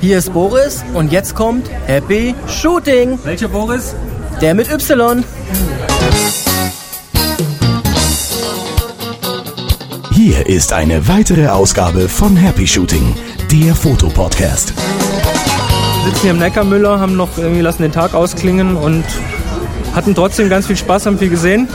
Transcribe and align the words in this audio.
Hier 0.00 0.16
ist 0.16 0.32
Boris 0.32 0.82
und 0.94 1.12
jetzt 1.12 1.34
kommt 1.34 1.70
Happy 1.86 2.34
Shooting. 2.48 3.18
Welcher 3.22 3.48
Boris? 3.48 3.94
Der 4.40 4.54
mit 4.54 4.72
Y. 4.72 5.22
Hier 10.12 10.46
ist 10.46 10.72
eine 10.72 11.06
weitere 11.06 11.48
Ausgabe 11.48 12.08
von 12.08 12.34
Happy 12.34 12.66
Shooting, 12.66 13.14
der 13.52 13.74
Fotopodcast. 13.74 14.72
Wir 14.76 16.04
sitzen 16.06 16.22
hier 16.22 16.30
im 16.30 16.38
Neckarmüller, 16.38 16.98
haben 16.98 17.16
noch 17.16 17.36
irgendwie 17.36 17.60
lassen 17.60 17.82
den 17.82 17.92
Tag 17.92 18.14
ausklingen 18.14 18.76
und 18.76 19.04
hatten 19.94 20.14
trotzdem 20.14 20.48
ganz 20.48 20.66
viel 20.66 20.78
Spaß, 20.78 21.04
haben 21.04 21.18
viel 21.18 21.28
gesehen. 21.28 21.68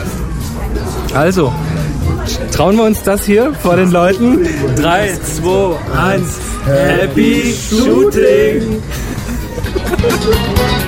Also, 1.13 1.53
trauen 2.51 2.75
wir 2.75 2.85
uns 2.85 3.03
das 3.03 3.23
hier 3.23 3.53
vor 3.53 3.75
den 3.75 3.91
Leuten? 3.91 4.47
3, 4.77 5.13
2, 5.13 5.75
1, 5.95 6.23
Happy 6.65 7.53
Shooting! 7.53 8.81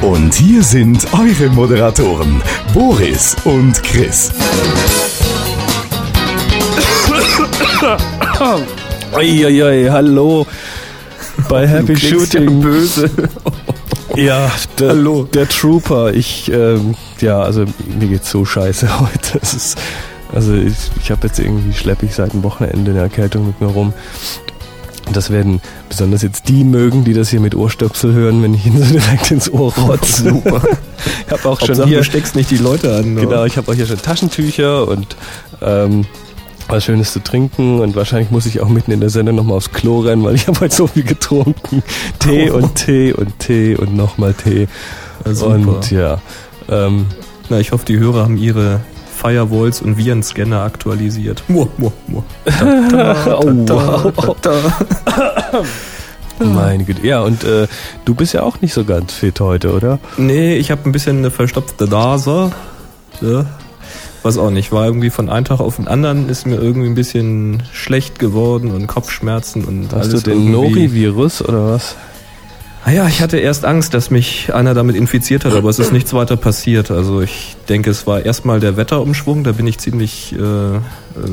Und 0.02 0.34
hier 0.34 0.64
sind 0.64 1.06
eure 1.14 1.50
Moderatoren, 1.52 2.42
Boris 2.74 3.36
und 3.46 3.82
Chris. 3.84 4.32
Eieiei, 9.14 9.88
hallo 9.90 10.48
bei 11.48 11.68
Happy 11.68 11.96
Shooting. 11.96 12.60
böse. 12.62 13.10
Ja, 14.16 14.52
der, 14.80 14.90
Hallo. 14.90 15.24
der 15.32 15.48
Trooper. 15.48 16.12
Ich, 16.12 16.52
ähm, 16.52 16.96
ja, 17.22 17.40
also 17.40 17.66
mir 18.00 18.08
geht's 18.08 18.32
so 18.32 18.46
scheiße 18.46 19.00
heute. 19.00 19.38
Ist, 19.38 19.78
also 20.34 20.56
ich, 20.56 20.74
ich 21.00 21.12
habe 21.12 21.28
jetzt 21.28 21.38
irgendwie 21.40 21.74
schlepp 21.74 22.02
ich 22.02 22.16
seit 22.16 22.34
dem 22.34 22.42
Wochenende 22.42 22.92
eine 22.92 23.02
Erkältung 23.02 23.46
mit 23.46 23.62
mir 23.62 23.68
rum. 23.68 23.94
Das 25.14 25.30
werden 25.30 25.62
besonders 25.90 26.22
jetzt 26.22 26.48
die 26.50 26.64
mögen, 26.64 27.04
die 27.04 27.14
das 27.14 27.30
hier 27.30 27.40
mit 27.40 27.56
Ohrstöpsel 27.56 28.14
hören, 28.14 28.44
wenn 28.44 28.54
ich 28.54 28.66
ihnen 28.66 28.84
so 28.84 28.94
direkt 28.94 29.32
ins 29.32 29.52
Ohr 29.52 29.74
rotze. 29.76 30.24
Super. 30.30 30.62
Ich 31.26 31.32
habe 31.32 31.50
auch 31.50 31.60
schon 31.60 31.70
Hauptsache, 31.70 31.88
hier 31.88 31.98
du 32.00 32.04
steckst 32.04 32.36
nicht 32.36 32.52
die 32.52 32.58
Leute 32.58 32.96
an. 32.96 33.14
ne? 33.14 33.22
Genau, 33.22 33.46
ich 33.46 33.58
habe 33.58 33.72
auch 33.72 33.76
hier 33.76 33.86
schon 33.86 34.02
Taschentücher 34.02 34.88
und 34.88 35.16
ähm, 35.62 36.06
was 36.68 36.84
Schönes 36.84 37.14
zu 37.14 37.20
trinken 37.24 37.80
und 37.80 37.96
wahrscheinlich 37.96 38.30
muss 38.32 38.46
ich 38.46 38.60
auch 38.62 38.68
mitten 38.68 38.92
in 38.92 39.00
der 39.00 39.10
Sendung 39.10 39.36
nochmal 39.36 39.58
aufs 39.58 39.72
Klo 39.72 40.00
rennen, 40.02 40.24
weil 40.24 40.36
ich 40.36 40.48
habe 40.48 40.60
heute 40.60 40.76
so 40.76 40.88
viel 40.88 41.04
getrunken. 41.04 41.82
Tee 42.20 42.50
und 42.50 42.76
Tee 42.76 43.14
und 43.14 43.40
Tee 43.40 43.76
und 43.76 43.96
nochmal 43.96 44.34
Tee. 44.34 44.68
Ja. 45.26 45.46
Und 45.46 45.92
ja, 45.92 46.22
ähm, 46.70 47.06
Na, 47.50 47.60
ich 47.60 47.72
hoffe, 47.72 47.86
die 47.86 47.98
Hörer 47.98 48.24
haben 48.24 48.38
ihre 48.38 48.82
Firewalls 49.18 49.82
und 49.82 49.98
Virenscanner 49.98 50.62
aktualisiert. 50.62 51.44
Muah, 51.48 51.68
muah, 51.78 51.92
muah. 52.08 52.24
meine 56.40 56.84
Güte. 56.84 57.06
Ja, 57.06 57.22
und 57.22 57.44
äh, 57.44 57.68
du 58.06 58.14
bist 58.14 58.34
ja 58.34 58.44
auch 58.44 58.62
nicht 58.62 58.74
so 58.74 58.86
ganz 58.86 59.14
fit 59.14 59.40
heute, 59.40 59.74
oder? 59.74 60.00
Nee, 60.18 60.56
ich 60.58 60.70
habe 60.70 60.82
ein 60.86 60.92
bisschen 60.92 61.18
eine 61.18 61.32
verstopfte 61.32 61.88
Nase. 61.88 62.52
Ja. 63.22 63.46
Was 64.22 64.38
auch 64.38 64.52
nicht, 64.52 64.72
war 64.72 64.86
irgendwie 64.86 65.10
von 65.10 65.30
einem 65.30 65.46
Tag 65.46 65.60
auf 65.62 65.78
den 65.78 65.88
anderen 65.88 66.30
ist 66.30 66.46
mir 66.46 66.56
irgendwie 66.56 66.88
ein 66.88 66.96
bisschen 66.96 67.64
schlecht 67.72 68.20
geworden 68.20 68.72
und 68.72 68.86
Kopfschmerzen 68.88 69.64
und 69.64 69.94
Hast 69.94 70.10
alles 70.10 70.24
du 70.24 70.32
den 70.32 70.52
Nori-Virus 70.52 71.42
oder 71.42 71.72
was? 71.72 71.96
Ah 72.88 72.92
ja, 72.92 73.06
ich 73.06 73.20
hatte 73.22 73.38
erst 73.38 73.66
Angst, 73.66 73.94
dass 73.94 74.12
mich 74.12 74.54
einer 74.54 74.74
damit 74.74 74.96
infiziert 74.96 75.44
hat, 75.44 75.54
aber 75.54 75.70
es 75.70 75.78
ist 75.78 75.92
nichts 75.92 76.14
weiter 76.14 76.38
passiert. 76.38 76.90
Also 76.90 77.20
ich 77.20 77.58
denke, 77.68 77.90
es 77.90 78.08
war 78.08 78.24
erstmal 78.26 78.62
der 78.62 78.78
Wetterumschwung, 78.78 79.44
da 79.44 79.52
bin 79.52 79.68
ich 79.68 79.78
ziemlich 79.78 80.34
äh, 80.34 80.38
äh, 80.38 80.80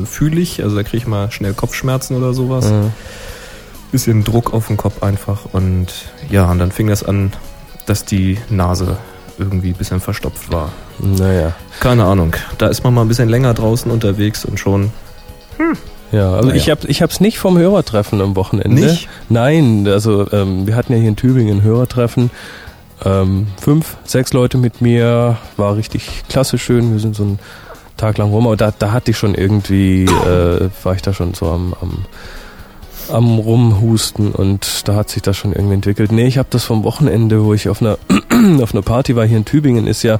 fühlig, 0.03 0.61
also 0.61 0.75
da 0.75 0.83
kriege 0.83 0.97
ich 0.97 1.07
mal 1.07 1.31
schnell 1.31 1.53
Kopfschmerzen 1.53 2.17
oder 2.17 2.33
sowas. 2.33 2.65
Äh, 2.69 2.89
Bisschen 3.93 4.25
Druck 4.25 4.53
auf 4.53 4.67
den 4.67 4.75
Kopf 4.75 5.01
einfach 5.01 5.45
und 5.53 5.87
ja, 6.29 6.51
und 6.51 6.59
dann 6.59 6.73
fing 6.73 6.87
das 6.87 7.03
an, 7.03 7.31
dass 7.85 8.03
die 8.03 8.37
Nase 8.49 8.97
irgendwie 9.37 9.69
ein 9.69 9.77
bisschen 9.77 10.01
verstopft 10.01 10.51
war. 10.51 10.73
naja. 10.99 11.55
Keine 11.79 12.03
Ahnung, 12.03 12.33
da 12.57 12.67
ist 12.67 12.83
man 12.83 12.93
mal 12.93 13.03
ein 13.03 13.07
bisschen 13.07 13.29
länger 13.29 13.53
draußen 13.53 13.89
unterwegs 13.89 14.43
und 14.43 14.59
schon. 14.59 14.91
Ja, 16.11 16.33
also 16.33 16.49
Naja. 16.49 16.55
ich 16.61 16.69
habe 16.69 16.87
ich 16.87 17.01
hab's 17.01 17.19
nicht 17.19 17.39
vom 17.39 17.57
Hörertreffen 17.57 18.21
am 18.21 18.35
Wochenende. 18.35 18.81
Nicht? 18.81 19.09
Nein, 19.29 19.87
also 19.87 20.31
ähm, 20.31 20.67
wir 20.67 20.75
hatten 20.75 20.93
ja 20.93 20.99
hier 20.99 21.09
in 21.09 21.15
Tübingen 21.15 21.57
ein 21.59 21.63
Hörertreffen. 21.63 22.29
Ähm, 23.03 23.47
fünf, 23.59 23.97
sechs 24.05 24.31
Leute 24.31 24.57
mit 24.57 24.81
mir, 24.81 25.37
war 25.57 25.75
richtig 25.75 26.23
klasse 26.29 26.57
schön. 26.57 26.93
Wir 26.93 26.99
sind 26.99 27.15
so 27.15 27.23
einen 27.23 27.39
Tag 27.97 28.17
lang 28.17 28.29
rum, 28.31 28.45
aber 28.47 28.55
da, 28.57 28.71
da 28.77 28.91
hatte 28.91 29.11
ich 29.11 29.17
schon 29.17 29.35
irgendwie, 29.35 30.05
äh, 30.05 30.69
war 30.83 30.95
ich 30.95 31.01
da 31.01 31.13
schon 31.13 31.33
so 31.33 31.47
am, 31.47 31.73
am, 31.81 32.05
am 33.09 33.37
Rumhusten 33.37 34.31
und 34.31 34.87
da 34.87 34.95
hat 34.95 35.09
sich 35.09 35.21
das 35.21 35.35
schon 35.37 35.53
irgendwie 35.53 35.75
entwickelt. 35.75 36.11
Nee, 36.11 36.27
ich 36.27 36.37
habe 36.37 36.47
das 36.51 36.63
vom 36.63 36.83
Wochenende, 36.83 37.43
wo 37.43 37.53
ich 37.53 37.67
auf 37.67 37.81
einer, 37.81 37.97
auf 38.61 38.73
einer 38.73 38.81
Party 38.81 39.15
war 39.15 39.25
hier 39.25 39.37
in 39.37 39.45
Tübingen, 39.45 39.87
ist 39.87 40.03
ja 40.03 40.19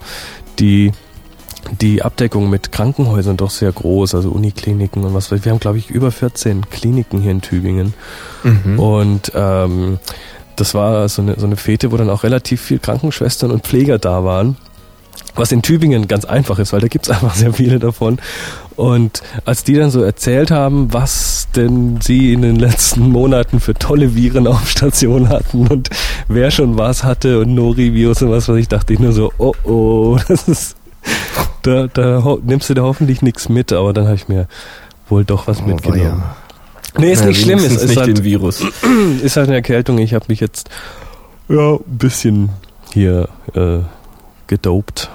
die 0.60 0.92
die 1.80 2.02
Abdeckung 2.02 2.50
mit 2.50 2.72
Krankenhäusern 2.72 3.38
doch 3.38 3.50
sehr 3.50 3.72
groß, 3.72 4.16
also 4.16 4.30
Unikliniken 4.30 5.04
und 5.04 5.14
was 5.14 5.32
weiß 5.32 5.40
ich. 5.40 5.46
Wir 5.46 5.52
haben, 5.52 5.60
glaube 5.60 5.78
ich, 5.78 5.90
über 5.90 6.12
14 6.12 6.70
Kliniken 6.70 7.22
hier 7.22 7.32
in 7.32 7.42
Tübingen. 7.42 7.94
Mhm. 8.44 8.80
Und 8.80 9.32
ähm, 9.36 10.00
das 10.56 10.74
war 10.74 11.08
so 11.10 11.22
eine, 11.22 11.40
so 11.40 11.46
eine 11.46 11.58
Fete, 11.58 11.92
wo 11.92 11.98
dann 11.98 12.10
auch 12.10 12.24
relativ 12.24 12.62
viel 12.62 12.80
Krankenschwestern 12.80 13.52
und 13.52 13.66
Pfleger 13.66 13.98
da 14.00 14.24
waren. 14.24 14.58
Was 15.36 15.52
in 15.52 15.62
Tübingen 15.62 16.08
ganz 16.08 16.24
einfach 16.24 16.60
ist, 16.60 16.72
weil 16.72 16.82
da 16.82 16.88
gibt's 16.88 17.10
einfach 17.10 17.36
sehr 17.36 17.54
viele 17.54 17.80
davon. 17.80 18.20
Und 18.76 19.22
als 19.46 19.64
die 19.64 19.76
dann 19.76 19.90
so 19.90 20.02
erzählt 20.02 20.52
haben, 20.52 20.94
was 20.94 21.48
denn 21.56 22.00
sie 22.02 22.34
in 22.34 22.42
den 22.42 22.58
letzten 22.58 23.10
Monaten 23.10 23.60
für 23.60 23.74
tolle 23.74 24.16
Viren 24.16 24.48
auf 24.48 24.70
Station 24.70 25.30
hatten 25.30 25.68
und 25.68 25.90
wer 26.28 26.52
schon 26.52 26.78
was 26.78 27.04
hatte 27.04 27.40
und 27.40 27.56
Norivirus 27.56 28.22
und 28.22 28.32
was 28.32 28.50
weiß 28.50 28.58
ich, 28.58 28.68
dachte 28.68 28.94
ich 28.94 29.00
nur 29.00 29.14
so, 29.14 29.32
oh 29.38 29.54
oh, 29.64 30.18
das 30.28 30.48
ist, 30.50 30.76
da, 31.66 31.88
da 31.88 32.38
nimmst 32.44 32.70
du 32.70 32.74
da 32.74 32.84
hoffentlich 32.84 33.22
nichts 33.22 33.50
mit, 33.50 33.74
aber 33.74 33.94
dann 33.94 34.06
habe 34.06 34.16
ich 34.16 34.28
mir 34.28 34.48
wohl 35.10 35.24
doch 35.26 35.48
was 35.48 35.62
mitgenommen. 35.66 36.24
Nee, 36.98 37.12
ist 37.12 37.22
Na, 37.22 37.28
nicht 37.28 37.42
schlimm, 37.42 37.60
ist, 37.60 37.72
ist, 37.74 37.88
nicht 37.90 37.98
halt, 37.98 38.18
den 38.18 38.24
Virus. 38.24 38.62
ist 39.24 39.36
halt 39.38 39.48
eine 39.48 39.56
Erkältung. 39.58 39.98
Ich 39.98 40.14
habe 40.14 40.26
mich 40.30 40.40
jetzt 40.40 40.70
ja 41.50 41.74
ein 41.74 41.80
bisschen 41.86 42.50
hier 42.94 43.28
äh, 43.54 43.80
gedopt, 44.48 45.10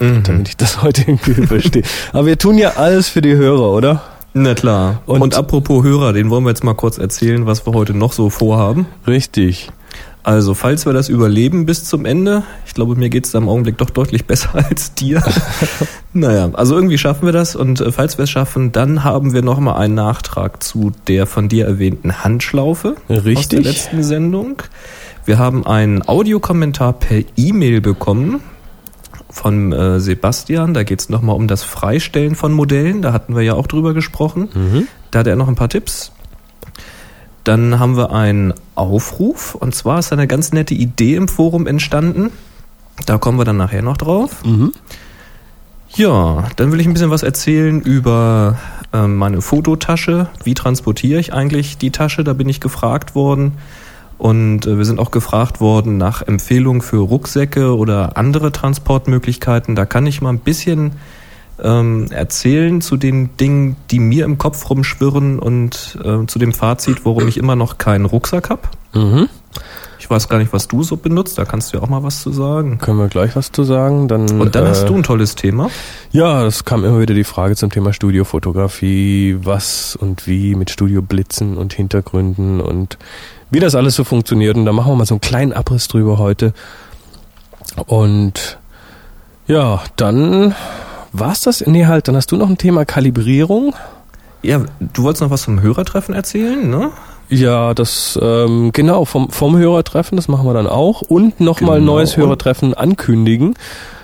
Mhm. 0.00 0.22
damit 0.24 0.48
ich 0.48 0.56
das 0.56 0.82
heute 0.82 1.02
irgendwie 1.02 1.30
überstehe. 1.42 1.82
Aber 2.12 2.26
wir 2.26 2.36
tun 2.38 2.58
ja 2.58 2.70
alles 2.76 3.08
für 3.08 3.22
die 3.22 3.34
Hörer, 3.36 3.70
oder? 3.70 4.02
Na 4.34 4.54
klar. 4.54 5.00
Und- 5.06 5.22
Und, 5.22 5.34
apropos 5.36 5.84
Hörer, 5.84 6.12
den 6.12 6.28
wollen 6.28 6.42
wir 6.44 6.50
jetzt 6.50 6.64
mal 6.64 6.74
kurz 6.74 6.98
erzählen, 6.98 7.46
was 7.46 7.64
wir 7.66 7.72
heute 7.72 7.94
noch 7.94 8.12
so 8.12 8.28
vorhaben. 8.28 8.86
Richtig. 9.06 9.70
Also, 10.26 10.54
falls 10.54 10.86
wir 10.86 10.92
das 10.92 11.08
überleben 11.08 11.66
bis 11.66 11.84
zum 11.84 12.04
Ende, 12.04 12.42
ich 12.66 12.74
glaube, 12.74 12.96
mir 12.96 13.10
geht's 13.10 13.30
da 13.30 13.38
im 13.38 13.48
Augenblick 13.48 13.78
doch 13.78 13.90
deutlich 13.90 14.24
besser 14.26 14.56
als 14.56 14.92
dir. 14.92 15.22
naja, 16.12 16.50
also 16.52 16.74
irgendwie 16.74 16.98
schaffen 16.98 17.26
wir 17.26 17.32
das 17.32 17.54
und 17.54 17.80
äh, 17.80 17.92
falls 17.92 18.18
wir 18.18 18.24
es 18.24 18.30
schaffen, 18.30 18.72
dann 18.72 19.04
haben 19.04 19.34
wir 19.34 19.42
nochmal 19.42 19.76
einen 19.76 19.94
Nachtrag 19.94 20.64
zu 20.64 20.90
der 21.06 21.28
von 21.28 21.48
dir 21.48 21.66
erwähnten 21.66 22.24
Handschlaufe 22.24 22.96
aus 22.96 23.04
der 23.06 23.24
Richtig. 23.24 23.64
letzten 23.64 24.02
Sendung. 24.02 24.62
Wir 25.24 25.38
haben 25.38 25.64
einen 25.64 26.02
Audiokommentar 26.08 26.94
per 26.94 27.22
E-Mail 27.36 27.80
bekommen 27.80 28.40
von 29.30 29.72
äh, 29.72 30.00
Sebastian. 30.00 30.74
Da 30.74 30.82
geht's 30.82 31.08
noch 31.08 31.20
nochmal 31.20 31.36
um 31.36 31.46
das 31.46 31.62
Freistellen 31.62 32.34
von 32.34 32.50
Modellen. 32.52 33.00
Da 33.00 33.12
hatten 33.12 33.36
wir 33.36 33.42
ja 33.42 33.54
auch 33.54 33.68
drüber 33.68 33.94
gesprochen. 33.94 34.48
Mhm. 34.52 34.88
Da 35.12 35.20
hat 35.20 35.28
er 35.28 35.36
noch 35.36 35.46
ein 35.46 35.54
paar 35.54 35.68
Tipps. 35.68 36.10
Dann 37.46 37.78
haben 37.78 37.96
wir 37.96 38.10
einen 38.10 38.54
Aufruf. 38.74 39.54
Und 39.54 39.72
zwar 39.72 40.00
ist 40.00 40.12
eine 40.12 40.26
ganz 40.26 40.52
nette 40.52 40.74
Idee 40.74 41.14
im 41.14 41.28
Forum 41.28 41.68
entstanden. 41.68 42.32
Da 43.06 43.18
kommen 43.18 43.38
wir 43.38 43.44
dann 43.44 43.56
nachher 43.56 43.82
noch 43.82 43.96
drauf. 43.96 44.44
Mhm. 44.44 44.72
Ja, 45.94 46.48
dann 46.56 46.72
will 46.72 46.80
ich 46.80 46.88
ein 46.88 46.92
bisschen 46.92 47.10
was 47.10 47.22
erzählen 47.22 47.80
über 47.80 48.58
ähm, 48.92 49.16
meine 49.16 49.42
Fototasche. 49.42 50.26
Wie 50.42 50.54
transportiere 50.54 51.20
ich 51.20 51.34
eigentlich 51.34 51.78
die 51.78 51.92
Tasche? 51.92 52.24
Da 52.24 52.32
bin 52.32 52.48
ich 52.48 52.60
gefragt 52.60 53.14
worden. 53.14 53.52
Und 54.18 54.66
äh, 54.66 54.76
wir 54.76 54.84
sind 54.84 54.98
auch 54.98 55.12
gefragt 55.12 55.60
worden 55.60 55.98
nach 55.98 56.22
Empfehlungen 56.22 56.82
für 56.82 56.98
Rucksäcke 56.98 57.76
oder 57.76 58.16
andere 58.16 58.50
Transportmöglichkeiten. 58.50 59.76
Da 59.76 59.86
kann 59.86 60.04
ich 60.08 60.20
mal 60.20 60.30
ein 60.30 60.40
bisschen 60.40 60.94
ähm, 61.62 62.06
erzählen 62.10 62.80
zu 62.80 62.96
den 62.96 63.36
Dingen, 63.36 63.76
die 63.90 63.98
mir 63.98 64.24
im 64.24 64.38
Kopf 64.38 64.68
rumschwirren 64.68 65.38
und 65.38 65.98
äh, 66.04 66.26
zu 66.26 66.38
dem 66.38 66.52
Fazit, 66.52 67.04
warum 67.04 67.28
ich 67.28 67.38
immer 67.38 67.56
noch 67.56 67.78
keinen 67.78 68.04
Rucksack 68.04 68.50
habe. 68.50 68.62
Mhm. 68.94 69.28
Ich 69.98 70.10
weiß 70.10 70.28
gar 70.28 70.38
nicht, 70.38 70.52
was 70.52 70.68
du 70.68 70.84
so 70.84 70.96
benutzt. 70.96 71.36
Da 71.36 71.44
kannst 71.44 71.72
du 71.72 71.78
ja 71.78 71.82
auch 71.82 71.88
mal 71.88 72.02
was 72.02 72.20
zu 72.20 72.30
sagen. 72.30 72.78
Können 72.78 72.98
wir 72.98 73.08
gleich 73.08 73.34
was 73.34 73.50
zu 73.50 73.64
sagen? 73.64 74.06
Dann, 74.06 74.40
Und 74.40 74.54
dann 74.54 74.64
äh, 74.64 74.68
hast 74.68 74.88
du 74.88 74.94
ein 74.94 75.02
tolles 75.02 75.34
Thema. 75.34 75.68
Ja, 76.12 76.46
es 76.46 76.64
kam 76.64 76.84
immer 76.84 77.00
wieder 77.00 77.14
die 77.14 77.24
Frage 77.24 77.56
zum 77.56 77.70
Thema 77.70 77.92
Studiofotografie, 77.92 79.38
was 79.42 79.96
und 79.96 80.28
wie 80.28 80.54
mit 80.54 80.70
Studioblitzen 80.70 81.56
und 81.56 81.72
Hintergründen 81.72 82.60
und 82.60 82.98
wie 83.50 83.58
das 83.58 83.74
alles 83.74 83.96
so 83.96 84.04
funktioniert. 84.04 84.56
Und 84.56 84.64
da 84.64 84.72
machen 84.72 84.92
wir 84.92 84.96
mal 84.96 85.06
so 85.06 85.14
einen 85.14 85.20
kleinen 85.20 85.52
Abriss 85.52 85.88
drüber 85.88 86.18
heute. 86.18 86.52
Und 87.86 88.58
ja, 89.48 89.82
dann 89.96 90.54
war's 91.18 91.40
das. 91.42 91.64
Nee, 91.66 91.86
halt, 91.86 92.08
dann 92.08 92.16
hast 92.16 92.30
du 92.32 92.36
noch 92.36 92.48
ein 92.48 92.58
Thema 92.58 92.84
Kalibrierung. 92.84 93.74
Ja, 94.42 94.60
du 94.80 95.02
wolltest 95.02 95.22
noch 95.22 95.30
was 95.30 95.44
vom 95.44 95.60
Hörertreffen 95.60 96.14
erzählen, 96.14 96.68
ne? 96.68 96.90
Ja, 97.28 97.74
das 97.74 98.16
ähm, 98.22 98.70
genau 98.72 99.04
vom 99.04 99.30
vom 99.30 99.56
Hörertreffen, 99.56 100.14
das 100.16 100.28
machen 100.28 100.46
wir 100.46 100.54
dann 100.54 100.68
auch 100.68 101.00
und 101.02 101.40
nochmal 101.40 101.80
Genau. 101.80 101.92
ein 101.92 101.96
neues 101.96 102.16
Hörertreffen 102.16 102.72
ankündigen, 102.74 103.54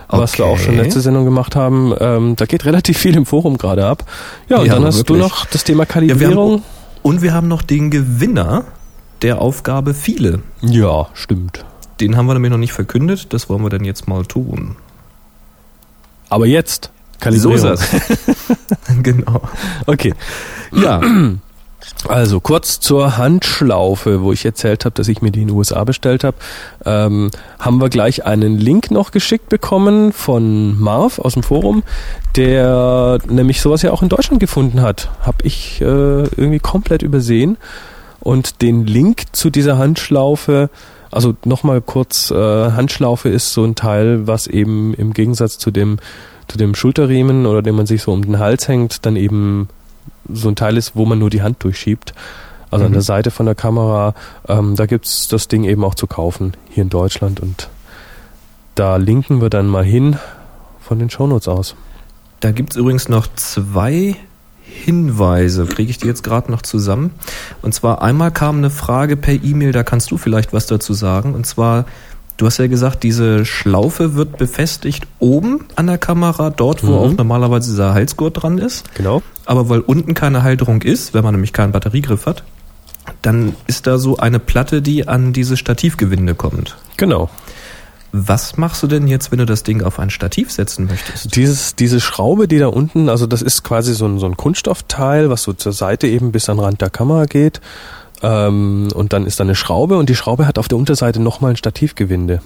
was 0.09 0.37
wir 0.39 0.45
auch 0.47 0.59
schon 0.59 0.77
letzte 0.77 1.01
Sendung 1.01 1.25
gemacht 1.25 1.55
haben. 1.55 1.95
Ähm, 2.01 2.35
da 2.35 2.47
geht 2.47 2.65
relativ 2.65 2.99
viel 2.99 3.15
im 3.17 3.25
Forum 3.25 3.59
gerade 3.59 3.87
ab. 3.87 4.05
Ja, 4.49 4.59
und 4.59 4.67
Ja, 4.67 4.75
dann 4.75 4.85
hast 4.85 5.09
du 5.09 5.15
wirklich. 5.15 5.21
noch 5.31 5.47
das 5.47 5.63
Thema 5.63 5.85
Ja, 5.85 5.89
wir 5.89 5.93
Kalibrierung. 5.93 6.53
haben, 6.55 6.63
und 7.03 7.23
wir 7.23 7.33
haben 7.33 7.47
noch 7.47 7.63
den 7.63 7.91
Gewinner 7.91 8.65
der 9.23 9.41
Aufgabe 9.41 9.95
viele. 9.95 10.41
Ja, 10.61 11.07
stimmt. 11.15 11.65
Den 12.01 12.17
haben 12.17 12.27
wir 12.27 12.35
nämlich 12.35 12.51
noch 12.51 12.59
nicht 12.59 12.73
verkündet, 12.73 13.33
das 13.33 13.49
wollen 13.49 13.63
wir 13.63 13.71
dann 13.71 13.85
jetzt 13.85 14.09
mal 14.09 14.25
tun. 14.27 14.75
Aber 16.29 16.47
jetzt 16.47 16.91
So 17.23 17.51
Kalibrierung. 17.51 17.73
ist 17.75 17.95
es. 17.95 19.03
genau. 19.03 19.41
Okay. 19.87 20.15
Ja, 20.73 21.01
Also 22.09 22.41
kurz 22.41 22.81
zur 22.81 23.17
Handschlaufe, 23.17 24.23
wo 24.23 24.33
ich 24.33 24.45
erzählt 24.45 24.85
habe, 24.85 24.95
dass 24.95 25.09
ich 25.09 25.23
mir 25.23 25.31
die 25.31 25.43
in 25.43 25.49
den 25.49 25.57
USA 25.57 25.85
bestellt 25.85 26.25
habe, 26.25 26.37
ähm, 26.85 27.31
haben 27.59 27.81
wir 27.81 27.91
gleich 27.91 28.25
einen 28.25 28.59
Link 28.59 28.91
noch 28.91 29.13
geschickt 29.13 29.49
bekommen 29.49 30.13
von 30.13 30.81
Marv 30.81 31.19
aus 31.19 31.35
dem 31.35 31.43
Forum, 31.43 31.83
der 32.37 33.19
nämlich 33.29 33.61
sowas 33.61 33.83
ja 33.83 33.93
auch 33.93 34.03
in 34.03 34.09
Deutschland 34.09 34.41
gefunden 34.41 34.81
hat. 34.81 35.11
Hab 35.21 35.45
ich 35.45 35.81
äh, 35.81 35.85
irgendwie 35.85 36.59
komplett 36.61 37.03
übersehen. 37.03 37.57
Und 38.19 38.63
den 38.63 38.87
Link 38.87 39.25
zu 39.33 39.51
dieser 39.51 39.79
Handschlaufe, 39.79 40.71
also 41.11 41.35
nochmal 41.45 41.81
kurz, 41.81 42.31
äh, 42.31 42.35
Handschlaufe 42.37 43.29
ist 43.29 43.53
so 43.53 43.65
ein 43.65 43.75
Teil, 43.75 44.27
was 44.27 44.47
eben 44.47 44.95
im 44.95 45.13
Gegensatz 45.13 45.59
zu 45.59 45.71
dem, 45.71 45.99
zu 46.49 46.59
dem 46.59 46.75
Schulterriemen 46.75 47.47
oder 47.47 47.63
den 47.63 47.75
man 47.75 47.87
sich 47.87 48.03
so 48.03 48.13
um 48.13 48.23
den 48.23 48.39
Hals 48.39 48.69
hängt, 48.69 49.07
dann 49.07 49.17
eben 49.17 49.69
so 50.33 50.49
ein 50.49 50.57
Teil 50.57 50.77
ist, 50.77 50.97
wo 50.97 51.05
man 51.07 51.19
nur 51.19 51.31
die 51.31 51.43
Hand 51.43 51.63
durchschiebt. 51.65 52.15
Also 52.71 52.85
an 52.85 52.91
Mhm. 52.91 52.95
der 52.95 53.03
Seite 53.03 53.31
von 53.31 53.47
der 53.47 53.55
Kamera, 53.55 54.15
ähm, 54.49 54.77
da 54.77 54.87
gibt's 54.87 55.29
das 55.29 55.49
Ding 55.49 55.65
eben 55.65 55.85
auch 55.85 55.95
zu 55.95 56.07
kaufen, 56.07 56.55
hier 56.71 56.83
in 56.83 56.89
Deutschland. 56.91 57.41
Und 57.41 57.69
da 58.75 58.97
linken 58.97 59.41
wir 59.43 59.51
dann 59.51 59.67
mal 59.67 59.85
hin 59.85 60.17
von 60.81 60.99
den 60.99 61.11
Shownotes 61.11 61.49
aus. 61.49 61.75
da 62.41 62.51
gibt's 62.51 62.75
übrigens 62.77 63.09
noch 63.09 63.29
zwei 63.37 64.17
Hinweise. 64.65 65.67
Kriege 65.67 65.91
ich 65.91 65.99
die 65.99 66.07
jetzt 66.07 66.23
gerade 66.25 66.51
noch 66.51 66.63
zusammen? 66.63 67.11
Und 67.61 67.75
zwar 67.75 68.03
einmal 68.03 68.31
kam 68.33 68.59
eine 68.59 68.71
Frage 68.71 69.17
per 69.17 69.35
E-Mail, 69.35 69.73
da 69.73 69.83
kannst 69.85 70.11
du 70.11 70.17
vielleicht 70.19 70.53
was 70.53 70.67
dazu 70.67 70.93
sagen. 70.95 71.35
Und 71.35 71.47
zwar, 71.47 71.85
du 72.37 72.47
hast 72.47 72.59
ja 72.59 72.67
gesagt, 72.67 73.03
diese 73.03 73.45
Schlaufe 73.45 74.15
wird 74.15 74.39
befestigt 74.39 75.07
oben 75.19 75.67
an 75.77 75.87
der 75.87 75.99
Kamera, 75.99 76.51
dort, 76.51 76.85
wo 76.87 76.93
Mhm. 76.93 76.99
auch 76.99 77.13
normalerweise 77.13 77.71
dieser 77.71 77.95
Halsgurt 77.95 78.43
dran 78.43 78.59
ist. 78.59 78.93
Genau. 78.95 79.23
Aber 79.45 79.69
weil 79.69 79.81
unten 79.81 80.15
keine 80.15 80.43
Halterung 80.43 80.83
ist, 80.83 81.15
wenn 81.15 81.25
man 81.25 81.35
nämlich 81.35 81.53
keinen 81.53 81.73
Batteriegriff 81.73 82.27
hat, 82.27 82.45
dann 83.23 83.55
ist 83.67 83.87
da 83.87 83.99
so 83.99 84.17
eine 84.17 84.39
Platte, 84.39 84.81
die 84.83 85.09
an 85.09 85.33
dieses 85.33 85.59
Stativgewinde 85.59 86.35
kommt. 86.35 86.77
Genau. 86.97 87.29
Was 88.15 88.59
machst 88.59 88.83
du 88.83 88.87
denn 88.89 89.09
jetzt, 89.09 89.33
wenn 89.33 89.39
du 89.39 89.47
das 89.47 89.63
Ding 89.63 89.83
auf 89.83 89.99
ein 89.99 90.11
Stativ 90.11 90.53
setzen 90.53 90.87
möchtest? 90.87 91.35
Dieses, 91.35 91.75
diese 91.77 91.99
Schraube, 91.99 92.47
die 92.47 92.59
da 92.59 92.67
unten, 92.67 93.09
also 93.09 93.27
das 93.27 93.41
ist 93.41 93.63
quasi 93.65 93.95
so 93.95 94.05
ein, 94.05 94.19
so 94.19 94.27
ein 94.27 94.37
Kunststoffteil, 94.37 95.31
was 95.31 95.43
so 95.45 95.55
zur 95.55 95.73
Seite 95.73 96.07
eben 96.07 96.31
bis 96.31 96.51
an 96.51 96.59
den 96.59 96.65
Rand 96.65 96.81
der 96.83 96.91
Kamera 96.91 97.25
geht. 97.25 97.63
Ähm, 98.23 98.89
und 98.95 99.13
dann 99.13 99.27
ist 99.27 99.41
da 99.41 99.45
eine 99.45 99.55
Schraube 99.55 99.99
und 99.99 100.09
die 100.09 100.15
Schraube 100.15 100.47
hat 100.47 100.59
auf 100.59 100.69
der 100.69 100.79
Unterseite 100.79 101.21
nochmal 101.21 101.51
ein 101.53 101.57
Stativgewinde. 101.57 102.41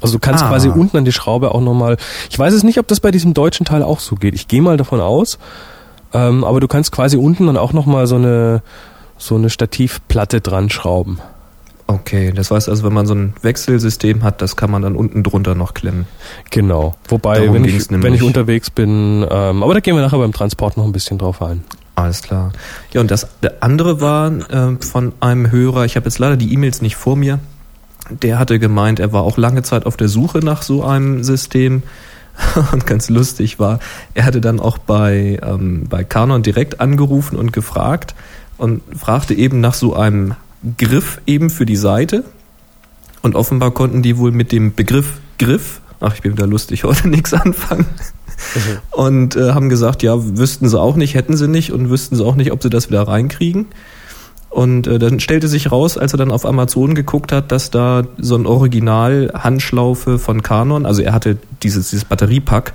Also 0.00 0.14
du 0.14 0.18
kannst 0.20 0.44
Ah. 0.44 0.48
quasi 0.48 0.68
unten 0.68 0.96
an 0.96 1.04
die 1.04 1.12
Schraube 1.12 1.54
auch 1.54 1.60
nochmal. 1.60 1.96
Ich 2.30 2.38
weiß 2.38 2.54
es 2.54 2.62
nicht, 2.62 2.78
ob 2.78 2.86
das 2.88 3.00
bei 3.00 3.10
diesem 3.10 3.34
deutschen 3.34 3.66
Teil 3.66 3.82
auch 3.82 4.00
so 4.00 4.16
geht. 4.16 4.34
Ich 4.34 4.48
gehe 4.48 4.62
mal 4.62 4.76
davon 4.76 5.00
aus. 5.00 5.38
Ähm, 6.12 6.44
aber 6.44 6.60
du 6.60 6.68
kannst 6.68 6.92
quasi 6.92 7.16
unten 7.16 7.46
dann 7.46 7.56
auch 7.56 7.72
nochmal 7.72 8.06
so 8.06 8.16
eine 8.16 8.62
so 9.16 9.34
eine 9.36 9.50
Stativplatte 9.50 10.40
dran 10.40 10.70
schrauben. 10.70 11.18
Okay, 11.86 12.32
das 12.34 12.50
heißt 12.50 12.68
also, 12.68 12.84
wenn 12.84 12.92
man 12.92 13.06
so 13.06 13.14
ein 13.14 13.34
Wechselsystem 13.42 14.22
hat, 14.22 14.40
das 14.40 14.56
kann 14.56 14.70
man 14.70 14.80
dann 14.80 14.96
unten 14.96 15.22
drunter 15.22 15.54
noch 15.54 15.74
klemmen. 15.74 16.06
Genau. 16.50 16.94
Wobei, 17.08 17.40
Darum 17.40 17.54
wenn 17.54 17.64
ich, 17.64 17.90
wenn 17.90 18.14
ich 18.14 18.22
unterwegs 18.22 18.70
bin, 18.70 19.26
ähm, 19.28 19.62
aber 19.62 19.74
da 19.74 19.80
gehen 19.80 19.96
wir 19.96 20.02
nachher 20.02 20.18
beim 20.18 20.32
Transport 20.32 20.76
noch 20.76 20.84
ein 20.84 20.92
bisschen 20.92 21.18
drauf 21.18 21.42
ein. 21.42 21.64
Alles 22.00 22.22
klar. 22.22 22.52
Ja, 22.92 23.00
und 23.00 23.10
das 23.10 23.28
der 23.42 23.62
andere 23.62 24.00
war 24.00 24.32
äh, 24.50 24.76
von 24.80 25.12
einem 25.20 25.50
Hörer, 25.50 25.84
ich 25.84 25.96
habe 25.96 26.06
jetzt 26.06 26.18
leider 26.18 26.36
die 26.36 26.52
E-Mails 26.52 26.80
nicht 26.82 26.96
vor 26.96 27.16
mir, 27.16 27.40
der 28.08 28.38
hatte 28.38 28.58
gemeint, 28.58 29.00
er 29.00 29.12
war 29.12 29.22
auch 29.22 29.36
lange 29.36 29.62
Zeit 29.62 29.86
auf 29.86 29.96
der 29.96 30.08
Suche 30.08 30.38
nach 30.38 30.62
so 30.62 30.84
einem 30.84 31.22
System. 31.22 31.82
Und 32.72 32.86
ganz 32.86 33.10
lustig 33.10 33.58
war, 33.58 33.80
er 34.14 34.24
hatte 34.24 34.40
dann 34.40 34.60
auch 34.60 34.78
bei, 34.78 35.38
ähm, 35.42 35.86
bei 35.90 36.04
Canon 36.04 36.42
direkt 36.42 36.80
angerufen 36.80 37.36
und 37.36 37.52
gefragt 37.52 38.14
und 38.56 38.80
fragte 38.96 39.34
eben 39.34 39.60
nach 39.60 39.74
so 39.74 39.94
einem 39.94 40.36
Griff 40.78 41.20
eben 41.26 41.50
für 41.50 41.66
die 41.66 41.76
Seite. 41.76 42.24
Und 43.20 43.34
offenbar 43.34 43.72
konnten 43.72 44.02
die 44.02 44.16
wohl 44.16 44.30
mit 44.30 44.52
dem 44.52 44.74
Begriff 44.74 45.20
Griff, 45.38 45.80
ach, 46.00 46.14
ich 46.14 46.22
bin 46.22 46.32
wieder 46.32 46.46
lustig, 46.46 46.84
heute 46.84 47.08
nichts 47.08 47.34
anfangen. 47.34 47.86
Und 48.90 49.36
äh, 49.36 49.52
haben 49.52 49.68
gesagt, 49.68 50.02
ja, 50.02 50.14
wüssten 50.16 50.68
sie 50.68 50.80
auch 50.80 50.96
nicht, 50.96 51.14
hätten 51.14 51.36
sie 51.36 51.48
nicht 51.48 51.72
und 51.72 51.90
wüssten 51.90 52.16
sie 52.16 52.24
auch 52.24 52.36
nicht, 52.36 52.52
ob 52.52 52.62
sie 52.62 52.70
das 52.70 52.88
wieder 52.88 53.02
reinkriegen. 53.02 53.66
Und 54.48 54.86
äh, 54.88 54.98
dann 54.98 55.20
stellte 55.20 55.46
sich 55.46 55.70
raus, 55.70 55.96
als 55.96 56.12
er 56.12 56.18
dann 56.18 56.32
auf 56.32 56.44
Amazon 56.44 56.94
geguckt 56.94 57.30
hat, 57.30 57.52
dass 57.52 57.70
da 57.70 58.02
so 58.18 58.34
ein 58.34 58.46
Original 58.46 59.30
Handschlaufe 59.32 60.18
von 60.18 60.42
Canon, 60.42 60.86
also 60.86 61.02
er 61.02 61.12
hatte 61.12 61.38
dieses, 61.62 61.90
dieses 61.90 62.04
Batteriepack 62.04 62.72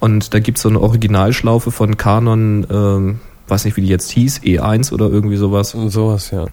und 0.00 0.32
da 0.32 0.40
gibt's 0.40 0.62
so 0.62 0.68
eine 0.68 0.80
Originalschlaufe 0.80 1.70
von 1.70 1.96
Canon, 1.96 2.66
ähm, 2.70 3.20
weiß 3.48 3.66
nicht, 3.66 3.76
wie 3.76 3.82
die 3.82 3.88
jetzt 3.88 4.10
hieß, 4.10 4.40
E1 4.40 4.92
oder 4.92 5.08
irgendwie 5.10 5.36
sowas. 5.36 5.74
Und 5.74 5.90
sowas, 5.90 6.30
ja. 6.30 6.46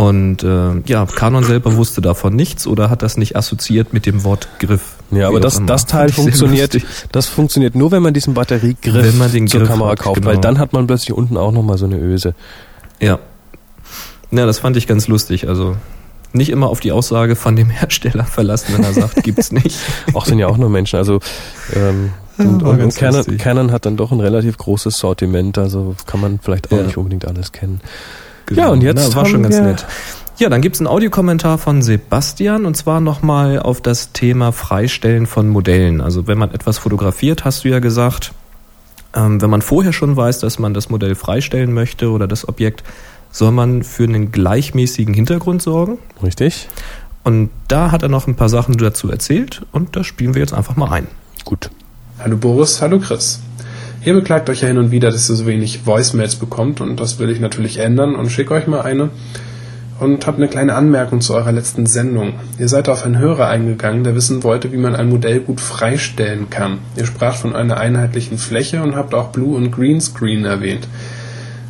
Und 0.00 0.42
äh, 0.44 0.80
ja, 0.86 1.04
Canon 1.04 1.44
selber 1.44 1.76
wusste 1.76 2.00
davon 2.00 2.34
nichts 2.34 2.66
oder 2.66 2.88
hat 2.88 3.02
das 3.02 3.18
nicht 3.18 3.36
assoziiert 3.36 3.92
mit 3.92 4.06
dem 4.06 4.24
Wort 4.24 4.48
Griff. 4.58 4.94
Ja, 5.10 5.28
aber 5.28 5.40
das, 5.40 5.60
das 5.66 5.84
Teil 5.84 6.08
funktioniert, 6.12 6.78
das 7.12 7.26
funktioniert 7.26 7.74
nur, 7.74 7.90
wenn 7.90 8.02
man 8.02 8.14
diesen 8.14 8.32
Batteriegriff 8.32 8.94
Wenn 9.04 9.18
man 9.18 9.30
den 9.30 9.46
zur 9.46 9.60
Griff 9.60 9.68
Kamera 9.68 9.90
hat, 9.90 9.98
kauft, 9.98 10.22
genau. 10.22 10.28
weil 10.28 10.38
dann 10.38 10.58
hat 10.58 10.72
man 10.72 10.86
plötzlich 10.86 11.12
unten 11.12 11.36
auch 11.36 11.52
nochmal 11.52 11.76
so 11.76 11.84
eine 11.84 11.98
Öse. 11.98 12.34
Ja. 12.98 13.18
Ja, 14.30 14.46
das 14.46 14.58
fand 14.60 14.78
ich 14.78 14.86
ganz 14.86 15.06
lustig. 15.06 15.48
Also 15.48 15.76
nicht 16.32 16.48
immer 16.48 16.68
auf 16.70 16.80
die 16.80 16.92
Aussage 16.92 17.36
von 17.36 17.54
dem 17.54 17.68
Hersteller 17.70 18.24
verlassen, 18.24 18.72
wenn 18.72 18.84
er 18.84 18.94
sagt, 18.94 19.22
gibt's 19.22 19.52
nicht. 19.52 19.76
Auch 20.14 20.24
sind 20.24 20.38
ja 20.38 20.46
auch 20.46 20.56
nur 20.56 20.70
Menschen. 20.70 20.96
Also 20.96 21.20
ähm, 21.76 22.12
und, 22.38 22.62
und, 22.62 22.80
und 22.80 22.94
Canon. 22.94 23.36
Canon 23.36 23.70
hat 23.70 23.84
dann 23.84 23.98
doch 23.98 24.12
ein 24.12 24.20
relativ 24.20 24.56
großes 24.56 24.96
Sortiment, 24.96 25.58
also 25.58 25.94
kann 26.06 26.22
man 26.22 26.38
vielleicht 26.42 26.72
auch 26.72 26.78
Ja. 26.78 26.84
nicht 26.84 26.96
unbedingt 26.96 27.26
alles 27.26 27.52
kennen. 27.52 27.82
Ja, 28.50 28.68
und 28.68 28.82
jetzt 28.82 29.08
Na, 29.08 29.14
war 29.14 29.22
haben 29.24 29.30
schon 29.30 29.42
ganz 29.42 29.56
wir- 29.56 29.62
nett. 29.62 29.86
Ja, 30.38 30.48
dann 30.48 30.62
gibt's 30.62 30.80
einen 30.80 30.86
Audiokommentar 30.86 31.58
von 31.58 31.82
Sebastian 31.82 32.64
und 32.64 32.74
zwar 32.74 33.00
nochmal 33.00 33.58
auf 33.60 33.82
das 33.82 34.12
Thema 34.12 34.52
Freistellen 34.52 35.26
von 35.26 35.48
Modellen. 35.50 36.00
Also 36.00 36.26
wenn 36.26 36.38
man 36.38 36.50
etwas 36.52 36.78
fotografiert, 36.78 37.44
hast 37.44 37.64
du 37.64 37.68
ja 37.68 37.78
gesagt, 37.78 38.32
ähm, 39.14 39.42
wenn 39.42 39.50
man 39.50 39.60
vorher 39.60 39.92
schon 39.92 40.16
weiß, 40.16 40.38
dass 40.38 40.58
man 40.58 40.72
das 40.72 40.88
Modell 40.88 41.14
freistellen 41.14 41.74
möchte 41.74 42.10
oder 42.10 42.26
das 42.26 42.48
Objekt, 42.48 42.84
soll 43.30 43.52
man 43.52 43.82
für 43.82 44.04
einen 44.04 44.32
gleichmäßigen 44.32 45.12
Hintergrund 45.12 45.60
sorgen. 45.60 45.98
Richtig? 46.22 46.68
Und 47.22 47.50
da 47.68 47.90
hat 47.90 48.02
er 48.02 48.08
noch 48.08 48.26
ein 48.26 48.34
paar 48.34 48.48
Sachen 48.48 48.78
dazu 48.78 49.10
erzählt 49.10 49.60
und 49.72 49.94
das 49.94 50.06
spielen 50.06 50.32
wir 50.34 50.40
jetzt 50.40 50.54
einfach 50.54 50.74
mal 50.74 50.90
ein. 50.90 51.06
Gut. 51.44 51.70
Hallo 52.18 52.38
Boris, 52.38 52.80
hallo 52.80 52.98
Chris. 52.98 53.40
Ihr 54.02 54.14
beklagt 54.14 54.48
euch 54.48 54.62
ja 54.62 54.68
hin 54.68 54.78
und 54.78 54.90
wieder, 54.90 55.10
dass 55.10 55.28
ihr 55.28 55.36
so 55.36 55.46
wenig 55.46 55.84
Voicemails 55.84 56.36
bekommt 56.36 56.80
und 56.80 56.98
das 56.98 57.18
will 57.18 57.28
ich 57.28 57.38
natürlich 57.38 57.78
ändern 57.78 58.14
und 58.14 58.30
schicke 58.30 58.54
euch 58.54 58.66
mal 58.66 58.80
eine 58.80 59.10
und 59.98 60.26
habe 60.26 60.38
eine 60.38 60.48
kleine 60.48 60.74
Anmerkung 60.74 61.20
zu 61.20 61.34
eurer 61.34 61.52
letzten 61.52 61.84
Sendung. 61.84 62.32
Ihr 62.58 62.68
seid 62.68 62.88
auf 62.88 63.04
einen 63.04 63.18
Hörer 63.18 63.48
eingegangen, 63.48 64.02
der 64.02 64.14
wissen 64.14 64.42
wollte, 64.42 64.72
wie 64.72 64.78
man 64.78 64.96
ein 64.96 65.10
Modell 65.10 65.40
gut 65.40 65.60
freistellen 65.60 66.48
kann. 66.48 66.78
Ihr 66.96 67.04
spracht 67.04 67.40
von 67.40 67.54
einer 67.54 67.76
einheitlichen 67.76 68.38
Fläche 68.38 68.82
und 68.82 68.96
habt 68.96 69.12
auch 69.12 69.32
Blue 69.32 69.54
und 69.54 69.70
Green 69.70 70.00
Screen 70.00 70.46
erwähnt. 70.46 70.88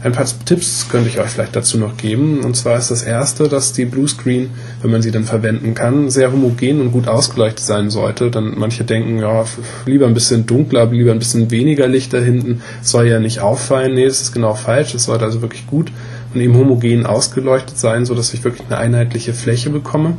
Ein 0.02 0.12
paar 0.12 0.25
Tipps 0.47 0.88
könnte 0.88 1.11
ich 1.11 1.21
euch 1.21 1.28
vielleicht 1.28 1.54
dazu 1.54 1.76
noch 1.76 1.99
geben. 1.99 2.40
Und 2.42 2.57
zwar 2.57 2.78
ist 2.78 2.90
das 2.90 3.02
erste, 3.02 3.49
dass 3.49 3.75
die 3.75 3.85
Bluescreen, 3.85 4.49
wenn 4.80 4.90
man 4.90 5.02
sie 5.02 5.11
dann 5.11 5.25
verwenden 5.25 5.75
kann, 5.75 6.09
sehr 6.09 6.33
homogen 6.33 6.80
und 6.80 6.90
gut 6.90 7.07
ausgeleuchtet 7.07 7.61
sein 7.61 7.90
sollte. 7.90 8.30
Dann 8.30 8.54
manche 8.57 8.85
denken, 8.85 9.19
ja, 9.19 9.45
lieber 9.85 10.07
ein 10.07 10.14
bisschen 10.14 10.47
dunkler, 10.47 10.87
lieber 10.87 11.12
ein 11.12 11.19
bisschen 11.19 11.50
weniger 11.50 11.87
Licht 11.87 12.14
da 12.14 12.19
hinten, 12.19 12.62
soll 12.80 13.09
ja 13.09 13.21
nicht 13.21 13.40
auffallen. 13.40 13.92
Nee, 13.92 14.07
das 14.07 14.23
ist 14.23 14.33
genau 14.33 14.54
falsch. 14.54 14.95
Es 14.95 15.04
sollte 15.04 15.26
also 15.26 15.42
wirklich 15.42 15.66
gut 15.66 15.92
und 16.33 16.40
eben 16.40 16.57
homogen 16.57 17.04
ausgeleuchtet 17.04 17.76
sein, 17.76 18.07
so 18.07 18.14
dass 18.14 18.33
ich 18.33 18.42
wirklich 18.42 18.66
eine 18.69 18.78
einheitliche 18.78 19.35
Fläche 19.35 19.69
bekomme. 19.69 20.16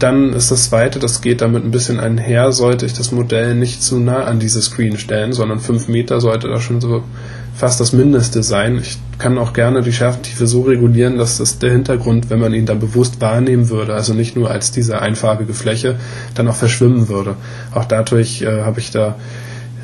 Dann 0.00 0.32
ist 0.32 0.50
das 0.50 0.64
zweite, 0.70 0.98
das 0.98 1.20
geht 1.20 1.42
damit 1.42 1.64
ein 1.64 1.70
bisschen 1.70 2.00
einher, 2.00 2.50
sollte 2.50 2.86
ich 2.86 2.92
das 2.92 3.12
Modell 3.12 3.54
nicht 3.54 3.84
zu 3.84 4.00
nah 4.00 4.24
an 4.24 4.40
diese 4.40 4.60
Screen 4.60 4.98
stellen, 4.98 5.32
sondern 5.32 5.60
5 5.60 5.86
Meter 5.86 6.20
sollte 6.20 6.48
da 6.48 6.60
schon 6.60 6.80
so 6.80 7.04
fast 7.54 7.80
das 7.80 7.92
Mindeste 7.92 8.42
sein. 8.42 8.78
Ich 8.78 8.98
kann 9.18 9.38
auch 9.38 9.52
gerne 9.52 9.82
die 9.82 9.92
Schärfentiefe 9.92 10.46
so 10.46 10.62
regulieren, 10.62 11.18
dass 11.18 11.38
das 11.38 11.58
der 11.58 11.70
Hintergrund, 11.70 12.30
wenn 12.30 12.40
man 12.40 12.54
ihn 12.54 12.66
dann 12.66 12.80
bewusst 12.80 13.20
wahrnehmen 13.20 13.68
würde, 13.68 13.94
also 13.94 14.14
nicht 14.14 14.36
nur 14.36 14.50
als 14.50 14.72
diese 14.72 15.00
einfarbige 15.00 15.54
Fläche, 15.54 15.96
dann 16.34 16.48
auch 16.48 16.56
verschwimmen 16.56 17.08
würde. 17.08 17.36
Auch 17.72 17.84
dadurch 17.84 18.42
äh, 18.42 18.62
habe 18.62 18.80
ich 18.80 18.90
da 18.90 19.16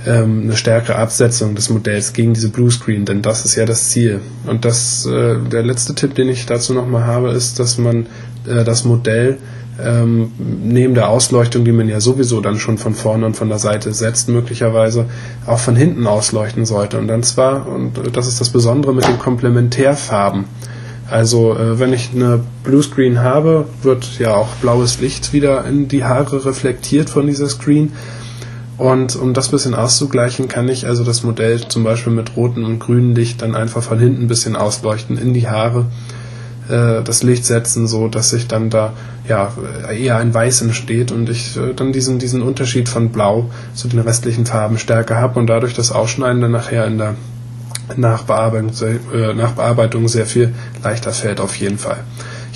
ähm, 0.07 0.43
eine 0.45 0.57
stärkere 0.57 0.97
Absetzung 0.97 1.55
des 1.55 1.71
Modells 1.71 2.13
gegen 2.13 2.35
diese 2.35 2.49
Bluescreen, 2.49 3.05
denn 3.05 3.23
das 3.23 3.45
ist 3.45 3.57
ja 3.57 3.65
das 3.65 3.91
Ziel. 3.91 4.21
Und 4.47 4.65
das, 4.65 5.07
äh, 5.07 5.37
der 5.39 5.63
letzte 5.63 5.95
Tipp, 5.95 6.15
den 6.15 6.29
ich 6.29 6.47
dazu 6.47 6.75
nochmal 6.75 7.05
habe, 7.05 7.31
ist, 7.31 7.59
dass 7.59 7.79
man 7.79 8.07
äh, 8.47 8.65
das 8.65 8.85
Modell 8.85 9.39
ähm, 9.83 10.33
neben 10.39 10.95
der 10.95 11.09
Ausleuchtung, 11.09 11.65
die 11.65 11.73
man 11.73 11.89
ja 11.89 12.01
sowieso 12.01 12.41
dann 12.41 12.59
schon 12.59 12.79
von 12.79 12.95
vorne 12.95 13.27
und 13.27 13.37
von 13.37 13.49
der 13.49 13.59
Seite 13.59 13.93
setzt, 13.93 14.29
möglicherweise 14.29 15.07
auch 15.47 15.59
von 15.61 15.77
hinten 15.77 16.07
ausleuchten 16.07 16.67
sollte. 16.67 16.99
Und 16.99 17.09
dann 17.09 17.23
zwar, 17.23 17.67
und 17.69 17.93
das 18.13 18.27
ist 18.27 18.41
das 18.41 18.51
Besondere 18.51 18.93
mit 18.93 19.07
den 19.07 19.19
Komplementärfarben. 19.19 20.45
Also 21.11 21.57
äh, 21.57 21.79
wenn 21.79 21.93
ich 21.93 22.11
eine 22.15 22.41
Bluescreen 22.65 23.21
habe, 23.21 23.67
wird 23.83 24.19
ja 24.19 24.35
auch 24.35 24.49
blaues 24.61 25.01
Licht 25.01 25.33
wieder 25.33 25.65
in 25.65 25.89
die 25.89 26.05
Haare 26.05 26.45
reflektiert 26.45 27.09
von 27.09 27.27
dieser 27.27 27.49
Screen. 27.49 27.93
Und 28.77 29.17
um 29.17 29.35
das 29.35 29.49
bisschen 29.49 29.75
auszugleichen, 29.75 30.49
kann 30.49 30.69
ich 30.69 30.87
also 30.87 31.05
das 31.05 31.23
Modell 31.25 31.67
zum 31.67 31.83
Beispiel 31.83 32.13
mit 32.13 32.37
rotem 32.37 32.65
und 32.65 32.79
grünem 32.79 33.15
Licht 33.15 33.43
dann 33.43 33.55
einfach 33.55 33.83
von 33.83 33.99
hinten 33.99 34.25
ein 34.25 34.29
bisschen 34.29 34.55
ausleuchten 34.55 35.19
in 35.19 35.35
die 35.35 35.49
Haare 35.49 35.87
äh, 36.69 37.03
das 37.03 37.23
Licht 37.23 37.45
setzen, 37.45 37.89
so 37.89 38.09
dass 38.09 38.31
sich 38.31 38.47
dann 38.47 38.71
da 38.71 38.93
ja 39.29 39.53
eher 39.91 40.17
ein 40.17 40.33
Weiß 40.33 40.63
entsteht 40.63 41.13
und 41.13 41.29
ich 41.29 41.57
äh, 41.57 41.75
dann 41.75 41.93
diesen 41.93 42.19
diesen 42.19 42.43
Unterschied 42.43 42.89
von 42.89 43.11
Blau 43.11 43.51
zu 43.75 43.89
den 43.89 44.01
restlichen 44.01 44.47
Farben 44.47 44.79
stärker 44.79 45.17
habe 45.17 45.39
und 45.39 45.47
dadurch 45.47 45.75
das 45.75 45.93
Ausschneiden 45.93 46.41
dann 46.41 46.53
nachher 46.53 46.87
in 46.87 46.99
der 46.99 47.15
Nachbearbeitung, 47.97 48.73
äh, 49.13 49.35
Nachbearbeitung 49.35 50.09
sehr 50.09 50.27
viel 50.27 50.55
leichter 50.83 51.13
fällt 51.13 51.41
auf 51.41 51.55
jeden 51.57 51.79
Fall. 51.79 51.99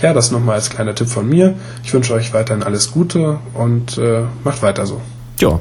Ja, 0.01 0.13
das 0.13 0.31
nochmal 0.31 0.57
als 0.57 0.71
kleiner 0.71 0.95
Tipp 0.95 1.09
von 1.09 1.29
mir. 1.29 1.55
Ich 1.85 1.95
wünsche 1.95 2.13
euch 2.15 2.35
weiterhin 2.35 2.63
alles 2.63 2.91
Gute 2.91 3.39
und 3.55 3.99
äh, 3.99 4.23
macht 4.45 4.63
weiter 4.63 4.85
so. 4.85 5.01
Ja. 5.39 5.61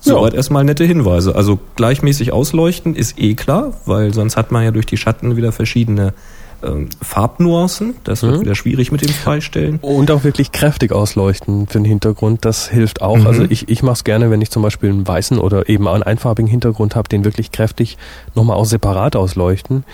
Soweit 0.00 0.32
ja. 0.32 0.38
erstmal 0.38 0.64
nette 0.64 0.84
Hinweise. 0.84 1.36
Also 1.36 1.60
gleichmäßig 1.76 2.32
ausleuchten 2.32 2.96
ist 2.96 3.20
eh 3.20 3.34
klar, 3.34 3.74
weil 3.86 4.12
sonst 4.12 4.36
hat 4.36 4.50
man 4.50 4.64
ja 4.64 4.72
durch 4.72 4.86
die 4.86 4.96
Schatten 4.96 5.36
wieder 5.36 5.52
verschiedene 5.52 6.12
ähm, 6.62 6.88
Farbnuancen. 7.00 7.94
Das 8.04 8.22
wird 8.22 8.36
mhm. 8.36 8.40
wieder 8.42 8.54
schwierig 8.54 8.92
mit 8.92 9.02
dem 9.02 9.12
Freistellen. 9.12 9.78
Und 9.80 10.10
auch 10.10 10.24
wirklich 10.24 10.52
kräftig 10.52 10.92
ausleuchten 10.92 11.66
für 11.66 11.78
den 11.78 11.84
Hintergrund. 11.84 12.44
Das 12.44 12.68
hilft 12.68 13.02
auch. 13.02 13.18
Mhm. 13.18 13.26
Also 13.26 13.44
ich, 13.44 13.68
ich 13.68 13.82
mache 13.82 13.94
es 13.94 14.04
gerne, 14.04 14.30
wenn 14.30 14.40
ich 14.40 14.50
zum 14.50 14.62
Beispiel 14.62 14.90
einen 14.90 15.06
weißen 15.06 15.38
oder 15.38 15.68
eben 15.68 15.88
einen 15.88 16.02
einfarbigen 16.02 16.50
Hintergrund 16.50 16.96
habe, 16.96 17.08
den 17.08 17.24
wirklich 17.24 17.52
kräftig 17.52 17.98
nochmal 18.34 18.56
auch 18.56 18.66
separat 18.66 19.16
ausleuchten. 19.16 19.84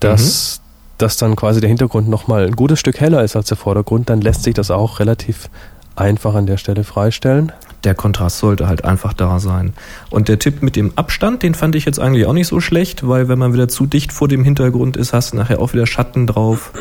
Dass, 0.00 0.60
mhm. 0.60 0.98
dass 0.98 1.16
dann 1.16 1.36
quasi 1.36 1.60
der 1.60 1.68
Hintergrund 1.68 2.08
nochmal 2.08 2.46
ein 2.46 2.56
gutes 2.56 2.80
Stück 2.80 3.00
heller 3.00 3.22
ist 3.24 3.36
als 3.36 3.48
der 3.48 3.56
Vordergrund, 3.56 4.10
dann 4.10 4.20
lässt 4.20 4.42
sich 4.42 4.54
das 4.54 4.70
auch 4.70 5.00
relativ 5.00 5.48
einfach 5.96 6.34
an 6.34 6.46
der 6.46 6.56
Stelle 6.56 6.84
freistellen 6.84 7.52
der 7.84 7.94
Kontrast 7.94 8.38
sollte 8.38 8.68
halt 8.68 8.84
einfach 8.84 9.12
da 9.12 9.38
sein. 9.38 9.74
Und 10.10 10.28
der 10.28 10.38
Tipp 10.38 10.62
mit 10.62 10.76
dem 10.76 10.92
Abstand, 10.96 11.42
den 11.42 11.54
fand 11.54 11.74
ich 11.74 11.84
jetzt 11.84 11.98
eigentlich 11.98 12.26
auch 12.26 12.32
nicht 12.32 12.48
so 12.48 12.60
schlecht, 12.60 13.06
weil 13.06 13.28
wenn 13.28 13.38
man 13.38 13.52
wieder 13.52 13.68
zu 13.68 13.86
dicht 13.86 14.12
vor 14.12 14.28
dem 14.28 14.44
Hintergrund 14.44 14.96
ist, 14.96 15.12
hast 15.12 15.32
du 15.32 15.36
nachher 15.36 15.60
auch 15.60 15.72
wieder 15.72 15.86
Schatten 15.86 16.26
drauf 16.26 16.72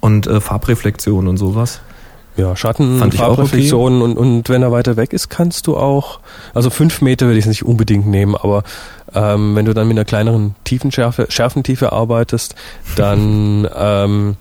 und 0.00 0.26
äh, 0.26 0.40
Farbreflexion 0.40 1.28
und 1.28 1.36
sowas. 1.36 1.80
Ja, 2.36 2.56
Schatten, 2.56 2.98
Fand 2.98 3.14
Farbreflexionen 3.14 4.02
okay. 4.02 4.12
und, 4.12 4.16
und 4.16 4.48
wenn 4.48 4.62
er 4.62 4.72
weiter 4.72 4.96
weg 4.96 5.12
ist, 5.12 5.28
kannst 5.28 5.66
du 5.66 5.76
auch, 5.76 6.20
also 6.54 6.70
fünf 6.70 7.02
Meter 7.02 7.26
würde 7.26 7.38
ich 7.38 7.44
es 7.44 7.48
nicht 7.48 7.64
unbedingt 7.64 8.06
nehmen, 8.06 8.36
aber 8.36 8.62
ähm, 9.14 9.56
wenn 9.56 9.66
du 9.66 9.74
dann 9.74 9.88
mit 9.88 9.98
einer 9.98 10.04
kleineren 10.04 10.54
Tiefenschärfe, 10.64 11.26
Schärfentiefe 11.28 11.92
arbeitest, 11.92 12.54
dann 12.96 13.68
ähm, 13.76 14.36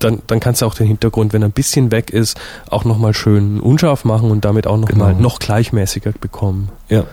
dann, 0.00 0.22
dann 0.26 0.40
kannst 0.40 0.62
du 0.62 0.66
auch 0.66 0.74
den 0.74 0.86
Hintergrund, 0.86 1.32
wenn 1.32 1.42
er 1.42 1.48
ein 1.48 1.52
bisschen 1.52 1.90
weg 1.90 2.10
ist, 2.10 2.38
auch 2.68 2.84
nochmal 2.84 3.14
schön 3.14 3.60
unscharf 3.60 4.04
machen 4.04 4.30
und 4.30 4.44
damit 4.44 4.66
auch 4.66 4.76
nochmal 4.76 5.12
genau. 5.12 5.22
noch 5.22 5.38
gleichmäßiger 5.38 6.12
bekommen. 6.20 6.70
Ja. 6.88 7.04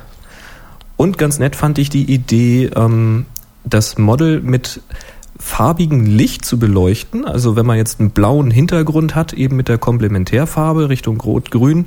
Und 0.96 1.18
ganz 1.18 1.40
nett 1.40 1.56
fand 1.56 1.78
ich 1.78 1.90
die 1.90 2.12
Idee, 2.12 2.72
ähm, 2.76 3.26
das 3.64 3.98
Model 3.98 4.42
mit 4.42 4.82
farbigem 5.40 6.06
Licht 6.06 6.46
zu 6.46 6.58
beleuchten. 6.58 7.26
Also 7.26 7.56
wenn 7.56 7.66
man 7.66 7.78
jetzt 7.78 8.00
einen 8.00 8.10
blauen 8.10 8.50
Hintergrund 8.50 9.16
hat, 9.16 9.34
eben 9.34 9.56
mit 9.56 9.68
der 9.68 9.78
Komplementärfarbe 9.78 10.90
Richtung 10.90 11.22
Rot-Grün 11.22 11.86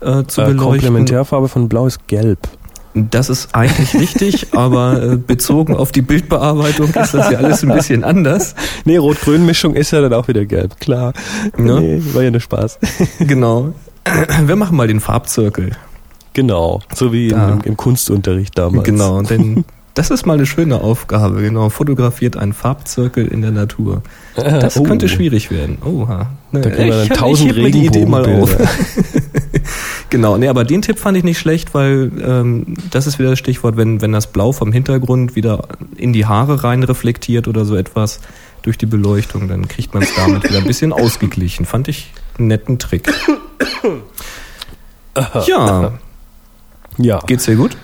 äh, 0.00 0.24
zu 0.24 0.42
äh, 0.42 0.46
beleuchten. 0.46 0.56
Komplementärfarbe 0.58 1.48
von 1.48 1.68
Blau 1.68 1.86
ist 1.86 2.06
Gelb. 2.06 2.48
Das 2.94 3.30
ist 3.30 3.54
eigentlich 3.54 3.94
richtig, 3.94 4.48
aber 4.54 5.02
äh, 5.02 5.16
bezogen 5.16 5.76
auf 5.76 5.92
die 5.92 6.02
Bildbearbeitung 6.02 6.88
ist 6.88 7.14
das 7.14 7.30
ja 7.30 7.38
alles 7.38 7.62
ein 7.62 7.72
bisschen 7.72 8.04
anders. 8.04 8.54
Nee, 8.84 8.98
Rot-Grün-Mischung 8.98 9.74
ist 9.74 9.92
ja 9.92 10.00
dann 10.00 10.12
auch 10.12 10.28
wieder 10.28 10.44
gelb, 10.44 10.78
klar. 10.78 11.14
Ne? 11.56 11.80
Nee, 11.80 12.02
war 12.12 12.22
ja 12.22 12.30
nur 12.30 12.40
Spaß. 12.40 12.78
Genau. 13.18 13.72
Wir 14.46 14.56
machen 14.56 14.76
mal 14.76 14.88
den 14.88 15.00
Farbzirkel. 15.00 15.72
Genau, 16.34 16.80
so 16.94 17.12
wie 17.12 17.28
im, 17.28 17.60
im, 17.64 17.76
Kunstunterricht 17.76 18.56
damals. 18.56 18.84
Genau, 18.84 19.22
denn 19.22 19.64
das 19.94 20.10
ist 20.10 20.24
mal 20.24 20.34
eine 20.34 20.46
schöne 20.46 20.80
Aufgabe. 20.80 21.42
Genau, 21.42 21.68
fotografiert 21.68 22.36
einen 22.36 22.54
Farbzirkel 22.54 23.26
in 23.28 23.42
der 23.42 23.50
Natur. 23.50 24.02
Das 24.34 24.78
oh. 24.78 24.82
könnte 24.82 25.08
schwierig 25.08 25.50
werden. 25.50 25.78
Oha. 25.84 26.30
Da 26.52 26.60
können 26.60 26.90
wir 26.90 27.06
dann 27.06 27.08
tausend 27.10 27.54
Regenbogen 27.54 28.10
mal 28.10 28.24
auf. 28.26 28.56
Genau, 30.12 30.36
nee, 30.36 30.46
aber 30.46 30.62
den 30.62 30.82
Tipp 30.82 31.00
fand 31.00 31.16
ich 31.16 31.24
nicht 31.24 31.38
schlecht, 31.38 31.74
weil 31.74 32.12
ähm, 32.24 32.76
das 32.90 33.08
ist 33.08 33.18
wieder 33.18 33.30
das 33.30 33.38
Stichwort, 33.40 33.76
wenn, 33.76 34.00
wenn 34.00 34.12
das 34.12 34.28
Blau 34.28 34.52
vom 34.52 34.70
Hintergrund 34.70 35.34
wieder 35.34 35.66
in 35.96 36.12
die 36.12 36.26
Haare 36.26 36.62
rein 36.62 36.84
reflektiert 36.84 37.48
oder 37.48 37.64
so 37.64 37.74
etwas 37.74 38.20
durch 38.62 38.78
die 38.78 38.86
Beleuchtung, 38.86 39.48
dann 39.48 39.66
kriegt 39.66 39.94
man 39.94 40.04
es 40.04 40.14
damit 40.14 40.44
wieder 40.44 40.58
ein 40.58 40.66
bisschen 40.66 40.92
ausgeglichen. 40.92 41.66
Fand 41.66 41.88
ich 41.88 42.12
einen 42.38 42.46
netten 42.46 42.78
Trick. 42.78 43.12
Ja. 45.46 45.92
Ja. 46.98 47.18
Geht's 47.26 47.44
dir 47.44 47.56
gut? 47.56 47.76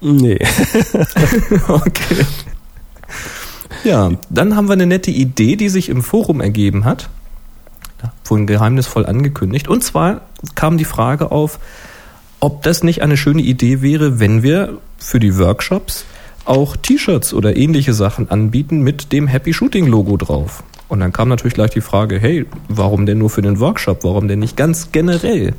Nee. 0.00 0.38
okay. 1.68 2.26
Ja, 3.84 4.10
dann 4.28 4.56
haben 4.56 4.68
wir 4.68 4.74
eine 4.74 4.86
nette 4.86 5.10
Idee, 5.10 5.56
die 5.56 5.68
sich 5.68 5.88
im 5.88 6.02
Forum 6.02 6.40
ergeben 6.40 6.84
hat. 6.84 7.08
Vorhin 8.22 8.46
geheimnisvoll 8.46 9.06
angekündigt. 9.06 9.68
Und 9.68 9.82
zwar 9.84 10.22
kam 10.54 10.78
die 10.78 10.84
Frage 10.84 11.30
auf, 11.30 11.58
ob 12.40 12.62
das 12.62 12.82
nicht 12.82 13.02
eine 13.02 13.16
schöne 13.16 13.42
Idee 13.42 13.82
wäre, 13.82 14.20
wenn 14.20 14.42
wir 14.42 14.78
für 14.98 15.18
die 15.18 15.38
Workshops 15.38 16.04
auch 16.44 16.76
T-Shirts 16.76 17.34
oder 17.34 17.56
ähnliche 17.56 17.92
Sachen 17.92 18.30
anbieten 18.30 18.82
mit 18.82 19.12
dem 19.12 19.26
Happy 19.26 19.52
Shooting 19.52 19.86
Logo 19.86 20.16
drauf. 20.16 20.62
Und 20.88 21.00
dann 21.00 21.12
kam 21.12 21.28
natürlich 21.28 21.54
gleich 21.54 21.70
die 21.70 21.80
Frage, 21.80 22.18
hey, 22.20 22.46
warum 22.68 23.06
denn 23.06 23.18
nur 23.18 23.30
für 23.30 23.42
den 23.42 23.58
Workshop? 23.58 24.04
Warum 24.04 24.28
denn 24.28 24.38
nicht 24.38 24.56
ganz 24.56 24.92
generell? 24.92 25.54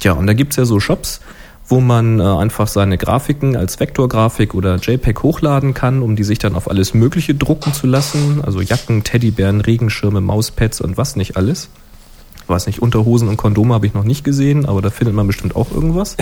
Tja, 0.00 0.12
und 0.12 0.26
da 0.26 0.34
gibt's 0.34 0.56
ja 0.56 0.64
so 0.64 0.80
Shops, 0.80 1.20
wo 1.66 1.80
man 1.80 2.20
äh, 2.20 2.22
einfach 2.22 2.66
seine 2.66 2.98
Grafiken 2.98 3.56
als 3.56 3.80
Vektorgrafik 3.80 4.54
oder 4.54 4.76
JPEG 4.76 5.22
hochladen 5.22 5.74
kann, 5.74 6.02
um 6.02 6.16
die 6.16 6.24
sich 6.24 6.38
dann 6.38 6.54
auf 6.54 6.70
alles 6.70 6.94
Mögliche 6.94 7.34
drucken 7.34 7.72
zu 7.72 7.86
lassen. 7.86 8.42
Also 8.44 8.60
Jacken, 8.60 9.04
Teddybären, 9.04 9.60
Regenschirme, 9.60 10.20
Mauspads 10.20 10.80
und 10.80 10.96
was 10.96 11.16
nicht 11.16 11.36
alles. 11.36 11.68
Ich 12.42 12.48
weiß 12.48 12.66
nicht, 12.66 12.82
Unterhosen 12.82 13.28
und 13.28 13.36
Kondome 13.36 13.74
habe 13.74 13.86
ich 13.86 13.94
noch 13.94 14.04
nicht 14.04 14.24
gesehen, 14.24 14.66
aber 14.66 14.82
da 14.82 14.90
findet 14.90 15.14
man 15.14 15.26
bestimmt 15.26 15.54
auch 15.54 15.70
irgendwas. 15.70 16.16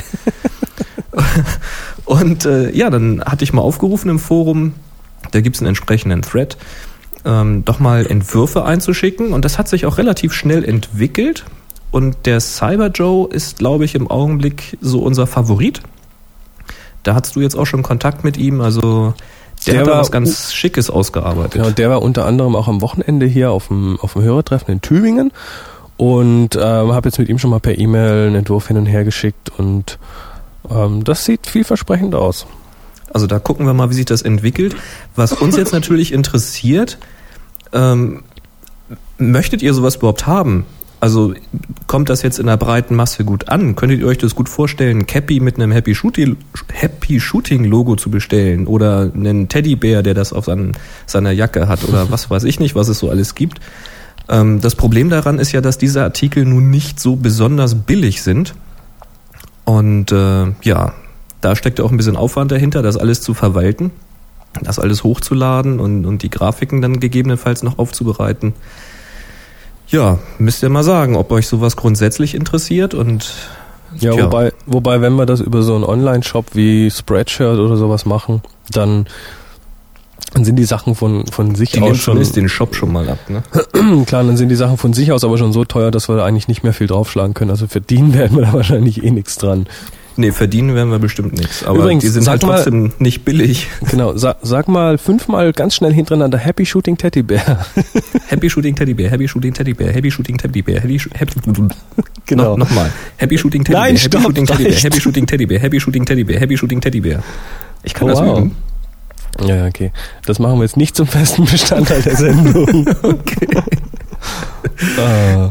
und 2.04 2.44
äh, 2.44 2.70
ja, 2.76 2.90
dann 2.90 3.24
hatte 3.24 3.44
ich 3.44 3.52
mal 3.52 3.62
aufgerufen 3.62 4.10
im 4.10 4.18
Forum, 4.18 4.74
da 5.32 5.40
gibt 5.40 5.56
es 5.56 5.62
einen 5.62 5.68
entsprechenden 5.68 6.22
Thread, 6.22 6.56
ähm, 7.24 7.64
doch 7.64 7.80
mal 7.80 8.06
Entwürfe 8.06 8.64
einzuschicken. 8.64 9.32
Und 9.32 9.44
das 9.44 9.58
hat 9.58 9.68
sich 9.68 9.86
auch 9.86 9.98
relativ 9.98 10.32
schnell 10.32 10.64
entwickelt. 10.64 11.44
Und 11.90 12.26
der 12.26 12.40
Cyber 12.40 12.88
Joe 12.88 13.28
ist, 13.28 13.58
glaube 13.58 13.84
ich, 13.84 13.94
im 13.94 14.08
Augenblick 14.10 14.78
so 14.80 15.00
unser 15.00 15.26
Favorit. 15.26 15.80
Da 17.02 17.14
hattest 17.14 17.36
du 17.36 17.40
jetzt 17.40 17.56
auch 17.56 17.66
schon 17.66 17.82
Kontakt 17.82 18.24
mit 18.24 18.36
ihm, 18.36 18.60
also 18.60 19.14
der, 19.66 19.74
der 19.74 19.82
hat 19.82 20.00
was 20.00 20.10
ganz 20.10 20.52
Schickes 20.52 20.90
ausgearbeitet. 20.90 21.56
Ja, 21.56 21.64
und 21.64 21.78
der 21.78 21.90
war 21.90 22.02
unter 22.02 22.26
anderem 22.26 22.54
auch 22.56 22.68
am 22.68 22.80
Wochenende 22.80 23.26
hier 23.26 23.50
auf 23.50 23.68
dem, 23.68 23.98
auf 24.00 24.12
dem 24.14 24.22
Hörertreffen 24.22 24.72
in 24.72 24.80
Tübingen 24.80 25.32
und 25.96 26.56
ähm, 26.56 26.92
habe 26.92 27.08
jetzt 27.08 27.18
mit 27.18 27.28
ihm 27.28 27.38
schon 27.38 27.50
mal 27.50 27.60
per 27.60 27.76
E-Mail 27.78 28.28
einen 28.28 28.36
Entwurf 28.36 28.68
hin 28.68 28.76
und 28.76 28.86
her 28.86 29.04
geschickt 29.04 29.50
und 29.58 29.98
ähm, 30.70 31.04
das 31.04 31.24
sieht 31.24 31.46
vielversprechend 31.46 32.14
aus. 32.14 32.46
Also 33.12 33.26
da 33.26 33.38
gucken 33.38 33.66
wir 33.66 33.74
mal, 33.74 33.90
wie 33.90 33.94
sich 33.94 34.06
das 34.06 34.22
entwickelt. 34.22 34.76
Was 35.16 35.32
uns 35.32 35.56
jetzt 35.56 35.72
natürlich 35.74 36.12
interessiert, 36.12 36.98
ähm, 37.72 38.22
möchtet 39.18 39.62
ihr 39.62 39.74
sowas 39.74 39.96
überhaupt 39.96 40.26
haben? 40.26 40.64
Also 41.00 41.32
kommt 41.86 42.10
das 42.10 42.22
jetzt 42.22 42.38
in 42.38 42.46
der 42.46 42.58
breiten 42.58 42.94
Masse 42.94 43.24
gut 43.24 43.48
an? 43.48 43.74
Könntet 43.74 44.00
ihr 44.00 44.06
euch 44.06 44.18
das 44.18 44.34
gut 44.34 44.50
vorstellen, 44.50 45.06
Cappy 45.06 45.40
mit 45.40 45.56
einem 45.56 45.72
Happy 45.72 45.94
Shooting, 45.94 46.36
Happy 46.70 47.18
Shooting 47.18 47.64
Logo 47.64 47.96
zu 47.96 48.10
bestellen 48.10 48.66
oder 48.66 49.10
einen 49.14 49.48
Teddybär, 49.48 50.02
der 50.02 50.12
das 50.12 50.34
auf 50.34 50.44
seinen, 50.44 50.76
seiner 51.06 51.30
Jacke 51.30 51.68
hat 51.68 51.88
oder 51.88 52.10
was 52.10 52.28
weiß 52.28 52.44
ich 52.44 52.60
nicht, 52.60 52.74
was 52.74 52.88
es 52.88 52.98
so 52.98 53.08
alles 53.08 53.34
gibt? 53.34 53.60
Ähm, 54.28 54.60
das 54.60 54.74
Problem 54.76 55.08
daran 55.08 55.38
ist 55.38 55.52
ja, 55.52 55.62
dass 55.62 55.78
diese 55.78 56.02
Artikel 56.02 56.44
nun 56.44 56.68
nicht 56.68 57.00
so 57.00 57.16
besonders 57.16 57.74
billig 57.74 58.22
sind. 58.22 58.54
Und 59.64 60.12
äh, 60.12 60.52
ja, 60.62 60.92
da 61.40 61.56
steckt 61.56 61.80
auch 61.80 61.90
ein 61.90 61.96
bisschen 61.96 62.16
Aufwand 62.16 62.52
dahinter, 62.52 62.82
das 62.82 62.98
alles 62.98 63.22
zu 63.22 63.32
verwalten, 63.32 63.90
das 64.60 64.78
alles 64.78 65.02
hochzuladen 65.02 65.80
und, 65.80 66.04
und 66.04 66.22
die 66.22 66.30
Grafiken 66.30 66.82
dann 66.82 67.00
gegebenenfalls 67.00 67.62
noch 67.62 67.78
aufzubereiten. 67.78 68.52
Ja, 69.90 70.18
müsst 70.38 70.62
ihr 70.62 70.68
mal 70.68 70.84
sagen, 70.84 71.16
ob 71.16 71.30
euch 71.32 71.46
sowas 71.48 71.76
grundsätzlich 71.76 72.34
interessiert 72.34 72.94
und 72.94 73.32
Ja, 73.98 74.12
Tja. 74.12 74.24
wobei, 74.24 74.52
wobei, 74.66 75.00
wenn 75.00 75.14
wir 75.14 75.26
das 75.26 75.40
über 75.40 75.62
so 75.62 75.74
einen 75.74 75.84
Online-Shop 75.84 76.46
wie 76.54 76.90
Spreadshirt 76.90 77.58
oder 77.58 77.76
sowas 77.76 78.06
machen, 78.06 78.40
dann, 78.70 79.06
dann 80.32 80.44
sind 80.44 80.56
die 80.56 80.64
Sachen 80.64 80.94
von, 80.94 81.26
von 81.26 81.56
sich 81.56 81.72
Die 81.72 81.80
aus 81.80 81.96
schon, 81.96 82.12
zumindest 82.12 82.36
den 82.36 82.48
Shop 82.48 82.76
schon 82.76 82.92
mal 82.92 83.08
ab, 83.08 83.18
ne? 83.28 83.42
klar, 84.06 84.22
dann 84.22 84.36
sind 84.36 84.48
die 84.48 84.54
Sachen 84.54 84.76
von 84.76 84.92
sich 84.92 85.10
aus 85.10 85.24
aber 85.24 85.38
schon 85.38 85.52
so 85.52 85.64
teuer, 85.64 85.90
dass 85.90 86.08
wir 86.08 86.16
da 86.16 86.24
eigentlich 86.24 86.46
nicht 86.46 86.62
mehr 86.62 86.72
viel 86.72 86.86
draufschlagen 86.86 87.34
können. 87.34 87.50
Also 87.50 87.66
verdienen 87.66 88.14
werden 88.14 88.36
wir 88.36 88.44
da 88.46 88.52
wahrscheinlich 88.52 89.02
eh 89.02 89.10
nichts 89.10 89.38
dran. 89.38 89.66
Nee, 90.16 90.32
verdienen 90.32 90.74
werden 90.74 90.90
wir 90.90 90.98
bestimmt 90.98 91.32
nichts. 91.34 91.64
Aber 91.64 91.78
Übrigens, 91.78 92.02
die 92.02 92.08
sind 92.10 92.28
halt 92.28 92.42
mal- 92.42 92.56
trotzdem 92.56 92.92
nicht 92.98 93.24
billig. 93.24 93.68
Genau, 93.90 94.16
sag, 94.16 94.36
sag 94.42 94.68
mal 94.68 94.98
fünfmal 94.98 95.52
ganz 95.52 95.74
schnell 95.76 95.92
hintereinander 95.94 96.36
Happy 96.38 96.66
Shooting 96.66 96.96
Teddy 96.98 97.22
Bear. 97.22 97.64
Happy 98.28 98.50
Shooting 98.50 98.74
Teddy 98.76 98.92
Bear, 98.94 99.10
Happy 99.10 99.28
Shooting 99.28 99.54
Teddy 99.54 99.72
Bear, 99.74 99.92
Happy 99.92 100.10
Shooting 100.10 100.36
Teddy 100.36 100.62
Bear, 100.62 100.80
Happy, 100.82 100.98
happy 101.14 101.32
Genau. 102.26 102.42
No, 102.44 102.56
Nochmal. 102.58 102.90
Happy 103.16 103.38
Shooting 103.38 103.64
Teddy 103.64 103.78
Nein, 103.78 103.94
Bear, 103.94 104.02
Happy 104.02 104.08
stopp, 104.08 104.22
Shooting 104.22 104.46
Teddy 104.46 104.64
Bear. 104.64 104.78
Happy 104.82 105.00
Shooting 105.00 105.26
Teddy 105.26 105.46
Bear, 105.46 105.60
Happy 105.60 105.80
Shooting 105.80 106.04
Teddy 106.04 106.24
Bear, 106.24 106.40
Happy 106.40 106.56
Shooting 106.58 106.80
Teddy 106.80 107.00
Bear. 107.00 107.22
Ich 107.82 107.94
kann 107.94 108.08
Oh, 108.08 108.10
das 108.10 108.20
wow. 108.20 108.38
üben. 108.38 108.56
Ja, 109.46 109.56
ja, 109.56 109.66
okay. 109.66 109.92
Das 110.26 110.38
machen 110.38 110.56
wir 110.58 110.62
jetzt 110.64 110.76
nicht 110.76 110.96
zum 110.96 111.06
festen 111.06 111.44
Bestandteil 111.46 112.02
der 112.02 112.16
Sendung. 112.16 112.86
Okay. 113.02 113.46
Ah. 114.98 115.50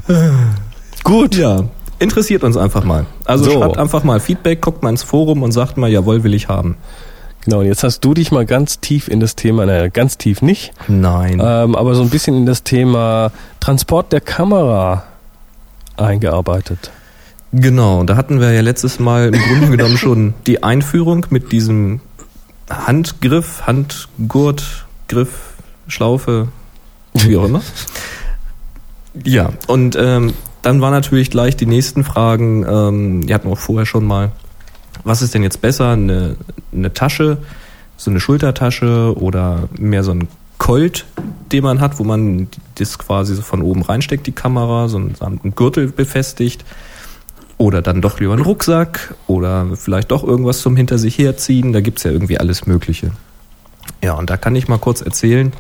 Gut. 1.04 1.36
Ja, 1.36 1.64
interessiert 2.00 2.44
uns 2.44 2.58
einfach 2.58 2.84
mal. 2.84 3.06
Also 3.26 3.46
So. 3.46 3.52
schreibt 3.60 3.78
einfach 3.78 4.04
mal 4.04 4.20
Feedback, 4.20 4.62
guckt 4.62 4.84
mal 4.84 4.90
ins 4.90 5.04
Forum 5.04 5.44
und 5.44 5.52
sagt 5.52 5.78
mal, 5.78 5.90
jawohl, 5.90 6.24
will 6.24 6.34
ich 6.34 6.48
haben. 6.48 6.78
Genau, 7.46 7.60
und 7.60 7.68
jetzt 7.68 7.84
hast 7.84 8.02
du 8.02 8.14
dich 8.14 8.32
mal 8.32 8.46
ganz 8.46 8.80
tief 8.80 9.08
in 9.08 9.20
das 9.20 9.36
Thema, 9.36 9.66
naja, 9.66 9.88
ganz 9.88 10.18
tief 10.18 10.42
nicht, 10.42 10.74
Nein. 10.90 11.42
ähm, 11.44 11.76
aber 11.76 11.96
so 11.96 12.02
ein 12.02 12.10
bisschen 12.10 12.36
in 12.36 12.46
das 12.46 12.64
Thema 12.64 13.32
Transport 13.62 14.12
der 14.12 14.20
Kamera 14.22 15.04
eingearbeitet. 15.96 16.92
Genau, 17.54 18.04
da 18.04 18.16
hatten 18.18 18.40
wir 18.42 18.52
ja 18.52 18.62
letztes 18.62 19.00
Mal 19.00 19.34
im 19.34 19.42
Grunde 19.42 19.68
genommen 19.78 19.98
schon 19.98 20.34
die 20.48 20.64
Einführung 20.64 21.26
mit 21.30 21.52
diesem 21.52 22.02
Handgriff, 22.70 23.64
Handgurt, 23.66 24.86
Griff, 25.08 25.54
Schlaufe, 25.88 26.50
wie 27.14 27.38
auch 27.38 27.46
immer. 27.46 27.62
Ja, 29.24 29.50
und 29.66 29.98
ähm, 30.00 30.34
dann 30.62 30.82
waren 30.82 30.92
natürlich 30.92 31.30
gleich 31.30 31.56
die 31.56 31.66
nächsten 31.66 32.04
Fragen, 32.04 32.66
ähm, 32.68 33.28
die 33.28 33.34
hatten 33.34 33.48
wir 33.48 33.54
auch 33.54 33.60
vorher 33.60 33.86
schon 33.86 34.06
mal, 34.06 34.32
was 35.04 35.22
ist 35.22 35.34
denn 35.34 35.44
jetzt 35.44 35.62
besser, 35.62 35.92
eine, 35.92 36.36
eine 36.74 36.94
Tasche, 36.94 37.38
so 37.98 38.12
eine 38.12 38.20
Schultertasche 38.20 39.14
oder 39.18 39.70
mehr 39.78 40.04
so 40.04 40.12
ein 40.12 40.28
Colt, 40.58 41.06
den 41.52 41.64
man 41.64 41.80
hat, 41.80 42.00
wo 42.00 42.04
man 42.04 42.48
das 42.76 43.00
quasi 43.00 43.34
so 43.34 43.42
von 43.42 43.62
oben 43.62 43.82
reinsteckt, 43.82 44.28
die 44.28 44.34
Kamera, 44.34 44.88
so 44.88 44.98
einen, 44.98 45.54
Gürtel 45.56 45.88
befestigt. 45.88 46.64
Oder 47.58 47.82
dann 47.82 48.02
doch 48.02 48.20
lieber 48.20 48.34
einen 48.34 48.42
Rucksack 48.42 49.16
oder 49.28 49.68
vielleicht 49.76 50.12
doch 50.12 50.24
irgendwas 50.24 50.60
zum 50.60 50.78
hinter 50.78 50.98
sich 50.98 51.18
herziehen. 51.18 51.74
Da 51.74 51.82
gibt's 51.82 52.04
ja 52.04 52.12
irgendwie 52.12 52.40
alles 52.40 52.68
Mögliche. 52.68 53.12
Ja, 54.02 54.14
und 54.14 54.30
da 54.30 54.38
kann 54.38 54.56
ich 54.56 54.70
mal 54.70 54.78
kurz 54.78 55.02
erzählen, 55.02 55.52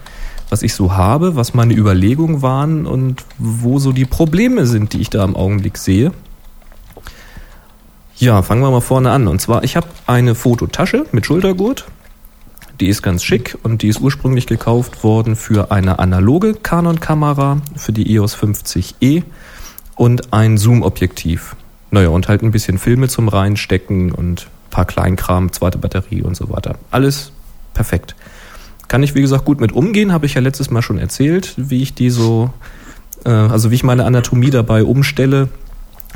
was 0.50 0.63
ich 0.63 0.74
so 0.74 0.94
habe, 0.94 1.36
was 1.36 1.53
meine 1.53 1.74
Überlegungen 1.74 2.41
waren 2.41 2.86
und 2.86 3.24
wo 3.38 3.79
so 3.79 3.91
die 3.91 4.06
Probleme 4.06 4.65
sind, 4.65 4.94
die 4.94 5.01
ich 5.01 5.10
da 5.10 5.24
im 5.24 5.36
Augenblick 5.36 5.77
sehe. 5.77 6.12
Ja, 8.18 8.41
fangen 8.41 8.62
wir 8.62 8.72
mal 8.72 8.82
vorne 8.82 9.12
an. 9.12 9.27
Und 9.27 9.39
zwar, 9.39 9.63
ich 9.63 9.77
habe 9.77 9.88
eine 10.06 10.36
Fototasche 10.36 11.06
mit 11.12 11.25
Schultergurt. 11.25 11.86
Die 12.79 12.88
ist 12.88 13.01
ganz 13.01 13.24
schick 13.24 13.58
und 13.63 13.82
die 13.82 13.88
ist 13.89 14.00
ursprünglich 14.00 14.48
gekauft 14.48 15.03
worden 15.03 15.36
für 15.36 15.72
eine 15.72 16.00
analoge 16.00 16.53
Canon-Kamera, 16.53 17.62
für 17.75 17.91
die 17.94 18.13
EOS 18.13 18.38
50E 18.38 19.24
und 19.96 20.34
ein 20.34 20.58
Zoom-Objektiv. 20.58 21.56
Naja, 21.91 22.10
und 22.10 22.27
halt 22.27 22.41
ein 22.41 22.51
bisschen 22.51 22.77
Filme 22.77 23.08
zum 23.08 23.27
Reinstecken 23.27 24.12
und 24.12 24.44
ein 24.44 24.70
paar 24.70 24.86
Kleinkram, 24.86 25.51
zweite 25.51 25.77
Batterie 25.77 26.22
und 26.22 26.36
so 26.36 26.50
weiter. 26.50 26.75
Alles 26.91 27.32
perfekt. 27.74 28.15
Kann 28.89 29.03
ich, 29.03 29.15
wie 29.15 29.22
gesagt, 29.22 29.46
gut 29.46 29.62
mit 29.62 29.72
umgehen, 29.72 30.12
habe 30.12 30.25
ich 30.25 30.34
ja 30.34 30.41
letztes 30.41 30.72
Mal 30.72 30.81
schon 30.81 30.98
erzählt, 30.98 31.53
wie 31.55 31.84
ich 31.84 31.93
die 31.93 32.10
so, 32.10 32.50
äh, 33.24 33.29
also 33.29 33.69
wie 33.72 33.75
ich 33.75 33.84
meine 33.84 34.03
Anatomie 34.03 34.50
dabei 34.50 34.84
umstelle 34.84 35.48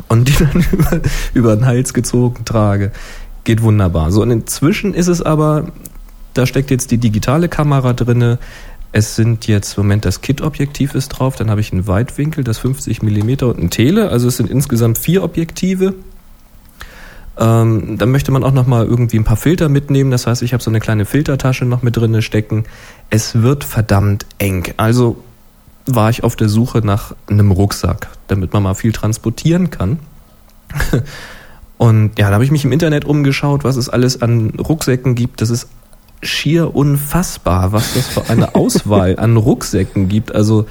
und 0.09 0.27
die 0.27 0.33
dann 0.43 0.65
über, 0.71 0.99
über 1.33 1.55
den 1.55 1.65
Hals 1.65 1.93
gezogen 1.93 2.45
trage. 2.45 2.91
Geht 3.43 3.61
wunderbar. 3.61 4.11
So, 4.11 4.23
und 4.23 4.31
inzwischen 4.31 4.95
ist 4.95 5.07
es 5.07 5.21
aber, 5.21 5.67
da 6.33 6.47
steckt 6.47 6.71
jetzt 6.71 6.89
die 6.89 6.97
digitale 6.97 7.47
Kamera 7.47 7.93
drinne. 7.93 8.39
Es 8.91 9.15
sind 9.15 9.47
jetzt, 9.47 9.77
Moment, 9.77 10.03
das 10.03 10.21
Kit-Objektiv 10.21 10.95
ist 10.95 11.09
drauf, 11.09 11.35
dann 11.35 11.51
habe 11.51 11.61
ich 11.61 11.71
einen 11.71 11.85
Weitwinkel, 11.85 12.43
das 12.43 12.57
50 12.57 13.03
mm 13.03 13.43
und 13.43 13.59
ein 13.59 13.69
Tele, 13.69 14.09
also 14.09 14.27
es 14.27 14.37
sind 14.37 14.49
insgesamt 14.49 14.97
vier 14.97 15.23
Objektive. 15.23 15.93
Ähm, 17.37 17.97
dann 17.97 18.11
möchte 18.11 18.31
man 18.31 18.43
auch 18.43 18.51
noch 18.51 18.67
mal 18.67 18.85
irgendwie 18.85 19.17
ein 19.17 19.23
paar 19.23 19.37
Filter 19.37 19.69
mitnehmen. 19.69 20.11
Das 20.11 20.27
heißt, 20.27 20.41
ich 20.43 20.53
habe 20.53 20.61
so 20.61 20.69
eine 20.69 20.79
kleine 20.79 21.05
Filtertasche 21.05 21.65
noch 21.65 21.81
mit 21.81 21.97
drinne 21.97 22.21
stecken. 22.21 22.65
Es 23.09 23.41
wird 23.41 23.63
verdammt 23.63 24.25
eng. 24.37 24.73
Also 24.77 25.17
war 25.85 26.09
ich 26.09 26.23
auf 26.23 26.35
der 26.35 26.49
Suche 26.49 26.79
nach 26.79 27.15
einem 27.27 27.51
Rucksack, 27.51 28.09
damit 28.27 28.53
man 28.53 28.63
mal 28.63 28.75
viel 28.75 28.91
transportieren 28.91 29.69
kann. 29.69 29.99
Und 31.77 32.17
ja, 32.17 32.27
da 32.27 32.35
habe 32.35 32.45
ich 32.45 32.51
mich 32.51 32.63
im 32.65 32.71
Internet 32.71 33.05
umgeschaut, 33.05 33.63
was 33.63 33.75
es 33.75 33.89
alles 33.89 34.21
an 34.21 34.51
Rucksäcken 34.51 35.15
gibt. 35.15 35.41
Das 35.41 35.49
ist 35.49 35.67
schier 36.21 36.75
unfassbar, 36.75 37.73
was 37.73 37.93
das 37.93 38.07
für 38.07 38.29
eine 38.29 38.55
Auswahl 38.55 39.19
an 39.19 39.35
Rucksäcken 39.37 40.07
gibt. 40.07 40.33
Also, 40.33 40.67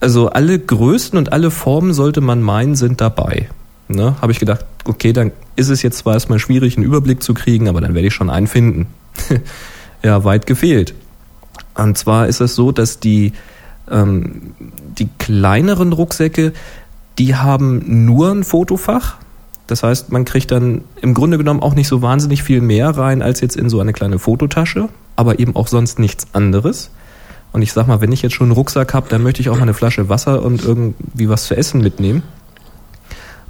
also 0.00 0.30
alle 0.30 0.58
Größen 0.58 1.16
und 1.16 1.32
alle 1.32 1.50
Formen 1.50 1.92
sollte 1.92 2.20
man 2.20 2.42
meinen, 2.42 2.74
sind 2.74 3.00
dabei. 3.00 3.48
Ne? 3.92 4.16
Habe 4.20 4.32
ich 4.32 4.38
gedacht, 4.38 4.64
okay, 4.84 5.12
dann 5.12 5.32
ist 5.56 5.68
es 5.68 5.82
jetzt 5.82 5.98
zwar 5.98 6.14
erstmal 6.14 6.38
schwierig, 6.38 6.76
einen 6.76 6.86
Überblick 6.86 7.22
zu 7.22 7.34
kriegen, 7.34 7.68
aber 7.68 7.80
dann 7.80 7.94
werde 7.94 8.08
ich 8.08 8.14
schon 8.14 8.30
einen 8.30 8.46
finden. 8.46 8.86
ja, 10.02 10.24
weit 10.24 10.46
gefehlt. 10.46 10.94
Und 11.74 11.96
zwar 11.96 12.26
ist 12.26 12.40
es 12.40 12.54
so, 12.54 12.72
dass 12.72 13.00
die, 13.00 13.32
ähm, 13.90 14.54
die 14.98 15.08
kleineren 15.18 15.92
Rucksäcke, 15.92 16.52
die 17.18 17.36
haben 17.36 18.04
nur 18.06 18.30
ein 18.30 18.44
Fotofach. 18.44 19.16
Das 19.66 19.82
heißt, 19.82 20.12
man 20.12 20.24
kriegt 20.24 20.50
dann 20.50 20.82
im 21.00 21.14
Grunde 21.14 21.38
genommen 21.38 21.60
auch 21.60 21.74
nicht 21.74 21.88
so 21.88 22.02
wahnsinnig 22.02 22.42
viel 22.42 22.60
mehr 22.60 22.90
rein 22.90 23.22
als 23.22 23.40
jetzt 23.40 23.56
in 23.56 23.68
so 23.68 23.80
eine 23.80 23.92
kleine 23.92 24.18
Fototasche, 24.18 24.88
aber 25.16 25.38
eben 25.38 25.56
auch 25.56 25.68
sonst 25.68 25.98
nichts 25.98 26.26
anderes. 26.32 26.90
Und 27.52 27.62
ich 27.62 27.72
sag 27.72 27.86
mal, 27.86 28.00
wenn 28.00 28.12
ich 28.12 28.22
jetzt 28.22 28.34
schon 28.34 28.46
einen 28.46 28.54
Rucksack 28.54 28.94
habe, 28.94 29.08
dann 29.08 29.22
möchte 29.22 29.40
ich 29.40 29.50
auch 29.50 29.56
mal 29.56 29.62
eine 29.62 29.74
Flasche 29.74 30.08
Wasser 30.08 30.42
und 30.42 30.64
irgendwie 30.64 31.28
was 31.28 31.44
zu 31.44 31.56
essen 31.56 31.80
mitnehmen. 31.80 32.22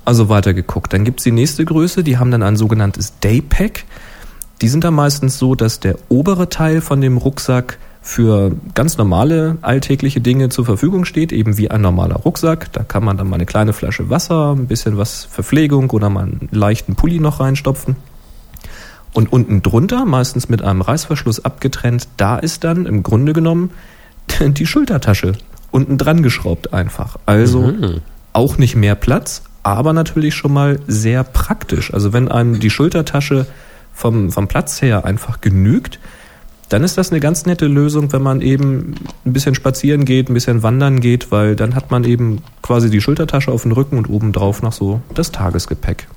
Also 0.04 0.28
weiter 0.28 0.52
geguckt. 0.54 0.92
Dann 0.92 1.04
gibt's 1.04 1.22
die 1.22 1.32
nächste 1.32 1.64
Größe, 1.64 2.02
die 2.02 2.18
haben 2.18 2.30
dann 2.30 2.42
ein 2.42 2.56
sogenanntes 2.56 3.14
Daypack. 3.20 3.84
Die 4.60 4.68
sind 4.68 4.84
dann 4.84 4.94
meistens 4.94 5.38
so, 5.38 5.54
dass 5.54 5.80
der 5.80 5.96
obere 6.08 6.48
Teil 6.48 6.80
von 6.80 7.00
dem 7.00 7.16
Rucksack 7.16 7.78
für 8.00 8.52
ganz 8.74 8.98
normale 8.98 9.58
alltägliche 9.62 10.20
Dinge 10.20 10.48
zur 10.48 10.64
Verfügung 10.64 11.04
steht, 11.04 11.30
eben 11.30 11.56
wie 11.56 11.70
ein 11.70 11.80
normaler 11.80 12.16
Rucksack. 12.16 12.72
Da 12.72 12.82
kann 12.82 13.04
man 13.04 13.16
dann 13.16 13.28
mal 13.28 13.36
eine 13.36 13.46
kleine 13.46 13.72
Flasche 13.72 14.10
Wasser, 14.10 14.52
ein 14.52 14.66
bisschen 14.66 14.98
was 14.98 15.24
Verpflegung 15.24 15.88
oder 15.90 16.10
mal 16.10 16.24
einen 16.24 16.48
leichten 16.50 16.96
Pulli 16.96 17.20
noch 17.20 17.38
reinstopfen. 17.38 17.94
Und 19.12 19.32
unten 19.32 19.62
drunter, 19.62 20.04
meistens 20.04 20.48
mit 20.48 20.62
einem 20.62 20.80
Reißverschluss 20.80 21.44
abgetrennt, 21.44 22.08
da 22.16 22.38
ist 22.38 22.64
dann 22.64 22.86
im 22.86 23.04
Grunde 23.04 23.32
genommen 23.34 23.70
die 24.40 24.66
Schultertasche 24.66 25.32
unten 25.70 25.96
dran 25.96 26.22
geschraubt 26.22 26.72
einfach. 26.72 27.18
Also 27.24 27.72
auch 28.32 28.58
nicht 28.58 28.74
mehr 28.74 28.94
Platz, 28.94 29.42
aber 29.62 29.92
natürlich 29.92 30.34
schon 30.34 30.52
mal 30.52 30.80
sehr 30.86 31.24
praktisch. 31.24 31.92
Also 31.94 32.12
wenn 32.12 32.28
einem 32.28 32.60
die 32.60 32.70
Schultertasche 32.70 33.46
vom, 33.92 34.30
vom 34.30 34.48
Platz 34.48 34.82
her 34.82 35.04
einfach 35.04 35.40
genügt, 35.40 35.98
dann 36.72 36.84
ist 36.84 36.96
das 36.96 37.10
eine 37.10 37.20
ganz 37.20 37.44
nette 37.44 37.66
Lösung, 37.66 38.12
wenn 38.12 38.22
man 38.22 38.40
eben 38.40 38.94
ein 39.26 39.32
bisschen 39.34 39.54
spazieren 39.54 40.06
geht, 40.06 40.30
ein 40.30 40.34
bisschen 40.34 40.62
wandern 40.62 41.00
geht, 41.00 41.30
weil 41.30 41.54
dann 41.54 41.74
hat 41.74 41.90
man 41.90 42.04
eben 42.04 42.42
quasi 42.62 42.88
die 42.88 43.02
Schultertasche 43.02 43.52
auf 43.52 43.62
dem 43.62 43.72
Rücken 43.72 43.98
und 43.98 44.08
obendrauf 44.08 44.62
noch 44.62 44.72
so 44.72 45.02
das 45.12 45.32
Tagesgepäck. 45.32 46.08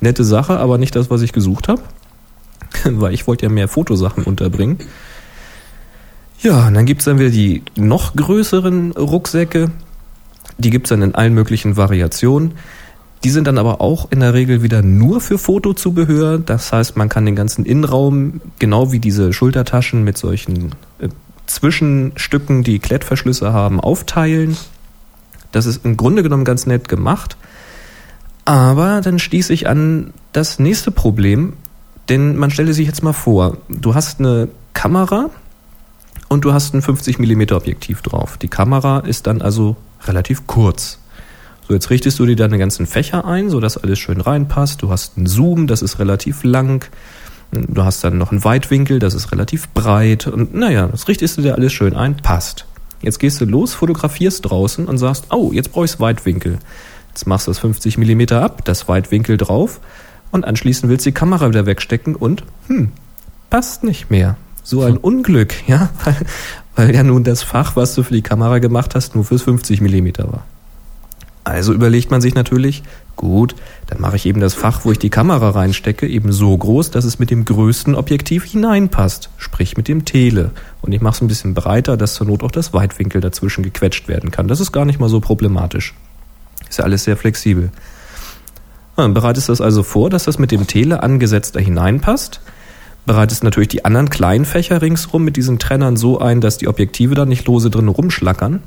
Nette 0.00 0.24
Sache, 0.24 0.58
aber 0.58 0.76
nicht 0.76 0.94
das, 0.94 1.08
was 1.08 1.22
ich 1.22 1.32
gesucht 1.32 1.68
habe, 1.68 1.80
weil 2.84 3.14
ich 3.14 3.26
wollte 3.26 3.46
ja 3.46 3.50
mehr 3.50 3.68
Fotosachen 3.68 4.24
unterbringen. 4.24 4.78
Ja, 6.40 6.66
und 6.66 6.74
dann 6.74 6.84
gibt's 6.84 7.06
dann 7.06 7.18
wieder 7.18 7.30
die 7.30 7.62
noch 7.76 8.14
größeren 8.14 8.92
Rucksäcke. 8.92 9.70
Die 10.58 10.70
gibt's 10.70 10.90
dann 10.90 11.02
in 11.02 11.14
allen 11.14 11.34
möglichen 11.34 11.76
Variationen. 11.76 12.52
Die 13.24 13.30
sind 13.30 13.46
dann 13.46 13.58
aber 13.58 13.80
auch 13.80 14.10
in 14.10 14.20
der 14.20 14.34
Regel 14.34 14.62
wieder 14.62 14.82
nur 14.82 15.20
für 15.20 15.38
Fotozubehör. 15.38 16.38
Das 16.38 16.72
heißt, 16.72 16.96
man 16.96 17.08
kann 17.08 17.26
den 17.26 17.36
ganzen 17.36 17.64
Innenraum, 17.64 18.40
genau 18.58 18.92
wie 18.92 19.00
diese 19.00 19.32
Schultertaschen 19.32 20.04
mit 20.04 20.18
solchen 20.18 20.72
äh, 20.98 21.08
Zwischenstücken, 21.46 22.62
die 22.62 22.78
Klettverschlüsse 22.78 23.52
haben, 23.52 23.80
aufteilen. 23.80 24.56
Das 25.52 25.66
ist 25.66 25.84
im 25.84 25.96
Grunde 25.96 26.22
genommen 26.22 26.44
ganz 26.44 26.66
nett 26.66 26.88
gemacht. 26.88 27.36
Aber 28.44 29.00
dann 29.00 29.18
stieß 29.18 29.50
ich 29.50 29.68
an 29.68 30.12
das 30.32 30.58
nächste 30.58 30.90
Problem, 30.90 31.54
denn 32.08 32.36
man 32.36 32.50
stelle 32.50 32.72
sich 32.72 32.86
jetzt 32.86 33.02
mal 33.02 33.12
vor, 33.12 33.56
du 33.68 33.94
hast 33.94 34.20
eine 34.20 34.48
Kamera 34.74 35.30
und 36.28 36.44
du 36.44 36.52
hast 36.52 36.74
ein 36.74 36.82
50 36.82 37.18
mm 37.18 37.52
Objektiv 37.52 38.02
drauf. 38.02 38.36
Die 38.36 38.48
Kamera 38.48 39.00
ist 39.00 39.26
dann 39.26 39.42
also 39.42 39.76
relativ 40.04 40.46
kurz. 40.46 40.98
So, 41.66 41.74
jetzt 41.74 41.90
richtest 41.90 42.18
du 42.18 42.26
dir 42.26 42.36
deine 42.36 42.58
ganzen 42.58 42.86
Fächer 42.86 43.24
ein, 43.24 43.50
sodass 43.50 43.76
alles 43.76 43.98
schön 43.98 44.20
reinpasst. 44.20 44.82
Du 44.82 44.90
hast 44.90 45.16
einen 45.16 45.26
Zoom, 45.26 45.66
das 45.66 45.82
ist 45.82 45.98
relativ 45.98 46.44
lang. 46.44 46.88
Du 47.50 47.84
hast 47.84 48.04
dann 48.04 48.18
noch 48.18 48.30
einen 48.30 48.44
Weitwinkel, 48.44 48.98
das 48.98 49.14
ist 49.14 49.32
relativ 49.32 49.68
breit. 49.70 50.26
Und 50.26 50.54
naja, 50.54 50.86
das 50.86 51.08
richtest 51.08 51.38
du 51.38 51.42
dir 51.42 51.54
alles 51.54 51.72
schön 51.72 51.94
ein, 51.94 52.16
passt. 52.16 52.66
Jetzt 53.02 53.18
gehst 53.18 53.40
du 53.40 53.44
los, 53.44 53.74
fotografierst 53.74 54.48
draußen 54.48 54.86
und 54.86 54.98
sagst, 54.98 55.26
oh, 55.30 55.52
jetzt 55.52 55.72
brauche 55.72 55.84
ich 55.84 56.00
Weitwinkel. 56.00 56.58
Jetzt 57.08 57.26
machst 57.26 57.46
du 57.46 57.50
das 57.50 57.58
50 57.60 57.98
mm 57.98 58.34
ab, 58.34 58.64
das 58.64 58.88
Weitwinkel 58.88 59.36
drauf 59.36 59.80
und 60.30 60.44
anschließend 60.44 60.90
willst 60.90 61.06
du 61.06 61.10
die 61.10 61.14
Kamera 61.14 61.48
wieder 61.48 61.66
wegstecken 61.66 62.14
und, 62.14 62.44
hm, 62.68 62.92
passt 63.50 63.84
nicht 63.84 64.10
mehr. 64.10 64.36
So 64.62 64.82
ein 64.82 64.96
Unglück, 64.96 65.54
ja, 65.68 65.90
weil, 66.04 66.16
weil 66.76 66.94
ja 66.94 67.02
nun 67.02 67.24
das 67.24 67.42
Fach, 67.42 67.74
was 67.74 67.94
du 67.94 68.02
für 68.02 68.14
die 68.14 68.22
Kamera 68.22 68.58
gemacht 68.58 68.94
hast, 68.94 69.14
nur 69.14 69.24
fürs 69.24 69.42
50 69.42 69.80
mm 69.80 70.08
war. 70.18 70.44
Also 71.42 71.72
überlegt 71.72 72.10
man 72.10 72.20
sich 72.20 72.34
natürlich, 72.34 72.82
gut, 73.14 73.54
dann 73.86 74.00
mache 74.00 74.16
ich 74.16 74.26
eben 74.26 74.40
das 74.40 74.54
Fach, 74.54 74.84
wo 74.84 74.90
ich 74.90 74.98
die 74.98 75.10
Kamera 75.10 75.50
reinstecke, 75.50 76.06
eben 76.06 76.32
so 76.32 76.56
groß, 76.56 76.90
dass 76.90 77.04
es 77.04 77.20
mit 77.20 77.30
dem 77.30 77.44
größten 77.44 77.94
Objektiv 77.94 78.44
hineinpasst, 78.44 79.30
sprich 79.36 79.76
mit 79.76 79.86
dem 79.86 80.04
Tele. 80.04 80.50
Und 80.82 80.90
ich 80.92 81.00
mache 81.00 81.14
es 81.14 81.22
ein 81.22 81.28
bisschen 81.28 81.54
breiter, 81.54 81.96
dass 81.96 82.14
zur 82.14 82.26
Not 82.26 82.42
auch 82.42 82.50
das 82.50 82.72
Weitwinkel 82.72 83.20
dazwischen 83.20 83.62
gequetscht 83.62 84.08
werden 84.08 84.32
kann. 84.32 84.48
Das 84.48 84.58
ist 84.58 84.72
gar 84.72 84.84
nicht 84.84 84.98
mal 84.98 85.08
so 85.08 85.20
problematisch. 85.20 85.94
Ist 86.68 86.78
ja 86.78 86.84
alles 86.84 87.04
sehr 87.04 87.16
flexibel. 87.16 87.70
Dann 88.96 89.14
bereitest 89.14 89.48
du 89.48 89.52
das 89.52 89.60
also 89.60 89.84
vor, 89.84 90.10
dass 90.10 90.24
das 90.24 90.40
mit 90.40 90.50
dem 90.50 90.66
Tele 90.66 91.02
angesetzt 91.02 91.54
da 91.54 91.60
hineinpasst. 91.60 92.40
Bereitest 93.06 93.44
natürlich 93.44 93.68
die 93.68 93.84
anderen 93.84 94.10
kleinen 94.10 94.44
Fächer 94.44 94.82
ringsrum 94.82 95.24
mit 95.24 95.36
diesen 95.36 95.58
Trennern 95.58 95.96
so 95.96 96.18
ein, 96.18 96.40
dass 96.40 96.58
die 96.58 96.66
Objektive 96.66 97.14
da 97.14 97.24
nicht 97.24 97.46
lose 97.46 97.70
drin 97.70 97.88
rumschlackern. 97.88 98.62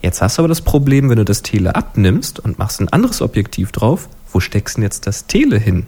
Jetzt 0.00 0.22
hast 0.22 0.38
du 0.38 0.42
aber 0.42 0.48
das 0.48 0.62
Problem, 0.62 1.10
wenn 1.10 1.18
du 1.18 1.24
das 1.24 1.42
Tele 1.42 1.74
abnimmst 1.74 2.40
und 2.40 2.58
machst 2.58 2.80
ein 2.80 2.88
anderes 2.88 3.20
Objektiv 3.22 3.72
drauf, 3.72 4.08
wo 4.32 4.40
steckst 4.40 4.76
du 4.76 4.80
denn 4.80 4.84
jetzt 4.84 5.06
das 5.06 5.26
Tele 5.26 5.58
hin? 5.58 5.86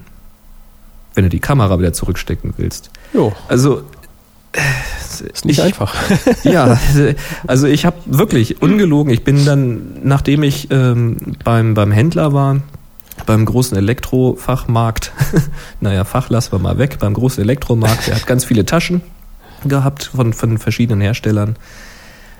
Wenn 1.15 1.25
du 1.25 1.31
die 1.31 1.41
Kamera 1.41 1.79
wieder 1.79 1.93
zurückstecken 1.93 2.55
willst. 2.57 2.91
Jo. 3.13 3.33
Also 3.49 3.83
Ist 5.33 5.45
nicht 5.45 5.59
ich, 5.59 5.65
einfach. 5.65 5.95
ja, 6.45 6.79
also 7.47 7.67
ich 7.67 7.87
habe 7.87 7.97
wirklich 8.07 8.63
ungelogen. 8.63 9.13
Ich 9.13 9.25
bin 9.25 9.45
dann, 9.45 10.01
nachdem 10.03 10.43
ich 10.43 10.69
ähm, 10.71 11.37
beim 11.45 11.75
beim 11.75 11.93
Händler 11.93 12.33
war, 12.33 12.61
beim 13.27 13.45
großen 13.45 13.77
Elektrofachmarkt, 13.77 15.13
naja, 15.81 16.05
Fach 16.05 16.31
lassen 16.31 16.53
wir 16.53 16.59
mal 16.59 16.79
weg, 16.79 16.99
beim 16.99 17.15
großen 17.15 17.43
Elektromarkt, 17.43 18.09
der 18.09 18.17
hat 18.17 18.27
ganz 18.27 18.45
viele 18.45 18.67
Taschen 18.67 19.03
gehabt 19.67 20.11
von 20.15 20.33
von 20.33 20.59
verschiedenen 20.59 21.01
Herstellern. 21.01 21.57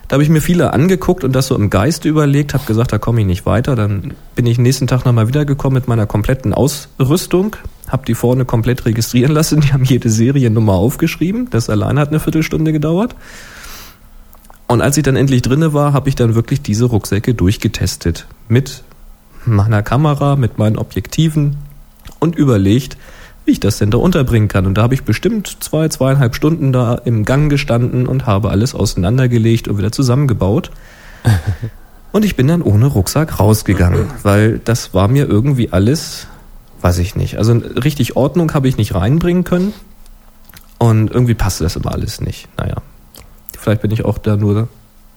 Da 0.09 0.15
habe 0.15 0.23
ich 0.23 0.29
mir 0.29 0.43
viele 0.43 0.75
angeguckt 0.75 1.25
und 1.25 1.33
das 1.33 1.47
so 1.47 1.57
im 1.57 1.71
Geiste 1.71 2.09
überlegt, 2.09 2.53
habe 2.53 2.67
gesagt, 2.67 2.93
da 2.93 2.99
komme 2.99 3.21
ich 3.23 3.27
nicht 3.27 3.47
weiter. 3.47 3.75
Dann 3.75 4.13
bin 4.35 4.45
ich 4.45 4.59
nächsten 4.59 4.87
Tag 4.87 5.07
nochmal 5.07 5.29
wiedergekommen 5.29 5.75
mit 5.75 5.89
meiner 5.89 6.07
kompletten 6.07 6.53
Ausrüstung, 6.53 7.57
habe 7.89 8.05
die 8.05 8.15
vorne 8.15 8.45
komplett 8.45 8.85
registrieren 8.85 9.33
lassen, 9.33 9.63
die 9.63 9.73
haben 9.73 9.85
jede 9.85 10.11
Seriennummer 10.11 10.75
aufgeschrieben. 10.75 11.49
Das 11.51 11.71
allein 11.71 11.99
hat 11.99 12.09
eine 12.09 12.21
Viertelstunde 12.21 12.73
gedauert. 12.73 13.17
Und 14.67 14.83
als 14.83 14.97
ich 14.97 15.03
dann 15.03 15.17
endlich 15.17 15.43
drinne 15.43 15.73
war, 15.73 15.93
habe 15.93 16.09
ich 16.09 16.15
dann 16.15 16.35
wirklich 16.35 16.61
diese 16.61 16.87
Rucksäcke 16.87 17.35
durchgetestet. 17.35 18.27
Mit 18.49 18.83
meiner 19.47 19.83
Kamera, 19.83 20.37
mit 20.37 20.59
meinen 20.59 20.77
Objektiven 20.77 21.57
und 22.19 22.37
überlegt, 22.37 22.97
wie 23.45 23.53
ich 23.53 23.61
das 23.61 23.79
denn 23.79 23.91
da 23.91 23.99
unterbringen 23.99 24.49
kann. 24.49 24.67
Und 24.67 24.75
da 24.75 24.83
habe 24.83 24.95
ich 24.95 25.05
bestimmt 25.05 25.59
zwei, 25.61 25.89
zweieinhalb 25.89 26.35
Stunden 26.35 26.73
da 26.73 26.95
im 26.95 27.25
Gang 27.25 27.51
gestanden 27.51 28.07
und 28.07 28.27
habe 28.27 28.51
alles 28.51 28.75
auseinandergelegt 28.75 29.69
und 29.69 29.79
wieder 29.79 29.93
zusammengebaut. 29.93 30.71
Und 32.13 32.25
ich 32.25 32.37
bin 32.37 32.47
dann 32.47 32.63
ohne 32.63 32.87
Rucksack 32.87 33.41
rausgegangen, 33.41 34.07
weil 34.23 34.61
das 34.61 34.95
war 34.95 35.09
mir 35.09 35.29
irgendwie 35.29 35.73
alles, 35.73 36.29
weiß 36.81 36.99
ich 36.99 37.17
nicht. 37.17 37.39
Also 37.39 37.55
richtig 37.55 38.15
Ordnung 38.15 38.55
habe 38.55 38.69
ich 38.69 38.77
nicht 38.77 38.95
reinbringen 38.95 39.43
können. 39.43 39.73
Und 40.79 41.11
irgendwie 41.11 41.35
passte 41.35 41.65
das 41.65 41.75
immer 41.75 41.91
alles 41.91 42.21
nicht. 42.21 42.47
Naja, 42.57 42.77
vielleicht 43.59 43.83
bin 43.83 43.91
ich 43.91 44.05
auch 44.05 44.19
da 44.19 44.37
nur 44.37 44.69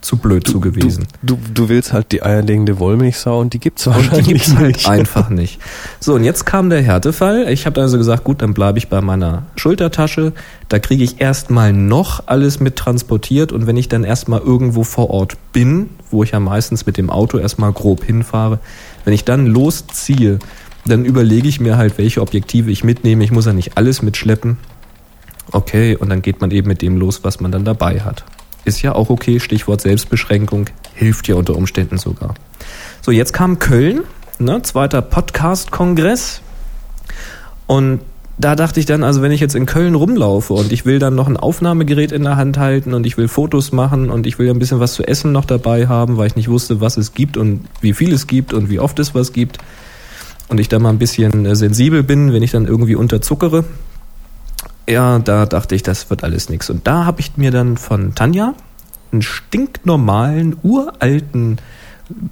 zu 0.08 0.16
blöd 0.16 0.46
zu 0.46 0.58
gewesen. 0.58 1.06
Du, 1.22 1.34
du, 1.34 1.52
du 1.52 1.68
willst 1.68 1.92
halt 1.92 2.12
die 2.12 2.22
eierlegende 2.22 2.78
Wollmilchsau 2.78 3.38
und 3.38 3.52
die 3.52 3.58
gibt's 3.58 3.86
Und 3.86 3.92
die 3.92 3.98
wahrscheinlich 3.98 4.26
gibt's 4.26 4.56
halt 4.56 4.66
nicht. 4.68 4.88
einfach 4.88 5.28
nicht. 5.28 5.60
So, 6.00 6.14
und 6.14 6.24
jetzt 6.24 6.46
kam 6.46 6.70
der 6.70 6.80
Härtefall. 6.80 7.46
Ich 7.50 7.66
habe 7.66 7.78
also 7.82 7.98
gesagt, 7.98 8.24
gut, 8.24 8.40
dann 8.40 8.54
bleibe 8.54 8.78
ich 8.78 8.88
bei 8.88 9.02
meiner 9.02 9.42
Schultertasche. 9.56 10.32
Da 10.70 10.78
kriege 10.78 11.04
ich 11.04 11.20
erstmal 11.20 11.74
noch 11.74 12.22
alles 12.24 12.58
mit 12.58 12.76
transportiert. 12.76 13.52
Und 13.52 13.66
wenn 13.66 13.76
ich 13.76 13.90
dann 13.90 14.02
erstmal 14.02 14.40
irgendwo 14.40 14.82
vor 14.82 15.10
Ort 15.10 15.36
bin, 15.52 15.90
wo 16.10 16.22
ich 16.22 16.30
ja 16.30 16.40
meistens 16.40 16.86
mit 16.86 16.96
dem 16.96 17.10
Auto 17.10 17.36
erstmal 17.36 17.72
grob 17.72 18.02
hinfahre, 18.02 18.60
wenn 19.04 19.12
ich 19.12 19.24
dann 19.24 19.44
losziehe, 19.44 20.38
dann 20.86 21.04
überlege 21.04 21.48
ich 21.48 21.60
mir 21.60 21.76
halt, 21.76 21.98
welche 21.98 22.22
Objektive 22.22 22.70
ich 22.70 22.82
mitnehme. 22.82 23.24
Ich 23.24 23.30
muss 23.30 23.44
ja 23.44 23.52
nicht 23.52 23.76
alles 23.76 24.00
mitschleppen. 24.00 24.56
Okay, 25.52 25.96
und 25.96 26.08
dann 26.08 26.22
geht 26.22 26.40
man 26.40 26.50
eben 26.50 26.68
mit 26.68 26.80
dem 26.80 26.96
los, 26.96 27.24
was 27.24 27.40
man 27.40 27.52
dann 27.52 27.66
dabei 27.66 28.00
hat. 28.00 28.24
Ist 28.68 28.82
ja 28.82 28.94
auch 28.94 29.08
okay, 29.08 29.40
Stichwort 29.40 29.80
Selbstbeschränkung, 29.80 30.66
hilft 30.92 31.26
ja 31.26 31.36
unter 31.36 31.56
Umständen 31.56 31.96
sogar. 31.96 32.34
So, 33.00 33.10
jetzt 33.10 33.32
kam 33.32 33.58
Köln, 33.58 34.02
ne, 34.38 34.60
zweiter 34.60 35.00
Podcast-Kongress. 35.00 36.42
Und 37.66 38.00
da 38.36 38.54
dachte 38.56 38.78
ich 38.78 38.84
dann, 38.84 39.04
also 39.04 39.22
wenn 39.22 39.32
ich 39.32 39.40
jetzt 39.40 39.54
in 39.54 39.64
Köln 39.64 39.94
rumlaufe 39.94 40.52
und 40.52 40.70
ich 40.70 40.84
will 40.84 40.98
dann 40.98 41.14
noch 41.14 41.28
ein 41.28 41.38
Aufnahmegerät 41.38 42.12
in 42.12 42.24
der 42.24 42.36
Hand 42.36 42.58
halten 42.58 42.92
und 42.92 43.06
ich 43.06 43.16
will 43.16 43.26
Fotos 43.26 43.72
machen 43.72 44.10
und 44.10 44.26
ich 44.26 44.38
will 44.38 44.50
ein 44.50 44.58
bisschen 44.58 44.80
was 44.80 44.92
zu 44.92 45.02
essen 45.02 45.32
noch 45.32 45.46
dabei 45.46 45.86
haben, 45.86 46.18
weil 46.18 46.26
ich 46.26 46.36
nicht 46.36 46.50
wusste, 46.50 46.82
was 46.82 46.98
es 46.98 47.14
gibt 47.14 47.38
und 47.38 47.64
wie 47.80 47.94
viel 47.94 48.12
es 48.12 48.26
gibt 48.26 48.52
und 48.52 48.68
wie 48.68 48.80
oft 48.80 48.98
es 48.98 49.14
was 49.14 49.32
gibt. 49.32 49.56
Und 50.48 50.60
ich 50.60 50.68
da 50.68 50.78
mal 50.78 50.90
ein 50.90 50.98
bisschen 50.98 51.46
äh, 51.46 51.56
sensibel 51.56 52.02
bin, 52.02 52.34
wenn 52.34 52.42
ich 52.42 52.50
dann 52.50 52.66
irgendwie 52.66 52.96
unterzuckere. 52.96 53.64
Ja, 54.88 55.18
da 55.18 55.44
dachte 55.44 55.74
ich, 55.74 55.82
das 55.82 56.08
wird 56.08 56.24
alles 56.24 56.48
nix. 56.48 56.70
Und 56.70 56.86
da 56.86 57.04
habe 57.04 57.20
ich 57.20 57.36
mir 57.36 57.50
dann 57.50 57.76
von 57.76 58.14
Tanja 58.14 58.54
einen 59.12 59.22
stinknormalen, 59.22 60.56
uralten, 60.62 61.58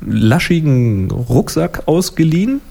laschigen 0.01 1.11
Rucksack 1.11 1.83
ausgeliehen. 1.87 2.63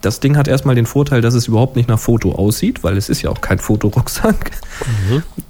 Das 0.00 0.18
Ding 0.20 0.36
hat 0.36 0.48
erstmal 0.48 0.74
den 0.74 0.86
Vorteil, 0.86 1.20
dass 1.20 1.34
es 1.34 1.46
überhaupt 1.46 1.76
nicht 1.76 1.88
nach 1.88 1.98
Foto 1.98 2.32
aussieht, 2.32 2.82
weil 2.82 2.96
es 2.96 3.08
ist 3.08 3.22
ja 3.22 3.30
auch 3.30 3.40
kein 3.40 3.58
Fotorucksack. 3.58 4.50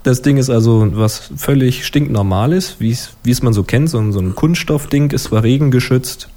Das 0.03 0.20
Ding 0.20 0.37
ist 0.37 0.50
also 0.50 0.87
was 0.92 1.31
völlig 1.37 1.87
stinknormales, 1.87 2.77
wie 2.79 2.90
es 2.90 3.16
wie 3.22 3.31
es 3.31 3.42
man 3.42 3.55
so 3.55 3.62
kennt. 3.62 3.88
So 3.88 3.98
ein, 3.98 4.12
so 4.12 4.20
ein 4.20 4.35
Kunststoffding 4.35 5.11
ist 5.11 5.24
zwar 5.24 5.42
regengeschützt, 5.42 6.29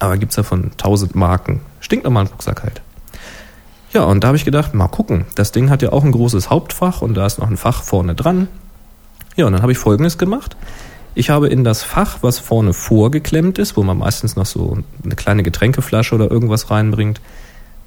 aber 0.00 0.16
gibt's 0.16 0.34
davon 0.34 0.72
tausend 0.76 1.14
Marken. 1.14 1.60
Stinknormalen 1.78 2.28
Rucksack 2.28 2.64
halt. 2.64 2.82
Ja, 3.94 4.02
und 4.04 4.24
da 4.24 4.28
habe 4.28 4.36
ich 4.36 4.44
gedacht, 4.44 4.74
mal 4.74 4.88
gucken. 4.88 5.24
Das 5.36 5.52
Ding 5.52 5.70
hat 5.70 5.80
ja 5.80 5.92
auch 5.92 6.04
ein 6.04 6.12
großes 6.12 6.50
Hauptfach 6.50 7.00
und 7.00 7.14
da 7.14 7.24
ist 7.24 7.38
noch 7.38 7.48
ein 7.48 7.56
Fach 7.56 7.82
vorne 7.82 8.14
dran. 8.14 8.48
Ja, 9.36 9.46
und 9.46 9.52
dann 9.52 9.62
habe 9.62 9.72
ich 9.72 9.78
Folgendes 9.78 10.18
gemacht. 10.18 10.56
Ich 11.14 11.30
habe 11.30 11.48
in 11.48 11.62
das 11.62 11.84
Fach, 11.84 12.18
was 12.22 12.40
vorne 12.40 12.72
vorgeklemmt 12.72 13.58
ist, 13.58 13.76
wo 13.76 13.84
man 13.84 13.98
meistens 13.98 14.34
noch 14.34 14.46
so 14.46 14.78
eine 15.04 15.14
kleine 15.14 15.44
Getränkeflasche 15.44 16.14
oder 16.16 16.28
irgendwas 16.28 16.72
reinbringt, 16.72 17.20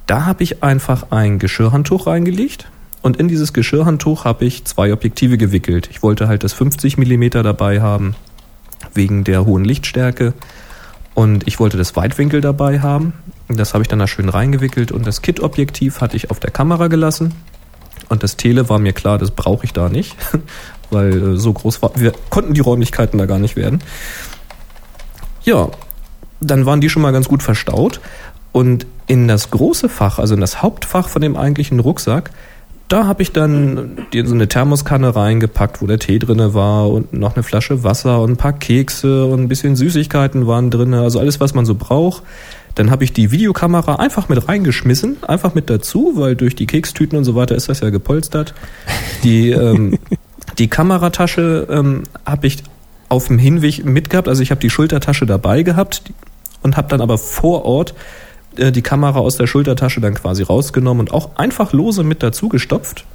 da 0.05 0.25
habe 0.25 0.43
ich 0.43 0.63
einfach 0.63 1.11
ein 1.11 1.37
Geschirrhandtuch 1.39 2.07
reingelegt 2.07 2.69
und 3.01 3.17
in 3.17 3.27
dieses 3.27 3.51
Geschirrhandtuch 3.51 4.23
habe 4.23 4.45
ich 4.45 4.63
zwei 4.63 4.93
Objektive 4.93 5.37
gewickelt. 5.37 5.89
Ich 5.91 6.01
wollte 6.03 6.29
halt 6.29 6.45
das 6.45 6.53
50 6.53 6.97
Millimeter 6.97 7.43
dabei 7.43 7.81
haben, 7.81 8.15
wegen 8.93 9.25
der 9.25 9.45
hohen 9.45 9.65
Lichtstärke. 9.65 10.33
Und 11.17 11.47
ich 11.47 11.59
wollte 11.59 11.77
das 11.77 11.95
Weitwinkel 11.95 12.41
dabei 12.41 12.79
haben. 12.79 13.13
Das 13.47 13.73
habe 13.73 13.81
ich 13.81 13.87
dann 13.87 13.97
da 13.97 14.05
schön 14.05 14.29
reingewickelt 14.29 14.91
und 14.91 15.07
das 15.07 15.23
Kit-Objektiv 15.23 15.99
hatte 15.99 16.15
ich 16.15 16.29
auf 16.29 16.39
der 16.39 16.51
Kamera 16.51 16.89
gelassen. 16.89 17.33
Und 18.07 18.21
das 18.21 18.37
Tele 18.37 18.69
war 18.69 18.77
mir 18.77 18.93
klar, 18.93 19.17
das 19.17 19.31
brauche 19.31 19.65
ich 19.65 19.73
da 19.73 19.89
nicht, 19.89 20.15
weil 20.91 21.33
äh, 21.33 21.37
so 21.37 21.53
groß 21.53 21.81
war, 21.81 21.89
wir 21.95 22.13
konnten 22.29 22.53
die 22.53 22.59
Räumlichkeiten 22.59 23.17
da 23.17 23.25
gar 23.25 23.39
nicht 23.39 23.55
werden. 23.55 23.79
Ja, 25.41 25.69
dann 26.39 26.67
waren 26.67 26.81
die 26.81 26.89
schon 26.89 27.01
mal 27.01 27.13
ganz 27.13 27.27
gut 27.27 27.41
verstaut. 27.41 27.99
Und 28.51 28.85
in 29.07 29.27
das 29.27 29.49
große 29.49 29.89
Fach, 29.89 30.19
also 30.19 30.35
in 30.35 30.41
das 30.41 30.61
Hauptfach 30.61 31.09
von 31.09 31.23
dem 31.23 31.35
eigentlichen 31.35 31.79
Rucksack, 31.79 32.29
da 32.87 33.05
habe 33.05 33.21
ich 33.21 33.33
dann 33.33 34.05
die, 34.13 34.25
so 34.25 34.33
eine 34.33 34.47
Thermoskanne 34.47 35.15
reingepackt, 35.15 35.81
wo 35.81 35.87
der 35.87 35.99
Tee 35.99 36.19
drinne 36.19 36.53
war 36.53 36.89
und 36.89 37.11
noch 37.13 37.35
eine 37.35 37.43
Flasche 37.43 37.83
Wasser 37.83 38.21
und 38.21 38.31
ein 38.31 38.37
paar 38.37 38.53
Kekse 38.53 39.25
und 39.25 39.41
ein 39.41 39.47
bisschen 39.47 39.75
Süßigkeiten 39.75 40.47
waren 40.47 40.69
drinne, 40.69 41.01
also 41.01 41.19
alles, 41.19 41.39
was 41.39 41.53
man 41.53 41.65
so 41.65 41.75
braucht. 41.75 42.23
Dann 42.75 42.91
habe 42.91 43.03
ich 43.03 43.11
die 43.11 43.31
Videokamera 43.31 43.95
einfach 43.95 44.29
mit 44.29 44.47
reingeschmissen, 44.47 45.17
einfach 45.23 45.55
mit 45.55 45.69
dazu, 45.69 46.13
weil 46.15 46.35
durch 46.35 46.55
die 46.55 46.67
Kekstüten 46.67 47.17
und 47.17 47.23
so 47.23 47.35
weiter 47.35 47.55
ist 47.55 47.67
das 47.67 47.81
ja 47.81 47.89
gepolstert. 47.89 48.53
Die, 49.23 49.49
ähm, 49.49 49.97
die 50.57 50.67
Kameratasche 50.67 51.67
ähm, 51.69 52.03
habe 52.25 52.47
ich 52.47 52.63
auf 53.09 53.27
dem 53.27 53.39
Hinweg 53.39 53.83
mitgehabt, 53.83 54.27
also 54.27 54.43
ich 54.43 54.51
habe 54.51 54.61
die 54.61 54.69
Schultertasche 54.69 55.25
dabei 55.25 55.63
gehabt 55.63 56.03
und 56.61 56.77
habe 56.77 56.87
dann 56.87 57.01
aber 57.01 57.17
vor 57.17 57.65
Ort 57.65 57.93
äh, 58.57 58.71
die 58.71 58.81
Kamera 58.81 59.19
aus 59.19 59.37
der 59.37 59.47
Schultertasche 59.47 60.01
dann 60.01 60.13
quasi 60.13 60.43
rausgenommen 60.43 61.01
und 61.01 61.13
auch 61.13 61.35
einfach 61.37 61.73
lose 61.73 62.03
mit 62.03 62.23
dazu 62.23 62.49
gestopft. 62.49 63.05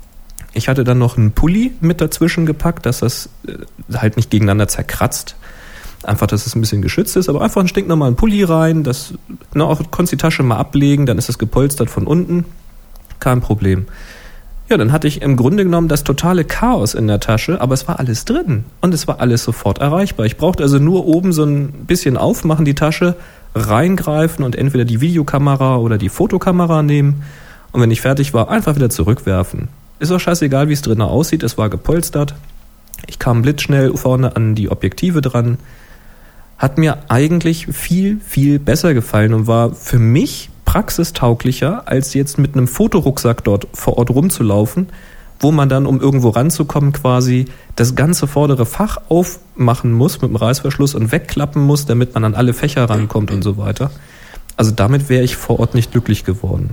Ich 0.54 0.68
hatte 0.68 0.84
dann 0.84 0.98
noch 0.98 1.16
einen 1.16 1.32
Pulli 1.32 1.72
mit 1.80 2.00
dazwischen 2.00 2.46
gepackt, 2.46 2.86
dass 2.86 3.00
das 3.00 3.28
äh, 3.46 3.96
halt 3.96 4.16
nicht 4.16 4.30
gegeneinander 4.30 4.68
zerkratzt. 4.68 5.36
Einfach, 6.02 6.26
dass 6.26 6.46
es 6.46 6.56
ein 6.56 6.60
bisschen 6.60 6.82
geschützt 6.82 7.16
ist, 7.16 7.28
aber 7.28 7.42
einfach 7.42 7.60
einen 7.60 7.68
stinknormalen 7.68 8.16
Pulli 8.16 8.42
rein, 8.42 8.82
das 8.82 9.14
ne, 9.54 9.64
auch 9.64 9.80
konntest 9.90 10.12
die 10.12 10.16
Tasche 10.16 10.42
mal 10.42 10.56
ablegen, 10.56 11.06
dann 11.06 11.16
ist 11.16 11.28
es 11.28 11.38
gepolstert 11.38 11.90
von 11.90 12.06
unten. 12.06 12.44
Kein 13.20 13.40
Problem. 13.40 13.86
Ja, 14.68 14.76
dann 14.76 14.90
hatte 14.90 15.06
ich 15.06 15.22
im 15.22 15.36
Grunde 15.36 15.64
genommen 15.64 15.88
das 15.88 16.02
totale 16.02 16.44
Chaos 16.44 16.94
in 16.94 17.06
der 17.06 17.20
Tasche, 17.20 17.60
aber 17.60 17.74
es 17.74 17.86
war 17.88 18.00
alles 18.00 18.24
drin 18.24 18.64
und 18.80 18.94
es 18.94 19.06
war 19.06 19.20
alles 19.20 19.44
sofort 19.44 19.78
erreichbar. 19.78 20.26
Ich 20.26 20.36
brauchte 20.36 20.62
also 20.62 20.78
nur 20.78 21.06
oben 21.06 21.32
so 21.32 21.44
ein 21.44 21.84
bisschen 21.86 22.16
aufmachen, 22.16 22.64
die 22.64 22.74
Tasche, 22.74 23.14
reingreifen 23.54 24.44
und 24.44 24.56
entweder 24.56 24.84
die 24.84 25.00
Videokamera 25.00 25.76
oder 25.76 25.98
die 25.98 26.08
Fotokamera 26.08 26.82
nehmen 26.82 27.22
und 27.72 27.80
wenn 27.80 27.90
ich 27.90 28.00
fertig 28.00 28.34
war, 28.34 28.50
einfach 28.50 28.76
wieder 28.76 28.90
zurückwerfen. 28.90 29.68
Ist 29.98 30.12
auch 30.12 30.20
scheißegal, 30.20 30.68
wie 30.68 30.74
es 30.74 30.82
drinnen 30.82 31.02
aussieht, 31.02 31.42
es 31.42 31.58
war 31.58 31.70
gepolstert. 31.70 32.34
Ich 33.06 33.18
kam 33.18 33.42
blitzschnell 33.42 33.96
vorne 33.96 34.36
an 34.36 34.54
die 34.54 34.70
Objektive 34.70 35.20
dran. 35.20 35.58
Hat 36.58 36.78
mir 36.78 36.98
eigentlich 37.08 37.66
viel, 37.66 38.20
viel 38.20 38.58
besser 38.58 38.94
gefallen 38.94 39.34
und 39.34 39.46
war 39.46 39.74
für 39.74 39.98
mich 39.98 40.50
praxistauglicher, 40.64 41.88
als 41.88 42.14
jetzt 42.14 42.38
mit 42.38 42.54
einem 42.54 42.68
Fotorucksack 42.68 43.42
dort 43.44 43.66
vor 43.72 43.98
Ort 43.98 44.10
rumzulaufen, 44.10 44.88
wo 45.42 45.50
man 45.50 45.68
dann, 45.68 45.86
um 45.86 46.00
irgendwo 46.00 46.30
ranzukommen, 46.30 46.92
quasi 46.92 47.46
das 47.74 47.94
ganze 47.96 48.26
vordere 48.26 48.64
Fach 48.64 48.98
aufmachen 49.08 49.92
muss 49.92 50.22
mit 50.22 50.30
dem 50.30 50.36
Reißverschluss 50.36 50.94
und 50.94 51.10
wegklappen 51.10 51.60
muss, 51.60 51.84
damit 51.84 52.14
man 52.14 52.24
an 52.24 52.34
alle 52.34 52.54
Fächer 52.54 52.88
rankommt 52.88 53.30
und 53.32 53.42
so 53.42 53.56
weiter. 53.56 53.90
Also 54.56 54.70
damit 54.70 55.08
wäre 55.08 55.24
ich 55.24 55.36
vor 55.36 55.58
Ort 55.58 55.74
nicht 55.74 55.90
glücklich 55.90 56.24
geworden. 56.24 56.70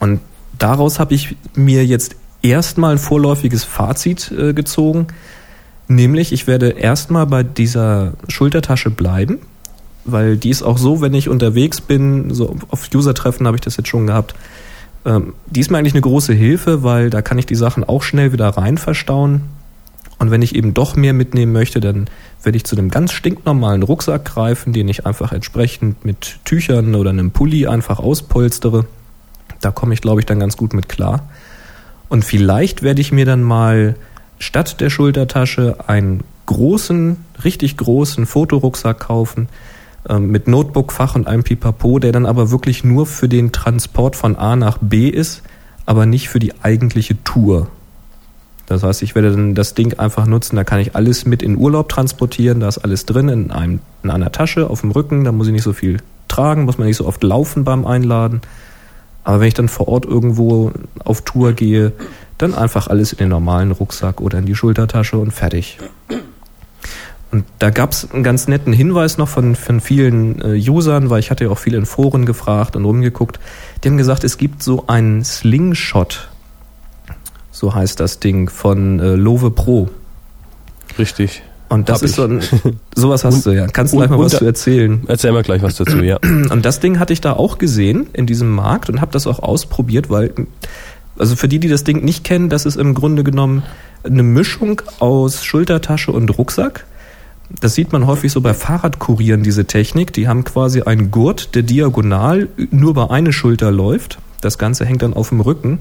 Und 0.00 0.20
daraus 0.58 0.98
habe 0.98 1.14
ich 1.14 1.36
mir 1.54 1.86
jetzt 1.86 2.16
erstmal 2.42 2.92
ein 2.92 2.98
vorläufiges 2.98 3.62
Fazit 3.62 4.32
äh, 4.32 4.52
gezogen, 4.52 5.06
nämlich 5.86 6.32
ich 6.32 6.46
werde 6.48 6.70
erstmal 6.70 7.26
bei 7.26 7.44
dieser 7.44 8.14
Schultertasche 8.28 8.90
bleiben, 8.90 9.38
weil 10.04 10.36
die 10.36 10.50
ist 10.50 10.62
auch 10.62 10.78
so, 10.78 11.00
wenn 11.00 11.14
ich 11.14 11.28
unterwegs 11.28 11.80
bin, 11.80 12.34
so 12.34 12.56
auf 12.70 12.88
User-Treffen 12.92 13.46
habe 13.46 13.56
ich 13.56 13.62
das 13.62 13.76
jetzt 13.76 13.88
schon 13.88 14.08
gehabt, 14.08 14.34
ähm, 15.04 15.34
die 15.46 15.60
ist 15.60 15.70
mir 15.70 15.78
eigentlich 15.78 15.94
eine 15.94 16.00
große 16.00 16.32
Hilfe, 16.32 16.82
weil 16.82 17.10
da 17.10 17.22
kann 17.22 17.38
ich 17.38 17.46
die 17.46 17.54
Sachen 17.54 17.84
auch 17.84 18.02
schnell 18.02 18.32
wieder 18.32 18.48
rein 18.48 18.78
verstauen. 18.78 19.42
Und 20.18 20.30
wenn 20.30 20.42
ich 20.42 20.54
eben 20.54 20.74
doch 20.74 20.96
mehr 20.96 21.12
mitnehmen 21.12 21.52
möchte, 21.52 21.80
dann 21.80 22.08
werde 22.42 22.56
ich 22.56 22.64
zu 22.64 22.76
einem 22.76 22.90
ganz 22.90 23.12
stinknormalen 23.12 23.82
Rucksack 23.82 24.24
greifen, 24.24 24.72
den 24.72 24.88
ich 24.88 25.06
einfach 25.06 25.32
entsprechend 25.32 26.04
mit 26.04 26.38
Tüchern 26.44 26.94
oder 26.94 27.10
einem 27.10 27.30
Pulli 27.30 27.66
einfach 27.66 27.98
auspolstere. 27.98 28.86
Da 29.60 29.70
komme 29.70 29.94
ich, 29.94 30.00
glaube 30.00 30.20
ich, 30.20 30.26
dann 30.26 30.40
ganz 30.40 30.56
gut 30.56 30.72
mit 30.72 30.88
klar. 30.88 31.28
Und 32.08 32.24
vielleicht 32.24 32.82
werde 32.82 33.00
ich 33.00 33.12
mir 33.12 33.24
dann 33.24 33.42
mal 33.42 33.96
statt 34.38 34.80
der 34.80 34.90
Schultertasche 34.90 35.76
einen 35.86 36.22
großen, 36.46 37.16
richtig 37.42 37.76
großen 37.76 38.26
Fotorucksack 38.26 39.00
kaufen, 39.00 39.48
mit 40.18 40.48
Notebook-Fach 40.48 41.14
und 41.14 41.26
einem 41.26 41.44
Pipapo, 41.44 41.98
der 41.98 42.12
dann 42.12 42.26
aber 42.26 42.50
wirklich 42.50 42.84
nur 42.84 43.06
für 43.06 43.28
den 43.28 43.52
Transport 43.52 44.16
von 44.16 44.36
A 44.36 44.56
nach 44.56 44.78
B 44.78 45.08
ist, 45.08 45.42
aber 45.86 46.06
nicht 46.06 46.28
für 46.28 46.38
die 46.38 46.52
eigentliche 46.62 47.22
Tour. 47.24 47.68
Das 48.66 48.82
heißt, 48.82 49.02
ich 49.02 49.14
werde 49.14 49.30
dann 49.30 49.54
das 49.54 49.74
Ding 49.74 49.98
einfach 49.98 50.26
nutzen, 50.26 50.56
da 50.56 50.64
kann 50.64 50.80
ich 50.80 50.96
alles 50.96 51.26
mit 51.26 51.42
in 51.42 51.56
Urlaub 51.56 51.88
transportieren, 51.88 52.60
da 52.60 52.68
ist 52.68 52.78
alles 52.78 53.04
drin 53.04 53.28
in, 53.28 53.50
einem, 53.50 53.80
in 54.02 54.10
einer 54.10 54.32
Tasche 54.32 54.70
auf 54.70 54.80
dem 54.80 54.90
Rücken, 54.90 55.24
da 55.24 55.32
muss 55.32 55.46
ich 55.46 55.52
nicht 55.52 55.64
so 55.64 55.74
viel 55.74 55.98
tragen, 56.28 56.64
muss 56.64 56.78
man 56.78 56.86
nicht 56.86 56.96
so 56.96 57.06
oft 57.06 57.22
laufen 57.22 57.64
beim 57.64 57.86
Einladen. 57.86 58.40
Aber 59.22 59.40
wenn 59.40 59.48
ich 59.48 59.54
dann 59.54 59.68
vor 59.68 59.88
Ort 59.88 60.04
irgendwo 60.04 60.72
auf 61.02 61.22
Tour 61.22 61.52
gehe, 61.52 61.92
dann 62.38 62.54
einfach 62.54 62.88
alles 62.88 63.12
in 63.12 63.18
den 63.18 63.28
normalen 63.28 63.70
Rucksack 63.70 64.20
oder 64.20 64.38
in 64.38 64.46
die 64.46 64.54
Schultertasche 64.54 65.18
und 65.18 65.30
fertig. 65.30 65.78
Und 67.34 67.44
da 67.58 67.70
gab 67.70 67.90
es 67.90 68.08
einen 68.12 68.22
ganz 68.22 68.46
netten 68.46 68.72
Hinweis 68.72 69.18
noch 69.18 69.26
von, 69.26 69.56
von 69.56 69.80
vielen 69.80 70.40
äh, 70.40 70.70
Usern, 70.70 71.10
weil 71.10 71.18
ich 71.18 71.32
hatte 71.32 71.42
ja 71.42 71.50
auch 71.50 71.58
viele 71.58 71.76
in 71.78 71.84
Foren 71.84 72.26
gefragt 72.26 72.76
und 72.76 72.84
rumgeguckt. 72.84 73.40
Die 73.82 73.88
haben 73.88 73.96
gesagt, 73.96 74.22
es 74.22 74.38
gibt 74.38 74.62
so 74.62 74.84
einen 74.86 75.24
Slingshot, 75.24 76.28
so 77.50 77.74
heißt 77.74 77.98
das 77.98 78.20
Ding, 78.20 78.48
von 78.48 79.00
äh, 79.00 79.16
Love 79.16 79.50
Pro. 79.50 79.88
Richtig. 80.96 81.42
Und 81.68 81.88
das 81.88 82.02
Hab 82.02 82.04
ist 82.04 82.14
so 82.14 82.22
ein, 82.22 82.40
sowas 82.94 83.24
hast 83.24 83.46
du 83.46 83.50
ja. 83.50 83.66
Kannst 83.66 83.94
du 83.94 83.96
und- 83.96 84.02
gleich 84.06 84.16
mal 84.16 84.24
was 84.24 84.34
und- 84.34 84.38
zu 84.38 84.44
erzählen? 84.44 85.02
Erzähl 85.08 85.32
mal 85.32 85.42
gleich 85.42 85.60
was 85.62 85.74
dazu, 85.74 86.04
ja. 86.04 86.18
Und 86.22 86.64
das 86.64 86.78
Ding 86.78 87.00
hatte 87.00 87.12
ich 87.12 87.20
da 87.20 87.32
auch 87.32 87.58
gesehen 87.58 88.06
in 88.12 88.26
diesem 88.26 88.52
Markt 88.52 88.90
und 88.90 89.00
habe 89.00 89.10
das 89.10 89.26
auch 89.26 89.40
ausprobiert, 89.40 90.08
weil, 90.08 90.32
also 91.18 91.34
für 91.34 91.48
die, 91.48 91.58
die 91.58 91.66
das 91.66 91.82
Ding 91.82 92.04
nicht 92.04 92.22
kennen, 92.22 92.48
das 92.48 92.64
ist 92.64 92.76
im 92.76 92.94
Grunde 92.94 93.24
genommen 93.24 93.64
eine 94.04 94.22
Mischung 94.22 94.82
aus 95.00 95.42
Schultertasche 95.44 96.12
und 96.12 96.28
Rucksack. 96.38 96.86
Das 97.60 97.74
sieht 97.74 97.92
man 97.92 98.06
häufig 98.06 98.32
so 98.32 98.40
bei 98.40 98.54
Fahrradkurieren, 98.54 99.42
diese 99.42 99.66
Technik. 99.66 100.12
Die 100.12 100.28
haben 100.28 100.44
quasi 100.44 100.82
einen 100.82 101.10
Gurt, 101.10 101.54
der 101.54 101.62
diagonal 101.62 102.48
nur 102.70 102.90
über 102.90 103.10
eine 103.10 103.32
Schulter 103.32 103.70
läuft. 103.70 104.18
Das 104.40 104.58
Ganze 104.58 104.84
hängt 104.84 105.02
dann 105.02 105.14
auf 105.14 105.28
dem 105.28 105.40
Rücken. 105.40 105.80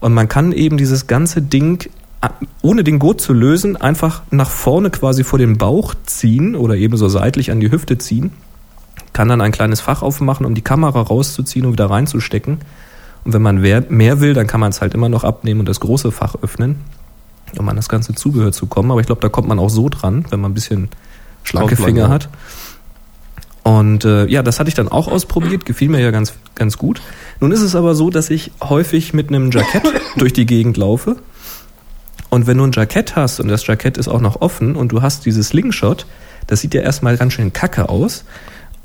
Und 0.00 0.14
man 0.14 0.28
kann 0.28 0.52
eben 0.52 0.76
dieses 0.76 1.06
ganze 1.06 1.42
Ding, 1.42 1.88
äh, 2.22 2.28
ohne 2.62 2.84
den 2.84 2.98
Gurt 2.98 3.20
zu 3.20 3.32
lösen, 3.32 3.76
einfach 3.76 4.22
nach 4.30 4.50
vorne 4.50 4.90
quasi 4.90 5.24
vor 5.24 5.38
den 5.38 5.58
Bauch 5.58 5.94
ziehen 6.04 6.56
oder 6.56 6.76
eben 6.76 6.96
so 6.96 7.08
seitlich 7.08 7.50
an 7.50 7.60
die 7.60 7.70
Hüfte 7.70 7.98
ziehen 7.98 8.32
kann 9.16 9.28
dann 9.28 9.40
ein 9.40 9.50
kleines 9.50 9.80
Fach 9.80 10.02
aufmachen, 10.02 10.44
um 10.44 10.54
die 10.54 10.60
Kamera 10.60 11.00
rauszuziehen 11.00 11.64
und 11.64 11.72
wieder 11.72 11.88
reinzustecken. 11.88 12.58
Und 13.24 13.32
wenn 13.32 13.40
man 13.40 13.62
mehr 13.62 14.20
will, 14.20 14.34
dann 14.34 14.46
kann 14.46 14.60
man 14.60 14.68
es 14.68 14.82
halt 14.82 14.92
immer 14.92 15.08
noch 15.08 15.24
abnehmen 15.24 15.60
und 15.60 15.70
das 15.70 15.80
große 15.80 16.12
Fach 16.12 16.36
öffnen, 16.42 16.80
um 17.58 17.68
an 17.68 17.76
das 17.76 17.88
ganze 17.88 18.14
Zubehör 18.14 18.52
zu 18.52 18.66
kommen. 18.66 18.90
Aber 18.90 19.00
ich 19.00 19.06
glaube, 19.06 19.20
da 19.20 19.28
kommt 19.28 19.48
man 19.48 19.58
auch 19.58 19.70
so 19.70 19.88
dran, 19.88 20.24
wenn 20.30 20.40
man 20.40 20.52
ein 20.52 20.54
bisschen 20.54 20.88
schlanke 21.42 21.76
Finger 21.76 22.08
hat. 22.08 22.28
Und 23.62 24.04
äh, 24.04 24.26
ja, 24.26 24.44
das 24.44 24.60
hatte 24.60 24.68
ich 24.68 24.74
dann 24.74 24.88
auch 24.88 25.08
ausprobiert, 25.08 25.64
gefiel 25.64 25.88
mir 25.88 26.00
ja 26.00 26.12
ganz, 26.12 26.34
ganz 26.54 26.78
gut. 26.78 27.02
Nun 27.40 27.50
ist 27.50 27.62
es 27.62 27.74
aber 27.74 27.96
so, 27.96 28.10
dass 28.10 28.30
ich 28.30 28.52
häufig 28.62 29.12
mit 29.12 29.28
einem 29.28 29.50
Jackett 29.50 29.82
durch 30.16 30.32
die 30.32 30.46
Gegend 30.46 30.76
laufe. 30.76 31.16
Und 32.30 32.46
wenn 32.46 32.58
du 32.58 32.64
ein 32.64 32.72
Jackett 32.72 33.16
hast 33.16 33.40
und 33.40 33.48
das 33.48 33.66
Jackett 33.66 33.98
ist 33.98 34.08
auch 34.08 34.20
noch 34.20 34.40
offen 34.40 34.76
und 34.76 34.92
du 34.92 35.02
hast 35.02 35.26
dieses 35.26 35.48
Slingshot, 35.48 36.06
das 36.46 36.60
sieht 36.60 36.74
ja 36.74 36.82
erstmal 36.82 37.16
ganz 37.16 37.32
schön 37.32 37.52
kacke 37.52 37.88
aus. 37.88 38.24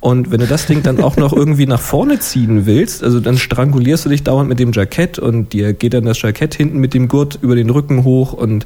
Und 0.01 0.31
wenn 0.31 0.39
du 0.39 0.47
das 0.47 0.65
Ding 0.65 0.81
dann 0.81 0.99
auch 0.99 1.15
noch 1.15 1.31
irgendwie 1.31 1.67
nach 1.67 1.79
vorne 1.79 2.19
ziehen 2.19 2.65
willst, 2.65 3.03
also 3.03 3.19
dann 3.19 3.37
strangulierst 3.37 4.05
du 4.05 4.09
dich 4.09 4.23
dauernd 4.23 4.49
mit 4.49 4.59
dem 4.59 4.71
Jackett 4.71 5.19
und 5.19 5.53
dir 5.53 5.73
geht 5.73 5.93
dann 5.93 6.05
das 6.05 6.21
Jackett 6.21 6.55
hinten 6.55 6.79
mit 6.79 6.95
dem 6.95 7.07
Gurt 7.07 7.37
über 7.41 7.55
den 7.55 7.69
Rücken 7.69 8.03
hoch 8.03 8.33
und 8.33 8.65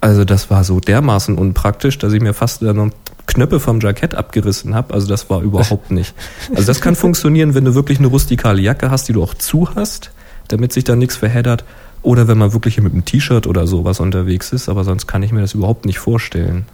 also 0.00 0.24
das 0.24 0.48
war 0.48 0.62
so 0.64 0.80
dermaßen 0.80 1.36
unpraktisch, 1.36 1.98
dass 1.98 2.12
ich 2.12 2.22
mir 2.22 2.34
fast 2.34 2.62
dann 2.62 2.76
noch 2.76 2.90
Knöpfe 3.26 3.60
vom 3.60 3.80
Jackett 3.80 4.14
abgerissen 4.14 4.74
habe. 4.74 4.94
Also 4.94 5.08
das 5.08 5.28
war 5.28 5.42
überhaupt 5.42 5.90
nicht. 5.90 6.14
Also 6.54 6.66
das 6.66 6.80
kann 6.80 6.96
funktionieren, 6.96 7.54
wenn 7.54 7.64
du 7.64 7.74
wirklich 7.74 7.98
eine 7.98 8.06
rustikale 8.06 8.62
Jacke 8.62 8.90
hast, 8.90 9.08
die 9.08 9.12
du 9.12 9.22
auch 9.22 9.34
zu 9.34 9.74
hast, 9.74 10.12
damit 10.48 10.72
sich 10.72 10.84
da 10.84 10.96
nichts 10.96 11.16
verheddert. 11.16 11.64
Oder 12.02 12.28
wenn 12.28 12.38
man 12.38 12.54
wirklich 12.54 12.80
mit 12.80 12.92
einem 12.92 13.04
T-Shirt 13.04 13.46
oder 13.46 13.66
sowas 13.66 14.00
unterwegs 14.00 14.52
ist, 14.52 14.68
aber 14.68 14.84
sonst 14.84 15.06
kann 15.06 15.22
ich 15.22 15.32
mir 15.32 15.42
das 15.42 15.52
überhaupt 15.52 15.84
nicht 15.84 15.98
vorstellen. 15.98 16.64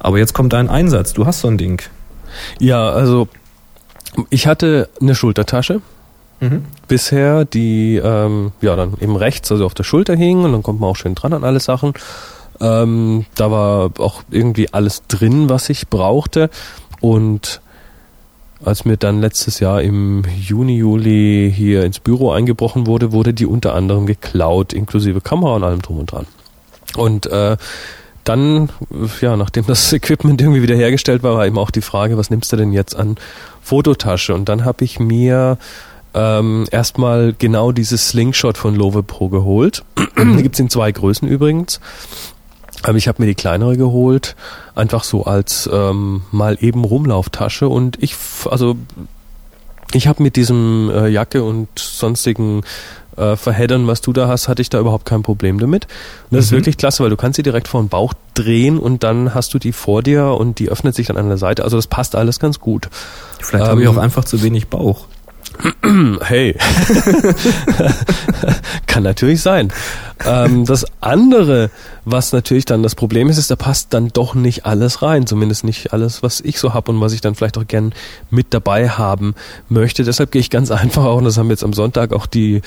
Aber 0.00 0.18
jetzt 0.18 0.34
kommt 0.34 0.52
dein 0.52 0.68
Einsatz. 0.68 1.12
Du 1.12 1.26
hast 1.26 1.40
so 1.40 1.48
ein 1.48 1.58
Ding. 1.58 1.80
Ja, 2.58 2.90
also 2.90 3.28
ich 4.30 4.46
hatte 4.46 4.88
eine 5.00 5.14
Schultertasche 5.14 5.80
Mhm. 6.40 6.64
bisher, 6.88 7.44
die 7.44 7.96
ähm, 7.96 8.52
ja 8.60 8.74
dann 8.74 8.94
eben 9.00 9.16
rechts, 9.16 9.52
also 9.52 9.64
auf 9.64 9.72
der 9.74 9.84
Schulter 9.84 10.16
hing 10.16 10.44
und 10.44 10.52
dann 10.52 10.62
kommt 10.64 10.80
man 10.80 10.90
auch 10.90 10.96
schön 10.96 11.14
dran 11.14 11.32
an 11.32 11.44
alle 11.44 11.60
Sachen. 11.60 11.94
Ähm, 12.60 13.24
da 13.36 13.50
war 13.50 13.92
auch 13.98 14.22
irgendwie 14.30 14.72
alles 14.72 15.04
drin, 15.06 15.48
was 15.48 15.70
ich 15.70 15.88
brauchte. 15.88 16.50
Und 17.00 17.60
als 18.64 18.84
mir 18.84 18.96
dann 18.96 19.20
letztes 19.20 19.60
Jahr 19.60 19.82
im 19.82 20.24
Juni, 20.40 20.76
Juli 20.78 21.52
hier 21.54 21.84
ins 21.84 22.00
Büro 22.00 22.32
eingebrochen 22.32 22.86
wurde, 22.86 23.12
wurde 23.12 23.32
die 23.32 23.46
unter 23.46 23.74
anderem 23.74 24.06
geklaut, 24.06 24.72
inklusive 24.72 25.20
Kamera 25.20 25.56
und 25.56 25.64
allem 25.64 25.82
drum 25.82 25.98
und 26.00 26.12
dran. 26.12 26.26
Und 26.96 27.26
äh, 27.26 27.56
dann, 28.24 28.70
ja, 29.20 29.36
nachdem 29.36 29.66
das 29.66 29.92
Equipment 29.92 30.40
irgendwie 30.40 30.62
wieder 30.62 30.76
hergestellt 30.76 31.22
war, 31.22 31.34
war 31.36 31.46
eben 31.46 31.58
auch 31.58 31.70
die 31.70 31.82
Frage, 31.82 32.16
was 32.16 32.30
nimmst 32.30 32.52
du 32.52 32.56
denn 32.56 32.72
jetzt 32.72 32.96
an 32.96 33.16
Fototasche? 33.62 34.34
Und 34.34 34.48
dann 34.48 34.64
habe 34.64 34.84
ich 34.84 34.98
mir 34.98 35.58
ähm, 36.14 36.66
erstmal 36.70 37.34
genau 37.36 37.72
dieses 37.72 38.08
Slingshot 38.08 38.56
von 38.56 38.74
Love 38.74 39.02
Pro 39.02 39.28
geholt. 39.28 39.84
die 40.18 40.42
gibt's 40.42 40.60
in 40.60 40.70
zwei 40.70 40.92
Größen 40.92 41.28
übrigens. 41.28 41.80
Aber 42.82 42.98
ich 42.98 43.08
habe 43.08 43.22
mir 43.22 43.26
die 43.26 43.34
kleinere 43.34 43.76
geholt, 43.76 44.36
einfach 44.74 45.04
so 45.04 45.24
als 45.24 45.68
ähm, 45.72 46.22
mal 46.30 46.58
eben 46.60 46.84
Rumlauftasche 46.84 47.68
und 47.68 48.02
ich, 48.02 48.14
also 48.50 48.76
ich 49.94 50.06
habe 50.06 50.22
mit 50.22 50.36
diesem 50.36 50.90
äh, 50.90 51.08
Jacke 51.08 51.42
und 51.44 51.68
sonstigen 51.78 52.62
äh, 53.16 53.36
Verheddern, 53.36 53.86
was 53.86 54.00
du 54.00 54.12
da 54.12 54.28
hast, 54.28 54.48
hatte 54.48 54.62
ich 54.62 54.70
da 54.70 54.78
überhaupt 54.80 55.04
kein 55.06 55.22
Problem 55.22 55.58
damit. 55.58 55.86
Und 56.30 56.36
das 56.36 56.46
ist 56.46 56.50
Mhm. 56.52 56.56
wirklich 56.56 56.76
klasse, 56.76 57.02
weil 57.02 57.10
du 57.10 57.16
kannst 57.16 57.36
sie 57.36 57.42
direkt 57.42 57.68
vor 57.68 57.82
den 57.82 57.88
Bauch 57.88 58.14
drehen 58.34 58.78
und 58.78 59.02
dann 59.02 59.34
hast 59.34 59.54
du 59.54 59.58
die 59.58 59.72
vor 59.72 60.02
dir 60.02 60.26
und 60.38 60.58
die 60.58 60.68
öffnet 60.68 60.94
sich 60.94 61.06
dann 61.08 61.16
an 61.16 61.28
der 61.28 61.38
Seite. 61.38 61.64
Also 61.64 61.76
das 61.76 61.86
passt 61.86 62.14
alles 62.16 62.38
ganz 62.40 62.60
gut. 62.60 62.88
Vielleicht 63.40 63.64
Ähm, 63.64 63.70
habe 63.70 63.82
ich 63.82 63.88
auch 63.88 63.96
einfach 63.96 64.24
zu 64.24 64.42
wenig 64.42 64.68
Bauch. 64.68 65.06
Hey. 66.22 66.56
Kann 68.86 69.02
natürlich 69.02 69.42
sein. 69.42 69.72
Ähm, 70.24 70.64
das 70.64 70.84
andere, 71.00 71.70
was 72.04 72.32
natürlich 72.32 72.64
dann 72.64 72.82
das 72.82 72.94
Problem 72.94 73.28
ist, 73.28 73.38
ist, 73.38 73.50
da 73.50 73.56
passt 73.56 73.92
dann 73.94 74.08
doch 74.08 74.34
nicht 74.34 74.66
alles 74.66 75.02
rein. 75.02 75.26
Zumindest 75.26 75.64
nicht 75.64 75.92
alles, 75.92 76.22
was 76.22 76.40
ich 76.40 76.58
so 76.58 76.74
habe 76.74 76.92
und 76.92 77.00
was 77.00 77.12
ich 77.12 77.20
dann 77.20 77.34
vielleicht 77.34 77.58
auch 77.58 77.66
gern 77.66 77.92
mit 78.30 78.48
dabei 78.50 78.88
haben 78.88 79.34
möchte. 79.68 80.04
Deshalb 80.04 80.30
gehe 80.30 80.40
ich 80.40 80.50
ganz 80.50 80.70
einfach 80.70 81.04
auch, 81.04 81.18
und 81.18 81.24
das 81.24 81.38
haben 81.38 81.50
jetzt 81.50 81.64
am 81.64 81.72
Sonntag 81.72 82.12
auch 82.12 82.26
die 82.26 82.62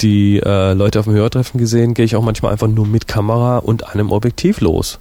die 0.00 0.38
äh, 0.44 0.72
Leute 0.74 1.00
auf 1.00 1.06
dem 1.06 1.14
Hörtreffen 1.14 1.58
gesehen, 1.58 1.94
gehe 1.94 2.04
ich 2.04 2.16
auch 2.16 2.22
manchmal 2.22 2.52
einfach 2.52 2.68
nur 2.68 2.86
mit 2.86 3.08
Kamera 3.08 3.58
und 3.58 3.88
einem 3.94 4.10
Objektiv 4.12 4.60
los. 4.60 4.98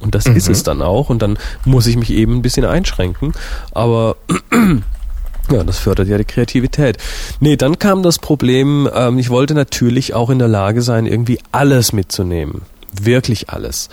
Und 0.00 0.14
das 0.14 0.26
Mhm. 0.26 0.36
ist 0.36 0.48
es 0.48 0.62
dann 0.62 0.80
auch. 0.82 1.10
Und 1.10 1.22
dann 1.22 1.38
muss 1.64 1.86
ich 1.86 1.96
mich 1.96 2.10
eben 2.10 2.36
ein 2.36 2.42
bisschen 2.42 2.64
einschränken. 2.64 3.32
Aber 3.72 4.16
ja, 5.50 5.64
das 5.64 5.78
fördert 5.78 6.08
ja 6.08 6.18
die 6.18 6.24
Kreativität. 6.24 6.98
Nee, 7.40 7.56
dann 7.56 7.78
kam 7.78 8.02
das 8.02 8.18
Problem, 8.18 8.88
ähm, 8.94 9.18
ich 9.18 9.30
wollte 9.30 9.54
natürlich 9.54 10.14
auch 10.14 10.30
in 10.30 10.38
der 10.38 10.48
Lage 10.48 10.82
sein, 10.82 11.06
irgendwie 11.06 11.40
alles 11.52 11.92
mitzunehmen. 11.92 12.62
Wirklich 13.00 13.50
alles. 13.50 13.88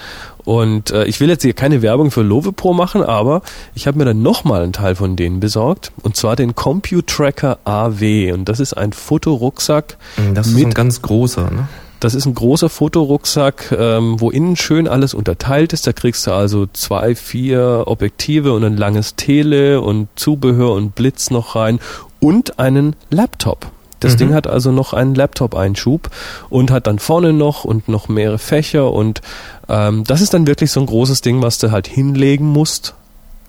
Und 0.45 0.91
äh, 0.91 1.05
ich 1.05 1.19
will 1.19 1.29
jetzt 1.29 1.41
hier 1.41 1.53
keine 1.53 1.81
Werbung 1.81 2.12
für 2.12 2.21
Love 2.21 2.53
Pro 2.53 2.73
machen, 2.73 3.03
aber 3.03 3.41
ich 3.73 3.88
habe 3.88 3.97
mir 3.97 4.05
dann 4.05 4.21
nochmal 4.21 4.62
einen 4.62 4.73
Teil 4.73 4.95
von 4.95 5.15
denen 5.15 5.39
besorgt. 5.39 5.91
Und 6.03 6.15
zwar 6.15 6.36
den 6.36 6.55
CompuTracker 6.55 7.60
AW. 7.65 8.31
Und 8.31 8.47
das 8.47 8.60
ist 8.60 8.73
ein 8.73 8.93
Fotorucksack 8.93 9.97
Das 10.34 10.47
ist 10.47 10.58
ein 10.58 10.73
ganz 10.73 11.01
großer, 11.01 11.49
ne? 11.49 11.67
das 11.99 12.13
ist 12.13 12.25
ein 12.25 12.36
großer 12.36 12.69
Fotorucksack, 12.69 13.75
ähm, 13.77 14.19
wo 14.19 14.29
innen 14.29 14.55
schön 14.55 14.88
alles 14.88 15.13
unterteilt 15.13 15.73
ist. 15.73 15.88
Da 15.88 15.93
kriegst 15.93 16.27
du 16.27 16.31
also 16.31 16.67
zwei, 16.67 17.15
vier 17.15 17.84
Objektive 17.88 18.53
und 18.53 18.63
ein 18.63 18.77
langes 18.77 19.15
Tele 19.15 19.81
und 19.81 20.08
Zubehör 20.15 20.73
und 20.73 20.93
Blitz 20.93 21.31
noch 21.31 21.55
rein 21.55 21.79
und 22.19 22.60
einen 22.60 22.95
Laptop. 23.10 23.71
Das 24.06 24.13
Mhm. 24.13 24.20
Ding 24.20 24.34
hat 24.34 24.48
also 24.48 24.72
noch 24.72 24.94
einen 24.94 25.15
Laptop-Einschub 25.15 26.10
und 26.50 26.72
hat 26.72 26.88
dann 26.88 27.00
vorne 27.00 27.34
noch 27.34 27.65
und 27.65 27.89
noch 27.89 28.08
mehrere 28.08 28.38
Fächer 28.38 28.91
und 28.91 29.22
ähm, 29.68 30.04
das 30.06 30.22
ist 30.22 30.34
dann 30.34 30.48
wirklich 30.48 30.72
so 30.72 30.80
ein 30.80 30.86
großes 30.86 31.22
Ding, 31.22 31.41
was 31.41 31.58
du 31.58 31.72
halt 31.72 31.88
hinlegen 31.88 32.46
musst 32.46 32.94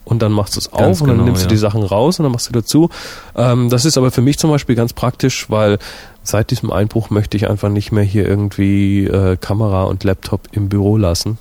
und 0.05 0.23
dann 0.23 0.33
machst 0.33 0.57
du 0.57 0.61
es 0.61 0.73
auf 0.73 0.79
Ganz 0.81 1.01
und 1.01 1.09
dann 1.09 1.16
genau, 1.16 1.27
nimmst 1.27 1.42
du 1.42 1.47
ja. 1.47 1.51
die 1.51 1.57
Sachen 1.57 1.83
raus 1.83 2.19
und 2.19 2.25
dann 2.25 2.33
machst 2.33 2.49
du 2.49 2.53
dazu. 2.53 2.90
Ähm, 3.37 3.69
das 3.71 3.85
ist 3.85 3.99
aber 3.99 4.11
für 4.11 4.23
mich 4.23 4.38
zum 4.38 4.51
Beispiel 4.51 4.75
ganz 4.77 4.92
praktisch, 4.92 5.51
weil 5.51 5.79
seit 6.23 6.51
diesem 6.51 6.73
Einbruch 6.73 7.11
möchte 7.11 7.37
ich 7.37 7.49
einfach 7.51 7.69
nicht 7.69 7.92
mehr 7.92 8.05
hier 8.05 8.27
irgendwie 8.27 9.05
äh, 9.05 9.37
Kamera 9.37 9.85
und 9.85 10.05
Laptop 10.05 10.42
im 10.53 10.69
Büro 10.69 10.97
lassen 10.97 11.38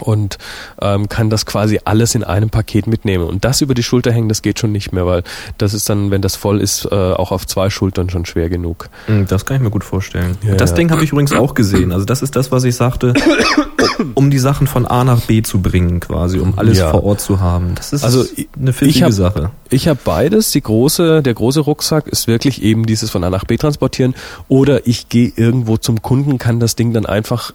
und 0.00 0.38
ähm, 0.80 1.08
kann 1.08 1.28
das 1.30 1.44
quasi 1.46 1.80
alles 1.84 2.14
in 2.14 2.24
einem 2.24 2.50
Paket 2.50 2.86
mitnehmen. 2.86 3.24
Und 3.24 3.44
das 3.44 3.60
über 3.60 3.74
die 3.74 3.82
Schulter 3.82 4.12
hängen, 4.12 4.28
das 4.28 4.42
geht 4.42 4.58
schon 4.58 4.72
nicht 4.72 4.92
mehr, 4.92 5.06
weil 5.06 5.22
das 5.58 5.74
ist 5.74 5.88
dann, 5.90 6.10
wenn 6.10 6.22
das 6.22 6.36
voll 6.36 6.60
ist, 6.60 6.86
äh, 6.90 6.94
auch 6.94 7.32
auf 7.32 7.46
zwei 7.46 7.70
Schultern 7.70 8.10
schon 8.10 8.24
schwer 8.26 8.48
genug. 8.48 8.88
Mm, 9.08 9.24
Das 9.28 9.44
kann 9.46 9.56
ich 9.56 9.62
mir 9.62 9.70
gut 9.70 9.84
vorstellen. 9.84 10.36
Ja, 10.46 10.54
das 10.54 10.70
ja. 10.70 10.76
Ding 10.76 10.90
habe 10.90 11.04
ich 11.04 11.12
übrigens 11.12 11.32
auch 11.32 11.54
gesehen. 11.54 11.92
Also 11.92 12.04
das 12.04 12.22
ist 12.22 12.36
das, 12.36 12.50
was 12.52 12.64
ich 12.64 12.76
sagte, 12.76 13.14
um 14.14 14.30
die 14.30 14.38
Sachen 14.38 14.66
von 14.66 14.86
A 14.86 15.04
nach 15.04 15.20
B 15.22 15.42
zu 15.42 15.60
bringen, 15.60 16.00
quasi, 16.00 16.38
um 16.38 16.54
alles 16.58 16.78
Ja. 16.78 16.90
vor 16.90 17.04
Ort 17.04 17.20
zu 17.20 17.40
haben. 17.40 17.74
Das 17.74 17.92
ist 17.92 18.04
Also, 18.04 18.24
eine 18.58 18.72
pfiffige 18.72 19.04
hab- 19.06 19.12
Sache. 19.12 19.50
Ich 19.70 19.88
habe 19.88 19.98
beides. 20.04 20.50
Die 20.50 20.60
große, 20.62 21.22
der 21.22 21.34
große 21.34 21.60
Rucksack 21.60 22.06
ist 22.06 22.26
wirklich 22.26 22.62
eben 22.62 22.84
dieses 22.86 23.10
von 23.10 23.24
A 23.24 23.30
nach 23.30 23.44
B 23.44 23.56
transportieren. 23.56 24.14
Oder 24.48 24.86
ich 24.86 25.08
gehe 25.08 25.32
irgendwo 25.34 25.76
zum 25.76 26.02
Kunden, 26.02 26.38
kann 26.38 26.60
das 26.60 26.76
Ding 26.76 26.92
dann 26.92 27.06
einfach, 27.06 27.52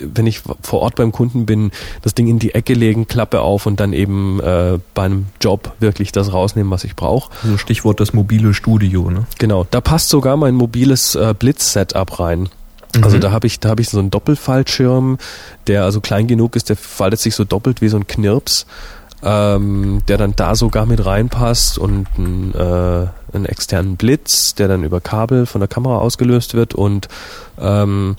wenn 0.00 0.26
ich 0.26 0.40
vor 0.62 0.80
Ort 0.80 0.96
beim 0.96 1.12
Kunden 1.12 1.46
bin, 1.46 1.70
das 2.02 2.14
Ding 2.14 2.26
in 2.26 2.38
die 2.38 2.54
Ecke 2.54 2.74
legen, 2.74 3.06
Klappe 3.06 3.40
auf 3.40 3.66
und 3.66 3.80
dann 3.80 3.92
eben 3.92 4.40
äh, 4.40 4.78
bei 4.94 5.04
einem 5.04 5.26
Job 5.40 5.72
wirklich 5.80 6.12
das 6.12 6.32
rausnehmen, 6.32 6.70
was 6.70 6.84
ich 6.84 6.96
brauche. 6.96 7.30
So 7.44 7.58
Stichwort 7.58 8.00
das 8.00 8.12
mobile 8.12 8.54
Studio, 8.54 9.10
ne? 9.10 9.26
Genau, 9.38 9.66
da 9.70 9.80
passt 9.80 10.08
sogar 10.08 10.36
mein 10.36 10.54
mobiles 10.54 11.14
äh, 11.14 11.34
Blitz-Setup 11.38 12.18
rein. 12.18 12.48
Also 13.02 13.18
da 13.18 13.30
habe 13.30 13.46
ich, 13.46 13.60
da 13.60 13.70
habe 13.70 13.82
ich 13.82 13.88
so 13.88 13.98
einen 13.98 14.10
Doppelfallschirm, 14.10 15.18
der 15.66 15.84
also 15.84 16.00
klein 16.00 16.26
genug 16.26 16.56
ist, 16.56 16.68
der 16.68 16.76
faltet 16.76 17.20
sich 17.20 17.34
so 17.34 17.44
doppelt 17.44 17.80
wie 17.80 17.88
so 17.88 17.96
ein 17.96 18.06
Knirps, 18.06 18.66
ähm, 19.22 20.02
der 20.08 20.18
dann 20.18 20.34
da 20.36 20.54
sogar 20.54 20.86
mit 20.86 21.04
reinpasst 21.04 21.78
und 21.78 22.06
ein, 22.18 22.54
äh, 22.54 23.06
einen 23.34 23.46
externen 23.46 23.96
Blitz, 23.96 24.54
der 24.54 24.68
dann 24.68 24.84
über 24.84 25.00
Kabel 25.00 25.46
von 25.46 25.60
der 25.60 25.68
Kamera 25.68 25.98
ausgelöst 25.98 26.54
wird 26.54 26.74
und 26.74 27.08
ähm, 27.58 28.16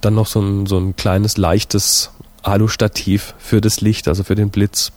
dann 0.00 0.14
noch 0.14 0.26
so 0.26 0.40
ein, 0.40 0.66
so 0.66 0.78
ein 0.78 0.96
kleines, 0.96 1.36
leichtes 1.36 2.10
Alu-Stativ 2.42 3.34
für 3.38 3.60
das 3.60 3.80
Licht, 3.80 4.08
also 4.08 4.24
für 4.24 4.34
den 4.34 4.50
Blitz. 4.50 4.92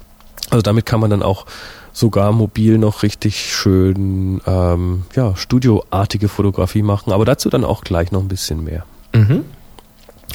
Also 0.50 0.62
damit 0.62 0.86
kann 0.86 1.00
man 1.00 1.10
dann 1.10 1.24
auch 1.24 1.46
sogar 1.94 2.32
mobil 2.32 2.78
noch 2.78 3.04
richtig 3.04 3.54
schön 3.54 4.42
ähm, 4.46 5.04
ja, 5.16 5.36
studioartige 5.36 6.30
Fotografie 6.30 6.82
machen, 6.82 7.12
aber 7.12 7.26
dazu 7.26 7.50
dann 7.50 7.66
auch 7.66 7.84
gleich 7.84 8.12
noch 8.12 8.22
ein 8.22 8.28
bisschen 8.28 8.64
mehr. 8.64 8.86
Mhm. 9.14 9.46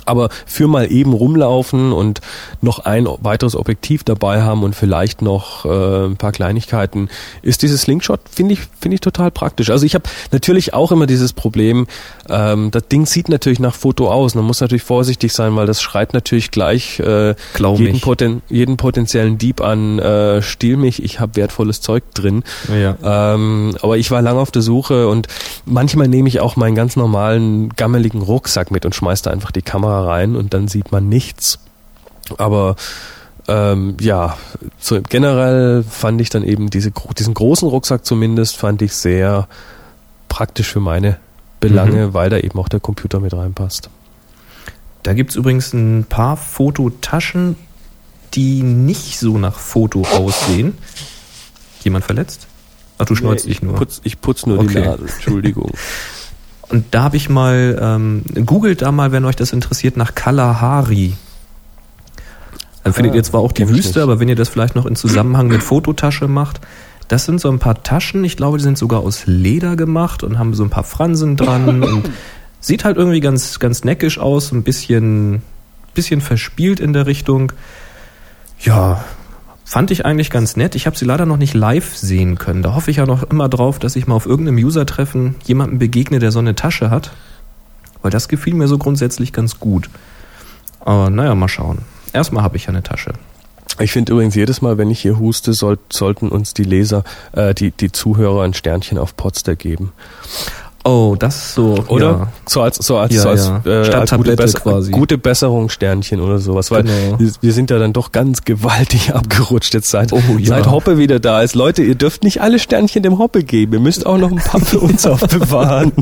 Aber 0.06 0.28
für 0.46 0.68
mal 0.68 0.90
eben 0.90 1.12
rumlaufen 1.12 1.92
und 1.92 2.20
noch 2.60 2.80
ein 2.80 3.06
weiteres 3.20 3.56
Objektiv 3.56 4.04
dabei 4.04 4.42
haben 4.42 4.62
und 4.62 4.74
vielleicht 4.74 5.22
noch 5.22 5.64
äh, 5.64 6.06
ein 6.06 6.16
paar 6.16 6.32
Kleinigkeiten, 6.32 7.08
ist 7.42 7.62
dieses 7.62 7.82
Slingshot, 7.82 8.20
finde 8.30 8.54
ich, 8.54 8.60
finde 8.78 8.96
ich 8.96 9.00
total 9.00 9.30
praktisch. 9.30 9.70
Also 9.70 9.86
ich 9.86 9.94
habe 9.94 10.04
natürlich 10.32 10.74
auch 10.74 10.92
immer 10.92 11.06
dieses 11.06 11.32
Problem, 11.32 11.86
ähm, 12.28 12.70
das 12.70 12.88
Ding 12.88 13.06
sieht 13.06 13.28
natürlich 13.28 13.60
nach 13.60 13.74
Foto 13.74 14.10
aus. 14.10 14.34
Man 14.34 14.44
muss 14.44 14.60
natürlich 14.60 14.82
vorsichtig 14.82 15.32
sein, 15.32 15.56
weil 15.56 15.66
das 15.66 15.82
schreit 15.82 16.14
natürlich 16.14 16.50
gleich 16.50 17.00
äh, 17.00 17.34
jeden. 17.58 18.00
Poten 18.00 18.42
jeden 18.48 18.76
potenziellen 18.76 19.38
Dieb 19.38 19.60
an, 19.60 19.98
äh, 19.98 20.42
stiehl 20.42 20.76
mich, 20.76 21.02
ich 21.02 21.20
habe 21.20 21.36
wertvolles 21.36 21.80
Zeug 21.80 22.04
drin. 22.14 22.42
Ja. 22.68 23.34
Ähm, 23.34 23.76
aber 23.82 23.96
ich 23.96 24.10
war 24.10 24.22
lange 24.22 24.40
auf 24.40 24.50
der 24.50 24.62
Suche 24.62 25.08
und 25.08 25.28
manchmal 25.64 26.08
nehme 26.08 26.28
ich 26.28 26.40
auch 26.40 26.56
meinen 26.56 26.74
ganz 26.74 26.96
normalen 26.96 27.70
gammeligen 27.70 28.22
Rucksack 28.22 28.70
mit 28.70 28.84
und 28.84 28.94
schmeiß 28.94 29.22
da 29.22 29.30
einfach 29.30 29.50
die 29.50 29.62
Kamera 29.62 29.83
rein 29.86 30.36
und 30.36 30.54
dann 30.54 30.68
sieht 30.68 30.92
man 30.92 31.08
nichts. 31.08 31.58
Aber 32.38 32.76
ähm, 33.48 33.96
ja, 34.00 34.36
so 34.78 35.00
generell 35.02 35.82
fand 35.82 36.20
ich 36.20 36.30
dann 36.30 36.44
eben 36.44 36.70
diese, 36.70 36.92
diesen 37.18 37.34
großen 37.34 37.68
Rucksack 37.68 38.04
zumindest 38.04 38.56
fand 38.56 38.80
ich 38.82 38.94
sehr 38.94 39.48
praktisch 40.28 40.72
für 40.72 40.80
meine 40.80 41.18
Belange, 41.60 42.14
weil 42.14 42.30
da 42.30 42.38
eben 42.38 42.58
auch 42.58 42.68
der 42.68 42.80
Computer 42.80 43.20
mit 43.20 43.34
reinpasst. 43.34 43.88
Da 45.02 45.12
gibt's 45.12 45.36
übrigens 45.36 45.72
ein 45.72 46.06
paar 46.08 46.36
Fototaschen, 46.36 47.56
die 48.34 48.62
nicht 48.62 49.18
so 49.18 49.38
nach 49.38 49.58
Foto 49.58 50.02
aussehen. 50.02 50.76
Jemand 51.82 52.04
verletzt? 52.04 52.46
Ach, 52.98 53.04
du 53.04 53.14
schneuzt 53.14 53.44
dich 53.44 53.56
ich 53.56 53.62
nur. 53.62 53.74
Putz, 53.74 54.00
ich 54.04 54.20
putz 54.20 54.46
nur 54.46 54.58
die 54.58 54.66
Okay. 54.66 54.84
Nase, 54.84 55.04
Entschuldigung. 55.04 55.70
Und 56.68 56.86
da 56.92 57.02
habe 57.04 57.16
ich 57.16 57.28
mal, 57.28 57.78
ähm, 57.80 58.22
googelt 58.46 58.82
da 58.82 58.92
mal, 58.92 59.12
wenn 59.12 59.24
euch 59.24 59.36
das 59.36 59.52
interessiert, 59.52 59.96
nach 59.96 60.14
Kalahari. 60.14 61.14
Dann 62.82 62.92
findet 62.92 63.12
Ah, 63.12 63.16
ihr 63.16 63.24
zwar 63.24 63.40
auch 63.40 63.52
die 63.52 63.68
Wüste, 63.68 64.02
aber 64.02 64.20
wenn 64.20 64.28
ihr 64.28 64.36
das 64.36 64.48
vielleicht 64.50 64.74
noch 64.74 64.86
in 64.86 64.96
Zusammenhang 64.96 65.48
mit 65.48 65.62
Fototasche 65.62 66.28
macht, 66.28 66.60
das 67.08 67.24
sind 67.24 67.40
so 67.40 67.50
ein 67.50 67.58
paar 67.58 67.82
Taschen, 67.82 68.24
ich 68.24 68.36
glaube, 68.36 68.58
die 68.58 68.64
sind 68.64 68.78
sogar 68.78 69.00
aus 69.00 69.26
Leder 69.26 69.76
gemacht 69.76 70.22
und 70.22 70.38
haben 70.38 70.54
so 70.54 70.62
ein 70.62 70.70
paar 70.70 70.84
Fransen 70.84 71.36
dran 71.36 71.82
und 71.82 72.10
sieht 72.60 72.84
halt 72.84 72.96
irgendwie 72.96 73.20
ganz, 73.20 73.58
ganz 73.58 73.84
neckisch 73.84 74.18
aus, 74.18 74.52
ein 74.52 74.62
bisschen, 74.62 75.42
bisschen 75.94 76.20
verspielt 76.20 76.80
in 76.80 76.92
der 76.92 77.06
Richtung. 77.06 77.52
Ja, 78.60 79.04
fand 79.64 79.90
ich 79.90 80.04
eigentlich 80.04 80.30
ganz 80.30 80.56
nett. 80.56 80.74
Ich 80.74 80.86
habe 80.86 80.96
sie 80.96 81.04
leider 81.04 81.26
noch 81.26 81.36
nicht 81.36 81.54
live 81.54 81.96
sehen 81.96 82.38
können. 82.38 82.62
Da 82.62 82.74
hoffe 82.74 82.90
ich 82.90 82.98
ja 82.98 83.06
noch 83.06 83.22
immer 83.24 83.48
drauf, 83.48 83.78
dass 83.78 83.96
ich 83.96 84.06
mal 84.06 84.14
auf 84.14 84.26
irgendeinem 84.26 84.58
User-Treffen 84.58 85.36
jemandem 85.44 85.78
begegne, 85.78 86.18
der 86.18 86.30
so 86.30 86.38
eine 86.38 86.54
Tasche 86.54 86.90
hat. 86.90 87.12
Weil 88.02 88.10
das 88.10 88.28
gefiel 88.28 88.54
mir 88.54 88.68
so 88.68 88.78
grundsätzlich 88.78 89.32
ganz 89.32 89.58
gut. 89.58 89.88
Aber 90.80 91.10
naja, 91.10 91.34
mal 91.34 91.48
schauen. 91.48 91.78
Erstmal 92.12 92.42
habe 92.44 92.56
ich 92.56 92.64
ja 92.64 92.68
eine 92.68 92.82
Tasche. 92.82 93.14
Ich 93.80 93.90
finde 93.90 94.12
übrigens 94.12 94.36
jedes 94.36 94.62
Mal, 94.62 94.78
wenn 94.78 94.90
ich 94.90 95.00
hier 95.00 95.18
huste, 95.18 95.52
soll, 95.52 95.78
sollten 95.90 96.28
uns 96.28 96.54
die 96.54 96.62
Leser, 96.62 97.02
äh, 97.32 97.54
die, 97.54 97.72
die 97.72 97.90
Zuhörer 97.90 98.42
ein 98.42 98.54
Sternchen 98.54 98.98
auf 98.98 99.16
Potster 99.16 99.56
geben. 99.56 99.92
Oh, 100.86 101.16
das 101.18 101.36
ist 101.36 101.54
so. 101.54 101.82
Oder? 101.88 102.06
Ja. 102.10 102.28
So 102.46 102.60
als, 102.60 102.76
so 102.76 102.98
als, 102.98 103.14
Ja, 103.14 103.22
so 103.22 103.28
als, 103.30 103.46
ja. 103.48 103.62
äh, 103.64 103.90
als 103.94 104.10
gute, 104.12 104.36
Besser 104.36 104.60
quasi. 104.60 104.90
gute 104.90 105.16
Besserung 105.16 105.70
Sternchen 105.70 106.20
oder 106.20 106.38
sowas. 106.38 106.70
Weil 106.70 106.82
Genau. 106.84 107.18
wir, 107.18 107.32
wir 107.40 107.52
sind 107.54 107.70
ja 107.70 107.78
dann 107.78 107.94
doch 107.94 108.12
ganz 108.12 108.42
gewaltig 108.44 109.14
abgerutscht 109.14 109.72
jetzt 109.72 109.90
seit, 109.90 110.12
Oh, 110.12 110.20
ja. 110.38 110.44
seit 110.46 110.70
Hoppe 110.70 110.98
wieder 110.98 111.20
da 111.20 111.40
ist. 111.40 111.54
Leute, 111.54 111.82
ihr 111.82 111.94
dürft 111.94 112.22
nicht 112.22 112.42
alle 112.42 112.58
Sternchen 112.58 113.02
dem 113.02 113.18
Hoppe 113.18 113.44
geben. 113.44 113.72
Ihr 113.72 113.80
müsst 113.80 114.04
auch 114.04 114.18
noch 114.18 114.30
ein 114.30 114.36
paar 114.36 114.60
für 114.60 114.80
uns 114.80 115.06
aufbewahren. 115.06 115.92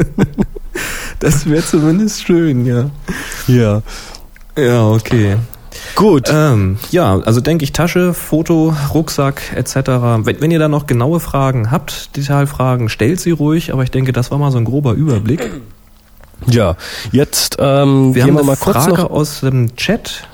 Das 1.21 1.49
wäre 1.49 1.65
zumindest 1.65 2.25
schön, 2.25 2.67
ja. 2.67 2.91
ja. 3.47 3.83
Ja, 4.59 4.89
okay. 4.89 5.37
Gut. 5.95 6.31
Ähm, 6.33 6.79
ja, 6.91 7.19
also 7.21 7.41
denke 7.41 7.65
ich 7.65 7.73
Tasche, 7.73 8.15
Foto, 8.15 8.75
Rucksack 8.95 9.43
etc. 9.55 9.77
Wenn, 10.25 10.41
wenn 10.41 10.51
ihr 10.51 10.59
da 10.59 10.69
noch 10.69 10.87
genaue 10.87 11.21
Fragen 11.21 11.71
habt, 11.71 12.17
Detailfragen, 12.17 12.89
stellt 12.89 13.21
sie 13.21 13.31
ruhig. 13.31 13.73
Aber 13.73 13.83
ich 13.83 13.91
denke, 13.91 14.13
das 14.13 14.31
war 14.31 14.39
mal 14.39 14.51
so 14.51 14.59
ein 14.59 14.65
grober 14.65 14.93
Überblick. 14.93 15.51
ja. 16.47 16.77
Jetzt 17.11 17.57
ähm, 17.59 18.15
Wir 18.15 18.23
haben 18.23 18.35
wir 18.35 18.39
eine 18.39 18.47
mal 18.47 18.57
kurz 18.57 18.85
Frage 18.85 19.11
aus 19.11 19.41
dem 19.41 19.77
Chat. 19.77 20.27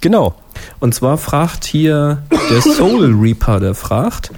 Genau. 0.00 0.34
Und 0.80 0.94
zwar 0.94 1.18
fragt 1.18 1.64
hier 1.64 2.22
der 2.50 2.60
Soul 2.60 3.14
Reaper, 3.18 3.60
der 3.60 3.74
fragt, 3.74 4.30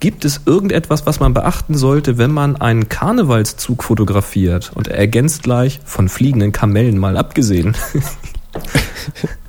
Gibt 0.00 0.24
es 0.24 0.42
irgendetwas, 0.46 1.06
was 1.06 1.18
man 1.18 1.34
beachten 1.34 1.76
sollte, 1.76 2.18
wenn 2.18 2.30
man 2.30 2.54
einen 2.54 2.88
Karnevalszug 2.88 3.82
fotografiert? 3.82 4.70
Und 4.76 4.86
er 4.86 4.96
ergänzt 4.96 5.42
gleich, 5.42 5.80
von 5.84 6.08
fliegenden 6.08 6.52
Kamellen 6.52 6.98
mal 6.98 7.16
abgesehen. 7.16 7.76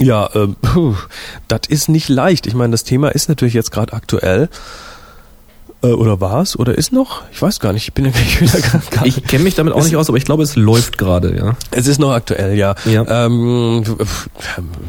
Ja, 0.00 0.28
ähm, 0.34 0.56
das 1.48 1.60
ist 1.68 1.88
nicht 1.88 2.08
leicht. 2.08 2.46
Ich 2.46 2.54
meine, 2.54 2.72
das 2.72 2.84
Thema 2.84 3.08
ist 3.10 3.28
natürlich 3.28 3.54
jetzt 3.54 3.70
gerade 3.70 3.92
aktuell. 3.92 4.48
Äh, 5.84 5.92
oder 5.92 6.20
war 6.20 6.40
es? 6.40 6.58
Oder 6.58 6.76
ist 6.76 6.92
noch? 6.92 7.22
Ich 7.30 7.40
weiß 7.40 7.60
gar 7.60 7.72
nicht. 7.72 7.88
Ich 7.88 7.94
bin 7.94 8.06
wieder 8.40 8.60
gar, 8.60 8.82
gar 8.90 9.06
Ich 9.06 9.22
kenne 9.24 9.44
mich 9.44 9.54
damit 9.54 9.74
auch 9.74 9.84
nicht 9.84 9.96
aus, 9.96 10.08
aber 10.08 10.18
ich 10.18 10.24
glaube, 10.24 10.42
es 10.42 10.56
läuft 10.56 10.98
gerade, 10.98 11.36
ja. 11.36 11.56
Es 11.70 11.86
ist 11.86 11.98
noch 11.98 12.12
aktuell, 12.12 12.56
ja. 12.56 12.74
Ja. 12.86 13.26
Ähm, 13.26 13.84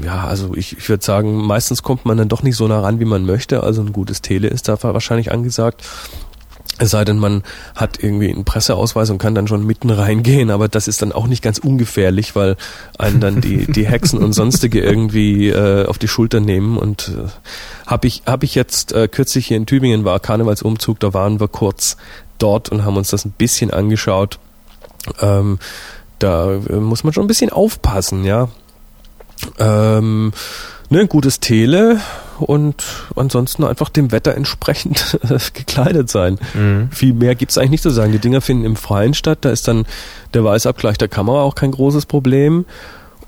ja, 0.04 0.26
also 0.26 0.56
ich, 0.56 0.78
ich 0.78 0.90
würde 0.90 1.04
sagen, 1.04 1.46
meistens 1.46 1.84
kommt 1.84 2.06
man 2.06 2.18
dann 2.18 2.30
doch 2.30 2.44
nicht 2.44 2.56
so 2.56 2.68
nah 2.68 2.80
ran, 2.80 3.00
wie 3.00 3.06
man 3.06 3.26
möchte. 3.26 3.64
Also 3.64 3.82
ein 3.82 3.92
gutes 3.92 4.22
Tele 4.22 4.48
ist 4.48 4.68
da 4.70 4.82
wahrscheinlich 4.82 5.32
angesagt. 5.32 5.84
Es 6.78 6.92
sei 6.92 7.06
denn, 7.06 7.20
man 7.20 7.44
hat 7.74 8.04
irgendwie 8.04 8.30
einen 8.30 8.44
Presseausweis 8.44 9.10
und 9.10 9.18
kann 9.18 9.34
dann 9.34 9.48
schon 9.48 9.66
mitten 9.66 9.90
reingehen, 9.90 10.50
aber 10.50 10.68
das 10.68 10.90
ist 10.90 11.02
dann 11.02 11.14
auch 11.14 11.28
nicht 11.28 11.42
ganz 11.42 11.58
ungefährlich, 11.58 12.36
weil 12.36 12.58
einen 12.98 13.22
dann 13.22 13.40
die, 13.40 13.72
die 13.72 13.88
Hexen 13.88 14.22
und 14.22 14.34
sonstige 14.34 14.82
irgendwie 14.82 15.50
äh, 15.50 15.86
auf 15.86 15.98
die 15.98 16.10
Schulter 16.10 16.42
nehmen. 16.42 16.78
Und 16.78 17.14
äh, 17.16 17.30
habe 17.88 18.08
ich, 18.08 18.24
hab 18.26 18.44
ich 18.44 18.56
jetzt 18.56 18.92
äh, 18.92 19.08
kürzlich 19.08 19.48
hier 19.48 19.58
in 19.58 19.66
Tübingen 19.66 20.04
war 20.04 20.20
Karnevalsumzug, 20.20 21.00
da 21.00 21.14
waren 21.14 21.40
wir 21.40 21.48
kurz 21.48 21.96
dort 22.40 22.70
und 22.70 22.84
haben 22.84 22.98
uns 22.98 23.10
das 23.10 23.24
ein 23.24 23.32
bisschen 23.32 23.72
angeschaut. 23.72 24.40
Ähm, 25.22 25.60
da 26.20 26.56
äh, 26.56 26.74
muss 26.74 27.06
man 27.06 27.14
schon 27.14 27.24
ein 27.24 27.28
bisschen 27.28 27.52
aufpassen, 27.52 28.26
ja. 28.26 28.50
Ähm, 29.60 30.34
ne, 30.90 31.02
ein 31.02 31.10
gutes 31.10 31.40
Tele 31.40 32.00
und 32.40 32.84
ansonsten 33.16 33.64
einfach 33.64 33.90
dem 33.90 34.12
Wetter 34.12 34.36
entsprechend 34.36 35.18
gekleidet 35.54 36.10
sein. 36.10 36.38
Mhm. 36.54 36.90
Viel 36.92 37.14
mehr 37.14 37.36
gibt's 37.36 37.58
eigentlich 37.58 37.72
nicht 37.72 37.84
zu 37.84 37.90
sagen. 37.90 38.12
Die 38.12 38.20
Dinger 38.20 38.42
finden 38.42 38.66
im 38.66 38.76
Freien 38.76 39.14
statt, 39.14 39.40
da 39.42 39.50
ist 39.50 39.68
dann 39.68 39.86
der 40.34 40.44
Weißabgleich 40.44 40.98
der 40.98 41.08
Kamera 41.08 41.42
auch 41.42 41.56
kein 41.56 41.72
großes 41.72 42.06
Problem. 42.06 42.66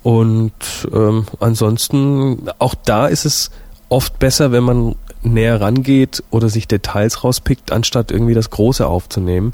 Und 0.03 0.53
ähm, 0.93 1.25
ansonsten, 1.39 2.49
auch 2.59 2.75
da 2.75 3.07
ist 3.07 3.25
es 3.25 3.51
oft 3.89 4.19
besser, 4.19 4.51
wenn 4.51 4.63
man 4.63 4.95
näher 5.23 5.59
rangeht 5.59 6.23
oder 6.29 6.49
sich 6.49 6.67
Details 6.67 7.23
rauspickt, 7.23 7.71
anstatt 7.71 8.11
irgendwie 8.11 8.33
das 8.33 8.49
Große 8.49 8.85
aufzunehmen. 8.85 9.53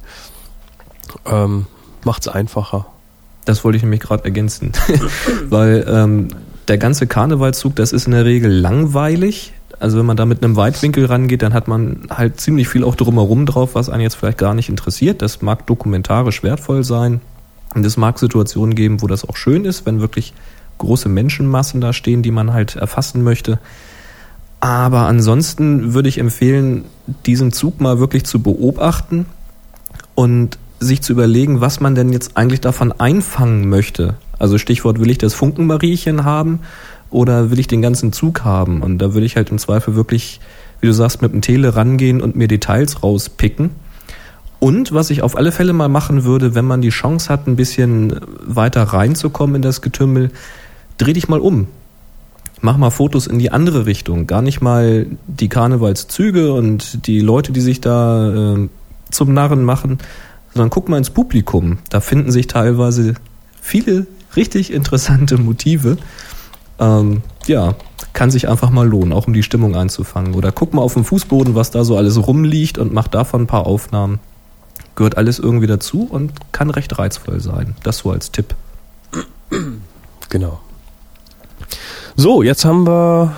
Ähm, 1.26 1.68
macht's 2.04 2.28
einfacher. 2.28 2.86
Das 3.46 3.64
wollte 3.64 3.78
ich 3.78 3.84
nämlich 3.84 4.02
gerade 4.02 4.24
ergänzen. 4.24 4.72
Weil 5.50 5.86
ähm, 5.88 6.30
der 6.68 6.78
ganze 6.78 7.08
Karnevalszug, 7.08 7.76
das 7.76 7.94
ist 7.94 8.06
in 8.06 8.14
der 8.14 8.26
Regel 8.26 8.52
langweilig. 8.52 9.54
Also 9.80 9.98
wenn 9.98 10.06
man 10.06 10.18
da 10.18 10.26
mit 10.26 10.44
einem 10.44 10.56
Weitwinkel 10.56 11.06
rangeht, 11.06 11.42
dann 11.42 11.54
hat 11.54 11.68
man 11.68 12.08
halt 12.10 12.40
ziemlich 12.40 12.70
viel 12.70 12.84
auch 12.84 12.96
drumherum 12.96 13.46
drauf, 13.46 13.76
was 13.76 13.90
einen 13.90 14.04
jetzt 14.04 14.16
vielleicht 14.16 14.38
gar 14.38 14.54
nicht 14.54 14.70
interessiert. 14.70 15.22
Das 15.22 15.42
mag 15.42 15.66
dokumentarisch 15.68 16.44
wertvoll 16.44 16.84
sein. 16.84 17.22
Und 17.76 17.86
es 17.86 17.98
mag 17.98 18.20
Situationen 18.20 18.76
geben, 18.76 19.02
wo 19.02 19.08
das 19.08 19.28
auch 19.28 19.36
schön 19.36 19.66
ist, 19.66 19.86
wenn 19.86 20.00
wirklich 20.00 20.34
große 20.78 21.10
Menschenmassen 21.10 21.82
da 21.82 21.92
stehen, 21.92 22.22
die 22.22 22.32
man 22.32 22.54
halt 22.54 22.76
erfassen 22.76 23.24
möchte. 23.24 23.60
Aber 24.60 25.08
ansonsten 25.08 25.94
würde 25.94 26.08
ich 26.08 26.20
empfehlen, 26.20 26.86
diesen 27.26 27.52
Zug 27.52 27.82
mal 27.82 28.00
wirklich 28.00 28.24
zu 28.24 28.42
beobachten 28.42 29.26
und 30.16 30.58
sich 30.80 31.02
zu 31.02 31.14
überlegen, 31.14 31.62
was 31.62 31.80
man 31.80 31.96
denn 31.96 32.14
jetzt 32.14 32.38
eigentlich 32.38 32.62
davon 32.62 32.92
einfangen 32.92 33.68
möchte. 33.68 34.16
Also 34.44 34.58
Stichwort, 34.58 35.00
will 35.00 35.10
ich 35.10 35.20
das 35.20 35.34
Funkenmariechen 35.34 36.26
haben 36.26 36.60
oder 37.10 37.50
will 37.50 37.60
ich 37.60 37.68
den 37.68 37.82
ganzen 37.82 38.12
Zug 38.12 38.44
haben? 38.44 38.82
Und 38.82 38.98
da 38.98 39.14
würde 39.14 39.26
ich 39.26 39.38
halt 39.38 39.52
im 39.52 39.58
Zweifel 39.58 39.96
wirklich, 39.96 40.42
wie 40.82 40.88
du 40.88 40.92
sagst, 40.92 41.22
mit 41.22 41.32
dem 41.32 41.40
Tele 41.40 41.78
rangehen 41.78 42.22
und 42.22 42.36
mir 42.36 42.50
Details 42.50 43.04
rauspicken. 43.04 43.70
Und 44.60 44.92
was 44.92 45.12
ich 45.12 45.22
auf 45.22 45.38
alle 45.38 45.54
Fälle 45.54 45.72
mal 45.72 45.88
machen 45.88 46.26
würde, 46.26 46.56
wenn 46.56 46.66
man 46.66 46.82
die 46.82 46.90
Chance 46.90 47.30
hat, 47.30 47.48
ein 47.48 47.56
bisschen 47.56 48.20
weiter 48.46 48.84
reinzukommen 48.84 49.56
in 49.56 49.62
das 49.62 49.82
Getümmel, 49.82 50.30
dreh 50.98 51.14
dich 51.14 51.30
mal 51.30 51.40
um. 51.40 51.68
Mach 52.60 52.76
mal 52.76 52.90
Fotos 52.90 53.28
in 53.28 53.40
die 53.40 53.50
andere 53.50 53.86
Richtung. 53.86 54.28
Gar 54.28 54.42
nicht 54.42 54.60
mal 54.60 55.08
die 55.26 55.48
Karnevalszüge 55.48 56.52
und 56.52 57.08
die 57.08 57.22
Leute, 57.22 57.54
die 57.54 57.62
sich 57.62 57.80
da 57.80 58.56
äh, 58.56 58.68
zum 59.10 59.34
Narren 59.34 59.64
machen, 59.64 60.00
sondern 60.54 60.70
guck 60.70 60.90
mal 60.90 60.98
ins 60.98 61.12
Publikum. 61.12 61.78
Da 61.90 62.02
finden 62.02 62.30
sich 62.30 62.48
teilweise 62.48 63.14
viele 63.62 64.06
richtig 64.36 64.72
interessante 64.72 65.38
Motive. 65.38 65.98
Ähm, 66.80 67.22
ja, 67.48 67.76
kann 68.14 68.32
sich 68.32 68.48
einfach 68.48 68.70
mal 68.70 68.88
lohnen, 68.88 69.14
auch 69.14 69.28
um 69.28 69.34
die 69.34 69.44
Stimmung 69.44 69.76
einzufangen. 69.76 70.34
Oder 70.36 70.52
guck 70.52 70.74
mal 70.74 70.82
auf 70.82 70.94
dem 70.94 71.06
Fußboden, 71.06 71.56
was 71.56 71.72
da 71.72 71.84
so 71.84 71.98
alles 71.98 72.28
rumliegt 72.28 72.78
und 72.78 72.94
mach 72.94 73.08
davon 73.08 73.44
ein 73.44 73.48
paar 73.48 73.66
Aufnahmen. 73.66 74.20
Gehört 74.96 75.18
alles 75.18 75.40
irgendwie 75.40 75.68
dazu 75.68 76.08
und 76.10 76.34
kann 76.52 76.70
recht 76.70 76.98
reizvoll 77.00 77.40
sein. 77.40 77.76
Das 77.84 78.00
so 78.00 78.12
als 78.12 78.32
Tipp. 78.32 78.56
Genau. 80.30 80.60
So, 82.16 82.44
jetzt 82.44 82.66
haben 82.66 82.86
wir 82.86 83.36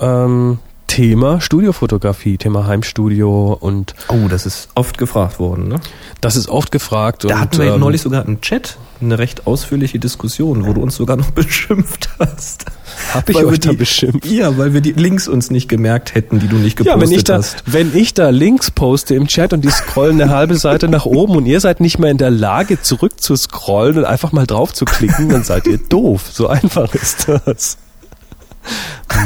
ähm, 0.00 0.58
Thema 0.86 1.40
Studiofotografie, 1.40 2.38
Thema 2.38 2.66
Heimstudio 2.66 3.52
und 3.58 3.94
Oh, 4.08 4.28
das 4.28 4.46
ist 4.46 4.68
oft 4.74 4.98
gefragt 4.98 5.38
worden, 5.38 5.68
ne? 5.68 5.80
das 6.20 6.36
ist 6.36 6.48
oft 6.48 6.70
gefragt. 6.72 7.24
Da 7.24 7.28
und, 7.34 7.40
hatten 7.40 7.58
wir 7.58 7.74
ähm, 7.74 7.80
neulich 7.80 8.00
sogar 8.02 8.24
im 8.24 8.40
Chat 8.40 8.76
eine 9.00 9.18
recht 9.18 9.46
ausführliche 9.46 9.98
Diskussion, 9.98 10.64
wo 10.64 10.72
du 10.72 10.80
uns 10.80 10.96
sogar 10.96 11.16
noch 11.16 11.30
beschimpft 11.32 12.08
hast. 12.18 12.64
Hab 13.12 13.28
ich 13.28 13.36
Weil 13.36 13.44
euch 13.46 13.60
da 13.60 13.70
die- 13.70 13.76
beschimpft? 13.76 14.24
Ja, 14.26 14.56
weil 14.56 14.72
wir 14.74 14.80
die 14.80 14.92
Links 14.92 15.28
uns 15.28 15.50
nicht 15.50 15.68
gemerkt 15.68 16.14
hätten, 16.14 16.38
die 16.38 16.48
du 16.48 16.56
nicht 16.56 16.78
Ja, 16.82 16.94
gepostet 16.94 17.10
wenn 17.10 17.18
ich, 17.18 17.24
da, 17.24 17.34
hast. 17.38 17.62
wenn 17.66 17.96
ich 17.96 18.14
da 18.14 18.28
Links 18.30 18.70
poste 18.70 19.14
im 19.16 19.26
Chat 19.26 19.52
und 19.52 19.62
die 19.64 19.70
scrollen 19.70 20.20
eine 20.20 20.30
halbe 20.32 20.56
Seite 20.56 20.88
nach 20.88 21.04
oben 21.04 21.36
und 21.36 21.46
ihr 21.46 21.60
seid 21.60 21.80
nicht 21.80 21.98
mehr 21.98 22.10
in 22.10 22.18
der 22.18 22.30
Lage, 22.30 22.80
zurück 22.80 23.20
zu 23.20 23.36
scrollen 23.36 23.98
und 23.98 24.04
einfach 24.04 24.32
mal 24.32 24.46
drauf 24.46 24.72
zu 24.72 24.84
klicken, 24.86 25.28
dann 25.28 25.44
seid 25.44 25.66
ihr 25.66 25.78
doof. 25.78 26.30
So 26.32 26.46
einfach 26.48 26.94
ist 26.94 27.28
das. 27.28 27.76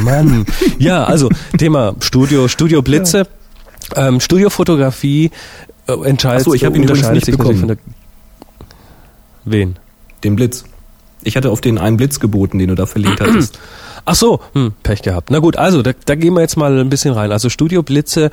Mann. 0.02 0.46
Ja, 0.78 1.04
also 1.04 1.28
Thema 1.58 1.94
Studio, 2.00 2.48
Studio 2.48 2.82
Blitze. 2.82 3.26
Ähm, 3.96 4.20
Studiofotografie 4.20 5.30
äh, 5.88 5.92
entscheidet 6.08 6.42
Ach 6.42 6.44
so, 6.46 6.54
ich 6.54 6.64
hab 6.64 6.74
ihn 6.76 6.84
übrigens 6.84 7.10
nicht 7.10 7.26
bekommen. 7.30 7.58
von 7.58 7.68
der 7.68 7.76
Wen? 9.44 9.78
Den 10.22 10.36
Blitz. 10.36 10.64
Ich 11.22 11.36
hatte 11.36 11.50
auf 11.50 11.60
den 11.60 11.78
einen 11.78 11.96
Blitz 11.96 12.20
geboten, 12.20 12.58
den 12.58 12.68
du 12.68 12.74
da 12.74 12.86
verlinkt 12.86 13.20
hattest. 13.20 13.58
Ach 14.04 14.14
so, 14.14 14.40
hm, 14.54 14.72
Pech 14.82 15.02
gehabt. 15.02 15.30
Na 15.30 15.38
gut, 15.40 15.56
also 15.56 15.82
da, 15.82 15.92
da 16.06 16.14
gehen 16.14 16.34
wir 16.34 16.40
jetzt 16.40 16.56
mal 16.56 16.78
ein 16.78 16.88
bisschen 16.88 17.12
rein. 17.12 17.32
Also 17.32 17.50
Studioblitze, 17.50 18.30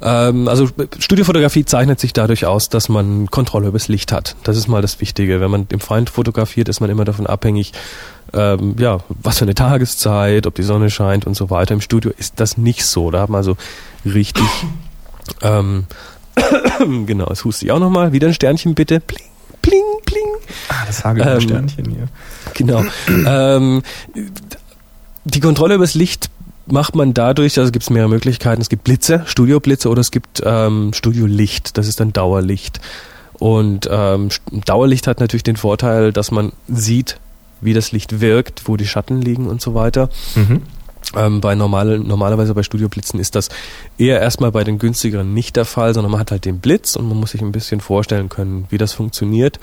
ähm, 0.00 0.48
also 0.48 0.68
Studiofotografie 0.98 1.64
zeichnet 1.64 2.00
sich 2.00 2.12
dadurch 2.12 2.46
aus, 2.46 2.68
dass 2.70 2.88
man 2.88 3.30
Kontrolle 3.30 3.68
über 3.68 3.78
das 3.78 3.88
Licht 3.88 4.12
hat. 4.12 4.36
Das 4.44 4.56
ist 4.56 4.68
mal 4.68 4.80
das 4.80 5.00
Wichtige. 5.00 5.40
Wenn 5.40 5.50
man 5.50 5.66
im 5.70 5.80
Freien 5.80 6.06
fotografiert, 6.06 6.68
ist 6.68 6.80
man 6.80 6.88
immer 6.88 7.04
davon 7.04 7.26
abhängig, 7.26 7.72
ähm, 8.32 8.76
ja, 8.78 9.00
was 9.08 9.38
für 9.38 9.44
eine 9.44 9.54
Tageszeit, 9.54 10.46
ob 10.46 10.54
die 10.54 10.62
Sonne 10.62 10.90
scheint 10.90 11.26
und 11.26 11.34
so 11.34 11.50
weiter. 11.50 11.74
Im 11.74 11.80
Studio 11.80 12.12
ist 12.16 12.40
das 12.40 12.56
nicht 12.56 12.84
so. 12.84 13.10
Da 13.10 13.22
hat 13.22 13.28
man 13.28 13.38
also 13.38 13.56
richtig, 14.04 14.44
ähm, 15.42 15.86
genau, 17.06 17.28
es 17.30 17.44
huste 17.44 17.64
ich 17.64 17.72
auch 17.72 17.80
nochmal. 17.80 18.12
Wieder 18.12 18.28
ein 18.28 18.34
Sternchen 18.34 18.74
bitte. 18.74 19.00
Pling, 19.00 19.24
pling, 19.62 19.82
pling. 20.04 20.26
Ah, 20.68 20.84
das 20.86 21.04
Hagel 21.04 21.26
Ähm, 21.26 21.40
Sternchen 21.40 21.90
hier. 21.90 22.08
Genau. 22.54 22.84
ähm, 23.26 23.82
die 25.24 25.40
Kontrolle 25.40 25.74
über 25.74 25.84
das 25.84 25.94
Licht 25.94 26.30
macht 26.66 26.94
man 26.94 27.14
dadurch, 27.14 27.58
also 27.58 27.72
gibt 27.72 27.82
es 27.82 27.90
mehrere 27.90 28.08
Möglichkeiten. 28.08 28.62
Es 28.62 28.68
gibt 28.68 28.84
Blitze, 28.84 29.22
Studioblitze 29.26 29.88
oder 29.88 30.00
es 30.00 30.10
gibt 30.10 30.42
ähm, 30.44 30.92
Studiolicht, 30.92 31.76
das 31.76 31.88
ist 31.88 32.00
dann 32.00 32.12
Dauerlicht. 32.12 32.80
Und 33.34 33.88
ähm, 33.90 34.28
Dauerlicht 34.66 35.06
hat 35.06 35.20
natürlich 35.20 35.42
den 35.42 35.56
Vorteil, 35.56 36.12
dass 36.12 36.30
man 36.30 36.52
sieht, 36.68 37.18
wie 37.60 37.74
das 37.74 37.92
Licht 37.92 38.20
wirkt, 38.20 38.68
wo 38.68 38.76
die 38.76 38.86
Schatten 38.86 39.20
liegen 39.20 39.46
und 39.46 39.60
so 39.60 39.74
weiter. 39.74 40.08
Mhm. 40.34 40.62
Ähm, 41.16 41.40
bei 41.40 41.54
normale, 41.54 41.98
normalerweise 41.98 42.54
bei 42.54 42.62
Studioblitzen 42.62 43.18
ist 43.18 43.34
das 43.34 43.48
eher 43.98 44.20
erstmal 44.20 44.52
bei 44.52 44.62
den 44.64 44.78
günstigeren 44.78 45.34
nicht 45.34 45.56
der 45.56 45.64
Fall, 45.64 45.92
sondern 45.94 46.12
man 46.12 46.20
hat 46.20 46.30
halt 46.30 46.44
den 46.44 46.60
Blitz 46.60 46.94
und 46.94 47.08
man 47.08 47.18
muss 47.18 47.32
sich 47.32 47.42
ein 47.42 47.52
bisschen 47.52 47.80
vorstellen 47.80 48.28
können, 48.28 48.66
wie 48.70 48.78
das 48.78 48.92
funktioniert. 48.92 49.58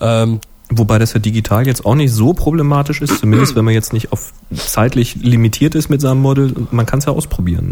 Ähm, 0.00 0.40
Wobei 0.70 0.98
das 0.98 1.12
ja 1.12 1.20
digital 1.20 1.66
jetzt 1.66 1.84
auch 1.84 1.94
nicht 1.94 2.12
so 2.12 2.32
problematisch 2.32 3.02
ist, 3.02 3.18
zumindest 3.18 3.54
wenn 3.54 3.66
man 3.66 3.74
jetzt 3.74 3.92
nicht 3.92 4.12
auf 4.12 4.32
zeitlich 4.54 5.16
limitiert 5.16 5.74
ist 5.74 5.90
mit 5.90 6.00
seinem 6.00 6.20
Model. 6.22 6.54
Man 6.70 6.86
kann 6.86 7.00
es 7.00 7.04
ja 7.04 7.12
ausprobieren. 7.12 7.70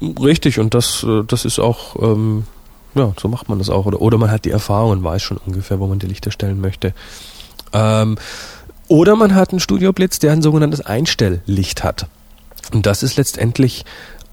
Ne? 0.00 0.12
Richtig, 0.20 0.58
und 0.58 0.74
das, 0.74 1.04
äh, 1.04 1.22
das 1.24 1.44
ist 1.44 1.60
auch, 1.60 1.94
ähm, 2.02 2.44
ja, 2.96 3.12
so 3.20 3.28
macht 3.28 3.48
man 3.48 3.58
das 3.58 3.70
auch. 3.70 3.86
Oder, 3.86 4.00
oder 4.00 4.18
man 4.18 4.30
hat 4.32 4.44
die 4.44 4.50
Erfahrung 4.50 4.90
und 4.90 5.04
weiß 5.04 5.22
schon 5.22 5.36
ungefähr, 5.36 5.78
wo 5.78 5.86
man 5.86 6.00
die 6.00 6.08
Lichter 6.08 6.32
stellen 6.32 6.60
möchte. 6.60 6.94
Ähm, 7.72 8.16
oder 8.88 9.16
man 9.16 9.34
hat 9.34 9.50
einen 9.50 9.60
Studioblitz, 9.60 10.18
der 10.18 10.32
ein 10.32 10.42
sogenanntes 10.42 10.80
Einstelllicht 10.80 11.84
hat. 11.84 12.06
Und 12.72 12.86
das 12.86 13.02
ist 13.02 13.16
letztendlich 13.16 13.84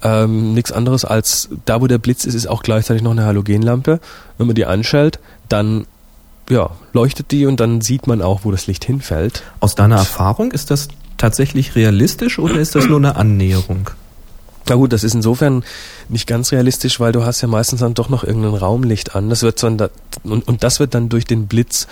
ähm, 0.04 0.54
nichts 0.54 0.72
anderes 0.72 1.06
als, 1.06 1.50
da 1.66 1.82
wo 1.82 1.88
der 1.88 1.98
Blitz 1.98 2.26
ist, 2.26 2.34
ist 2.34 2.48
auch 2.48 2.64
gleichzeitig 2.64 3.04
noch 3.04 3.12
eine 3.12 3.26
Halogenlampe. 3.26 4.00
Wenn 4.38 4.48
man 4.48 4.56
die 4.56 4.66
anschaltet, 4.66 5.22
dann 5.50 5.86
ja, 6.50 6.72
leuchtet 6.92 7.32
die 7.32 7.46
und 7.46 7.60
dann 7.60 7.82
sieht 7.82 8.08
man 8.08 8.22
auch, 8.22 8.42
wo 8.44 8.52
das 8.52 8.68
Licht 8.68 8.84
hinfällt. 8.84 9.44
Aus 9.60 9.76
deiner 9.76 9.96
Erfahrung 9.96 10.52
ist 10.52 10.72
das 10.72 10.90
tatsächlich 11.18 11.76
realistisch 11.76 12.38
oder 12.38 12.56
ist 12.56 12.76
das 12.76 12.88
nur 12.88 12.98
eine 12.98 13.16
Annäherung? 13.16 13.90
Na 14.68 14.76
gut, 14.76 14.94
das 14.94 15.04
ist 15.04 15.14
insofern 15.14 15.64
nicht 16.10 16.28
ganz 16.28 16.52
realistisch, 16.52 17.00
weil 17.00 17.12
du 17.12 17.26
hast 17.26 17.42
ja 17.42 17.48
meistens 17.48 17.82
dann 17.82 17.94
doch 17.94 18.10
noch 18.10 18.24
irgendein 18.24 18.54
Raumlicht 18.54 19.16
an. 19.16 19.30
Das 19.30 19.42
wird 19.42 19.62
dann 19.62 19.78
da, 19.78 19.90
und, 20.24 20.48
und 20.48 20.64
das 20.64 20.80
wird 20.80 20.94
dann 20.94 21.10
durch 21.10 21.26
den 21.26 21.48
Blitz 21.48 21.88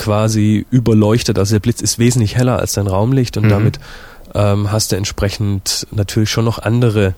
quasi 0.00 0.66
überleuchtet. 0.70 1.38
Also 1.38 1.54
der 1.54 1.60
Blitz 1.60 1.80
ist 1.80 1.98
wesentlich 1.98 2.34
heller 2.36 2.58
als 2.58 2.72
dein 2.72 2.86
Raumlicht 2.88 3.36
und 3.36 3.44
Mhm. 3.44 3.50
damit 3.50 3.80
ähm, 4.34 4.72
hast 4.72 4.90
du 4.92 4.96
entsprechend 4.96 5.86
natürlich 5.92 6.30
schon 6.30 6.44
noch 6.44 6.58
andere 6.58 7.14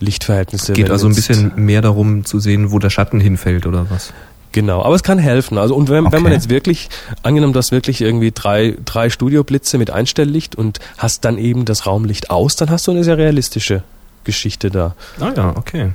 Lichtverhältnisse. 0.00 0.72
Geht 0.72 0.90
also 0.90 1.06
ein 1.06 1.14
bisschen 1.14 1.52
mehr 1.56 1.82
darum 1.82 2.24
zu 2.24 2.40
sehen, 2.40 2.72
wo 2.72 2.78
der 2.78 2.90
Schatten 2.90 3.20
hinfällt 3.20 3.66
oder 3.66 3.86
was? 3.90 4.12
Genau, 4.52 4.82
aber 4.82 4.94
es 4.94 5.02
kann 5.02 5.18
helfen. 5.18 5.58
Also 5.58 5.74
und 5.74 5.88
wenn, 5.88 6.04
wenn 6.04 6.10
man 6.22 6.26
Okay. 6.26 6.32
jetzt 6.34 6.50
wirklich, 6.50 6.88
angenommen, 7.22 7.52
du 7.52 7.58
hast 7.58 7.72
wirklich 7.72 8.00
irgendwie 8.00 8.32
drei, 8.32 8.76
drei 8.84 9.08
Studioblitze 9.10 9.78
mit 9.78 9.90
Einstelllicht 9.90 10.54
und 10.56 10.78
hast 10.98 11.24
dann 11.24 11.38
eben 11.38 11.64
das 11.64 11.86
Raumlicht 11.86 12.30
aus, 12.30 12.56
dann 12.56 12.70
hast 12.70 12.86
du 12.86 12.90
eine 12.90 13.02
sehr 13.04 13.16
realistische 13.18 13.82
Geschichte 14.24 14.70
da. 14.70 14.94
Ah 15.20 15.32
ja, 15.36 15.52
okay. 15.56 15.92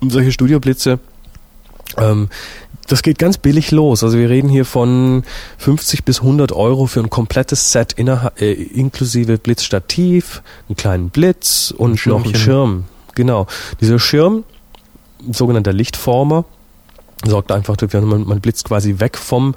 Und 0.00 0.10
solche 0.10 0.32
Studioblitze, 0.32 0.98
ähm, 1.98 2.28
das 2.86 3.02
geht 3.02 3.18
ganz 3.18 3.38
billig 3.38 3.70
los. 3.70 4.04
Also 4.04 4.18
wir 4.18 4.28
reden 4.28 4.48
hier 4.48 4.64
von 4.64 5.22
50 5.58 6.04
bis 6.04 6.20
100 6.20 6.52
Euro 6.52 6.86
für 6.86 7.00
ein 7.00 7.10
komplettes 7.10 7.72
Set 7.72 7.98
äh, 7.98 8.52
inklusive 8.52 9.38
Blitzstativ, 9.38 10.42
einen 10.68 10.76
kleinen 10.76 11.10
Blitz 11.10 11.72
und 11.76 12.04
Ein 12.06 12.10
noch 12.10 12.24
einen. 12.24 12.34
Schirm. 12.34 12.84
Genau. 13.14 13.46
Dieser 13.80 13.98
Schirm, 13.98 14.44
sogenannter 15.30 15.72
Lichtformer, 15.72 16.44
sorgt 17.24 17.52
einfach 17.52 17.76
dafür, 17.76 18.02
man, 18.02 18.26
man 18.26 18.40
blitzt 18.40 18.66
quasi 18.66 18.96
weg 18.98 19.16
vom, 19.16 19.54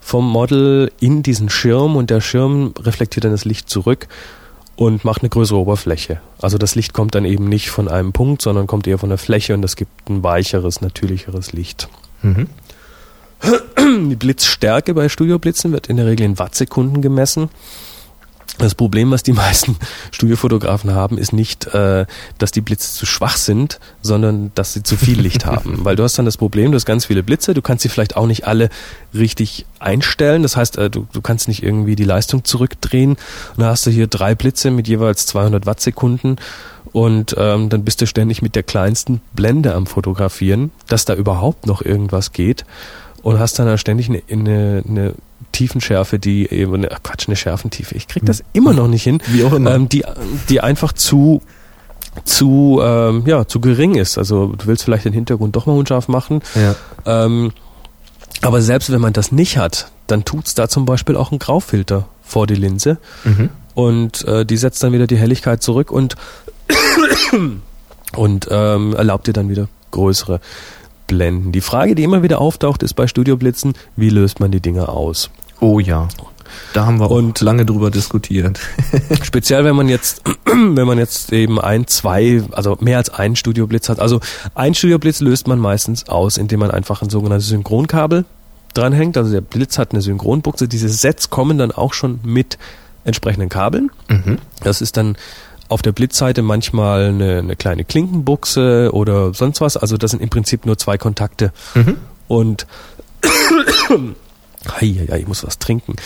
vom 0.00 0.28
Model 0.30 0.92
in 1.00 1.22
diesen 1.22 1.48
Schirm 1.48 1.96
und 1.96 2.10
der 2.10 2.20
Schirm 2.20 2.72
reflektiert 2.78 3.24
dann 3.24 3.32
das 3.32 3.44
Licht 3.44 3.68
zurück 3.68 4.06
und 4.76 5.04
macht 5.04 5.22
eine 5.22 5.28
größere 5.28 5.58
Oberfläche. 5.58 6.20
Also 6.40 6.58
das 6.58 6.74
Licht 6.74 6.92
kommt 6.92 7.14
dann 7.14 7.24
eben 7.24 7.48
nicht 7.48 7.70
von 7.70 7.88
einem 7.88 8.12
Punkt, 8.12 8.42
sondern 8.42 8.66
kommt 8.66 8.86
eher 8.86 8.98
von 8.98 9.08
der 9.10 9.18
Fläche 9.18 9.54
und 9.54 9.62
das 9.62 9.76
gibt 9.76 10.08
ein 10.08 10.22
weicheres, 10.22 10.80
natürlicheres 10.80 11.52
Licht. 11.52 11.88
Mhm. 12.22 12.48
Die 14.10 14.16
Blitzstärke 14.16 14.94
bei 14.94 15.08
Studioblitzen 15.08 15.72
wird 15.72 15.88
in 15.88 15.96
der 15.96 16.06
Regel 16.06 16.24
in 16.26 16.38
Wattsekunden 16.38 17.02
gemessen. 17.02 17.48
Das 18.58 18.74
Problem, 18.74 19.10
was 19.10 19.22
die 19.22 19.32
meisten 19.34 19.76
Studiofotografen 20.10 20.92
haben, 20.92 21.18
ist 21.18 21.32
nicht, 21.32 21.66
äh, 21.66 22.06
dass 22.38 22.50
die 22.50 22.60
Blitze 22.60 22.92
zu 22.92 23.06
schwach 23.06 23.36
sind, 23.36 23.80
sondern 24.02 24.52
dass 24.54 24.72
sie 24.72 24.82
zu 24.82 24.96
viel 24.96 25.20
Licht 25.20 25.46
haben. 25.46 25.84
Weil 25.84 25.96
du 25.96 26.02
hast 26.02 26.18
dann 26.18 26.24
das 26.24 26.36
Problem, 26.36 26.72
du 26.72 26.76
hast 26.76 26.86
ganz 26.86 27.06
viele 27.06 27.22
Blitze, 27.22 27.54
du 27.54 27.62
kannst 27.62 27.82
sie 27.82 27.88
vielleicht 27.88 28.16
auch 28.16 28.26
nicht 28.26 28.46
alle 28.46 28.68
richtig 29.14 29.66
einstellen. 29.78 30.42
Das 30.42 30.56
heißt, 30.56 30.78
äh, 30.78 30.90
du, 30.90 31.06
du 31.12 31.20
kannst 31.20 31.48
nicht 31.48 31.62
irgendwie 31.62 31.96
die 31.96 32.04
Leistung 32.04 32.44
zurückdrehen. 32.44 33.12
Und 33.12 33.58
dann 33.58 33.68
hast 33.68 33.86
du 33.86 33.90
hier 33.90 34.06
drei 34.06 34.34
Blitze 34.34 34.70
mit 34.70 34.88
jeweils 34.88 35.26
200 35.26 35.66
Wattsekunden 35.66 36.36
und 36.92 37.34
ähm, 37.38 37.68
dann 37.68 37.84
bist 37.84 38.00
du 38.00 38.06
ständig 38.06 38.42
mit 38.42 38.56
der 38.56 38.62
kleinsten 38.62 39.20
Blende 39.32 39.74
am 39.74 39.86
Fotografieren, 39.86 40.72
dass 40.88 41.04
da 41.04 41.14
überhaupt 41.14 41.66
noch 41.66 41.82
irgendwas 41.82 42.32
geht 42.32 42.64
und 43.22 43.38
hast 43.38 43.58
dann 43.58 43.66
da 43.66 43.78
ständig 43.78 44.08
eine, 44.08 44.22
eine, 44.30 44.82
eine 44.88 45.14
Tiefenschärfe, 45.52 46.18
die 46.18 46.48
eben, 46.50 46.74
eine, 46.74 46.90
ach 46.92 47.02
Quatsch, 47.02 47.28
eine 47.28 47.36
Schärfentiefe. 47.36 47.94
Ich 47.96 48.08
krieg 48.08 48.24
das 48.26 48.42
immer 48.52 48.72
noch 48.72 48.88
nicht 48.88 49.02
hin. 49.02 49.22
Wie 49.28 49.44
auch 49.44 49.52
immer. 49.52 49.74
Ähm, 49.74 49.88
die, 49.88 50.04
die 50.48 50.60
einfach 50.60 50.92
zu, 50.92 51.42
zu, 52.24 52.80
ähm, 52.82 53.24
ja, 53.26 53.46
zu 53.46 53.60
gering 53.60 53.94
ist. 53.94 54.18
Also 54.18 54.48
du 54.48 54.66
willst 54.66 54.84
vielleicht 54.84 55.04
den 55.04 55.12
Hintergrund 55.12 55.56
doch 55.56 55.66
mal 55.66 55.72
unscharf 55.76 56.08
machen. 56.08 56.40
Ja. 56.54 56.74
Ähm, 57.24 57.52
aber 58.42 58.62
selbst 58.62 58.90
wenn 58.90 59.00
man 59.00 59.12
das 59.12 59.32
nicht 59.32 59.58
hat, 59.58 59.90
dann 60.06 60.24
tut's 60.24 60.54
da 60.54 60.68
zum 60.68 60.86
Beispiel 60.86 61.16
auch 61.16 61.30
ein 61.32 61.38
Graufilter 61.38 62.08
vor 62.22 62.46
die 62.46 62.54
Linse 62.54 62.98
Mhm. 63.24 63.50
und 63.74 64.24
äh, 64.26 64.46
die 64.46 64.56
setzt 64.56 64.82
dann 64.82 64.92
wieder 64.92 65.06
die 65.06 65.16
Helligkeit 65.18 65.62
zurück 65.62 65.90
und 65.90 66.16
und 68.16 68.48
ähm, 68.50 68.94
erlaubt 68.94 69.26
dir 69.26 69.32
dann 69.32 69.48
wieder 69.48 69.68
größere 69.90 70.40
Blenden. 71.06 71.52
Die 71.52 71.60
Frage, 71.60 71.94
die 71.94 72.04
immer 72.04 72.22
wieder 72.22 72.40
auftaucht, 72.40 72.82
ist 72.82 72.94
bei 72.94 73.06
Studioblitzen, 73.06 73.74
wie 73.96 74.10
löst 74.10 74.40
man 74.40 74.50
die 74.52 74.60
Dinger 74.60 74.88
aus? 74.90 75.30
Oh 75.60 75.78
ja. 75.78 76.08
Da 76.72 76.86
haben 76.86 76.98
wir 77.00 77.10
Und- 77.10 77.38
auch 77.38 77.42
lange 77.44 77.64
drüber 77.64 77.90
diskutiert. 77.90 78.58
Speziell, 79.22 79.64
wenn 79.64 79.76
man 79.76 79.88
jetzt, 79.88 80.22
wenn 80.46 80.86
man 80.86 80.98
jetzt 80.98 81.32
eben 81.32 81.60
ein, 81.60 81.86
zwei, 81.86 82.42
also 82.52 82.76
mehr 82.80 82.98
als 82.98 83.10
einen 83.10 83.36
Studioblitz 83.36 83.88
hat. 83.88 84.00
Also 84.00 84.20
ein 84.54 84.74
Studioblitz 84.74 85.20
löst 85.20 85.46
man 85.46 85.58
meistens 85.58 86.08
aus, 86.08 86.36
indem 86.38 86.60
man 86.60 86.70
einfach 86.70 87.02
ein 87.02 87.10
sogenanntes 87.10 87.48
Synchronkabel 87.48 88.24
dranhängt. 88.74 89.16
Also 89.16 89.32
der 89.32 89.40
Blitz 89.40 89.78
hat 89.78 89.92
eine 89.92 90.00
Synchronbuchse. 90.02 90.68
Diese 90.68 90.88
Sets 90.88 91.30
kommen 91.30 91.58
dann 91.58 91.72
auch 91.72 91.92
schon 91.92 92.20
mit 92.22 92.58
entsprechenden 93.04 93.48
Kabeln. 93.48 93.90
Mhm. 94.08 94.38
Das 94.62 94.80
ist 94.80 94.96
dann 94.96 95.16
auf 95.68 95.82
der 95.82 95.92
Blitzseite 95.92 96.42
manchmal 96.42 97.06
eine, 97.06 97.38
eine 97.38 97.56
kleine 97.56 97.84
Klinkenbuchse 97.84 98.90
oder 98.92 99.32
sonst 99.34 99.60
was. 99.60 99.76
Also 99.76 99.96
das 99.96 100.10
sind 100.10 100.20
im 100.22 100.28
Prinzip 100.28 100.66
nur 100.66 100.76
zwei 100.78 100.98
Kontakte. 100.98 101.52
Mhm. 101.74 101.96
Und 102.28 102.66
Hei, 104.68 105.06
hei, 105.08 105.20
ich 105.20 105.26
muss 105.26 105.44
was 105.44 105.58
trinken. 105.58 105.96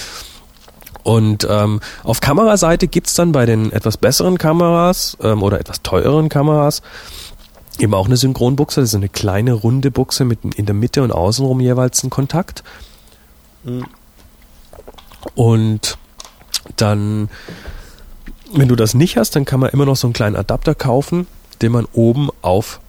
Und 1.02 1.46
ähm, 1.50 1.80
auf 2.02 2.20
Kameraseite 2.20 2.88
gibt's 2.88 3.14
dann 3.14 3.32
bei 3.32 3.46
den 3.46 3.72
etwas 3.72 3.98
besseren 3.98 4.38
Kameras 4.38 5.16
ähm, 5.20 5.42
oder 5.42 5.60
etwas 5.60 5.82
teureren 5.82 6.28
Kameras 6.28 6.82
eben 7.78 7.94
auch 7.94 8.06
eine 8.06 8.16
Synchronbuchse. 8.16 8.80
Das 8.80 8.90
ist 8.90 8.94
eine 8.94 9.08
kleine 9.08 9.52
runde 9.52 9.90
Buchse 9.90 10.24
mit 10.24 10.44
in 10.56 10.66
der 10.66 10.74
Mitte 10.74 11.02
und 11.02 11.12
außenrum 11.12 11.60
jeweils 11.60 12.02
ein 12.02 12.10
Kontakt. 12.10 12.62
Und 15.34 15.98
dann, 16.76 17.28
wenn 18.52 18.68
du 18.68 18.76
das 18.76 18.94
nicht 18.94 19.16
hast, 19.16 19.36
dann 19.36 19.44
kann 19.44 19.60
man 19.60 19.70
immer 19.70 19.86
noch 19.86 19.96
so 19.96 20.06
einen 20.06 20.14
kleinen 20.14 20.36
Adapter 20.36 20.74
kaufen, 20.74 21.26
den 21.62 21.72
man 21.72 21.86
oben 21.92 22.30
auf 22.42 22.80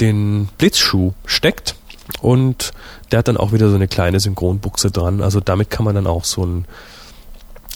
den 0.00 0.48
Blitzschuh 0.58 1.12
steckt 1.24 1.76
und 2.20 2.72
der 3.10 3.20
hat 3.20 3.28
dann 3.28 3.36
auch 3.36 3.52
wieder 3.52 3.68
so 3.68 3.74
eine 3.74 3.88
kleine 3.88 4.20
Synchronbuchse 4.20 4.90
dran. 4.90 5.20
Also 5.22 5.40
damit 5.40 5.70
kann 5.70 5.84
man 5.84 5.94
dann 5.94 6.06
auch 6.06 6.24
so 6.24 6.42
einen 6.42 6.64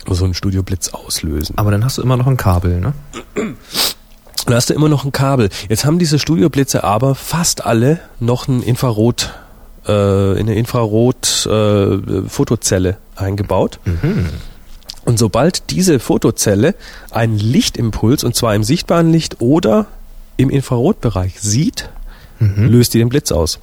so 0.08 0.24
einen 0.24 0.32
Studioblitz 0.34 0.88
auslösen. 0.88 1.58
Aber 1.58 1.70
dann 1.70 1.84
hast 1.84 1.98
du 1.98 2.02
immer 2.02 2.16
noch 2.16 2.26
ein 2.26 2.38
Kabel, 2.38 2.80
ne? 2.80 2.94
Da 4.46 4.54
hast 4.54 4.70
du 4.70 4.74
immer 4.74 4.88
noch 4.88 5.04
ein 5.04 5.12
Kabel. 5.12 5.50
Jetzt 5.68 5.84
haben 5.84 5.98
diese 5.98 6.18
Studioblitze 6.18 6.82
aber 6.82 7.14
fast 7.14 7.66
alle 7.66 8.00
noch 8.18 8.48
ein 8.48 8.62
Infrarot, 8.62 9.34
äh, 9.86 9.92
eine 9.92 10.54
Infrarot-Fotozelle 10.54 12.96
eingebaut. 13.14 13.78
Und 15.04 15.18
sobald 15.18 15.68
diese 15.70 16.00
Fotozelle 16.00 16.74
einen 17.10 17.38
Lichtimpuls, 17.38 18.24
und 18.24 18.34
zwar 18.34 18.54
im 18.54 18.64
sichtbaren 18.64 19.12
Licht 19.12 19.40
oder 19.40 19.86
im 20.36 20.50
Infrarotbereich 20.50 21.40
sieht, 21.40 21.88
löst 22.70 22.94
die 22.94 22.98
den 22.98 23.10
Blitz 23.10 23.30
aus. 23.32 23.58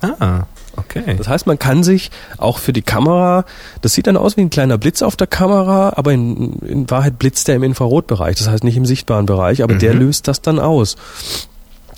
Ah, 0.00 0.44
okay. 0.76 1.14
Das 1.16 1.28
heißt, 1.28 1.46
man 1.46 1.58
kann 1.58 1.82
sich 1.82 2.10
auch 2.36 2.58
für 2.58 2.72
die 2.72 2.82
Kamera, 2.82 3.44
das 3.80 3.94
sieht 3.94 4.06
dann 4.06 4.16
aus 4.16 4.36
wie 4.36 4.42
ein 4.42 4.50
kleiner 4.50 4.78
Blitz 4.78 5.02
auf 5.02 5.16
der 5.16 5.26
Kamera, 5.26 5.94
aber 5.96 6.12
in, 6.12 6.58
in 6.60 6.90
Wahrheit 6.90 7.18
blitzt 7.18 7.48
der 7.48 7.56
im 7.56 7.62
Infrarotbereich, 7.62 8.36
das 8.36 8.48
heißt 8.48 8.64
nicht 8.64 8.76
im 8.76 8.86
sichtbaren 8.86 9.26
Bereich, 9.26 9.62
aber 9.62 9.74
der 9.74 9.94
löst 9.94 10.28
das 10.28 10.42
dann 10.42 10.58
aus. 10.58 10.96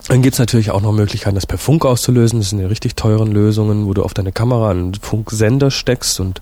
Dann 0.09 0.23
gibt's 0.23 0.39
natürlich 0.39 0.71
auch 0.71 0.83
noch 0.83 0.93
Möglichkeiten, 0.93 1.35
das 1.35 1.47
per 1.47 1.59
Funk 1.59 1.85
auszulösen. 1.85 2.39
Das 2.39 2.51
sind 2.51 2.61
die 2.61 2.65
richtig 2.65 2.95
teuren 2.95 3.33
Lösungen, 3.33 3.87
wo 3.87 3.95
du 3.95 4.05
auf 4.05 4.15
deine 4.15 4.31
Kamera 4.31 4.71
einen 4.71 4.95
Funksender 4.95 5.71
steckst 5.71 6.21
und 6.21 6.41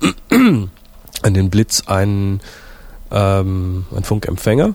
an 0.30 1.34
den 1.34 1.50
Blitz 1.50 1.84
einen, 1.86 2.40
ähm, 3.12 3.84
einen 3.92 4.04
Funkempfänger. 4.04 4.74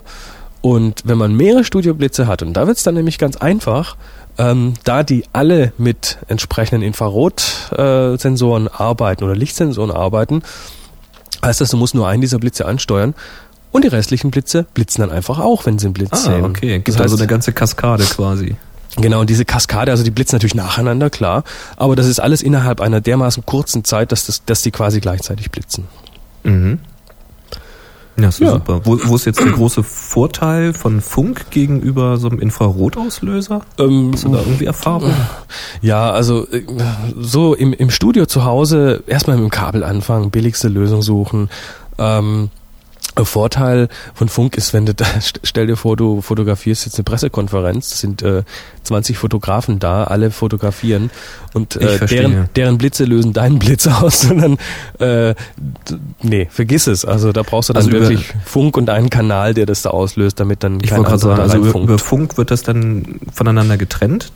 Und 0.62 1.02
wenn 1.04 1.18
man 1.18 1.34
mehrere 1.34 1.64
Studioblitze 1.64 2.26
hat, 2.26 2.42
und 2.42 2.54
da 2.54 2.66
wird's 2.66 2.82
dann 2.82 2.94
nämlich 2.94 3.18
ganz 3.18 3.36
einfach, 3.36 3.96
ähm, 4.38 4.74
da 4.84 5.02
die 5.02 5.24
alle 5.32 5.72
mit 5.78 6.18
entsprechenden 6.28 6.82
Infrarotsensoren 6.82 8.68
arbeiten 8.68 9.24
oder 9.24 9.34
Lichtsensoren 9.34 9.90
arbeiten, 9.90 10.42
heißt 11.44 11.60
das, 11.60 11.70
du 11.70 11.76
musst 11.76 11.94
nur 11.94 12.08
einen 12.08 12.20
dieser 12.20 12.38
Blitze 12.38 12.66
ansteuern 12.66 13.14
und 13.72 13.84
die 13.84 13.88
restlichen 13.88 14.30
Blitze 14.30 14.66
blitzen 14.74 15.02
dann 15.02 15.10
einfach 15.10 15.38
auch, 15.38 15.66
wenn 15.66 15.78
sie 15.78 15.86
einen 15.86 15.94
Blitz 15.94 16.10
Ah, 16.12 16.16
sehen. 16.16 16.44
okay. 16.44 16.74
Gibt 16.76 16.88
Das 16.88 17.00
also 17.00 17.14
heißt, 17.14 17.22
eine 17.22 17.28
ganze 17.28 17.52
Kaskade 17.52 18.04
quasi. 18.04 18.56
Genau, 18.98 19.20
und 19.20 19.28
diese 19.28 19.44
Kaskade, 19.44 19.90
also 19.90 20.02
die 20.04 20.10
blitzen 20.10 20.36
natürlich 20.36 20.54
nacheinander, 20.54 21.10
klar, 21.10 21.44
aber 21.76 21.96
das 21.96 22.06
ist 22.06 22.18
alles 22.18 22.40
innerhalb 22.40 22.80
einer 22.80 23.02
dermaßen 23.02 23.44
kurzen 23.44 23.84
Zeit, 23.84 24.10
dass, 24.10 24.24
das, 24.26 24.44
dass 24.46 24.62
die 24.62 24.70
quasi 24.70 25.00
gleichzeitig 25.00 25.50
blitzen. 25.50 25.84
Mhm. 26.44 26.78
Ja, 28.18 28.28
ist 28.28 28.40
Ja. 28.40 28.52
super. 28.52 28.80
Wo, 28.84 28.98
wo 29.04 29.14
ist 29.16 29.26
jetzt 29.26 29.40
der 29.40 29.52
große 29.52 29.82
Vorteil 29.82 30.72
von 30.72 31.00
Funk 31.02 31.50
gegenüber 31.50 32.16
so 32.16 32.28
einem 32.28 32.38
Infrarotauslöser? 32.40 33.60
Ähm, 33.78 34.10
Hast 34.14 34.24
du 34.24 34.28
da 34.30 34.38
irgendwie 34.38 34.64
Erfahrung? 34.64 35.12
Ja, 35.82 36.10
also 36.10 36.46
äh, 36.50 36.62
so 37.18 37.54
im, 37.54 37.72
im 37.74 37.90
Studio 37.90 38.24
zu 38.26 38.44
Hause 38.44 39.02
erstmal 39.06 39.36
mit 39.36 39.44
dem 39.44 39.50
Kabel 39.50 39.84
anfangen, 39.84 40.30
billigste 40.30 40.68
Lösung 40.68 41.02
suchen. 41.02 41.50
Ähm, 41.98 42.48
Vorteil 43.24 43.88
von 44.14 44.28
Funk 44.28 44.56
ist, 44.56 44.72
wenn 44.72 44.86
du 44.86 44.94
da, 44.94 45.06
stell 45.42 45.66
dir 45.66 45.76
vor, 45.76 45.96
du 45.96 46.20
fotografierst 46.20 46.86
jetzt 46.86 46.96
eine 46.96 47.04
Pressekonferenz, 47.04 47.92
es 47.92 48.00
sind 48.00 48.22
äh, 48.22 48.42
20 48.82 49.18
Fotografen 49.18 49.78
da, 49.78 50.04
alle 50.04 50.30
fotografieren 50.30 51.10
und 51.54 51.76
äh, 51.76 52.06
deren, 52.06 52.48
deren 52.54 52.78
Blitze 52.78 53.04
lösen 53.04 53.32
deinen 53.32 53.58
Blitz 53.58 53.86
aus, 53.86 54.22
sondern 54.22 54.58
äh, 54.98 55.34
nee, 56.22 56.48
vergiss 56.50 56.86
es. 56.86 57.04
Also 57.04 57.32
da 57.32 57.42
brauchst 57.42 57.68
du 57.68 57.72
dann 57.72 57.84
also 57.84 57.92
wirklich 57.92 58.32
Funk 58.44 58.76
und 58.76 58.90
einen 58.90 59.10
Kanal, 59.10 59.54
der 59.54 59.66
das 59.66 59.82
da 59.82 59.90
auslöst, 59.90 60.38
damit 60.38 60.62
dann 60.62 60.80
ich 60.82 60.90
kein 60.90 60.98
anderer 60.98 61.18
sagen, 61.18 61.40
also 61.40 61.58
über, 61.58 61.80
über 61.80 61.98
Funk 61.98 62.36
wird 62.36 62.50
das 62.50 62.62
dann 62.62 63.20
voneinander 63.32 63.76
getrennt 63.76 64.32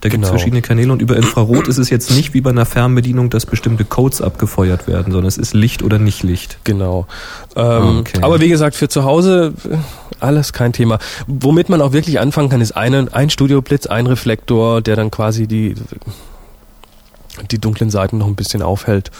da 0.00 0.08
gibt 0.08 0.24
es 0.24 0.28
genau. 0.28 0.38
verschiedene 0.38 0.62
Kanäle 0.62 0.92
und 0.92 1.02
über 1.02 1.16
Infrarot 1.16 1.68
ist 1.68 1.76
es 1.76 1.90
jetzt 1.90 2.10
nicht 2.10 2.32
wie 2.32 2.40
bei 2.40 2.50
einer 2.50 2.64
Fernbedienung, 2.64 3.28
dass 3.28 3.44
bestimmte 3.44 3.84
Codes 3.84 4.22
abgefeuert 4.22 4.86
werden, 4.88 5.12
sondern 5.12 5.26
es 5.26 5.36
ist 5.36 5.52
Licht 5.52 5.82
oder 5.82 5.98
nicht 5.98 6.22
Licht. 6.22 6.58
Genau. 6.64 7.06
Ähm, 7.54 7.98
okay. 7.98 8.20
Aber 8.22 8.40
wie 8.40 8.48
gesagt, 8.48 8.76
für 8.76 8.88
zu 8.88 9.04
Hause 9.04 9.52
äh, 9.70 9.76
alles 10.18 10.54
kein 10.54 10.72
Thema. 10.72 10.98
Womit 11.26 11.68
man 11.68 11.82
auch 11.82 11.92
wirklich 11.92 12.18
anfangen 12.18 12.48
kann, 12.48 12.62
ist 12.62 12.72
eine, 12.72 13.08
ein 13.12 13.28
Studioblitz, 13.28 13.86
ein 13.86 14.06
Reflektor, 14.06 14.80
der 14.80 14.96
dann 14.96 15.10
quasi 15.10 15.46
die, 15.46 15.74
die 17.50 17.58
dunklen 17.58 17.90
Seiten 17.90 18.16
noch 18.16 18.26
ein 18.26 18.36
bisschen 18.36 18.62
aufhält. 18.62 19.10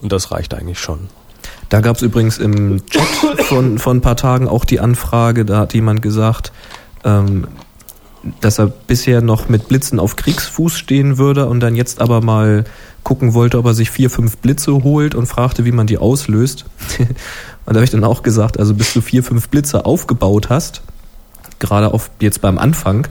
Und 0.00 0.10
das 0.10 0.30
reicht 0.30 0.54
eigentlich 0.54 0.78
schon. 0.78 1.08
Da 1.68 1.80
gab 1.80 1.96
es 1.96 2.02
übrigens 2.02 2.38
im 2.38 2.86
Chat 2.86 3.02
von, 3.42 3.78
von 3.78 3.98
ein 3.98 4.00
paar 4.00 4.16
Tagen 4.16 4.48
auch 4.48 4.64
die 4.64 4.80
Anfrage, 4.80 5.44
da 5.44 5.58
hat 5.58 5.74
jemand 5.74 6.00
gesagt, 6.00 6.50
ähm, 7.04 7.46
dass 8.40 8.58
er 8.58 8.66
bisher 8.66 9.22
noch 9.22 9.48
mit 9.48 9.68
Blitzen 9.68 9.98
auf 9.98 10.16
Kriegsfuß 10.16 10.76
stehen 10.76 11.18
würde 11.18 11.46
und 11.46 11.60
dann 11.60 11.76
jetzt 11.76 12.00
aber 12.00 12.20
mal 12.20 12.64
gucken 13.04 13.34
wollte, 13.34 13.58
ob 13.58 13.66
er 13.66 13.74
sich 13.74 13.90
vier, 13.90 14.10
fünf 14.10 14.38
Blitze 14.38 14.72
holt 14.72 15.14
und 15.14 15.26
fragte, 15.26 15.64
wie 15.64 15.72
man 15.72 15.86
die 15.86 15.98
auslöst. 15.98 16.64
und 16.98 17.08
da 17.66 17.74
habe 17.74 17.84
ich 17.84 17.90
dann 17.90 18.04
auch 18.04 18.22
gesagt, 18.22 18.58
also 18.58 18.74
bis 18.74 18.92
du 18.92 19.00
vier, 19.00 19.22
fünf 19.22 19.48
Blitze 19.48 19.86
aufgebaut 19.86 20.50
hast, 20.50 20.82
gerade 21.58 21.94
auf 21.94 22.10
jetzt 22.20 22.40
beim 22.40 22.58
Anfang, 22.58 23.08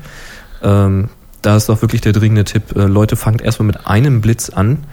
ähm, 0.62 1.10
da 1.42 1.56
ist 1.56 1.70
doch 1.70 1.82
wirklich 1.82 2.02
der 2.02 2.14
dringende 2.14 2.44
Tipp, 2.44 2.76
äh, 2.76 2.86
Leute, 2.86 3.16
fangt 3.16 3.42
erstmal 3.42 3.68
mit 3.68 3.88
einem 3.88 4.22
Blitz 4.22 4.50
an, 4.50 4.84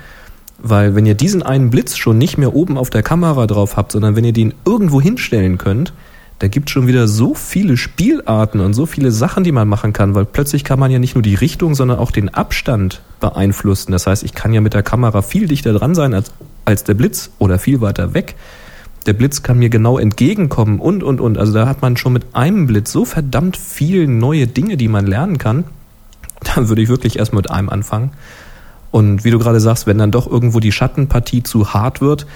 weil 0.59 0.95
wenn 0.95 1.05
ihr 1.05 1.15
diesen 1.15 1.43
einen 1.43 1.71
Blitz 1.71 1.97
schon 1.97 2.17
nicht 2.17 2.39
mehr 2.39 2.55
oben 2.55 2.79
auf 2.79 2.91
der 2.91 3.03
Kamera 3.03 3.47
drauf 3.47 3.77
habt, 3.77 3.93
sondern 3.93 4.17
wenn 4.17 4.25
ihr 4.25 4.33
den 4.33 4.55
irgendwo 4.65 5.01
hinstellen 5.01 5.59
könnt, 5.59 5.93
da 6.41 6.49
gibt 6.49 6.69
schon 6.69 6.87
wieder 6.87 7.07
so 7.07 7.35
viele 7.35 7.77
Spielarten 7.77 8.61
und 8.61 8.75
so 8.75 8.87
viele 8.87 9.13
Sachen, 9.13 9.45
die 9.45 9.53
man 9.53 9.69
machen 9.69 9.93
kann, 9.93 10.15
weil 10.15 10.25
plötzlich 10.25 10.65
kann 10.65 10.79
man 10.79 10.91
ja 10.91 10.99
nicht 10.99 11.15
nur 11.15 11.23
die 11.23 11.37
Richtung, 11.37 11.75
sondern 11.75 11.99
auch 11.99 12.11
den 12.11 12.29
Abstand 12.29 13.03
beeinflussen. 13.21 13.93
Das 13.93 14.07
heißt, 14.07 14.25
ich 14.25 14.35
kann 14.35 14.53
ja 14.53 14.61
mit 14.61 14.75
der 14.75 14.83
Kamera 14.83 15.23
viel 15.23 15.47
dichter 15.47 15.73
dran 15.73 15.95
sein 15.95 16.13
als, 16.13 16.33
als 16.65 16.85
der 16.85 16.95
Blitz 16.95 17.31
oder 17.39 17.59
viel 17.59 17.81
weiter 17.81 18.15
weg. 18.15 18.35
Der 19.07 19.13
Blitz 19.13 19.43
kann 19.43 19.59
mir 19.59 19.69
genau 19.69 19.99
entgegenkommen 19.99 20.81
und, 20.81 21.03
und, 21.03 21.21
und. 21.21 21.39
Also 21.39 21.53
da 21.53 21.69
hat 21.69 21.83
man 21.83 21.97
schon 21.97 22.13
mit 22.13 22.35
einem 22.35 22.67
Blitz 22.67 22.91
so 22.91 23.05
verdammt 23.05 23.57
viele 23.57 24.09
neue 24.09 24.47
Dinge, 24.47 24.77
die 24.77 24.89
man 24.89 25.07
lernen 25.07 25.39
kann. 25.39 25.65
Da 26.57 26.69
würde 26.69 26.83
ich 26.83 26.91
wirklich 26.91 27.19
erst 27.19 27.33
mit 27.33 27.51
einem 27.51 27.71
anfangen. 27.71 28.11
Und 28.91 29.25
wie 29.25 29.31
du 29.31 29.39
gerade 29.39 29.61
sagst, 29.61 29.87
wenn 29.87 29.97
dann 29.97 30.11
doch 30.11 30.31
irgendwo 30.31 30.61
die 30.61 30.73
Schattenpartie 30.73 31.43
zu 31.43 31.73
hart 31.73 32.03
wird, 32.03 32.27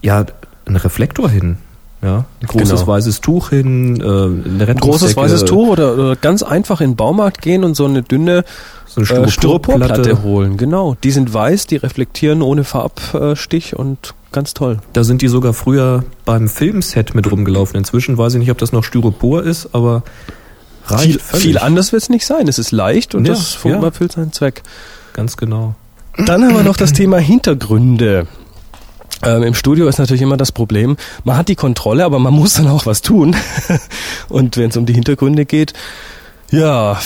ja, 0.00 0.24
ein 0.64 0.76
Reflektor 0.76 1.28
hin. 1.28 1.58
Ja, 2.02 2.24
ein 2.40 2.46
großes 2.46 2.80
genau. 2.80 2.86
weißes 2.86 3.20
Tuch 3.20 3.50
hin, 3.50 4.00
äh, 4.00 4.04
eine 4.04 4.66
Ein 4.66 4.76
großes 4.76 5.16
weißes 5.16 5.44
Tuch 5.44 5.68
oder, 5.68 5.94
oder 5.94 6.16
ganz 6.16 6.42
einfach 6.42 6.80
in 6.80 6.92
den 6.92 6.96
Baumarkt 6.96 7.42
gehen 7.42 7.62
und 7.62 7.74
so 7.74 7.84
eine 7.84 8.02
dünne 8.02 8.44
so 8.86 9.02
eine 9.02 9.26
äh, 9.26 9.30
Styroporplatte 9.30 10.22
holen. 10.22 10.56
Genau, 10.56 10.96
die 11.04 11.10
sind 11.10 11.32
weiß, 11.32 11.66
die 11.66 11.76
reflektieren 11.76 12.40
ohne 12.42 12.64
Farbstich 12.64 13.76
und 13.76 14.14
ganz 14.32 14.54
toll. 14.54 14.78
Da 14.94 15.04
sind 15.04 15.22
die 15.22 15.28
sogar 15.28 15.52
früher 15.52 16.04
beim 16.24 16.48
Filmset 16.48 17.14
mit 17.14 17.30
rumgelaufen. 17.30 17.76
Inzwischen 17.76 18.16
weiß 18.16 18.34
ich 18.34 18.40
nicht, 18.40 18.50
ob 18.50 18.58
das 18.58 18.72
noch 18.72 18.82
Styropor 18.82 19.42
ist, 19.42 19.74
aber 19.74 20.02
reicht 20.86 21.20
viel, 21.20 21.40
viel 21.40 21.58
anders 21.58 21.92
wird 21.92 22.02
es 22.02 22.08
nicht 22.08 22.26
sein. 22.26 22.48
Es 22.48 22.58
ist 22.58 22.72
leicht 22.72 23.14
und 23.14 23.26
ja, 23.26 23.34
das 23.34 23.58
ja. 23.62 23.82
erfüllt 23.82 24.12
seinen 24.12 24.32
Zweck. 24.32 24.62
Ganz 25.12 25.36
genau. 25.36 25.74
Dann 26.16 26.42
haben 26.44 26.54
wir 26.54 26.62
noch 26.62 26.76
das 26.76 26.92
Thema 26.92 27.18
Hintergründe. 27.18 28.26
Ähm, 29.22 29.42
Im 29.42 29.54
Studio 29.54 29.86
ist 29.86 29.98
natürlich 29.98 30.22
immer 30.22 30.36
das 30.36 30.52
Problem, 30.52 30.96
man 31.24 31.36
hat 31.36 31.48
die 31.48 31.56
Kontrolle, 31.56 32.04
aber 32.04 32.18
man 32.18 32.34
muss 32.40 32.54
dann 32.54 32.68
auch 32.68 32.86
was 32.86 33.02
tun. 33.02 33.36
Und 34.28 34.56
wenn 34.56 34.70
es 34.70 34.76
um 34.76 34.86
die 34.86 34.94
Hintergründe 34.94 35.44
geht, 35.44 35.74
ja, 36.50 36.98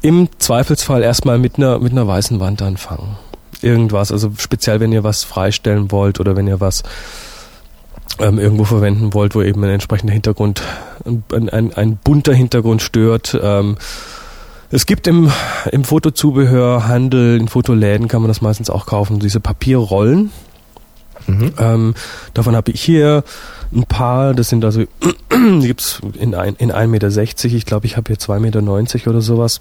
im 0.00 0.28
Zweifelsfall 0.38 1.02
erstmal 1.02 1.38
mit 1.38 1.56
einer, 1.56 1.78
mit 1.78 1.92
einer 1.92 2.06
weißen 2.06 2.40
Wand 2.40 2.60
anfangen. 2.62 3.16
Irgendwas, 3.60 4.10
also 4.10 4.32
speziell 4.38 4.80
wenn 4.80 4.92
ihr 4.92 5.04
was 5.04 5.22
freistellen 5.22 5.92
wollt 5.92 6.18
oder 6.18 6.34
wenn 6.34 6.48
ihr 6.48 6.60
was 6.60 6.82
ähm, 8.18 8.38
irgendwo 8.38 8.64
verwenden 8.64 9.14
wollt, 9.14 9.36
wo 9.36 9.42
eben 9.42 9.62
ein 9.62 9.70
entsprechender 9.70 10.12
Hintergrund, 10.12 10.62
ein, 11.04 11.48
ein, 11.48 11.72
ein 11.72 11.96
bunter 11.96 12.34
Hintergrund 12.34 12.82
stört. 12.82 13.38
Ähm, 13.40 13.76
es 14.70 14.86
gibt 14.86 15.06
im, 15.06 15.30
im 15.70 15.84
Fotozubehörhandel, 15.84 17.38
in 17.38 17.46
Fotoläden 17.46 18.08
kann 18.08 18.22
man 18.22 18.28
das 18.28 18.40
meistens 18.40 18.70
auch 18.70 18.86
kaufen, 18.86 19.20
diese 19.20 19.38
Papierrollen, 19.38 20.32
Mhm. 21.26 21.52
Ähm, 21.58 21.94
davon 22.34 22.56
habe 22.56 22.70
ich 22.72 22.82
hier 22.82 23.24
ein 23.74 23.84
paar, 23.84 24.34
das 24.34 24.48
sind 24.48 24.64
also, 24.64 24.82
die 25.32 25.66
gibt's 25.66 26.00
in, 26.18 26.32
in 26.32 26.72
1,60 26.72 26.86
Meter, 26.86 27.08
ich 27.56 27.66
glaube, 27.66 27.86
ich 27.86 27.96
habe 27.96 28.08
hier 28.08 28.16
2,90 28.16 28.40
Meter 28.40 29.10
oder 29.10 29.20
sowas. 29.20 29.60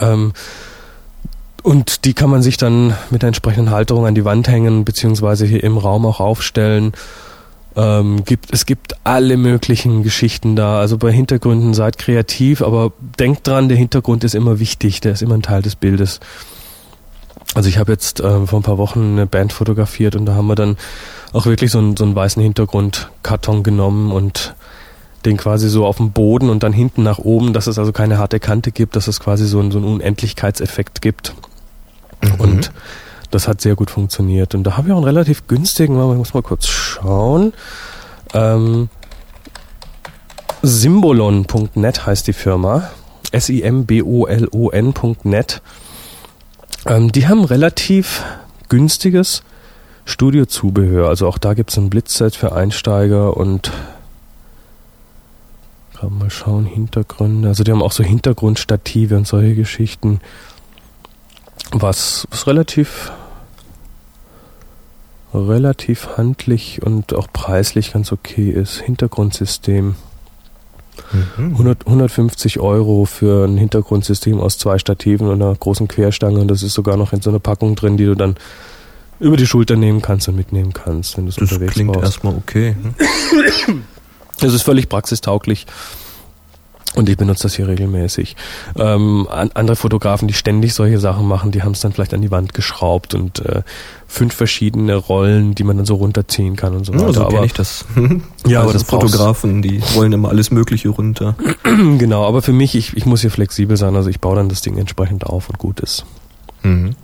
Ähm, 0.00 0.32
und 1.62 2.04
die 2.04 2.14
kann 2.14 2.30
man 2.30 2.42
sich 2.42 2.56
dann 2.56 2.94
mit 3.10 3.22
der 3.22 3.28
entsprechenden 3.28 3.72
Halterung 3.72 4.06
an 4.06 4.14
die 4.14 4.24
Wand 4.24 4.46
hängen, 4.46 4.84
beziehungsweise 4.84 5.46
hier 5.46 5.64
im 5.64 5.78
Raum 5.78 6.06
auch 6.06 6.20
aufstellen. 6.20 6.92
Ähm, 7.74 8.24
gibt, 8.24 8.54
es 8.54 8.66
gibt 8.66 8.94
alle 9.04 9.36
möglichen 9.36 10.02
Geschichten 10.02 10.54
da. 10.54 10.78
Also 10.78 10.96
bei 10.96 11.10
Hintergründen 11.12 11.74
seid 11.74 11.98
kreativ, 11.98 12.62
aber 12.62 12.92
denkt 13.18 13.46
dran, 13.46 13.68
der 13.68 13.76
Hintergrund 13.76 14.22
ist 14.22 14.34
immer 14.34 14.60
wichtig, 14.60 15.00
der 15.00 15.12
ist 15.12 15.22
immer 15.22 15.34
ein 15.34 15.42
Teil 15.42 15.60
des 15.60 15.74
Bildes. 15.74 16.20
Also 17.56 17.70
ich 17.70 17.78
habe 17.78 17.90
jetzt 17.90 18.20
äh, 18.20 18.46
vor 18.46 18.60
ein 18.60 18.62
paar 18.62 18.76
Wochen 18.76 19.12
eine 19.12 19.26
Band 19.26 19.50
fotografiert 19.50 20.14
und 20.14 20.26
da 20.26 20.34
haben 20.34 20.46
wir 20.46 20.56
dann 20.56 20.76
auch 21.32 21.46
wirklich 21.46 21.70
so 21.70 21.78
einen, 21.78 21.96
so 21.96 22.04
einen 22.04 22.14
weißen 22.14 22.42
Hintergrundkarton 22.42 23.62
genommen 23.62 24.12
und 24.12 24.54
den 25.24 25.38
quasi 25.38 25.70
so 25.70 25.86
auf 25.86 25.96
dem 25.96 26.12
Boden 26.12 26.50
und 26.50 26.62
dann 26.62 26.74
hinten 26.74 27.02
nach 27.02 27.16
oben, 27.18 27.54
dass 27.54 27.66
es 27.66 27.78
also 27.78 27.92
keine 27.92 28.18
harte 28.18 28.40
Kante 28.40 28.72
gibt, 28.72 28.94
dass 28.94 29.08
es 29.08 29.20
quasi 29.20 29.46
so, 29.46 29.58
einen, 29.58 29.70
so 29.70 29.78
einen 29.78 29.86
Unendlichkeitseffekt 29.86 31.00
gibt. 31.00 31.32
Mhm. 32.22 32.34
Und 32.34 32.72
das 33.30 33.48
hat 33.48 33.62
sehr 33.62 33.74
gut 33.74 33.90
funktioniert. 33.90 34.54
Und 34.54 34.64
da 34.64 34.76
habe 34.76 34.88
ich 34.88 34.92
auch 34.92 34.98
einen 34.98 35.06
relativ 35.06 35.46
günstigen, 35.46 35.94
ich 35.94 36.18
muss 36.18 36.34
mal 36.34 36.42
kurz 36.42 36.66
schauen. 36.66 37.54
Ähm, 38.34 38.90
Symbolon.net 40.60 42.04
heißt 42.04 42.26
die 42.26 42.34
Firma. 42.34 42.90
S-I-M-B-O-L-O-N.net. 43.32 44.02
Ähm, 46.86 47.10
die 47.12 47.26
haben 47.26 47.44
relativ 47.44 48.24
günstiges 48.68 49.42
Studiozubehör. 50.04 51.08
Also 51.08 51.26
auch 51.26 51.38
da 51.38 51.54
gibt 51.54 51.70
es 51.70 51.78
ein 51.78 51.90
Blitzset 51.90 52.36
für 52.36 52.52
Einsteiger 52.52 53.36
und 53.36 53.72
kann 55.98 56.18
mal 56.18 56.30
schauen, 56.30 56.66
Hintergründe. 56.66 57.48
Also 57.48 57.64
die 57.64 57.72
haben 57.72 57.82
auch 57.82 57.92
so 57.92 58.04
Hintergrundstative 58.04 59.16
und 59.16 59.26
solche 59.26 59.54
Geschichten. 59.54 60.20
Was, 61.72 62.28
was 62.30 62.46
relativ 62.46 63.12
relativ 65.34 66.16
handlich 66.16 66.82
und 66.82 67.14
auch 67.14 67.28
preislich 67.32 67.92
ganz 67.92 68.12
okay 68.12 68.50
ist. 68.50 68.80
Hintergrundsystem. 68.80 69.96
100, 71.38 71.86
150 71.86 72.60
Euro 72.60 73.04
für 73.04 73.46
ein 73.46 73.56
Hintergrundsystem 73.56 74.40
aus 74.40 74.58
zwei 74.58 74.78
Stativen 74.78 75.28
und 75.28 75.42
einer 75.42 75.54
großen 75.54 75.88
Querstange 75.88 76.40
und 76.40 76.48
das 76.48 76.62
ist 76.62 76.74
sogar 76.74 76.96
noch 76.96 77.12
in 77.12 77.20
so 77.22 77.30
einer 77.30 77.38
Packung 77.38 77.76
drin, 77.76 77.96
die 77.96 78.04
du 78.04 78.14
dann 78.14 78.36
über 79.18 79.36
die 79.36 79.46
Schulter 79.46 79.76
nehmen 79.76 80.02
kannst 80.02 80.28
und 80.28 80.36
mitnehmen 80.36 80.72
kannst, 80.72 81.16
wenn 81.16 81.24
du 81.24 81.30
es 81.30 81.38
unterwegs 81.38 81.72
klingt 81.72 81.92
brauchst. 81.92 82.04
erstmal 82.04 82.34
okay. 82.34 82.76
Hm? 83.66 83.84
Das 84.40 84.52
ist 84.52 84.62
völlig 84.62 84.88
praxistauglich. 84.88 85.66
Und 86.96 87.10
ich 87.10 87.18
benutze 87.18 87.42
das 87.42 87.54
hier 87.54 87.68
regelmäßig. 87.68 88.36
Ähm, 88.74 89.28
andere 89.30 89.76
Fotografen, 89.76 90.28
die 90.28 90.34
ständig 90.34 90.72
solche 90.72 90.98
Sachen 90.98 91.28
machen, 91.28 91.52
die 91.52 91.62
haben 91.62 91.72
es 91.72 91.80
dann 91.80 91.92
vielleicht 91.92 92.14
an 92.14 92.22
die 92.22 92.30
Wand 92.30 92.54
geschraubt 92.54 93.12
und 93.14 93.40
äh, 93.40 93.62
fünf 94.08 94.34
verschiedene 94.34 94.96
Rollen, 94.96 95.54
die 95.54 95.62
man 95.62 95.76
dann 95.76 95.84
so 95.84 95.96
runterziehen 95.96 96.56
kann 96.56 96.74
und 96.74 96.86
so 96.86 96.94
weiter. 96.94 97.06
Ja, 97.06 97.12
so 97.12 97.26
aber 97.26 97.44
ich 97.44 97.52
das. 97.52 97.84
ja, 98.46 98.60
aber 98.60 98.68
also 98.68 98.72
das 98.72 98.82
Fotografen, 98.84 99.60
die 99.60 99.82
wollen 99.94 100.12
immer 100.12 100.30
alles 100.30 100.50
Mögliche 100.50 100.88
runter. 100.88 101.36
genau, 101.64 102.26
aber 102.26 102.40
für 102.40 102.54
mich, 102.54 102.74
ich, 102.74 102.96
ich 102.96 103.04
muss 103.04 103.20
hier 103.20 103.30
flexibel 103.30 103.76
sein, 103.76 103.94
also 103.94 104.08
ich 104.08 104.20
baue 104.20 104.36
dann 104.36 104.48
das 104.48 104.62
Ding 104.62 104.78
entsprechend 104.78 105.26
auf 105.26 105.50
und 105.50 105.58
gut 105.58 105.80
ist. 105.80 106.06
Mhm. 106.62 106.96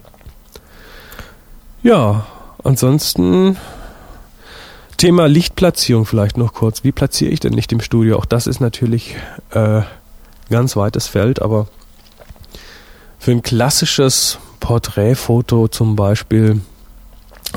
Ja, 1.83 2.25
ansonsten 2.65 3.59
Thema 4.97 5.27
Lichtplatzierung 5.27 6.07
vielleicht 6.07 6.37
noch 6.37 6.55
kurz. 6.55 6.85
Wie 6.85 6.93
platziere 6.93 7.31
ich 7.31 7.41
denn 7.41 7.53
Licht 7.53 7.73
im 7.73 7.81
Studio? 7.81 8.19
Auch 8.19 8.25
das 8.25 8.47
ist 8.47 8.61
natürlich 8.61 9.17
äh, 9.51 9.83
ganz 10.51 10.77
weites 10.77 11.09
Feld, 11.09 11.43
aber 11.43 11.67
für 13.19 13.31
ein 13.31 13.43
klassisches 13.43 14.39
Porträtfoto 14.61 15.69
zum 15.69 15.97
Beispiel 15.97 16.61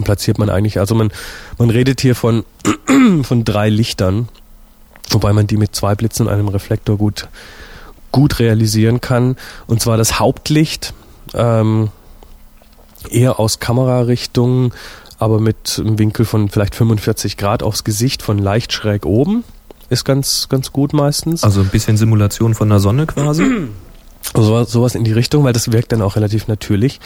platziert 0.03 0.37
man 0.37 0.49
eigentlich, 0.49 0.79
also 0.79 0.95
man, 0.95 1.11
man 1.57 1.69
redet 1.69 2.01
hier 2.01 2.15
von, 2.15 2.43
von 3.23 3.45
drei 3.45 3.69
Lichtern, 3.69 4.27
wobei 5.09 5.33
man 5.33 5.47
die 5.47 5.57
mit 5.57 5.75
zwei 5.75 5.95
Blitzen 5.95 6.27
und 6.27 6.33
einem 6.33 6.47
Reflektor 6.47 6.97
gut, 6.97 7.27
gut 8.11 8.39
realisieren 8.39 9.01
kann. 9.01 9.37
Und 9.67 9.81
zwar 9.81 9.97
das 9.97 10.19
Hauptlicht, 10.19 10.93
ähm, 11.33 11.89
eher 13.09 13.39
aus 13.39 13.59
Kamerarichtung, 13.59 14.73
aber 15.25 15.39
mit 15.39 15.81
einem 15.83 15.97
Winkel 15.97 16.23
von 16.23 16.49
vielleicht 16.49 16.75
45 16.75 17.35
Grad 17.35 17.63
aufs 17.63 17.83
Gesicht 17.83 18.21
von 18.21 18.37
leicht 18.37 18.71
schräg 18.71 19.07
oben. 19.07 19.43
Ist 19.89 20.05
ganz, 20.05 20.49
ganz 20.49 20.71
gut 20.71 20.93
meistens. 20.93 21.43
Also 21.43 21.61
ein 21.61 21.69
bisschen 21.69 21.97
Simulation 21.97 22.53
von 22.53 22.69
der 22.69 22.79
Sonne 22.79 23.07
quasi. 23.07 23.43
So, 24.35 24.63
sowas 24.63 24.95
in 24.95 25.03
die 25.03 25.11
Richtung, 25.11 25.43
weil 25.43 25.53
das 25.53 25.71
wirkt 25.71 25.91
dann 25.91 26.01
auch 26.01 26.15
relativ 26.15 26.47
natürlich. 26.47 26.99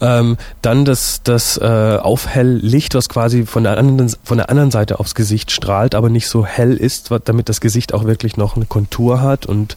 Ähm, 0.00 0.36
dann 0.62 0.84
das, 0.84 1.20
das 1.24 1.58
äh, 1.58 1.98
Aufhelllicht, 2.00 2.94
was 2.94 3.08
quasi 3.08 3.44
von 3.44 3.64
der, 3.64 3.76
anderen, 3.76 4.14
von 4.22 4.38
der 4.38 4.50
anderen 4.50 4.70
Seite 4.70 5.00
aufs 5.00 5.16
Gesicht 5.16 5.50
strahlt, 5.50 5.96
aber 5.96 6.10
nicht 6.10 6.28
so 6.28 6.46
hell 6.46 6.76
ist, 6.76 7.10
damit 7.24 7.48
das 7.48 7.60
Gesicht 7.60 7.92
auch 7.92 8.04
wirklich 8.04 8.36
noch 8.36 8.54
eine 8.54 8.66
Kontur 8.66 9.20
hat 9.20 9.46
und 9.46 9.74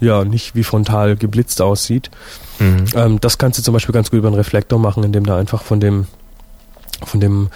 ja, 0.00 0.24
nicht 0.24 0.56
wie 0.56 0.64
frontal 0.64 1.16
geblitzt 1.16 1.60
aussieht. 1.60 2.10
Mhm. 2.58 2.84
Ähm, 2.94 3.20
das 3.20 3.38
kannst 3.38 3.58
du 3.58 3.62
zum 3.62 3.74
Beispiel 3.74 3.92
ganz 3.92 4.10
gut 4.10 4.18
über 4.18 4.28
einen 4.28 4.36
Reflektor 4.36 4.78
machen, 4.78 5.04
indem 5.04 5.26
du 5.26 5.34
einfach 5.34 5.62
von 5.62 5.80
dem, 5.80 6.06
von 7.06 7.20
dem 7.20 7.48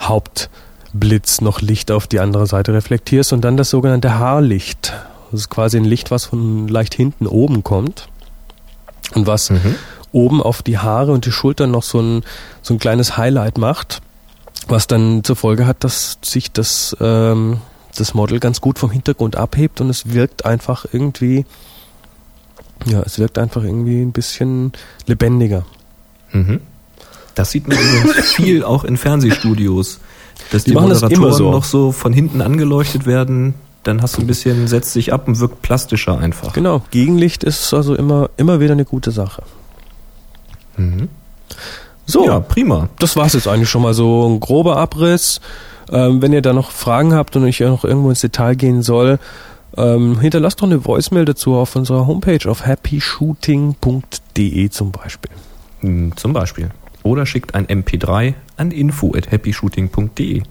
Hauptblitz 0.00 1.40
noch 1.40 1.60
Licht 1.60 1.90
auf 1.90 2.06
die 2.06 2.20
andere 2.20 2.46
Seite 2.46 2.72
reflektierst 2.72 3.32
und 3.32 3.42
dann 3.42 3.56
das 3.56 3.70
sogenannte 3.70 4.18
Haarlicht. 4.18 4.92
Das 5.30 5.40
ist 5.40 5.50
quasi 5.50 5.76
ein 5.76 5.84
Licht, 5.84 6.10
was 6.10 6.26
von 6.26 6.68
leicht 6.68 6.94
hinten 6.94 7.26
oben 7.26 7.64
kommt 7.64 8.08
und 9.14 9.26
was 9.26 9.50
mhm. 9.50 9.74
oben 10.12 10.42
auf 10.42 10.62
die 10.62 10.78
Haare 10.78 11.12
und 11.12 11.26
die 11.26 11.32
Schultern 11.32 11.70
noch 11.70 11.82
so 11.82 12.00
ein, 12.00 12.22
so 12.62 12.74
ein 12.74 12.78
kleines 12.78 13.16
Highlight 13.16 13.58
macht, 13.58 14.00
was 14.68 14.86
dann 14.86 15.24
zur 15.24 15.36
Folge 15.36 15.66
hat, 15.66 15.84
dass 15.84 16.18
sich 16.22 16.52
das, 16.52 16.96
ähm, 17.00 17.58
das 17.96 18.14
Model 18.14 18.40
ganz 18.40 18.60
gut 18.60 18.78
vom 18.78 18.90
Hintergrund 18.90 19.36
abhebt 19.36 19.80
und 19.80 19.90
es 19.90 20.12
wirkt 20.12 20.44
einfach 20.44 20.86
irgendwie, 20.92 21.46
ja, 22.86 23.02
es 23.02 23.18
wirkt 23.18 23.38
einfach 23.38 23.62
irgendwie 23.62 24.02
ein 24.02 24.12
bisschen 24.12 24.72
lebendiger. 25.06 25.64
Mhm. 26.32 26.60
Das 27.34 27.50
sieht 27.50 27.68
man 27.68 27.78
übrigens 27.78 28.26
viel 28.32 28.64
auch 28.64 28.84
in 28.84 28.96
Fernsehstudios, 28.96 30.00
dass 30.50 30.64
die, 30.64 30.70
die 30.70 30.76
Moderatoren 30.76 31.32
so. 31.32 31.50
noch 31.50 31.64
so 31.64 31.92
von 31.92 32.12
hinten 32.12 32.40
angeleuchtet 32.40 33.06
werden, 33.06 33.54
dann 33.82 34.02
hast 34.02 34.16
du 34.16 34.22
ein 34.22 34.26
bisschen, 34.26 34.66
setzt 34.66 34.92
sich 34.92 35.12
ab 35.12 35.28
und 35.28 35.40
wirkt 35.40 35.62
plastischer 35.62 36.18
einfach. 36.18 36.52
Genau, 36.52 36.82
Gegenlicht 36.90 37.44
ist 37.44 37.72
also 37.74 37.94
immer, 37.94 38.30
immer 38.36 38.60
wieder 38.60 38.72
eine 38.72 38.84
gute 38.84 39.10
Sache. 39.10 39.42
Mhm. 40.76 41.08
So, 42.06 42.26
ja, 42.26 42.40
prima. 42.40 42.88
Das 42.98 43.16
war's 43.16 43.32
jetzt 43.34 43.48
eigentlich 43.48 43.70
schon 43.70 43.82
mal 43.82 43.94
so 43.94 44.28
ein 44.28 44.40
grober 44.40 44.76
Abriss. 44.76 45.40
Ähm, 45.92 46.22
wenn 46.22 46.32
ihr 46.32 46.42
da 46.42 46.52
noch 46.52 46.70
Fragen 46.70 47.14
habt 47.14 47.36
und 47.36 47.46
ich 47.46 47.60
noch 47.60 47.84
irgendwo 47.84 48.10
ins 48.10 48.20
Detail 48.20 48.56
gehen 48.56 48.82
soll, 48.82 49.18
ähm, 49.76 50.20
hinterlasst 50.20 50.60
doch 50.60 50.66
eine 50.66 50.84
Voicemail 50.84 51.24
dazu 51.24 51.54
auf 51.54 51.76
unserer 51.76 52.06
Homepage 52.06 52.46
auf 52.48 52.66
happyshooting.de 52.66 54.68
zum 54.70 54.92
Beispiel. 54.92 55.30
Mhm, 55.82 56.16
zum 56.16 56.32
Beispiel. 56.32 56.70
Oder 57.04 57.26
schickt 57.26 57.54
ein 57.54 57.66
MP3 57.66 58.34
an 58.56 58.72
info 58.72 59.14
at 59.14 59.30
happyshooting.de. 59.30 60.42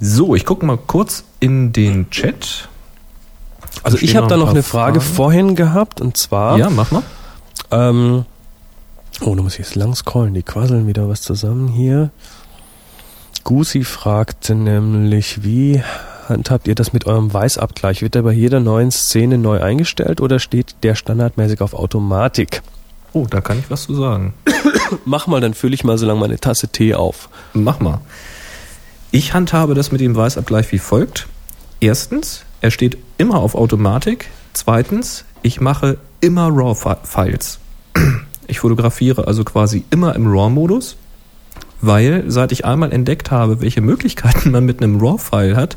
So, 0.00 0.34
ich 0.34 0.46
gucke 0.46 0.64
mal 0.64 0.78
kurz 0.78 1.24
in 1.40 1.72
den 1.72 2.08
Chat. 2.10 2.68
Also 3.82 3.98
ich 3.98 4.16
habe 4.16 4.28
da 4.28 4.36
noch 4.36 4.50
eine 4.50 4.62
Frage 4.62 5.00
Fragen. 5.00 5.14
vorhin 5.14 5.54
gehabt 5.56 6.00
und 6.00 6.16
zwar. 6.16 6.56
Ja, 6.58 6.70
mach 6.70 6.92
mal. 6.92 7.02
Ähm, 7.70 8.24
oh, 9.20 9.34
da 9.34 9.42
muss 9.42 9.54
ich 9.54 9.58
jetzt 9.58 9.74
lang 9.74 9.94
scrollen. 9.94 10.32
Die 10.32 10.44
quasseln 10.44 10.86
wieder 10.86 11.08
was 11.08 11.22
zusammen 11.22 11.68
hier. 11.68 12.10
Gusi 13.42 13.82
fragte 13.82 14.54
nämlich, 14.54 15.42
wie 15.42 15.82
handhabt 16.28 16.68
ihr 16.68 16.76
das 16.76 16.92
mit 16.92 17.06
eurem 17.06 17.32
Weißabgleich? 17.32 18.02
Wird 18.02 18.14
der 18.14 18.22
bei 18.22 18.32
jeder 18.32 18.60
neuen 18.60 18.92
Szene 18.92 19.38
neu 19.38 19.60
eingestellt 19.60 20.20
oder 20.20 20.38
steht 20.38 20.76
der 20.84 20.94
standardmäßig 20.94 21.60
auf 21.62 21.74
Automatik? 21.74 22.62
Oh, 23.18 23.26
da 23.28 23.40
kann 23.40 23.58
ich 23.58 23.68
was 23.68 23.82
zu 23.82 23.94
sagen. 23.94 24.32
Mach 25.04 25.26
mal, 25.26 25.40
dann 25.40 25.52
fülle 25.52 25.74
ich 25.74 25.82
mal 25.82 25.98
so 25.98 26.06
lange 26.06 26.20
meine 26.20 26.38
Tasse 26.38 26.68
Tee 26.68 26.94
auf. 26.94 27.28
Mach 27.52 27.80
mal. 27.80 28.00
Ich 29.10 29.34
handhabe 29.34 29.74
das 29.74 29.90
mit 29.90 30.00
dem 30.00 30.14
Weißabgleich 30.14 30.70
wie 30.70 30.78
folgt. 30.78 31.26
Erstens, 31.80 32.44
er 32.60 32.70
steht 32.70 32.96
immer 33.16 33.40
auf 33.40 33.56
Automatik. 33.56 34.30
Zweitens, 34.52 35.24
ich 35.42 35.60
mache 35.60 35.98
immer 36.20 36.48
RAW-Files. 36.48 37.58
Ich 38.50 38.60
fotografiere 38.60 39.26
also 39.26 39.44
quasi 39.44 39.84
immer 39.90 40.14
im 40.14 40.26
RAW-Modus, 40.26 40.96
weil 41.82 42.24
seit 42.28 42.50
ich 42.50 42.64
einmal 42.64 42.92
entdeckt 42.92 43.30
habe, 43.30 43.60
welche 43.60 43.82
Möglichkeiten 43.82 44.50
man 44.52 44.64
mit 44.64 44.82
einem 44.82 44.98
RAW-File 44.98 45.54
hat, 45.54 45.76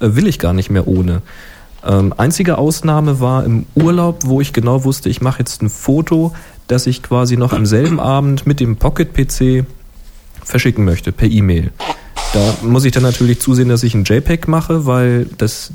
äh, 0.00 0.14
will 0.14 0.26
ich 0.26 0.38
gar 0.38 0.54
nicht 0.54 0.70
mehr 0.70 0.88
ohne. 0.88 1.20
Ähm, 1.84 2.14
einzige 2.16 2.56
Ausnahme 2.56 3.20
war 3.20 3.44
im 3.44 3.66
Urlaub, 3.74 4.20
wo 4.24 4.40
ich 4.40 4.54
genau 4.54 4.84
wusste, 4.84 5.10
ich 5.10 5.20
mache 5.20 5.40
jetzt 5.40 5.60
ein 5.60 5.68
Foto, 5.68 6.32
das 6.66 6.86
ich 6.86 7.02
quasi 7.02 7.36
noch 7.36 7.52
am 7.52 7.66
selben 7.66 8.00
Abend 8.00 8.46
mit 8.46 8.60
dem 8.60 8.76
Pocket-PC 8.76 9.64
verschicken 10.44 10.84
möchte, 10.84 11.12
per 11.12 11.28
E-Mail. 11.28 11.70
Da 12.32 12.54
muss 12.62 12.84
ich 12.84 12.92
dann 12.92 13.02
natürlich 13.02 13.40
zusehen, 13.40 13.68
dass 13.68 13.82
ich 13.82 13.94
ein 13.94 14.04
JPEG 14.04 14.48
mache, 14.48 14.86
weil 14.86 15.26
das, 15.38 15.72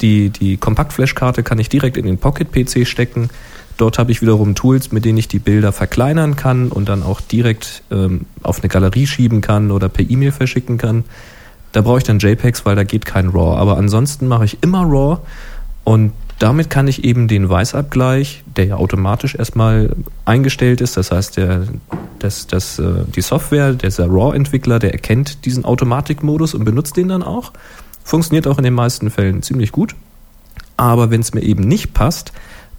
die, 0.00 0.30
die 0.30 0.56
Kompaktflashkarte 0.56 1.42
kann 1.42 1.58
ich 1.58 1.68
direkt 1.68 1.96
in 1.96 2.06
den 2.06 2.18
Pocket-PC 2.18 2.86
stecken. 2.86 3.30
Dort 3.76 3.98
habe 3.98 4.12
ich 4.12 4.22
wiederum 4.22 4.54
Tools, 4.54 4.92
mit 4.92 5.04
denen 5.04 5.18
ich 5.18 5.26
die 5.26 5.40
Bilder 5.40 5.72
verkleinern 5.72 6.36
kann 6.36 6.68
und 6.68 6.88
dann 6.88 7.02
auch 7.02 7.20
direkt 7.20 7.82
ähm, 7.90 8.26
auf 8.42 8.60
eine 8.60 8.68
Galerie 8.68 9.06
schieben 9.06 9.40
kann 9.40 9.70
oder 9.70 9.88
per 9.88 10.08
E-Mail 10.08 10.30
verschicken 10.30 10.78
kann. 10.78 11.04
Da 11.72 11.80
brauche 11.80 11.98
ich 11.98 12.04
dann 12.04 12.20
JPEGs, 12.20 12.64
weil 12.64 12.76
da 12.76 12.84
geht 12.84 13.04
kein 13.04 13.30
RAW. 13.30 13.56
Aber 13.56 13.76
ansonsten 13.76 14.28
mache 14.28 14.44
ich 14.44 14.58
immer 14.62 14.82
RAW 14.82 15.18
und 15.82 16.12
damit 16.38 16.68
kann 16.68 16.88
ich 16.88 17.04
eben 17.04 17.28
den 17.28 17.48
Weißabgleich, 17.48 18.42
der 18.56 18.66
ja 18.66 18.76
automatisch 18.76 19.34
erstmal 19.34 19.94
eingestellt 20.24 20.80
ist, 20.80 20.96
das 20.96 21.10
heißt, 21.10 21.36
der, 21.36 21.66
das, 22.18 22.46
das, 22.46 22.78
äh, 22.78 23.04
die 23.14 23.20
Software, 23.20 23.72
dieser 23.72 24.06
RAW-Entwickler, 24.06 24.78
der 24.78 24.92
erkennt 24.92 25.44
diesen 25.44 25.64
Automatikmodus 25.64 26.54
und 26.54 26.64
benutzt 26.64 26.96
den 26.96 27.08
dann 27.08 27.22
auch. 27.22 27.52
Funktioniert 28.02 28.46
auch 28.46 28.58
in 28.58 28.64
den 28.64 28.74
meisten 28.74 29.10
Fällen 29.10 29.42
ziemlich 29.42 29.72
gut. 29.72 29.94
Aber 30.76 31.10
wenn 31.10 31.20
es 31.20 31.32
mir 31.34 31.42
eben 31.42 31.62
nicht 31.62 31.94
passt, 31.94 32.32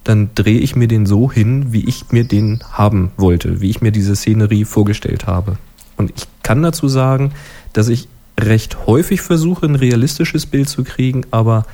dann 0.03 0.29
drehe 0.35 0.59
ich 0.59 0.75
mir 0.75 0.87
den 0.87 1.05
so 1.05 1.31
hin, 1.31 1.73
wie 1.73 1.87
ich 1.87 2.11
mir 2.11 2.25
den 2.25 2.63
haben 2.71 3.11
wollte, 3.17 3.61
wie 3.61 3.69
ich 3.69 3.81
mir 3.81 3.91
diese 3.91 4.15
Szenerie 4.15 4.65
vorgestellt 4.65 5.25
habe. 5.25 5.57
Und 5.97 6.11
ich 6.15 6.27
kann 6.43 6.61
dazu 6.61 6.87
sagen, 6.87 7.31
dass 7.73 7.87
ich 7.87 8.07
recht 8.39 8.85
häufig 8.85 9.21
versuche, 9.21 9.65
ein 9.65 9.75
realistisches 9.75 10.45
Bild 10.45 10.69
zu 10.69 10.83
kriegen, 10.83 11.25
aber 11.31 11.65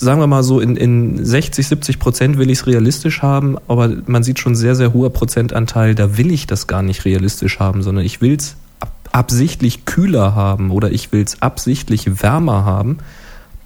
sagen 0.00 0.18
wir 0.18 0.26
mal 0.26 0.42
so, 0.42 0.60
in, 0.60 0.76
in 0.76 1.22
60, 1.22 1.66
70 1.68 1.98
Prozent 1.98 2.38
will 2.38 2.48
ich 2.48 2.60
es 2.60 2.66
realistisch 2.66 3.20
haben, 3.20 3.58
aber 3.68 3.90
man 4.06 4.22
sieht 4.22 4.38
schon 4.38 4.54
sehr, 4.54 4.74
sehr 4.74 4.94
hoher 4.94 5.10
Prozentanteil, 5.10 5.94
da 5.94 6.16
will 6.16 6.32
ich 6.32 6.46
das 6.46 6.66
gar 6.66 6.82
nicht 6.82 7.04
realistisch 7.04 7.58
haben, 7.60 7.82
sondern 7.82 8.04
ich 8.04 8.22
will 8.22 8.34
es 8.34 8.56
ab, 8.80 8.92
absichtlich 9.12 9.84
kühler 9.84 10.34
haben 10.34 10.70
oder 10.70 10.90
ich 10.90 11.12
will 11.12 11.22
es 11.22 11.42
absichtlich 11.42 12.22
wärmer 12.22 12.64
haben 12.64 12.98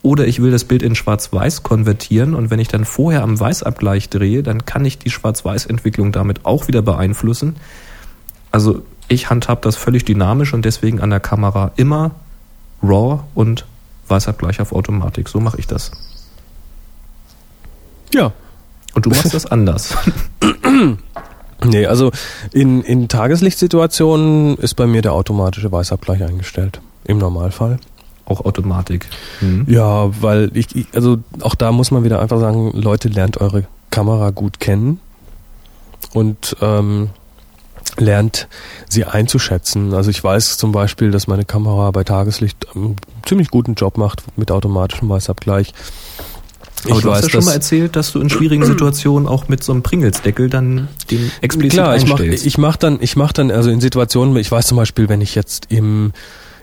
oder 0.02 0.26
ich 0.26 0.42
will 0.42 0.50
das 0.50 0.64
Bild 0.64 0.82
in 0.82 0.96
Schwarz-Weiß 0.96 1.62
konvertieren 1.62 2.34
und 2.34 2.50
wenn 2.50 2.58
ich 2.58 2.68
dann 2.68 2.84
vorher 2.84 3.22
am 3.22 3.38
Weißabgleich 3.38 4.10
drehe, 4.10 4.42
dann 4.42 4.66
kann 4.66 4.84
ich 4.84 4.98
die 4.98 5.10
Schwarz-Weiß-Entwicklung 5.10 6.10
damit 6.10 6.44
auch 6.44 6.66
wieder 6.66 6.82
beeinflussen. 6.82 7.54
Also 8.50 8.82
ich 9.06 9.30
handhab 9.30 9.62
das 9.62 9.76
völlig 9.76 10.04
dynamisch 10.04 10.52
und 10.52 10.64
deswegen 10.64 11.00
an 11.00 11.10
der 11.10 11.20
Kamera 11.20 11.70
immer 11.76 12.10
RAW 12.82 13.20
und 13.36 13.66
Weißabgleich 14.08 14.60
auf 14.60 14.72
Automatik. 14.72 15.28
So 15.28 15.38
mache 15.38 15.58
ich 15.60 15.68
das. 15.68 15.92
Ja. 18.14 18.32
Und 18.94 19.06
du 19.06 19.10
machst 19.10 19.34
das 19.34 19.46
anders. 19.46 19.96
nee, 21.64 21.86
also 21.86 22.12
in, 22.52 22.82
in 22.82 23.08
Tageslichtsituationen 23.08 24.56
ist 24.56 24.74
bei 24.74 24.86
mir 24.86 25.02
der 25.02 25.12
automatische 25.12 25.70
Weißabgleich 25.70 26.22
eingestellt. 26.22 26.80
Im 27.04 27.18
Normalfall. 27.18 27.78
Auch 28.24 28.44
Automatik. 28.44 29.06
Mhm. 29.40 29.66
Ja, 29.68 30.10
weil 30.22 30.50
ich, 30.54 30.74
ich, 30.74 30.86
also 30.94 31.18
auch 31.40 31.54
da 31.54 31.72
muss 31.72 31.90
man 31.90 32.04
wieder 32.04 32.22
einfach 32.22 32.38
sagen, 32.38 32.70
Leute, 32.72 33.08
lernt 33.08 33.40
eure 33.40 33.64
Kamera 33.90 34.30
gut 34.30 34.60
kennen 34.60 35.00
und 36.12 36.56
ähm, 36.62 37.10
lernt 37.98 38.48
sie 38.88 39.04
einzuschätzen. 39.04 39.92
Also 39.92 40.10
ich 40.10 40.22
weiß 40.22 40.56
zum 40.56 40.72
Beispiel, 40.72 41.10
dass 41.10 41.26
meine 41.26 41.44
Kamera 41.44 41.90
bei 41.90 42.04
Tageslicht 42.04 42.74
einen 42.74 42.96
ziemlich 43.26 43.50
guten 43.50 43.74
Job 43.74 43.98
macht 43.98 44.24
mit 44.36 44.50
automatischem 44.50 45.08
Weißabgleich. 45.08 45.74
Aber 46.84 46.96
ich 46.96 47.02
du 47.02 47.08
weiß, 47.08 47.16
hast 47.16 47.24
ja 47.24 47.30
schon 47.30 47.44
mal 47.44 47.52
erzählt, 47.52 47.96
dass 47.96 48.12
du 48.12 48.20
in 48.20 48.30
schwierigen 48.30 48.64
Situationen 48.66 49.28
auch 49.28 49.48
mit 49.48 49.62
so 49.62 49.72
einem 49.72 49.82
Pringelsdeckel 49.82 50.50
dann 50.50 50.88
den 51.10 51.30
explizit 51.40 51.72
Klar, 51.72 51.96
ich 51.96 52.06
mache 52.06 52.26
ich 52.26 52.58
mach 52.58 52.76
dann, 52.76 52.98
ich 53.00 53.16
mach 53.16 53.32
dann, 53.32 53.50
also 53.50 53.70
in 53.70 53.80
Situationen, 53.80 54.36
ich 54.36 54.50
weiß 54.50 54.66
zum 54.66 54.76
Beispiel, 54.76 55.08
wenn 55.08 55.20
ich 55.20 55.34
jetzt 55.34 55.66
im 55.70 56.12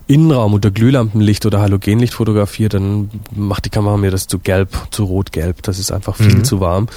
Innenraum 0.07 0.53
unter 0.53 0.71
Glühlampenlicht 0.71 1.45
oder 1.45 1.61
Halogenlicht 1.61 2.13
fotografiere, 2.13 2.69
dann 2.69 3.09
macht 3.33 3.65
die 3.65 3.69
Kamera 3.69 3.97
mir 3.97 4.11
das 4.11 4.27
zu 4.27 4.39
gelb, 4.39 4.69
zu 4.91 5.05
rot-gelb. 5.05 5.63
Das 5.63 5.79
ist 5.79 5.91
einfach 5.91 6.15
viel 6.15 6.35
mhm. 6.35 6.43
zu 6.43 6.59
warm. 6.59 6.87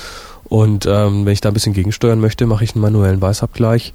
Und 0.45 0.87
ähm, 0.87 1.25
wenn 1.25 1.33
ich 1.33 1.41
da 1.41 1.51
ein 1.51 1.55
bisschen 1.55 1.75
gegensteuern 1.75 2.21
möchte, 2.21 2.47
mache 2.47 2.65
ich 2.65 2.75
einen 2.75 2.83
manuellen 2.83 3.21
Weißabgleich. 3.21 3.93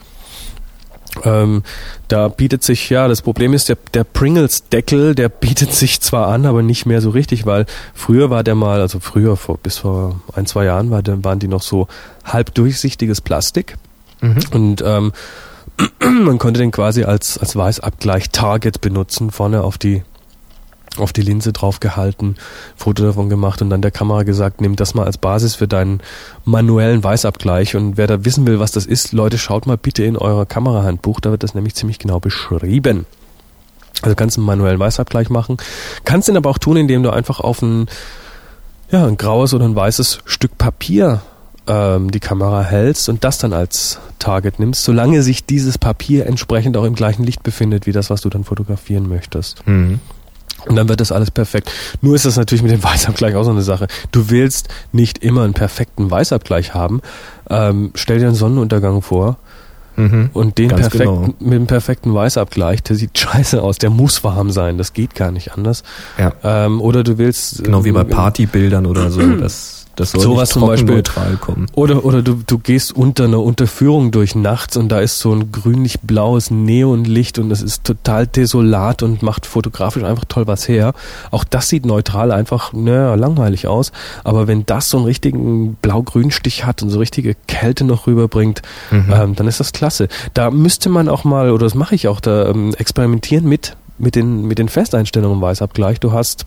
Ähm, 1.24 1.64
da 2.08 2.28
bietet 2.28 2.64
sich, 2.64 2.90
ja, 2.90 3.08
das 3.08 3.22
Problem 3.22 3.54
ist, 3.54 3.70
der, 3.70 3.78
der 3.94 4.04
Pringles-Deckel, 4.04 5.16
der 5.16 5.30
bietet 5.30 5.74
sich 5.74 6.02
zwar 6.02 6.28
an, 6.28 6.46
aber 6.46 6.62
nicht 6.62 6.86
mehr 6.86 7.02
so 7.02 7.10
richtig, 7.10 7.46
weil 7.46 7.66
früher 7.94 8.30
war 8.30 8.44
der 8.44 8.56
mal, 8.56 8.82
also 8.82 9.00
früher, 9.00 9.38
vor, 9.38 9.58
bis 9.58 9.78
vor 9.78 10.22
ein, 10.34 10.46
zwei 10.46 10.66
Jahren, 10.66 10.92
war 10.92 11.02
der, 11.04 11.24
waren 11.24 11.40
die 11.40 11.48
noch 11.48 11.62
so 11.62 11.88
halb 12.24 12.54
durchsichtiges 12.54 13.22
Plastik. 13.22 13.78
Und 14.52 14.84
ähm, 14.86 15.14
man 16.00 16.38
konnte 16.38 16.60
den 16.60 16.72
quasi 16.72 17.04
als, 17.04 17.38
als 17.38 17.56
Weißabgleich 17.56 18.30
Target 18.32 18.82
benutzen, 18.82 19.32
vorne 19.32 19.64
auf 19.64 19.78
die 19.78 20.04
auf 21.00 21.14
die 21.14 21.22
Linse 21.22 21.54
draufgehalten, 21.54 22.38
Foto 22.76 23.04
davon 23.04 23.30
gemacht 23.30 23.62
und 23.62 23.70
dann 23.70 23.82
der 23.82 23.92
Kamera 23.92 24.24
gesagt, 24.24 24.62
nimm 24.62 24.76
das 24.76 24.94
mal 24.94 25.06
als 25.06 25.18
Basis 25.18 25.56
für 25.56 25.68
deinen 25.68 26.02
manuellen 26.46 27.04
Weißabgleich. 27.04 27.76
Und 27.76 27.98
wer 27.98 28.08
da 28.08 28.26
wissen 28.26 28.48
will, 28.48 28.60
was 28.60 28.72
das 28.72 28.86
ist, 28.86 29.14
Leute, 29.14 29.38
schaut 29.38 29.68
mal 29.68 29.78
bitte 29.78 30.04
in 30.04 30.18
euer 30.18 30.46
Kamerahandbuch, 30.46 31.20
da 31.20 31.32
wird 31.32 31.44
das 31.44 31.56
nämlich 31.56 31.76
ziemlich 31.76 32.00
genau 32.00 32.20
beschrieben. 32.20 33.06
Also 34.02 34.16
kannst 34.16 34.38
du 34.38 34.42
einen 34.42 34.48
manuellen 34.48 34.80
Weißabgleich 34.80 35.30
machen. 35.30 35.58
Kannst 36.06 36.30
ihn 36.30 36.38
aber 36.38 36.50
auch 36.50 36.58
tun, 36.58 36.78
indem 36.78 37.04
du 37.04 37.10
einfach 37.10 37.40
auf 37.40 37.62
ein, 37.62 37.88
ja, 38.92 39.06
ein 39.06 39.18
graues 39.18 39.54
oder 39.54 39.66
ein 39.66 39.76
weißes 39.76 40.20
Stück 40.26 40.58
Papier 40.58 41.22
ähm, 41.68 42.12
die 42.12 42.20
Kamera 42.20 42.64
hältst 42.64 43.10
und 43.10 43.24
das 43.24 43.38
dann 43.38 43.54
als 43.54 44.00
Target 44.18 44.60
nimmst, 44.60 44.84
solange 44.84 45.22
sich 45.22 45.46
dieses 45.46 45.78
Papier 45.78 46.26
entsprechend 46.26 46.76
auch 46.76 46.84
im 46.84 46.96
gleichen 46.96 47.24
Licht 47.24 47.44
befindet, 47.44 47.86
wie 47.86 47.92
das, 47.92 48.10
was 48.10 48.22
du 48.22 48.30
dann 48.30 48.44
fotografieren 48.44 49.08
möchtest. 49.08 49.66
Mhm. 49.68 50.00
Und 50.70 50.76
dann 50.76 50.88
wird 50.88 51.02
das 51.02 51.12
alles 51.12 51.32
perfekt. 51.32 51.72
Nur 52.02 52.16
ist 52.16 52.26
das 52.26 52.38
natürlich 52.38 52.62
mit 52.62 52.72
dem 52.72 52.84
Weißabgleich 52.84 53.36
auch 53.36 53.44
so 53.44 53.50
eine 53.52 53.64
Sache. 53.64 53.88
Du 54.12 54.30
willst 54.30 54.70
nicht 54.92 55.18
immer 55.24 55.44
einen 55.44 55.54
perfekten 55.54 56.10
Weißabgleich 56.10 56.74
haben. 56.74 57.02
Ähm, 57.50 57.92
stell 57.96 58.20
dir 58.20 58.28
einen 58.28 58.36
Sonnenuntergang 58.36 59.02
vor 59.02 59.38
Mhm. 60.00 60.30
und 60.32 60.58
den 60.58 60.70
perfekten, 60.70 60.98
genau. 61.00 61.34
mit 61.40 61.54
dem 61.54 61.68
perfekten 61.68 62.14
Weißabgleich, 62.14 62.82
der 62.84 62.96
sieht 62.96 63.18
scheiße 63.18 63.62
aus, 63.62 63.80
der 63.80 63.90
muss 63.90 64.24
warm 64.24 64.50
sein, 64.50 64.78
das 64.78 64.94
geht 64.94 65.14
gar 65.14 65.32
nicht 65.32 65.52
anders. 65.54 65.84
Ja. 66.18 66.32
Ähm, 66.42 66.80
oder 66.80 67.04
du 67.04 67.18
willst 67.18 67.66
Genau 67.66 67.84
wie 67.84 67.92
bei 67.92 68.02
ähm, 68.02 68.08
Partybildern 68.10 68.86
oder 68.86 69.12
so. 69.12 69.20
Das, 69.40 69.79
das 69.96 70.12
soll 70.12 70.22
Sowas 70.22 70.50
nicht 70.50 70.54
zum 70.54 70.68
Beispiel. 70.68 70.96
neutral 70.96 71.38
kommen. 71.38 71.68
Oder, 71.74 72.06
oder 72.06 72.22
du, 72.22 72.42
du 72.46 72.58
gehst 72.58 72.96
unter 72.96 73.26
einer 73.26 73.40
Unterführung 73.40 74.12
durch 74.12 74.34
nachts 74.34 74.78
und 74.78 74.90
da 74.90 75.00
ist 75.00 75.20
so 75.20 75.34
ein 75.34 75.52
grünlich-blaues 75.52 76.52
Neonlicht 76.52 77.38
und 77.38 77.52
es 77.52 77.62
ist 77.62 77.84
total 77.84 78.26
desolat 78.26 79.04
und 79.04 79.24
macht 79.24 79.46
fotografisch 79.46 80.04
einfach 80.04 80.26
toll 80.26 80.48
was 80.48 80.68
her. 80.68 80.94
Auch 81.32 81.44
das 81.44 81.70
sieht 81.70 81.86
neutral 81.86 82.32
einfach, 82.32 82.72
naja, 82.74 83.16
langweilig 83.16 83.68
aus. 83.68 83.92
Aber 84.24 84.48
wenn 84.48 84.66
das 84.66 84.90
so 84.90 84.98
einen 84.98 85.06
richtigen 85.06 85.76
Blau-Grün-Stich 85.82 86.66
hat 86.66 86.82
und 86.82 86.90
so 86.90 87.00
richtige 87.00 87.36
Kälte 87.48 87.84
noch 87.84 88.08
rüberbringt, 88.08 88.62
ähm, 88.92 89.36
dann 89.36 89.48
ist 89.48 89.60
das 89.60 89.74
klasse. 89.74 90.08
Da 90.34 90.50
müsste 90.52 90.90
man 90.90 91.10
auch 91.10 91.24
mal, 91.24 91.52
oder 91.52 91.66
das 91.66 91.76
mache 91.76 91.96
ich 91.96 92.08
auch, 92.08 92.20
da 92.20 92.48
ähm, 92.48 92.74
experimentieren 92.78 93.48
mit, 93.48 93.76
mit 93.98 94.16
den, 94.16 94.44
mit 94.44 94.60
den 94.60 94.70
Festeinstellungen 94.70 95.38
im 95.38 95.42
Weißabgleich. 95.42 96.00
Du 96.00 96.14
hast 96.14 96.46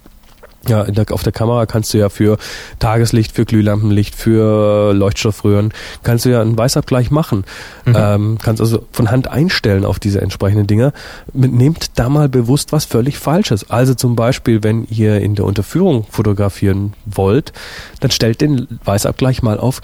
ja, 0.68 0.84
der, 0.84 1.06
auf 1.10 1.22
der 1.22 1.32
Kamera 1.32 1.66
kannst 1.66 1.92
du 1.92 1.98
ja 1.98 2.08
für 2.08 2.38
Tageslicht, 2.78 3.32
für 3.32 3.44
Glühlampenlicht, 3.44 4.14
für 4.14 4.92
Leuchtstoffröhren, 4.92 5.72
kannst 6.02 6.24
du 6.24 6.30
ja 6.30 6.40
einen 6.40 6.56
Weißabgleich 6.56 7.10
machen. 7.10 7.44
Ähm, 7.86 8.38
kannst 8.40 8.60
also 8.60 8.86
von 8.92 9.10
Hand 9.10 9.28
einstellen 9.28 9.84
auf 9.84 9.98
diese 9.98 10.20
entsprechenden 10.20 10.66
Dinger. 10.66 10.92
Mit- 11.32 11.52
Nehmt 11.52 11.98
da 11.98 12.08
mal 12.08 12.28
bewusst 12.28 12.72
was 12.72 12.84
völlig 12.84 13.18
Falsches. 13.18 13.70
Also 13.70 13.94
zum 13.94 14.14
Beispiel, 14.16 14.62
wenn 14.62 14.86
ihr 14.88 15.20
in 15.20 15.34
der 15.34 15.44
Unterführung 15.44 16.06
fotografieren 16.10 16.92
wollt, 17.06 17.52
dann 18.00 18.10
stellt 18.10 18.40
den 18.40 18.66
Weißabgleich 18.84 19.42
mal 19.42 19.58
auf 19.58 19.80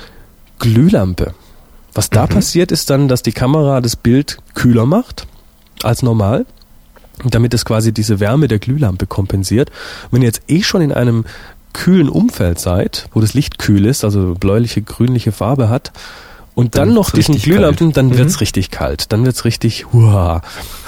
Glühlampe. 0.59 1.35
Was 1.95 2.11
da 2.11 2.27
passiert, 2.27 2.71
ist 2.73 2.91
dann, 2.91 3.09
dass 3.09 3.23
die 3.23 3.33
Kamera 3.33 3.81
das 3.81 3.97
Bild 3.97 4.39
kühler 4.55 4.87
macht 4.87 5.27
als 5.83 6.03
normal 6.03 6.47
damit 7.25 7.55
es 7.55 7.65
quasi 7.65 7.93
diese 7.93 8.21
Wärme 8.21 8.49
der 8.49 8.59
Glühlampe 8.59 9.07
kompensiert. 9.07 9.71
Wenn 10.11 10.23
ihr 10.23 10.27
jetzt 10.29 10.43
eh 10.49 10.63
schon 10.63 10.81
in 10.83 10.93
einem 10.93 11.25
kühlen 11.73 12.09
Umfeld 12.09 12.59
seid, 12.59 13.09
wo 13.13 13.21
das 13.21 13.35
Licht 13.35 13.59
kühl 13.59 13.85
ist, 13.87 14.05
also 14.05 14.35
bläuliche, 14.39 14.83
grünliche 14.83 15.33
Farbe 15.33 15.69
hat, 15.69 15.93
und 16.55 16.75
dann, 16.77 16.89
Dann 16.89 16.95
noch 16.97 17.11
diesen 17.11 17.37
Glühlampen, 17.39 17.89
kalt. 17.89 17.97
dann 17.99 18.07
Mhm. 18.09 18.19
wird's 18.19 18.41
richtig 18.41 18.73
kalt. 18.73 19.13
Dann 19.13 19.25
wird's 19.25 19.45
richtig, 19.45 19.93
huah. 19.93 20.43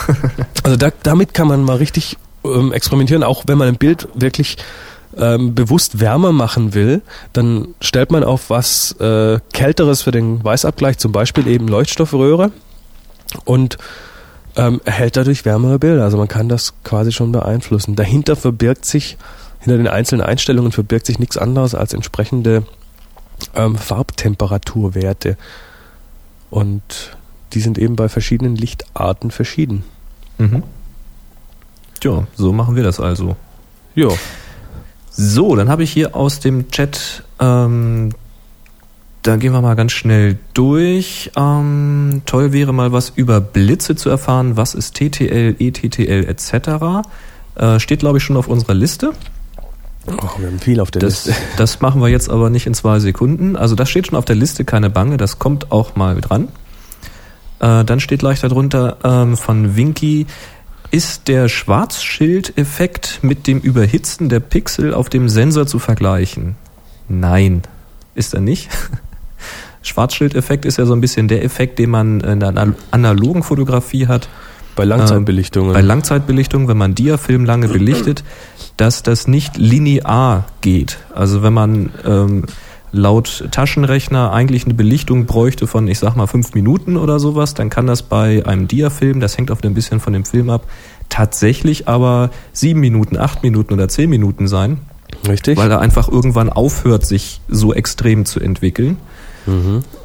also 0.65 0.77
da, 0.77 0.91
damit 1.05 1.33
kann 1.33 1.47
man 1.47 1.63
mal 1.63 1.77
richtig 1.77 2.17
ähm, 2.45 2.73
experimentieren, 2.73 3.23
auch 3.23 3.45
wenn 3.47 3.57
man 3.57 3.69
ein 3.69 3.77
Bild 3.77 4.09
wirklich 4.15 4.57
ähm, 5.17 5.55
bewusst 5.55 6.01
wärmer 6.01 6.33
machen 6.33 6.75
will, 6.75 7.03
dann 7.33 7.69
stellt 7.81 8.11
man 8.11 8.25
auf 8.25 8.51
was 8.51 8.93
äh, 9.01 9.39
Kälteres 9.53 10.03
für 10.03 10.11
den 10.11 10.43
Weißabgleich, 10.43 10.99
zum 10.99 11.13
Beispiel 11.13 11.47
eben 11.47 11.69
Leuchtstoffröhre 11.69 12.51
und 13.45 13.79
ähm, 14.57 14.81
erhält 14.85 15.17
dadurch 15.17 15.45
wärmere 15.45 15.79
Bilder. 15.79 16.05
Also 16.05 16.17
man 16.17 16.29
kann 16.29 16.49
das 16.49 16.75
quasi 16.85 17.13
schon 17.13 17.33
beeinflussen. 17.33 17.97
Dahinter 17.97 18.37
verbirgt 18.37 18.85
sich, 18.85 19.17
hinter 19.61 19.77
den 19.77 19.89
einzelnen 19.89 20.23
Einstellungen 20.23 20.73
verbirgt 20.73 21.07
sich 21.07 21.19
nichts 21.19 21.37
anderes 21.37 21.75
als 21.75 21.93
entsprechende 21.93 22.65
ähm, 23.55 23.77
Farbtemperaturwerte. 23.77 25.37
Und 26.51 27.17
die 27.53 27.61
sind 27.61 27.79
eben 27.79 27.97
bei 27.97 28.09
verschiedenen 28.09 28.57
Lichtarten 28.57 29.31
verschieden. 29.31 29.85
Mhm. 30.39 30.63
Tja, 32.01 32.27
so 32.35 32.53
machen 32.53 32.77
wir 32.77 32.83
das 32.83 32.99
also. 33.01 33.37
Ja. 33.95 34.09
So, 35.11 35.57
dann 35.57 35.69
habe 35.69 35.83
ich 35.83 35.93
hier 35.93 36.17
aus 36.17 36.41
dem 36.41 36.71
Chat, 36.71 37.25
ähm, 37.41 38.13
da 39.23 39.37
gehen 39.37 39.53
wir 39.53 39.61
mal 39.61 39.77
ganz 39.77 39.93
schnell 39.93 40.39
durch. 40.55 41.31
Ähm, 41.37 42.23
toll 42.27 42.53
wäre 42.53 42.73
mal 42.73 42.93
was 42.93 43.11
über 43.11 43.41
Blitze 43.41 43.97
zu 43.97 44.09
erfahren. 44.09 44.57
Was 44.57 44.75
ist 44.75 44.95
TTL, 44.95 45.57
ETTL 45.59 46.27
etc.? 46.27 47.07
Äh, 47.57 47.79
steht, 47.81 48.01
glaube 48.01 48.19
ich, 48.19 48.25
schon 48.25 48.37
auf 48.37 48.49
unserer 48.49 48.75
Liste. 48.75 49.13
Oh, 50.07 50.29
wir 50.39 50.47
haben 50.47 50.59
viel 50.59 50.81
auf 50.81 50.91
der 50.91 51.03
Das, 51.03 51.27
Liste. 51.27 51.43
das 51.59 51.81
machen 51.81 52.01
wir 52.01 52.09
jetzt 52.09 52.31
aber 52.31 52.49
nicht 52.49 52.67
in 52.67 52.75
zwei 52.75 52.99
Sekunden. 52.99 53.57
Also 53.57 53.75
das 53.75 53.91
steht 53.91 54.07
schon 54.07 54.17
auf 54.17 54.25
der 54.25 54.37
Liste, 54.37 54.65
keine 54.65 54.89
Bange, 54.89 55.19
das 55.19 55.39
kommt 55.39 55.71
auch 55.71 55.97
mal 55.97 56.21
dran. 56.21 56.49
Äh, 57.61 57.85
dann 57.85 58.01
steht 58.01 58.21
gleich 58.21 58.41
darunter 58.41 58.97
ähm, 59.05 59.37
von 59.37 59.77
Winky, 59.77 60.27
ist 60.91 61.29
der 61.29 61.49
Schwarzschild-Effekt 61.49 63.21
mit 63.23 63.47
dem 63.47 63.61
Überhitzen 63.61 64.29
der 64.29 64.41
Pixel 64.41 64.95
auf 64.95 65.09
dem 65.09 65.29
Sensor 65.29 65.67
zu 65.67 65.79
vergleichen? 65.79 66.57
Nein, 67.09 67.63
ist 68.15 68.35
er 68.35 68.41
nicht. 68.41 68.71
Schwarzschild-Effekt 69.83 70.65
ist 70.65 70.79
ja 70.79 70.87
so 70.87 70.93
ein 70.93 71.01
bisschen 71.01 71.29
der 71.29 71.45
Effekt, 71.45 71.79
den 71.79 71.91
man 71.91 72.21
in 72.21 72.41
der 72.41 72.51
anal- 72.51 72.75
analogen 72.91 73.43
Fotografie 73.43 74.07
hat. 74.07 74.29
Bei 74.77 74.85
Langzeitbelichtungen. 74.85 75.73
Bei 75.73 75.81
Langzeitbelichtung, 75.81 76.69
wenn 76.69 76.77
man 76.77 76.95
Diafilm 76.95 77.45
lange 77.45 77.69
belichtet, 77.69 78.25
dass 78.77 79.03
das 79.03 79.27
nicht 79.27 79.57
linear 79.57 80.47
geht. 80.61 80.99
Also 81.15 81.43
wenn 81.43 81.53
man 81.53 81.91
ähm, 82.07 82.45
laut 82.93 83.49
Taschenrechner 83.51 84.33
eigentlich 84.33 84.65
eine 84.65 84.75
Belichtung 84.75 85.27
bräuchte 85.27 85.67
von, 85.67 85.89
ich 85.89 85.99
sag 85.99 86.17
mal, 86.17 86.27
fünf 86.27 86.55
Minuten 86.55 86.97
oder 86.97 87.19
sowas, 87.19 87.55
dann 87.55 87.71
kann 87.71 87.87
das 87.87 88.03
bei 88.03 88.45
einem 88.47 88.69
Diafilm, 88.69 89.21
das 89.21 89.37
hängt 89.37 89.51
oft 89.51 89.65
ein 89.65 89.75
bisschen 89.75 90.01
von 90.01 90.13
dem 90.13 90.25
Film 90.25 90.51
ab, 90.51 90.67
tatsächlich 91.09 91.89
aber 91.89 92.31
sieben 92.53 92.81
Minuten, 92.81 93.17
acht 93.17 93.43
Minuten 93.43 93.75
oder 93.75 93.89
zehn 93.89 94.09
Minuten 94.09 94.49
sein, 94.49 94.79
Richtig? 95.29 95.57
weil 95.59 95.71
er 95.71 95.81
einfach 95.81 96.09
irgendwann 96.09 96.49
aufhört, 96.49 97.05
sich 97.05 97.41
so 97.49 97.75
extrem 97.75 98.25
zu 98.25 98.41
entwickeln. 98.41 98.97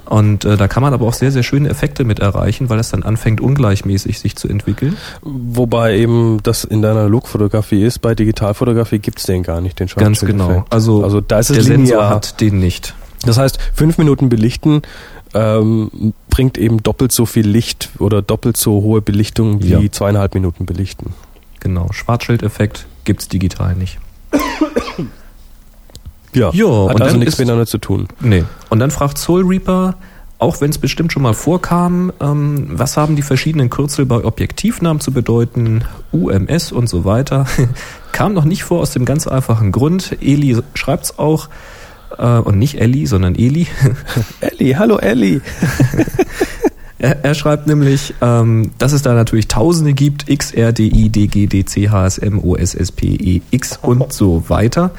Und 0.05 0.45
äh, 0.45 0.57
da 0.57 0.67
kann 0.67 0.81
man 0.83 0.93
aber 0.93 1.05
auch 1.07 1.13
sehr, 1.13 1.31
sehr 1.31 1.43
schöne 1.43 1.69
Effekte 1.69 2.03
mit 2.03 2.19
erreichen, 2.19 2.69
weil 2.69 2.79
es 2.79 2.89
dann 2.89 3.03
anfängt, 3.03 3.41
ungleichmäßig 3.41 4.19
sich 4.19 4.35
zu 4.35 4.47
entwickeln. 4.47 4.97
Wobei 5.21 5.97
eben 5.97 6.39
das 6.43 6.63
in 6.63 6.81
deiner 6.81 7.01
Analogfotografie 7.01 7.83
ist, 7.83 7.99
bei 7.99 8.15
Digitalfotografie 8.15 8.99
gibt's 8.99 9.23
den 9.23 9.43
gar 9.43 9.61
nicht, 9.61 9.79
den 9.79 9.87
Ganz 9.87 10.21
genau. 10.21 10.65
Also, 10.69 11.03
also 11.03 11.21
da 11.21 11.39
ist 11.39 11.49
es 11.49 11.55
der 11.57 11.63
Sensor 11.65 11.95
linear. 11.97 12.09
hat 12.09 12.39
den 12.41 12.59
nicht. 12.59 12.93
Das 13.25 13.37
heißt, 13.37 13.59
fünf 13.73 13.97
Minuten 13.97 14.29
belichten 14.29 14.83
ähm, 15.33 16.13
bringt 16.29 16.57
eben 16.57 16.81
doppelt 16.83 17.11
so 17.11 17.25
viel 17.25 17.47
Licht 17.47 17.89
oder 17.99 18.21
doppelt 18.21 18.57
so 18.57 18.81
hohe 18.83 19.01
Belichtung 19.01 19.61
wie 19.63 19.69
Ja. 19.69 19.91
zweieinhalb 19.91 20.33
Minuten 20.33 20.65
belichten. 20.65 21.13
Genau. 21.59 21.87
Schwarzschildeffekt 21.91 22.85
gibt's 23.03 23.27
digital 23.27 23.75
nicht. 23.75 23.97
Ja, 26.35 26.51
Ja, 26.53 26.65
hat 26.65 26.95
und 26.95 27.01
also 27.01 27.13
dann 27.13 27.19
nichts 27.19 27.37
miteinander 27.37 27.65
zu 27.65 27.77
tun. 27.77 28.07
Nee. 28.19 28.43
Und 28.69 28.79
dann 28.79 28.91
fragt 28.91 29.17
Soul 29.17 29.45
Reaper, 29.45 29.95
auch 30.37 30.59
wenn 30.61 30.69
es 30.69 30.77
bestimmt 30.77 31.13
schon 31.13 31.23
mal 31.23 31.33
vorkam, 31.33 32.11
ähm, 32.21 32.67
was 32.71 32.97
haben 32.97 33.15
die 33.15 33.21
verschiedenen 33.21 33.69
Kürzel 33.69 34.05
bei 34.05 34.23
Objektivnamen 34.23 34.99
zu 34.99 35.11
bedeuten, 35.11 35.85
UMS 36.11 36.71
und 36.71 36.87
so 36.87 37.05
weiter. 37.05 37.45
Kam 38.11 38.33
noch 38.33 38.45
nicht 38.45 38.63
vor 38.63 38.81
aus 38.81 38.91
dem 38.91 39.05
ganz 39.05 39.27
einfachen 39.27 39.71
Grund. 39.71 40.17
Eli 40.21 40.57
schreibt's 40.73 41.17
auch, 41.17 41.49
äh, 42.17 42.37
und 42.39 42.59
nicht 42.59 42.79
Elli, 42.79 43.05
sondern 43.05 43.35
Eli. 43.35 43.67
Elli, 44.41 44.73
hallo 44.73 44.97
Elli. 44.97 45.41
Er, 46.97 47.25
er 47.25 47.35
schreibt 47.35 47.67
nämlich, 47.67 48.13
ähm, 48.21 48.71
dass 48.77 48.93
es 48.93 49.01
da 49.01 49.13
natürlich 49.13 49.49
Tausende 49.49 49.93
gibt, 49.93 50.29
X, 50.29 50.51
R, 50.51 50.71
D, 50.71 50.85
I, 50.85 51.09
D, 51.09 51.27
G, 51.27 51.45
D, 51.45 51.65
C, 51.65 51.89
H, 51.89 52.05
S, 52.05 52.17
M, 52.17 52.39
O, 52.39 52.55
S, 52.55 52.73
S, 52.73 52.91
P, 52.91 53.07
E, 53.07 53.41
X 53.51 53.77
und 53.81 54.13
so 54.13 54.45
weiter. 54.47 54.91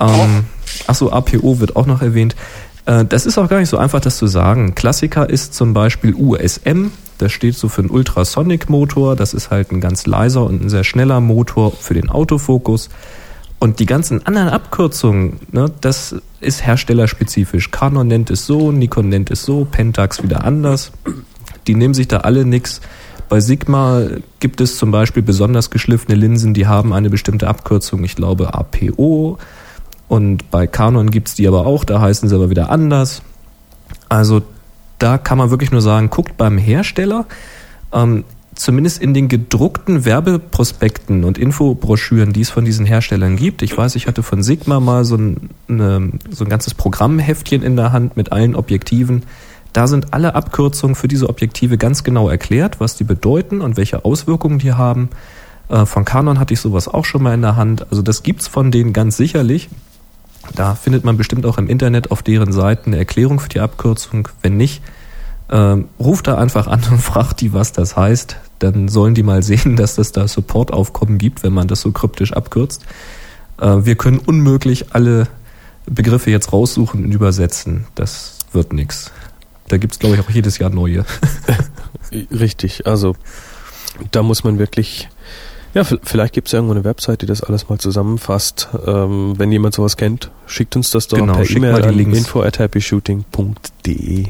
Ähm, 0.00 0.44
Achso, 0.86 1.10
APO 1.10 1.60
wird 1.60 1.76
auch 1.76 1.86
noch 1.86 2.02
erwähnt. 2.02 2.36
Äh, 2.86 3.04
das 3.04 3.26
ist 3.26 3.38
auch 3.38 3.48
gar 3.48 3.58
nicht 3.58 3.68
so 3.68 3.78
einfach, 3.78 4.00
das 4.00 4.16
zu 4.16 4.26
sagen. 4.26 4.74
Klassiker 4.74 5.28
ist 5.28 5.54
zum 5.54 5.74
Beispiel 5.74 6.14
USM. 6.14 6.88
Das 7.18 7.32
steht 7.32 7.56
so 7.56 7.68
für 7.68 7.82
einen 7.82 7.90
Ultrasonic-Motor. 7.90 9.16
Das 9.16 9.34
ist 9.34 9.50
halt 9.50 9.70
ein 9.70 9.80
ganz 9.80 10.06
leiser 10.06 10.44
und 10.44 10.62
ein 10.62 10.68
sehr 10.68 10.84
schneller 10.84 11.20
Motor 11.20 11.72
für 11.72 11.94
den 11.94 12.08
Autofokus. 12.08 12.88
Und 13.58 13.78
die 13.78 13.86
ganzen 13.86 14.26
anderen 14.26 14.48
Abkürzungen, 14.48 15.38
ne, 15.52 15.70
das 15.80 16.16
ist 16.40 16.66
herstellerspezifisch. 16.66 17.70
Canon 17.70 18.08
nennt 18.08 18.28
es 18.30 18.44
so, 18.44 18.72
Nikon 18.72 19.08
nennt 19.08 19.30
es 19.30 19.44
so, 19.44 19.64
Pentax 19.70 20.20
wieder 20.24 20.44
anders. 20.44 20.90
Die 21.68 21.76
nehmen 21.76 21.94
sich 21.94 22.08
da 22.08 22.18
alle 22.18 22.44
nix. 22.44 22.80
Bei 23.28 23.38
Sigma 23.38 24.02
gibt 24.40 24.60
es 24.60 24.76
zum 24.76 24.90
Beispiel 24.90 25.22
besonders 25.22 25.70
geschliffene 25.70 26.16
Linsen, 26.16 26.54
die 26.54 26.66
haben 26.66 26.92
eine 26.92 27.08
bestimmte 27.08 27.46
Abkürzung, 27.46 28.02
ich 28.02 28.16
glaube 28.16 28.52
APO. 28.52 29.38
Und 30.12 30.50
bei 30.50 30.66
Canon 30.66 31.10
gibt's 31.10 31.36
die 31.36 31.48
aber 31.48 31.64
auch, 31.64 31.84
da 31.84 31.98
heißen 31.98 32.28
sie 32.28 32.34
aber 32.34 32.50
wieder 32.50 32.68
anders. 32.68 33.22
Also 34.10 34.42
da 34.98 35.16
kann 35.16 35.38
man 35.38 35.48
wirklich 35.48 35.70
nur 35.70 35.80
sagen, 35.80 36.10
guckt 36.10 36.36
beim 36.36 36.58
Hersteller. 36.58 37.24
Ähm, 37.94 38.24
zumindest 38.54 39.00
in 39.00 39.14
den 39.14 39.28
gedruckten 39.28 40.04
Werbeprospekten 40.04 41.24
und 41.24 41.38
Infobroschüren, 41.38 42.34
die 42.34 42.42
es 42.42 42.50
von 42.50 42.66
diesen 42.66 42.84
Herstellern 42.84 43.36
gibt. 43.36 43.62
Ich 43.62 43.74
weiß, 43.74 43.94
ich 43.94 44.06
hatte 44.06 44.22
von 44.22 44.42
Sigma 44.42 44.80
mal 44.80 45.06
so 45.06 45.16
ein, 45.16 45.48
eine, 45.66 46.10
so 46.28 46.44
ein 46.44 46.50
ganzes 46.50 46.74
Programmheftchen 46.74 47.62
in 47.62 47.76
der 47.76 47.92
Hand 47.92 48.14
mit 48.14 48.32
allen 48.32 48.54
Objektiven. 48.54 49.22
Da 49.72 49.86
sind 49.86 50.12
alle 50.12 50.34
Abkürzungen 50.34 50.94
für 50.94 51.08
diese 51.08 51.30
Objektive 51.30 51.78
ganz 51.78 52.04
genau 52.04 52.28
erklärt, 52.28 52.80
was 52.80 52.96
die 52.96 53.04
bedeuten 53.04 53.62
und 53.62 53.78
welche 53.78 54.04
Auswirkungen 54.04 54.58
die 54.58 54.74
haben. 54.74 55.08
Äh, 55.70 55.86
von 55.86 56.04
Canon 56.04 56.38
hatte 56.38 56.52
ich 56.52 56.60
sowas 56.60 56.86
auch 56.86 57.06
schon 57.06 57.22
mal 57.22 57.32
in 57.32 57.40
der 57.40 57.56
Hand. 57.56 57.86
Also 57.90 58.02
das 58.02 58.22
gibt's 58.22 58.46
von 58.46 58.70
denen 58.70 58.92
ganz 58.92 59.16
sicherlich. 59.16 59.70
Da 60.54 60.74
findet 60.74 61.04
man 61.04 61.16
bestimmt 61.16 61.46
auch 61.46 61.58
im 61.58 61.68
Internet 61.68 62.10
auf 62.10 62.22
deren 62.22 62.52
Seiten 62.52 62.90
eine 62.90 62.98
Erklärung 62.98 63.40
für 63.40 63.48
die 63.48 63.60
Abkürzung. 63.60 64.28
Wenn 64.42 64.56
nicht, 64.56 64.82
ähm, 65.50 65.88
ruft 65.98 66.26
da 66.26 66.36
einfach 66.36 66.66
an 66.66 66.82
und 66.90 66.98
fragt 67.00 67.40
die, 67.40 67.52
was 67.52 67.72
das 67.72 67.96
heißt. 67.96 68.36
Dann 68.58 68.88
sollen 68.88 69.14
die 69.14 69.22
mal 69.22 69.42
sehen, 69.42 69.76
dass 69.76 69.94
das 69.94 70.12
da 70.12 70.26
Supportaufkommen 70.28 71.18
gibt, 71.18 71.42
wenn 71.42 71.52
man 71.52 71.68
das 71.68 71.80
so 71.80 71.92
kryptisch 71.92 72.32
abkürzt. 72.32 72.84
Äh, 73.60 73.84
wir 73.84 73.96
können 73.96 74.18
unmöglich 74.18 74.94
alle 74.94 75.28
Begriffe 75.86 76.30
jetzt 76.30 76.52
raussuchen 76.52 77.04
und 77.04 77.12
übersetzen. 77.12 77.86
Das 77.94 78.38
wird 78.52 78.72
nix. 78.72 79.10
Da 79.68 79.78
gibt's 79.78 79.98
glaube 79.98 80.16
ich, 80.16 80.20
auch 80.20 80.30
jedes 80.30 80.58
Jahr 80.58 80.70
neue. 80.70 81.04
Richtig, 82.30 82.86
also 82.86 83.16
da 84.10 84.22
muss 84.22 84.44
man 84.44 84.58
wirklich, 84.58 85.08
ja, 85.74 85.84
vielleicht 85.84 86.34
gibt 86.34 86.48
es 86.48 86.54
irgendwo 86.54 86.74
eine 86.74 86.84
Website, 86.84 87.22
die 87.22 87.26
das 87.26 87.42
alles 87.42 87.68
mal 87.68 87.78
zusammenfasst. 87.78 88.68
Ähm, 88.86 89.34
wenn 89.38 89.50
jemand 89.52 89.74
sowas 89.74 89.96
kennt, 89.96 90.30
schickt 90.46 90.76
uns 90.76 90.90
das 90.90 91.08
doch 91.08 91.18
Genau, 91.18 91.34
per 91.34 91.50
E-Mail 91.50 91.72
mal 91.72 91.82
die 91.82 91.88
an 91.88 91.94
Links. 91.96 92.18
info 92.18 92.42
at 92.42 92.58
happyshooting.de. 92.58 94.26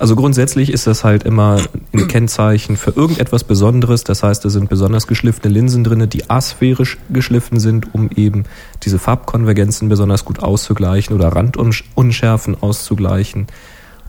Also 0.00 0.16
grundsätzlich 0.16 0.72
ist 0.72 0.88
das 0.88 1.04
halt 1.04 1.22
immer 1.22 1.60
ein 1.92 2.08
Kennzeichen 2.08 2.76
für 2.76 2.90
irgendetwas 2.90 3.44
Besonderes. 3.44 4.02
Das 4.02 4.24
heißt, 4.24 4.44
da 4.44 4.50
sind 4.50 4.68
besonders 4.68 5.06
geschliffene 5.06 5.52
Linsen 5.54 5.84
drinne, 5.84 6.08
die 6.08 6.28
asphärisch 6.28 6.98
geschliffen 7.10 7.60
sind, 7.60 7.94
um 7.94 8.10
eben 8.14 8.44
diese 8.82 8.98
Farbkonvergenzen 8.98 9.88
besonders 9.88 10.24
gut 10.24 10.40
auszugleichen 10.40 11.14
oder 11.14 11.28
Randunschärfen 11.28 12.60
auszugleichen. 12.60 13.46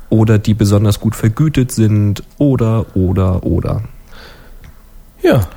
Oder 0.09 0.39
die 0.39 0.55
besonders 0.55 0.99
gut 0.99 1.15
vergütet 1.15 1.71
sind. 1.71 2.23
Oder, 2.39 2.87
oder, 2.95 3.43
oder. 3.43 3.83
Ja. 5.21 5.47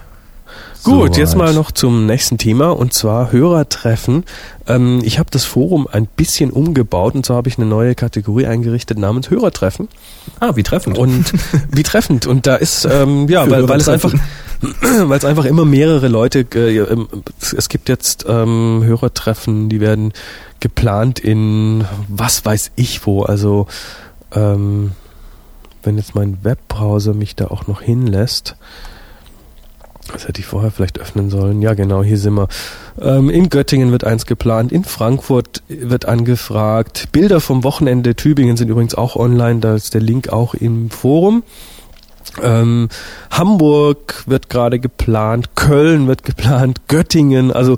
Gut, 0.85 1.17
jetzt 1.17 1.33
Soweit. 1.33 1.49
mal 1.49 1.55
noch 1.55 1.73
zum 1.73 2.07
nächsten 2.07 2.39
Thema 2.39 2.71
und 2.71 2.93
zwar 2.95 3.33
Hörertreffen. 3.33 4.25
Ähm, 4.67 5.01
ich 5.05 5.19
habe 5.19 5.31
das 5.31 5.45
Forum 5.45 5.89
ein 5.91 6.07
bisschen 6.07 6.51
umgebaut 6.51 7.15
und 7.15 7.27
zwar 7.27 7.39
habe 7.39 7.49
ich 7.49 7.59
eine 7.59 7.67
neue 7.67 7.95
Kategorie 7.95 8.47
eingerichtet 8.47 8.99
namens 8.99 9.31
Hörertreffen. 9.31 9.89
Ah, 10.41 10.53
wie 10.55 10.63
treffend. 10.63 10.97
Und 10.97 11.33
wie 11.71 11.83
treffend. 11.83 12.27
Und 12.27 12.47
da 12.47 12.57
ist, 12.57 12.85
ähm, 12.85 13.29
ja, 13.29 13.45
Für 13.45 13.51
weil, 13.51 13.69
weil 13.69 13.81
es 13.81 13.89
einfach, 13.89 14.13
weil 14.61 15.19
es 15.19 15.25
einfach 15.25 15.45
immer 15.45 15.65
mehrere 15.65 16.09
Leute, 16.09 16.47
äh, 16.55 16.87
es 17.57 17.69
gibt 17.69 17.89
jetzt 17.89 18.25
ähm, 18.29 18.83
Hörertreffen, 18.85 19.69
die 19.69 19.81
werden 19.81 20.13
geplant 20.61 21.19
in 21.19 21.85
was 22.09 22.45
weiß 22.45 22.73
ich 22.77 23.07
wo. 23.07 23.23
Also 23.23 23.67
ähm, 24.33 24.93
wenn 25.83 25.97
jetzt 25.97 26.15
mein 26.15 26.39
Webbrowser 26.43 27.15
mich 27.15 27.37
da 27.37 27.47
auch 27.47 27.67
noch 27.67 27.81
hinlässt, 27.81 28.57
das 30.13 30.29
hätte 30.29 30.41
ich 30.41 30.47
vorher 30.47 30.71
vielleicht 30.71 30.99
öffnen 30.99 31.31
sollen. 31.31 31.63
Ja, 31.63 31.75
genau, 31.75 32.03
hier 32.03 32.19
sind 32.19 32.35
wir. 32.35 32.49
Ähm, 33.01 33.31
in 33.31 33.49
Göttingen 33.49 33.93
wird 33.93 34.05
eins 34.05 34.27
geplant, 34.27 34.73
in 34.73 34.85
Frankfurt 34.85 35.63
wird 35.69 36.07
angefragt. 36.07 37.09
Bilder 37.13 37.41
vom 37.41 37.65
Wochenende 37.65 38.15
Tübingen 38.15 38.57
sind 38.57 38.69
übrigens 38.69 38.95
auch 38.95 39.17
online, 39.17 39.61
da 39.61 39.75
ist 39.75 39.95
der 39.95 40.01
Link 40.01 40.31
auch 40.31 40.55
im 40.55 40.91
Forum. 40.91 41.43
Ähm, 42.43 42.89
Hamburg 43.31 44.25
wird 44.27 44.51
gerade 44.51 44.79
geplant, 44.79 45.55
Köln 45.55 46.07
wird 46.07 46.25
geplant, 46.25 46.89
Göttingen, 46.89 47.53
also 47.53 47.77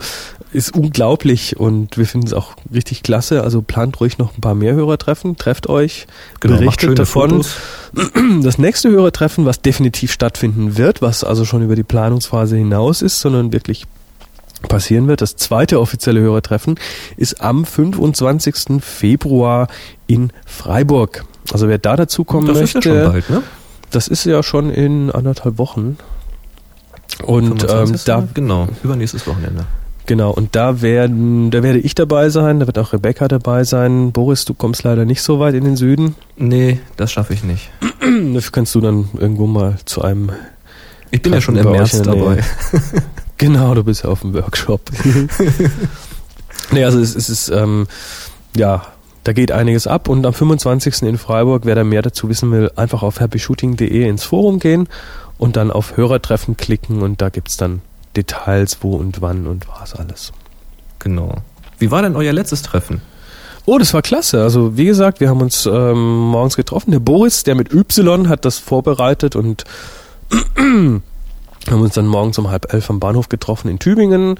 ist 0.53 0.75
unglaublich 0.75 1.59
und 1.59 1.97
wir 1.97 2.07
finden 2.07 2.27
es 2.27 2.33
auch 2.33 2.55
richtig 2.73 3.03
klasse. 3.03 3.43
Also 3.43 3.63
plant 3.63 4.01
ruhig 4.01 4.19
noch 4.19 4.37
ein 4.37 4.41
paar 4.41 4.55
mehr 4.55 4.75
Hörertreffen, 4.75 5.37
trefft 5.37 5.69
euch, 5.69 6.07
Genau, 6.41 6.59
berichtet 6.59 6.99
davon. 6.99 7.31
Fotos. 7.31 7.57
Das 8.43 8.59
nächste 8.59 8.91
Hörertreffen, 8.91 9.47
was 9.47 9.63
definitiv 9.63 10.13
stattfinden 10.13 10.77
wird, 10.77 11.03
was 11.03 11.25
also 11.25 11.45
schon 11.45 11.63
über 11.63 11.75
die 11.75 11.83
Planungsphase 11.83 12.57
hinaus 12.57 13.03
ist, 13.03 13.21
sondern 13.21 13.53
wirklich 13.53 13.87
passieren 14.69 15.09
wird, 15.09 15.23
das 15.23 15.37
zweite 15.37 15.81
offizielle 15.81 16.21
Hörertreffen, 16.21 16.79
ist 17.17 17.41
am 17.41 17.65
25. 17.65 18.81
Februar 18.81 19.69
in 20.07 20.33
Freiburg. 20.47 21.25
Also 21.53 21.69
wer 21.69 21.79
da 21.79 21.97
dazu 21.97 22.25
kommen 22.25 22.47
das 22.47 22.61
ist 22.61 22.75
möchte, 22.75 22.89
ja 22.91 23.03
schon 23.05 23.13
bald, 23.13 23.31
ne? 23.31 23.43
das 23.91 24.09
ist 24.09 24.25
ja 24.25 24.43
schon 24.43 24.71
in 24.71 25.11
anderthalb 25.11 25.59
Wochen. 25.59 25.99
Und 27.25 27.63
ähm, 27.65 27.69
25. 27.69 28.05
da 28.05 28.29
genau, 28.33 28.69
übernächstes 28.83 29.27
Wochenende. 29.27 29.65
Genau 30.07 30.31
und 30.31 30.57
da 30.57 30.83
werden, 30.83 31.51
da 31.51 31.63
werde 31.63 31.79
ich 31.79 31.95
dabei 31.95 32.29
sein, 32.31 32.61
da 32.61 32.67
wird 32.67 32.79
auch 32.79 32.93
Rebecca 32.93 33.29
dabei 33.29 33.65
sein. 33.65 34.13
Boris, 34.13 34.45
du 34.45 34.55
kommst 34.55 34.83
leider 34.83 35.05
nicht 35.05 35.23
so 35.23 35.41
weit 35.41 35.55
in 35.55 35.65
den 35.65 35.77
Süden. 35.77 36.17
Nee, 36.37 36.81
das 36.97 37.13
schaffe 37.13 37.35
ich 37.35 37.45
nicht. 37.45 37.71
Dafür 38.01 38.53
kannst 38.53 38.75
du 38.75 38.81
dann 38.81 39.09
irgendwo 39.19 39.47
mal 39.47 39.77
zu 39.85 40.03
einem 40.03 40.31
Ich 41.11 41.23
bin 41.23 41.33
ja 41.33 41.41
schon 41.41 41.57
im 41.57 41.71
März 41.71 42.03
dabei. 42.03 42.43
Genau, 43.41 43.73
du 43.73 43.83
bist 43.83 44.05
ja 44.05 44.11
auf 44.11 44.21
dem 44.21 44.35
Workshop. 44.35 44.83
nee, 46.73 46.85
also 46.85 47.01
es, 47.01 47.17
es 47.17 47.31
ist, 47.31 47.49
ähm, 47.49 47.87
ja, 48.55 48.85
da 49.25 49.33
geht 49.33 49.51
einiges 49.51 49.87
ab 49.87 50.11
und 50.11 50.27
am 50.27 50.35
25. 50.35 51.05
in 51.05 51.17
Freiburg, 51.17 51.63
wer 51.65 51.75
da 51.75 51.83
mehr 51.83 52.03
dazu 52.03 52.29
wissen 52.29 52.53
will, 52.53 52.71
einfach 52.77 53.03
auf 53.03 53.19
happyshooting.de 53.19 54.07
ins 54.07 54.25
Forum 54.25 54.59
gehen 54.59 54.89
und 55.39 55.57
dann 55.57 55.71
auf 55.71 55.97
Hörertreffen 55.97 56.59
klicken 56.59 57.01
und 57.01 57.23
da 57.23 57.31
gibt's 57.31 57.57
dann 57.57 57.81
Details, 58.17 58.79
wo 58.81 58.97
und 58.97 59.21
wann 59.21 59.47
und 59.47 59.67
was 59.69 59.95
alles. 59.95 60.33
Genau. 60.99 61.37
Wie 61.79 61.91
war 61.91 62.03
denn 62.03 62.17
euer 62.17 62.33
letztes 62.33 62.63
Treffen? 62.63 63.01
Oh, 63.67 63.79
das 63.79 63.95
war 63.95 64.03
klasse. 64.03 64.43
Also 64.43 64.77
wie 64.77 64.85
gesagt, 64.85 65.21
wir 65.21 65.29
haben 65.29 65.41
uns 65.41 65.67
ähm, 65.67 66.19
morgens 66.19 66.57
getroffen. 66.57 66.91
Der 66.91 66.99
Boris, 66.99 67.45
der 67.45 67.55
mit 67.55 67.73
Y 67.73 68.29
hat 68.29 68.45
das 68.45 68.59
vorbereitet 68.59 69.37
und 69.37 69.65
haben 70.57 71.03
uns 71.69 71.95
dann 71.95 72.07
morgens 72.07 72.39
um 72.39 72.51
halb 72.51 72.73
elf 72.73 72.91
am 72.91 73.01
Bahnhof 73.01 73.29
getroffen 73.29 73.69
in 73.69 73.79
Tübingen. 73.79 74.39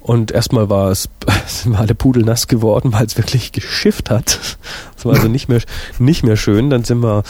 Und 0.00 0.32
erstmal 0.32 0.68
war 0.68 0.90
es, 0.90 1.08
war 1.64 1.86
der 1.86 1.94
Pudel 1.94 2.24
nass 2.24 2.46
geworden, 2.46 2.92
weil 2.92 3.06
es 3.06 3.16
wirklich 3.16 3.52
geschifft 3.52 4.10
hat. 4.10 4.38
Es 4.96 5.04
war 5.04 5.14
also 5.14 5.28
nicht 5.28 5.48
mehr, 5.48 5.60
nicht 5.98 6.22
mehr 6.22 6.36
schön. 6.36 6.70
Dann 6.70 6.84
sind 6.84 7.02
wir 7.02 7.24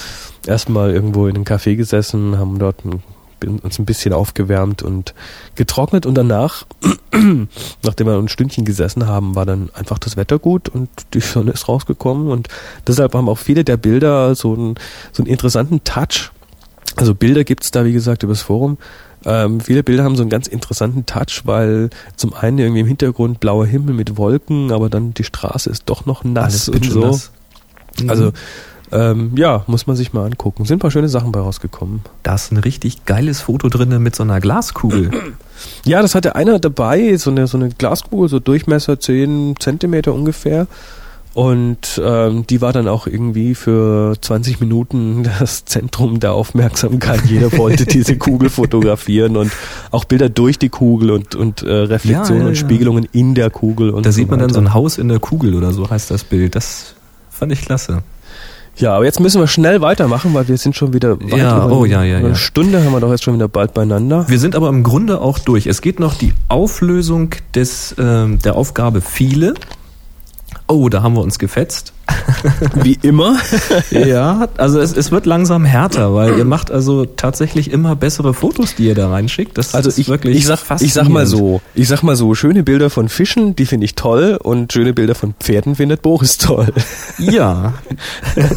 erstmal 0.46 0.92
irgendwo 0.92 1.26
in 1.26 1.34
einem 1.34 1.44
Café 1.44 1.74
gesessen, 1.74 2.38
haben 2.38 2.60
dort 2.60 2.84
ein, 2.84 3.02
bin- 3.44 3.58
uns 3.60 3.78
ein 3.78 3.84
bisschen 3.84 4.12
aufgewärmt 4.12 4.82
und 4.82 5.14
getrocknet 5.54 6.06
und 6.06 6.14
danach, 6.14 6.64
nachdem 7.82 8.06
wir 8.06 8.18
ein 8.18 8.28
Stündchen 8.28 8.64
gesessen 8.64 9.06
haben, 9.06 9.34
war 9.34 9.46
dann 9.46 9.70
einfach 9.74 9.98
das 9.98 10.16
Wetter 10.16 10.38
gut 10.38 10.68
und 10.68 10.88
die 11.14 11.20
Sonne 11.20 11.52
ist 11.52 11.68
rausgekommen 11.68 12.28
und 12.28 12.48
deshalb 12.86 13.14
haben 13.14 13.28
auch 13.28 13.38
viele 13.38 13.64
der 13.64 13.76
Bilder 13.76 14.34
so 14.34 14.54
einen, 14.54 14.74
so 15.12 15.22
einen 15.22 15.30
interessanten 15.30 15.84
Touch. 15.84 16.30
Also 16.96 17.14
Bilder 17.14 17.44
gibt's 17.44 17.70
da, 17.70 17.84
wie 17.84 17.92
gesagt, 17.92 18.22
übers 18.22 18.42
Forum. 18.42 18.78
Ähm, 19.26 19.60
viele 19.60 19.82
Bilder 19.82 20.04
haben 20.04 20.16
so 20.16 20.22
einen 20.22 20.30
ganz 20.30 20.46
interessanten 20.46 21.06
Touch, 21.06 21.42
weil 21.44 21.90
zum 22.16 22.34
einen 22.34 22.58
irgendwie 22.58 22.80
im 22.82 22.86
Hintergrund 22.86 23.40
blauer 23.40 23.66
Himmel 23.66 23.94
mit 23.94 24.16
Wolken, 24.16 24.70
aber 24.70 24.90
dann 24.90 25.14
die 25.14 25.24
Straße 25.24 25.70
ist 25.70 25.84
doch 25.86 26.04
noch 26.06 26.24
nass 26.24 26.68
und 26.68 26.84
so. 26.84 27.00
pitschenass. 27.00 27.30
Also 28.08 28.32
ähm, 28.94 29.32
ja, 29.36 29.64
muss 29.66 29.86
man 29.86 29.96
sich 29.96 30.12
mal 30.12 30.24
angucken. 30.24 30.64
Sind 30.64 30.76
ein 30.76 30.80
paar 30.80 30.90
schöne 30.90 31.08
Sachen 31.08 31.32
bei 31.32 31.40
rausgekommen. 31.40 32.02
Da 32.22 32.36
ist 32.36 32.52
ein 32.52 32.58
richtig 32.58 33.04
geiles 33.04 33.40
Foto 33.40 33.68
drinne 33.68 33.98
mit 33.98 34.14
so 34.14 34.22
einer 34.22 34.40
Glaskugel. 34.40 35.10
Ja, 35.86 36.02
das 36.02 36.16
hatte 36.16 36.34
einer 36.34 36.58
dabei, 36.58 37.16
so 37.16 37.30
eine, 37.30 37.46
so 37.46 37.56
eine 37.56 37.68
Glaskugel, 37.68 38.28
so 38.28 38.40
Durchmesser 38.40 38.98
10 38.98 39.54
Zentimeter 39.60 40.12
ungefähr. 40.12 40.66
Und 41.32 42.00
ähm, 42.04 42.46
die 42.46 42.60
war 42.60 42.72
dann 42.72 42.88
auch 42.88 43.06
irgendwie 43.06 43.54
für 43.54 44.14
20 44.20 44.60
Minuten 44.60 45.22
das 45.38 45.64
Zentrum 45.64 46.20
der 46.20 46.32
Aufmerksamkeit. 46.32 47.24
Jeder 47.26 47.56
wollte 47.56 47.86
diese 47.86 48.16
Kugel 48.16 48.50
fotografieren 48.50 49.36
und 49.36 49.52
auch 49.90 50.04
Bilder 50.04 50.28
durch 50.28 50.58
die 50.58 50.68
Kugel 50.68 51.12
und, 51.12 51.34
und 51.34 51.62
äh, 51.62 51.72
Reflexionen 51.72 52.26
Ja, 52.28 52.44
ja, 52.44 52.48
und 52.48 52.54
ja. 52.54 52.60
Spiegelungen 52.60 53.08
in 53.12 53.34
der 53.34 53.50
Kugel. 53.50 53.90
Und 53.90 54.06
da 54.06 54.12
sieht 54.12 54.28
man 54.28 54.40
dann 54.40 54.50
so 54.50 54.56
weiter. 54.56 54.70
ein 54.70 54.74
Haus 54.74 54.98
in 54.98 55.08
der 55.08 55.20
Kugel 55.20 55.54
oder 55.54 55.72
so 55.72 55.88
heißt 55.88 56.10
das 56.10 56.24
Bild. 56.24 56.56
Das 56.56 56.94
fand 57.30 57.52
ich 57.52 57.62
klasse. 57.62 58.02
Ja, 58.76 58.96
aber 58.96 59.04
jetzt 59.04 59.20
müssen 59.20 59.40
wir 59.40 59.46
schnell 59.46 59.80
weitermachen, 59.80 60.34
weil 60.34 60.48
wir 60.48 60.58
sind 60.58 60.74
schon 60.74 60.92
wieder 60.92 61.20
weit 61.20 61.38
Ja, 61.38 61.66
oh, 61.66 61.84
ja, 61.84 62.02
ja, 62.02 62.18
eine 62.18 62.30
ja. 62.30 62.34
Stunde 62.34 62.84
haben 62.84 62.92
wir 62.92 63.00
doch 63.00 63.10
jetzt 63.10 63.24
schon 63.24 63.34
wieder 63.34 63.48
bald 63.48 63.72
beieinander. 63.72 64.26
Wir 64.28 64.38
sind 64.38 64.56
aber 64.56 64.68
im 64.68 64.82
Grunde 64.82 65.20
auch 65.20 65.38
durch. 65.38 65.66
Es 65.66 65.80
geht 65.80 66.00
noch 66.00 66.14
die 66.14 66.32
Auflösung 66.48 67.30
des, 67.54 67.94
ähm, 67.98 68.40
der 68.40 68.56
Aufgabe 68.56 69.00
viele. 69.00 69.54
Oh, 70.66 70.88
da 70.88 71.02
haben 71.02 71.14
wir 71.14 71.22
uns 71.22 71.38
gefetzt. 71.38 71.93
Wie 72.74 72.98
immer. 73.02 73.36
Ja, 73.90 74.48
also 74.56 74.80
es, 74.80 74.96
es 74.96 75.10
wird 75.10 75.26
langsam 75.26 75.64
härter, 75.64 76.14
weil 76.14 76.36
ihr 76.36 76.44
macht 76.44 76.70
also 76.70 77.04
tatsächlich 77.04 77.70
immer 77.70 77.96
bessere 77.96 78.34
Fotos, 78.34 78.74
die 78.74 78.86
ihr 78.86 78.94
da 78.94 79.08
reinschickt. 79.08 79.56
Das 79.56 79.74
Also 79.74 79.88
ist 79.88 79.98
ich, 79.98 80.08
wirklich 80.08 80.36
ich, 80.36 80.46
sag, 80.46 80.58
ich 80.80 80.92
sag 80.92 81.08
mal 81.08 81.26
so, 81.26 81.60
ich 81.74 81.88
sag 81.88 82.02
mal 82.02 82.16
so, 82.16 82.34
schöne 82.34 82.62
Bilder 82.62 82.90
von 82.90 83.08
Fischen, 83.08 83.56
die 83.56 83.66
finde 83.66 83.84
ich 83.84 83.94
toll 83.94 84.38
und 84.42 84.72
schöne 84.72 84.92
Bilder 84.92 85.14
von 85.14 85.34
Pferden 85.38 85.76
findet 85.76 86.02
Boris 86.02 86.38
toll. 86.38 86.72
Ja. 87.18 87.74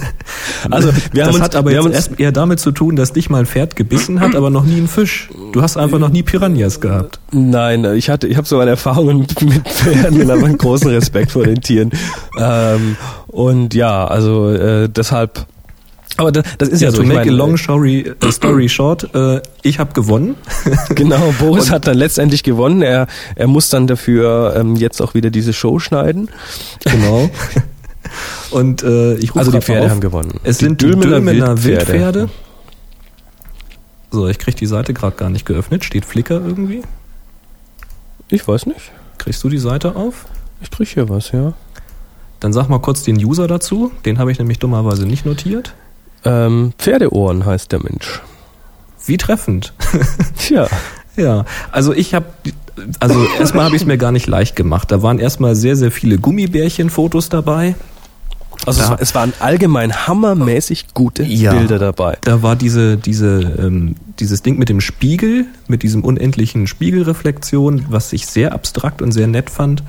Also 0.70 0.90
wir 1.12 1.24
haben 1.24 1.28
das 1.30 1.36
uns, 1.36 1.44
hat 1.44 1.56
aber 1.56 1.72
jetzt 1.72 1.86
uns, 1.86 1.96
erst 1.96 2.20
eher 2.20 2.32
damit 2.32 2.60
zu 2.60 2.72
tun, 2.72 2.96
dass 2.96 3.14
dich 3.14 3.30
mal 3.30 3.40
ein 3.40 3.46
Pferd 3.46 3.76
gebissen 3.76 4.20
hat, 4.20 4.36
aber 4.36 4.50
noch 4.50 4.64
nie 4.64 4.78
ein 4.78 4.88
Fisch. 4.88 5.30
Du 5.52 5.62
hast 5.62 5.78
einfach 5.78 6.00
noch 6.00 6.10
nie 6.10 6.24
Piranhas 6.24 6.82
gehabt. 6.82 7.20
Nein, 7.32 7.84
ich 7.96 8.10
hatte, 8.10 8.28
ich 8.28 8.38
habe 8.38 8.48
so 8.48 8.58
eine 8.60 8.72
Erfahrung 8.72 9.20
mit, 9.20 9.42
mit 9.42 9.68
Pferden 9.68 10.22
und 10.22 10.32
habe 10.32 10.46
einen 10.46 10.58
großen 10.58 10.90
Respekt 10.90 11.32
vor 11.32 11.44
den 11.44 11.62
Tieren. 11.62 11.92
Ähm, 12.40 12.96
und 13.28 13.74
ja, 13.74 14.06
also 14.08 14.50
äh, 14.52 14.88
deshalb. 14.90 15.46
Aber 16.16 16.32
das, 16.32 16.46
das 16.58 16.70
ist 16.70 16.82
ja, 16.82 16.88
Ja, 16.88 16.92
so. 16.92 16.98
to 16.98 17.04
ich 17.04 17.10
make 17.10 17.22
a 17.22 17.26
meine, 17.26 17.38
long 17.38 17.58
story, 17.58 18.12
a 18.24 18.32
story 18.32 18.70
short, 18.70 19.14
äh, 19.14 19.42
ich 19.62 19.78
habe 19.80 19.94
gewonnen. 19.94 20.36
Genau, 20.96 21.34
Boris 21.38 21.70
hat 21.70 21.86
dann 21.86 21.98
letztendlich 21.98 22.44
gewonnen. 22.44 22.82
Er, 22.82 23.08
er 23.36 23.48
muss 23.48 23.70
dann 23.70 23.86
dafür 23.88 24.56
ähm, 24.58 24.76
jetzt 24.78 25.02
auch 25.02 25.14
wieder 25.14 25.30
diese 25.30 25.54
Show 25.54 25.80
schneiden. 25.80 26.30
Genau. 26.86 27.30
Und 28.52 28.84
äh, 28.84 29.16
ich 29.16 29.32
rufe 29.32 29.40
Also 29.40 29.52
die 29.52 29.60
Pferde 29.62 29.86
auf. 29.88 29.92
haben 29.92 30.00
gewonnen. 30.00 30.40
Es 30.44 30.60
Die 30.60 30.66
sind 30.66 30.82
Dülmener 30.82 31.18
Dülmener 31.20 31.64
Wildpferde. 31.64 32.22
Wildpferde. 32.22 32.30
So, 34.12 34.28
ich 34.28 34.40
krieg 34.40 34.56
die 34.56 34.66
Seite 34.66 34.94
gerade 34.94 35.18
gar 35.18 35.30
nicht 35.30 35.46
geöffnet. 35.46 35.84
Steht 35.84 36.06
Flickr 36.06 36.36
irgendwie? 36.36 36.82
Ich 38.30 38.48
weiß 38.48 38.66
nicht. 38.66 38.92
Kriegst 39.18 39.44
du 39.44 39.50
die 39.50 39.58
Seite 39.58 39.96
auf? 39.96 40.26
Ich 40.62 40.72
krieg 40.72 40.88
hier 40.90 41.10
was, 41.10 41.32
ja. 41.32 41.54
Dann 42.40 42.54
sag 42.54 42.68
mal 42.68 42.80
kurz 42.80 43.04
den 43.04 43.16
User 43.18 43.48
dazu. 43.48 43.92
Den 44.06 44.20
habe 44.20 44.32
ich 44.32 44.40
nämlich 44.40 44.60
dummerweise 44.60 45.06
nicht 45.06 45.26
notiert. 45.26 45.74
Ähm, 46.24 46.74
Pferdeohren 46.78 47.46
heißt 47.46 47.72
der 47.72 47.82
Mensch. 47.82 48.22
Wie 49.06 49.18
treffend. 49.18 49.74
Tja. 50.38 50.68
Ja, 51.16 51.46
also 51.72 51.94
ich 51.94 52.14
habe, 52.14 52.26
also 53.00 53.26
erstmal 53.40 53.66
habe 53.66 53.76
ich 53.76 53.82
es 53.82 53.88
mir 53.88 53.98
gar 53.98 54.12
nicht 54.12 54.28
leicht 54.28 54.56
gemacht. 54.56 54.92
Da 54.92 55.02
waren 55.02 55.20
erstmal 55.20 55.56
sehr, 55.56 55.76
sehr 55.76 55.92
viele 55.92 56.20
Gummibärchen-Fotos 56.20 57.30
dabei. 57.30 57.76
Also 58.66 58.82
es, 58.82 58.90
war, 58.90 59.02
es 59.02 59.16
waren 59.16 59.34
allgemein 59.40 60.08
hammermäßig 60.08 60.88
gute 60.94 61.24
Ja. 61.24 61.54
Bilder 61.54 61.80
dabei. 61.80 62.18
Da 62.24 62.42
war 62.42 62.56
diese, 62.56 62.98
diese, 62.98 63.40
ähm, 63.60 63.96
dieses 64.20 64.42
Ding 64.42 64.58
mit 64.58 64.70
dem 64.70 64.82
Spiegel, 64.82 65.46
mit 65.68 65.84
diesem 65.84 66.04
unendlichen 66.04 66.68
Spiegelreflexion, 66.68 67.86
was 67.90 68.12
ich 68.14 68.26
sehr 68.28 68.54
abstrakt 68.54 69.02
und 69.02 69.12
sehr 69.12 69.28
nett 69.28 69.50
fand. 69.50 69.84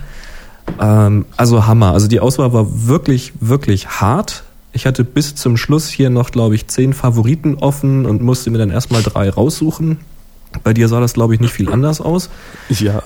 Ähm, 0.81 1.25
also 1.37 1.67
Hammer. 1.67 1.93
Also 1.93 2.09
die 2.09 2.21
Auswahl 2.21 2.53
war 2.53 2.87
wirklich, 2.87 3.33
wirklich 3.41 3.89
hart. 3.89 4.45
Ich 4.73 4.87
hatte 4.87 5.03
bis 5.03 5.35
zum 5.35 5.57
Schluss 5.57 5.89
hier 5.89 6.11
noch, 6.11 6.31
glaube 6.31 6.55
ich, 6.55 6.69
zehn 6.69 6.93
Favoriten 6.93 7.57
offen 7.57 8.07
und 8.07 8.23
musste 8.23 8.51
mir 8.51 8.59
dann 8.59 8.71
erstmal 8.71 9.03
drei 9.03 9.31
raussuchen. 9.31 9.99
Bei 10.63 10.73
dir 10.73 10.89
sah 10.89 11.01
das, 11.01 11.15
glaube 11.15 11.35
ich, 11.35 11.41
nicht 11.41 11.53
viel 11.53 11.71
anders 11.71 12.01
aus. 12.01 12.31
Ja. 12.69 13.03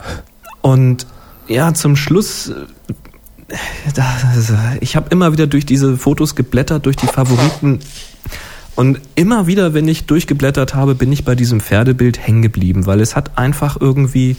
Und 0.60 1.06
ja, 1.48 1.74
zum 1.74 1.96
Schluss, 1.96 2.52
äh, 3.53 3.92
da, 3.94 4.76
ich 4.80 4.96
habe 4.96 5.11
immer 5.11 5.32
wieder 5.32 5.46
durch 5.46 5.66
diese 5.66 5.96
Fotos 5.96 6.34
geblättert, 6.34 6.86
durch 6.86 6.96
die 6.96 7.07
Favoriten. 7.07 7.80
Und 8.74 9.00
immer 9.14 9.46
wieder, 9.46 9.74
wenn 9.74 9.86
ich 9.86 10.07
durchgeblättert 10.07 10.74
habe, 10.74 10.94
bin 10.94 11.12
ich 11.12 11.24
bei 11.24 11.34
diesem 11.34 11.61
Pferdebild 11.61 12.18
hängen 12.18 12.40
geblieben, 12.40 12.86
weil 12.86 13.00
es 13.00 13.14
hat 13.14 13.36
einfach 13.36 13.76
irgendwie 13.78 14.36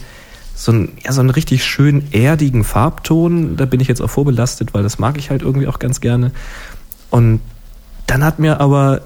so 0.56 0.72
einen, 0.72 0.92
ja, 1.04 1.12
so 1.12 1.20
einen 1.20 1.30
richtig 1.30 1.64
schön 1.64 2.12
erdigen 2.12 2.64
Farbton. 2.64 3.56
Da 3.56 3.64
bin 3.64 3.80
ich 3.80 3.88
jetzt 3.88 4.02
auch 4.02 4.10
vorbelastet, 4.10 4.74
weil 4.74 4.82
das 4.82 4.98
mag 4.98 5.18
ich 5.18 5.30
halt 5.30 5.42
irgendwie 5.42 5.68
auch 5.68 5.78
ganz 5.78 6.00
gerne. 6.00 6.32
Und 7.10 7.40
dann 8.06 8.24
hat 8.24 8.38
mir 8.38 8.60
aber 8.60 9.02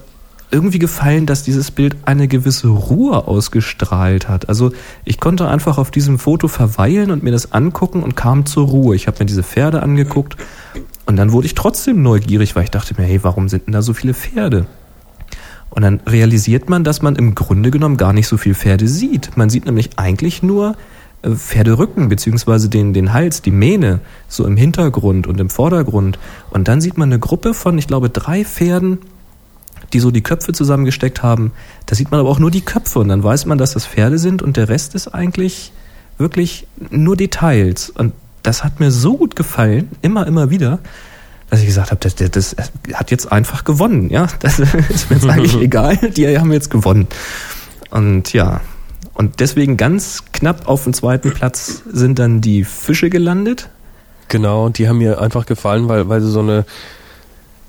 irgendwie 0.50 0.78
gefallen, 0.78 1.26
dass 1.26 1.42
dieses 1.42 1.70
Bild 1.70 1.96
eine 2.04 2.28
gewisse 2.28 2.68
Ruhe 2.68 3.26
ausgestrahlt 3.26 4.28
hat. 4.28 4.48
Also 4.48 4.72
ich 5.04 5.20
konnte 5.20 5.48
einfach 5.48 5.78
auf 5.78 5.90
diesem 5.90 6.18
Foto 6.18 6.48
verweilen 6.48 7.10
und 7.10 7.22
mir 7.22 7.32
das 7.32 7.52
angucken 7.52 8.02
und 8.02 8.16
kam 8.16 8.46
zur 8.46 8.66
Ruhe. 8.68 8.96
Ich 8.96 9.06
habe 9.06 9.18
mir 9.20 9.26
diese 9.26 9.42
Pferde 9.42 9.82
angeguckt 9.82 10.36
und 11.06 11.16
dann 11.16 11.32
wurde 11.32 11.46
ich 11.46 11.54
trotzdem 11.54 12.02
neugierig, 12.02 12.56
weil 12.56 12.64
ich 12.64 12.70
dachte 12.70 12.94
mir, 12.98 13.06
hey, 13.06 13.22
warum 13.22 13.48
sind 13.48 13.66
denn 13.66 13.72
da 13.72 13.82
so 13.82 13.94
viele 13.94 14.14
Pferde? 14.14 14.66
Und 15.70 15.82
dann 15.82 16.00
realisiert 16.06 16.68
man, 16.68 16.82
dass 16.82 17.02
man 17.02 17.16
im 17.16 17.34
Grunde 17.34 17.70
genommen 17.70 17.96
gar 17.96 18.12
nicht 18.12 18.28
so 18.28 18.36
viel 18.36 18.54
Pferde 18.54 18.88
sieht. 18.88 19.36
Man 19.36 19.50
sieht 19.50 19.66
nämlich 19.66 19.90
eigentlich 19.96 20.42
nur 20.42 20.76
äh, 21.22 21.30
Pferderücken, 21.30 22.08
beziehungsweise 22.08 22.68
den, 22.68 22.92
den 22.94 23.12
Hals, 23.12 23.42
die 23.42 23.50
Mähne, 23.50 24.00
so 24.28 24.46
im 24.46 24.56
Hintergrund 24.56 25.26
und 25.26 25.38
im 25.40 25.50
Vordergrund. 25.50 26.18
Und 26.50 26.68
dann 26.68 26.80
sieht 26.80 26.96
man 26.96 27.10
eine 27.10 27.18
Gruppe 27.18 27.54
von, 27.54 27.76
ich 27.76 27.86
glaube, 27.86 28.08
drei 28.08 28.44
Pferden, 28.44 28.98
die 29.92 30.00
so 30.00 30.10
die 30.10 30.22
Köpfe 30.22 30.52
zusammengesteckt 30.52 31.22
haben. 31.22 31.52
Da 31.86 31.94
sieht 31.94 32.10
man 32.10 32.20
aber 32.20 32.28
auch 32.28 32.38
nur 32.38 32.50
die 32.50 32.60
Köpfe 32.60 32.98
und 32.98 33.08
dann 33.08 33.22
weiß 33.22 33.46
man, 33.46 33.58
dass 33.58 33.72
das 33.72 33.86
Pferde 33.86 34.18
sind 34.18 34.42
und 34.42 34.56
der 34.56 34.68
Rest 34.68 34.94
ist 34.94 35.08
eigentlich 35.08 35.72
wirklich 36.18 36.66
nur 36.90 37.16
Details. 37.16 37.90
Und 37.90 38.12
das 38.42 38.64
hat 38.64 38.80
mir 38.80 38.90
so 38.90 39.16
gut 39.16 39.36
gefallen, 39.36 39.88
immer, 40.02 40.26
immer 40.26 40.50
wieder, 40.50 40.80
dass 41.50 41.60
ich 41.60 41.66
gesagt 41.66 41.90
habe, 41.90 42.00
das, 42.00 42.14
das, 42.16 42.30
das 42.30 42.56
hat 42.94 43.10
jetzt 43.10 43.32
einfach 43.32 43.64
gewonnen. 43.64 44.10
Ja, 44.10 44.28
das 44.40 44.58
ist 44.58 45.10
mir 45.10 45.16
jetzt 45.16 45.28
eigentlich 45.28 45.56
egal. 45.60 45.96
Die 45.96 46.38
haben 46.38 46.52
jetzt 46.52 46.70
gewonnen. 46.70 47.08
Und 47.90 48.32
ja, 48.32 48.60
und 49.14 49.40
deswegen 49.40 49.76
ganz 49.76 50.24
knapp 50.32 50.68
auf 50.68 50.84
dem 50.84 50.92
zweiten 50.92 51.32
Platz 51.32 51.82
sind 51.90 52.18
dann 52.18 52.40
die 52.40 52.64
Fische 52.64 53.10
gelandet. 53.10 53.68
Genau, 54.28 54.66
und 54.66 54.78
die 54.78 54.88
haben 54.88 54.98
mir 54.98 55.20
einfach 55.20 55.46
gefallen, 55.46 55.88
weil, 55.88 56.08
weil 56.08 56.20
sie 56.20 56.30
so 56.30 56.40
eine, 56.40 56.66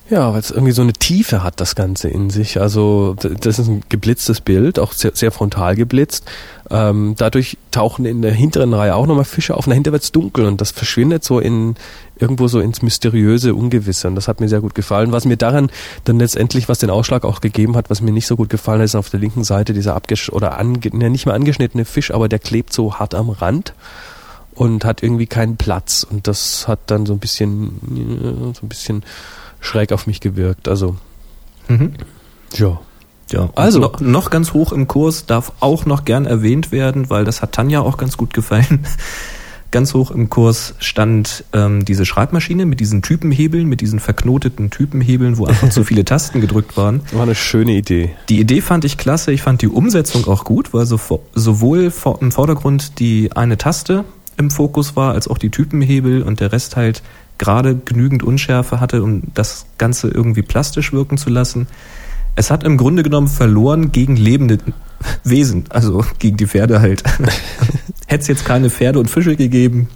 ja, 0.10 0.34
weil 0.34 0.40
es 0.40 0.50
irgendwie 0.50 0.72
so 0.72 0.82
eine 0.82 0.94
Tiefe 0.94 1.44
hat, 1.44 1.62
das 1.62 1.76
Ganze 1.76 2.10
in 2.10 2.32
sich. 2.32 2.60
Also 2.60 3.16
das 3.16 3.60
ist 3.60 3.68
ein 3.68 3.84
geblitztes 3.90 4.42
Bild, 4.42 4.80
auch 4.80 4.92
sehr, 4.92 5.12
sehr 5.14 5.32
frontal 5.32 5.76
geblitzt. 5.76 6.26
Ähm, 6.72 7.14
dadurch 7.16 7.58
tauchen 7.70 8.06
in 8.06 8.24
der 8.24 8.32
hinteren 8.32 8.74
Reihe 8.74 8.96
auch 8.96 9.06
nochmal 9.06 9.26
Fische 9.26 9.56
auf. 9.56 9.66
Dahinter 9.66 9.92
wird's 9.92 10.12
dunkel 10.12 10.46
und 10.46 10.62
das 10.62 10.72
verschwindet 10.72 11.24
so 11.24 11.40
in 11.40 11.76
irgendwo 12.18 12.48
so 12.48 12.60
ins 12.60 12.82
mysteriöse 12.82 13.54
Ungewisse. 13.54 14.08
Und 14.08 14.16
das 14.16 14.28
hat 14.28 14.40
mir 14.40 14.50
sehr 14.50 14.62
gut 14.62 14.74
gefallen. 14.74 15.12
Was 15.12 15.26
mir 15.26 15.38
daran 15.38 15.70
dann 16.06 16.18
letztendlich, 16.18 16.68
was 16.68 16.80
den 16.80 16.90
Ausschlag 16.90 17.24
auch 17.24 17.40
gegeben 17.40 17.76
hat, 17.76 17.92
was 17.92 18.02
mir 18.02 18.12
nicht 18.12 18.28
so 18.28 18.36
gut 18.36 18.50
gefallen 18.50 18.80
hat, 18.80 18.86
ist 18.86 18.96
auf 18.96 19.12
der 19.12 19.20
linken 19.20 19.44
Seite 19.44 19.74
dieser 19.74 19.96
abgesch 19.96 20.30
oder 20.30 20.58
ange 20.58 20.80
ne, 20.92 21.12
nicht 21.12 21.28
mehr 21.28 21.36
angeschnittene 21.36 21.86
Fisch, 21.86 22.12
aber 22.12 22.28
der 22.28 22.40
klebt 22.40 22.74
so 22.74 22.96
hart 22.96 23.14
am 23.14 23.30
Rand 23.30 23.74
und 24.56 24.86
hat 24.86 25.04
irgendwie 25.04 25.28
keinen 25.28 25.56
Platz. 25.56 26.06
Und 26.10 26.28
das 26.28 26.68
hat 26.68 26.80
dann 26.88 27.06
so 27.06 27.14
ein 27.14 27.20
bisschen, 27.20 27.80
ja, 27.96 28.54
so 28.54 28.66
ein 28.66 28.70
bisschen 28.70 29.04
schräg 29.60 29.92
auf 29.92 30.08
mich 30.08 30.22
gewirkt. 30.22 30.68
Also, 30.68 30.96
Mhm. 31.68 31.94
ja. 32.56 32.80
Ja, 33.32 33.50
Also- 33.54 33.84
also 33.84 34.04
noch, 34.04 34.32
ganz 34.32 34.54
hoch 34.54 34.72
im 34.72 34.88
Kurs 34.88 35.28
darf 35.28 35.52
auch 35.60 35.86
noch 35.86 36.04
gern 36.04 36.26
erwähnt 36.26 36.72
werden, 36.72 37.12
weil 37.12 37.26
das 37.26 37.44
hat 37.44 37.52
Tanja 37.52 37.82
auch 37.82 37.98
ganz 37.98 38.18
gut 38.18 38.34
gefallen. 38.34 38.80
Ganz 39.72 39.94
hoch 39.94 40.10
im 40.10 40.32
Kurs 40.32 40.74
stand 40.80 41.44
ähm, 41.54 41.86
diese 41.86 42.04
Schreibmaschine 42.04 42.66
mit 42.66 42.80
diesen 42.80 43.04
Typenhebeln, 43.04 43.68
mit 43.68 43.82
diesen 43.82 44.00
verknoteten 44.00 44.72
Typenhebeln, 44.72 45.38
wo 45.38 45.46
einfach 45.46 45.70
zu 45.70 45.84
viele 45.84 46.04
Tasten 46.06 46.42
gedrückt 46.42 46.76
waren. 46.76 47.02
War 47.12 47.22
eine 47.22 47.36
schöne 47.36 47.74
Idee. 47.74 48.10
Die 48.30 48.40
Idee 48.40 48.62
fand 48.62 48.84
ich 48.84 48.98
klasse, 48.98 49.32
ich 49.32 49.44
fand 49.44 49.62
die 49.62 49.68
Umsetzung 49.68 50.26
auch 50.26 50.44
gut, 50.44 50.74
weil 50.74 50.88
so, 50.88 51.00
sowohl 51.36 51.92
im 52.20 52.32
Vordergrund 52.32 52.98
die 52.98 53.32
eine 53.36 53.60
Taste 53.60 54.06
im 54.38 54.50
Fokus 54.50 54.96
war, 54.96 55.14
als 55.14 55.28
auch 55.28 55.38
die 55.38 55.52
Typenhebel 55.52 56.24
und 56.24 56.40
der 56.40 56.52
Rest 56.52 56.76
halt 56.76 57.04
gerade 57.40 57.76
genügend 57.76 58.22
Unschärfe 58.22 58.80
hatte, 58.80 59.02
um 59.02 59.24
das 59.34 59.66
Ganze 59.80 60.10
irgendwie 60.10 60.44
plastisch 60.44 60.94
wirken 60.94 61.18
zu 61.18 61.32
lassen. 61.32 61.68
Es 62.36 62.52
hat 62.52 62.64
im 62.64 62.78
Grunde 62.78 63.02
genommen 63.02 63.28
verloren 63.28 63.92
gegen 63.92 64.16
lebende 64.16 64.60
Wesen, 65.24 65.66
also 65.70 66.06
gegen 66.20 66.38
die 66.38 66.46
Pferde 66.46 66.82
halt. 66.82 67.04
Hätte 68.08 68.22
es 68.22 68.28
jetzt 68.28 68.46
keine 68.46 68.70
Pferde 68.70 69.00
und 69.00 69.10
Fische 69.10 69.36
gegeben, 69.36 69.88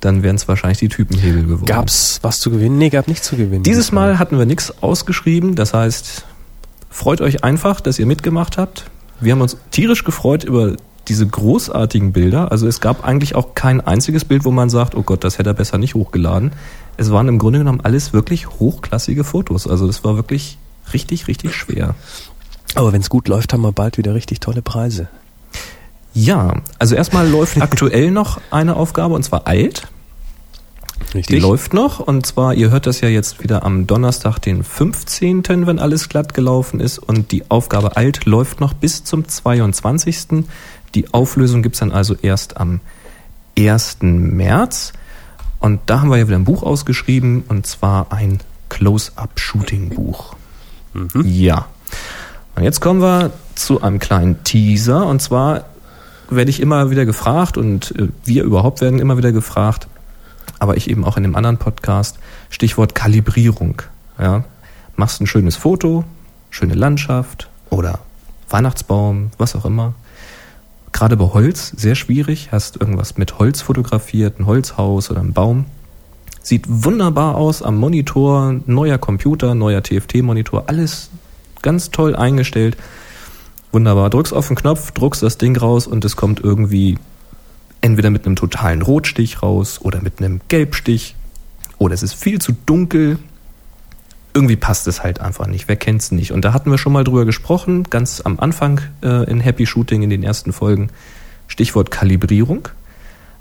dann 0.00 0.22
wären 0.22 0.36
es 0.36 0.48
wahrscheinlich 0.48 0.78
die 0.78 0.88
Typenhebel 0.88 1.44
geworden. 1.44 1.66
Gab's 1.66 2.18
was 2.22 2.40
zu 2.40 2.50
gewinnen? 2.50 2.78
Nee, 2.78 2.90
gab 2.90 3.06
nichts 3.06 3.26
zu 3.26 3.36
gewinnen. 3.36 3.62
Dieses 3.62 3.92
Mal 3.92 4.18
hatten 4.18 4.38
wir 4.38 4.46
nichts 4.46 4.82
ausgeschrieben, 4.82 5.54
das 5.54 5.74
heißt, 5.74 6.24
freut 6.88 7.20
euch 7.20 7.44
einfach, 7.44 7.80
dass 7.80 7.98
ihr 7.98 8.06
mitgemacht 8.06 8.58
habt. 8.58 8.90
Wir 9.20 9.32
haben 9.32 9.42
uns 9.42 9.56
tierisch 9.70 10.04
gefreut 10.04 10.44
über 10.44 10.76
diese 11.10 11.26
großartigen 11.26 12.12
Bilder. 12.12 12.50
Also 12.52 12.66
es 12.66 12.80
gab 12.80 13.04
eigentlich 13.04 13.34
auch 13.34 13.54
kein 13.54 13.80
einziges 13.80 14.24
Bild, 14.24 14.44
wo 14.44 14.52
man 14.52 14.70
sagt, 14.70 14.94
oh 14.94 15.02
Gott, 15.02 15.24
das 15.24 15.38
hätte 15.38 15.50
er 15.50 15.54
besser 15.54 15.76
nicht 15.76 15.94
hochgeladen. 15.94 16.52
Es 16.96 17.10
waren 17.10 17.28
im 17.28 17.38
Grunde 17.38 17.58
genommen 17.58 17.80
alles 17.82 18.12
wirklich 18.12 18.48
hochklassige 18.48 19.24
Fotos. 19.24 19.66
Also 19.66 19.86
das 19.88 20.04
war 20.04 20.16
wirklich 20.16 20.56
richtig, 20.92 21.26
richtig 21.26 21.54
schwer. 21.54 21.96
Aber 22.76 22.92
wenn 22.92 23.00
es 23.00 23.10
gut 23.10 23.26
läuft, 23.26 23.52
haben 23.52 23.62
wir 23.62 23.72
bald 23.72 23.98
wieder 23.98 24.14
richtig 24.14 24.38
tolle 24.40 24.62
Preise. 24.62 25.08
Ja, 26.14 26.62
also 26.78 26.94
erstmal 26.94 27.28
läuft 27.28 27.60
aktuell 27.62 28.12
noch 28.12 28.40
eine 28.50 28.76
Aufgabe 28.76 29.14
und 29.14 29.24
zwar 29.24 29.46
alt. 29.48 29.88
Richtig. 31.14 31.26
Die 31.26 31.38
läuft 31.40 31.74
noch 31.74 31.98
und 31.98 32.24
zwar, 32.24 32.54
ihr 32.54 32.70
hört 32.70 32.86
das 32.86 33.00
ja 33.00 33.08
jetzt 33.08 33.42
wieder 33.42 33.64
am 33.64 33.88
Donnerstag, 33.88 34.38
den 34.38 34.62
15., 34.62 35.66
wenn 35.66 35.80
alles 35.80 36.08
glatt 36.08 36.34
gelaufen 36.34 36.78
ist 36.78 37.00
und 37.00 37.32
die 37.32 37.50
Aufgabe 37.50 37.96
alt 37.96 38.26
läuft 38.26 38.60
noch 38.60 38.74
bis 38.74 39.02
zum 39.02 39.26
22. 39.26 40.44
Die 40.94 41.12
Auflösung 41.12 41.62
gibt's 41.62 41.78
dann 41.78 41.92
also 41.92 42.14
erst 42.14 42.56
am 42.56 42.80
1. 43.58 43.98
März 44.00 44.92
und 45.60 45.80
da 45.86 46.00
haben 46.00 46.10
wir 46.10 46.16
ja 46.16 46.26
wieder 46.26 46.38
ein 46.38 46.44
Buch 46.44 46.62
ausgeschrieben 46.62 47.44
und 47.48 47.66
zwar 47.66 48.12
ein 48.12 48.40
Close-Up-Shooting-Buch. 48.68 50.34
Ja. 51.24 51.66
Und 52.56 52.64
jetzt 52.64 52.80
kommen 52.80 53.00
wir 53.00 53.32
zu 53.54 53.82
einem 53.82 53.98
kleinen 53.98 54.42
Teaser 54.42 55.06
und 55.06 55.20
zwar 55.22 55.64
werde 56.30 56.50
ich 56.50 56.60
immer 56.60 56.90
wieder 56.90 57.04
gefragt 57.04 57.58
und 57.58 57.94
äh, 57.98 58.08
wir 58.24 58.44
überhaupt 58.44 58.80
werden 58.80 59.00
immer 59.00 59.16
wieder 59.16 59.32
gefragt, 59.32 59.88
aber 60.58 60.76
ich 60.76 60.88
eben 60.88 61.04
auch 61.04 61.16
in 61.16 61.24
dem 61.24 61.36
anderen 61.36 61.58
Podcast, 61.58 62.18
Stichwort 62.48 62.94
Kalibrierung. 62.94 63.82
Ja, 64.18 64.44
machst 64.96 65.20
ein 65.20 65.26
schönes 65.26 65.56
Foto, 65.56 66.04
schöne 66.50 66.74
Landschaft 66.74 67.48
oder 67.70 68.00
Weihnachtsbaum, 68.48 69.30
was 69.38 69.56
auch 69.56 69.64
immer. 69.64 69.94
Gerade 70.92 71.16
bei 71.16 71.26
Holz 71.26 71.72
sehr 71.76 71.94
schwierig, 71.94 72.50
hast 72.52 72.80
irgendwas 72.80 73.16
mit 73.16 73.38
Holz 73.38 73.62
fotografiert, 73.62 74.38
ein 74.38 74.46
Holzhaus 74.46 75.10
oder 75.10 75.20
ein 75.20 75.32
Baum. 75.32 75.66
Sieht 76.42 76.64
wunderbar 76.68 77.36
aus 77.36 77.62
am 77.62 77.76
Monitor, 77.76 78.56
neuer 78.66 78.98
Computer, 78.98 79.54
neuer 79.54 79.82
TFT-Monitor, 79.82 80.64
alles 80.66 81.10
ganz 81.62 81.90
toll 81.90 82.16
eingestellt. 82.16 82.76
Wunderbar. 83.72 84.10
Drückst 84.10 84.32
auf 84.32 84.48
den 84.48 84.56
Knopf, 84.56 84.90
druckst 84.92 85.22
das 85.22 85.38
Ding 85.38 85.56
raus 85.56 85.86
und 85.86 86.04
es 86.04 86.16
kommt 86.16 86.40
irgendwie 86.40 86.98
entweder 87.80 88.10
mit 88.10 88.26
einem 88.26 88.36
totalen 88.36 88.82
Rotstich 88.82 89.42
raus 89.42 89.80
oder 89.80 90.02
mit 90.02 90.18
einem 90.18 90.40
Gelbstich 90.48 91.14
oder 91.78 91.94
es 91.94 92.02
ist 92.02 92.14
viel 92.14 92.40
zu 92.40 92.52
dunkel. 92.66 93.18
Irgendwie 94.32 94.56
passt 94.56 94.86
es 94.86 95.02
halt 95.02 95.20
einfach 95.20 95.46
nicht. 95.46 95.66
Wer 95.66 95.76
kennt's 95.76 96.12
nicht? 96.12 96.32
Und 96.32 96.44
da 96.44 96.52
hatten 96.52 96.70
wir 96.70 96.78
schon 96.78 96.92
mal 96.92 97.04
drüber 97.04 97.24
gesprochen, 97.24 97.84
ganz 97.90 98.20
am 98.20 98.38
Anfang 98.38 98.80
äh, 99.02 99.28
in 99.30 99.40
Happy 99.40 99.66
Shooting 99.66 100.02
in 100.02 100.10
den 100.10 100.22
ersten 100.22 100.52
Folgen. 100.52 100.90
Stichwort 101.48 101.90
Kalibrierung. 101.90 102.68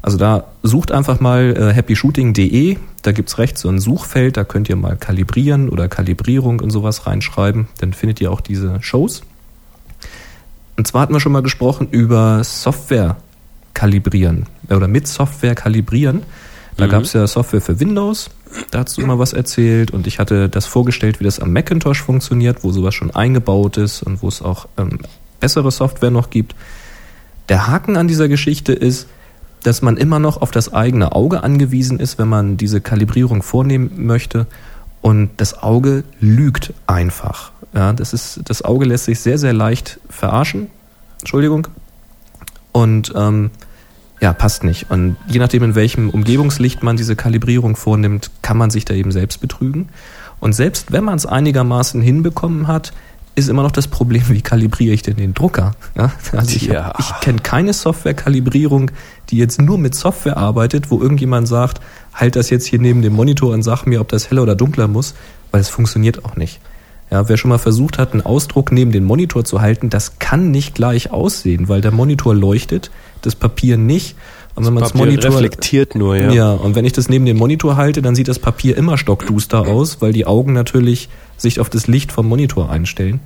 Also 0.01 0.17
da 0.17 0.45
sucht 0.63 0.91
einfach 0.91 1.19
mal 1.19 1.55
äh, 1.57 1.73
happyshooting.de, 1.73 2.77
da 3.01 3.11
gibt's 3.11 3.37
rechts 3.37 3.61
so 3.61 3.69
ein 3.69 3.79
Suchfeld, 3.79 4.37
da 4.37 4.43
könnt 4.45 4.69
ihr 4.69 4.77
mal 4.77 4.95
kalibrieren 4.95 5.69
oder 5.69 5.89
Kalibrierung 5.89 6.61
und 6.61 6.69
sowas 6.69 7.05
reinschreiben, 7.05 7.67
dann 7.79 7.93
findet 7.93 8.21
ihr 8.21 8.31
auch 8.31 8.41
diese 8.41 8.81
Shows. 8.81 9.23
Und 10.77 10.87
zwar 10.87 11.01
hatten 11.01 11.13
wir 11.13 11.19
schon 11.19 11.33
mal 11.33 11.41
gesprochen 11.41 11.89
über 11.91 12.43
Software 12.45 13.17
kalibrieren 13.73 14.45
äh, 14.69 14.75
oder 14.75 14.87
mit 14.87 15.07
Software 15.07 15.55
kalibrieren. 15.55 16.23
Da 16.79 16.85
Mhm. 16.87 16.91
gab's 16.91 17.13
ja 17.13 17.27
Software 17.27 17.61
für 17.61 17.79
Windows, 17.79 18.29
da 18.71 18.79
hast 18.79 18.97
du 18.97 19.01
immer 19.01 19.19
was 19.19 19.33
erzählt 19.33 19.91
und 19.91 20.07
ich 20.07 20.17
hatte 20.19 20.49
das 20.49 20.65
vorgestellt, 20.65 21.19
wie 21.19 21.25
das 21.25 21.39
am 21.39 21.51
Macintosh 21.53 22.01
funktioniert, 22.01 22.63
wo 22.63 22.71
sowas 22.71 22.95
schon 22.95 23.11
eingebaut 23.11 23.77
ist 23.77 24.01
und 24.01 24.21
wo 24.23 24.27
es 24.27 24.41
auch 24.41 24.67
ähm, 24.77 24.99
bessere 25.39 25.71
Software 25.71 26.11
noch 26.11 26.29
gibt. 26.29 26.55
Der 27.49 27.67
Haken 27.67 27.97
an 27.97 28.07
dieser 28.07 28.27
Geschichte 28.27 28.73
ist, 28.73 29.07
dass 29.63 29.81
man 29.81 29.97
immer 29.97 30.19
noch 30.19 30.41
auf 30.41 30.51
das 30.51 30.71
eigene 30.73 31.11
Auge 31.11 31.43
angewiesen 31.43 31.99
ist, 31.99 32.17
wenn 32.17 32.29
man 32.29 32.55
diese 32.57 32.79
Kalibrierung 32.79 33.43
vornehmen 33.43 34.05
möchte. 34.05 34.47
Und 35.01 35.31
das 35.37 35.61
Auge 35.61 36.03
lügt 36.21 36.73
einfach. 36.87 37.51
Ja, 37.73 37.91
das 37.93 38.13
ist, 38.13 38.41
das 38.45 38.61
Auge 38.63 38.85
lässt 38.85 39.05
sich 39.05 39.19
sehr, 39.19 39.37
sehr 39.37 39.53
leicht 39.53 39.99
verarschen. 40.09 40.67
Entschuldigung. 41.19 41.67
Und 42.71 43.11
ähm, 43.15 43.49
ja, 44.21 44.33
passt 44.33 44.63
nicht. 44.63 44.89
Und 44.89 45.15
je 45.27 45.39
nachdem, 45.39 45.63
in 45.63 45.75
welchem 45.75 46.09
Umgebungslicht 46.09 46.83
man 46.83 46.97
diese 46.97 47.15
Kalibrierung 47.15 47.75
vornimmt, 47.75 48.31
kann 48.41 48.57
man 48.57 48.69
sich 48.69 48.85
da 48.85 48.93
eben 48.93 49.11
selbst 49.11 49.39
betrügen. 49.39 49.89
Und 50.39 50.53
selbst 50.53 50.91
wenn 50.91 51.03
man 51.03 51.15
es 51.15 51.25
einigermaßen 51.25 52.01
hinbekommen 52.01 52.67
hat, 52.67 52.93
ist 53.35 53.49
immer 53.49 53.63
noch 53.63 53.71
das 53.71 53.87
Problem, 53.87 54.23
wie 54.27 54.41
kalibriere 54.41 54.93
ich 54.93 55.01
denn 55.01 55.15
den 55.15 55.33
Drucker? 55.33 55.73
Ja, 55.95 56.11
also 56.33 56.55
ich, 56.55 56.65
Tja. 56.65 56.93
ich 56.99 57.19
kenne 57.21 57.39
keine 57.39 57.73
Softwarekalibrierung, 57.73 58.91
die 59.29 59.37
jetzt 59.37 59.61
nur 59.61 59.77
mit 59.77 59.95
Software 59.95 60.37
arbeitet, 60.37 60.91
wo 60.91 60.99
irgendjemand 61.01 61.47
sagt, 61.47 61.79
halt 62.13 62.35
das 62.35 62.49
jetzt 62.49 62.65
hier 62.65 62.79
neben 62.79 63.01
dem 63.01 63.13
Monitor 63.13 63.53
und 63.53 63.63
sag 63.63 63.85
mir, 63.85 64.01
ob 64.01 64.09
das 64.09 64.29
heller 64.29 64.43
oder 64.43 64.55
dunkler 64.55 64.87
muss, 64.87 65.15
weil 65.51 65.61
es 65.61 65.69
funktioniert 65.69 66.25
auch 66.25 66.35
nicht. 66.35 66.59
Ja, 67.11 67.27
wer 67.27 67.37
schon 67.37 67.49
mal 67.49 67.57
versucht 67.57 67.97
hat, 67.97 68.13
einen 68.13 68.21
Ausdruck 68.21 68.71
neben 68.71 68.91
den 68.91 69.03
Monitor 69.03 69.43
zu 69.43 69.61
halten, 69.61 69.89
das 69.89 70.19
kann 70.19 70.51
nicht 70.51 70.75
gleich 70.75 71.11
aussehen, 71.11 71.67
weil 71.67 71.81
der 71.81 71.91
Monitor 71.91 72.35
leuchtet, 72.35 72.91
das 73.21 73.35
Papier 73.35 73.77
nicht. 73.77 74.15
Und 74.55 74.65
wenn 74.65 74.73
man 74.73 74.83
das 74.83 74.93
Monitor 74.93 75.31
reflektiert 75.31 75.95
nur, 75.95 76.17
ja. 76.17 76.31
ja, 76.31 76.51
und 76.51 76.75
wenn 76.75 76.85
ich 76.85 76.93
das 76.93 77.09
neben 77.09 77.25
dem 77.25 77.37
Monitor 77.37 77.77
halte, 77.77 78.01
dann 78.01 78.13
sieht 78.13 78.27
das 78.27 78.39
Papier 78.39 78.77
immer 78.77 78.97
stockduster 78.97 79.61
aus, 79.61 80.01
weil 80.01 80.13
die 80.13 80.25
Augen 80.25 80.53
natürlich 80.53 81.09
sich 81.37 81.59
auf 81.59 81.69
das 81.69 81.87
Licht 81.87 82.11
vom 82.11 82.27
Monitor 82.27 82.69
einstellen. 82.69 83.21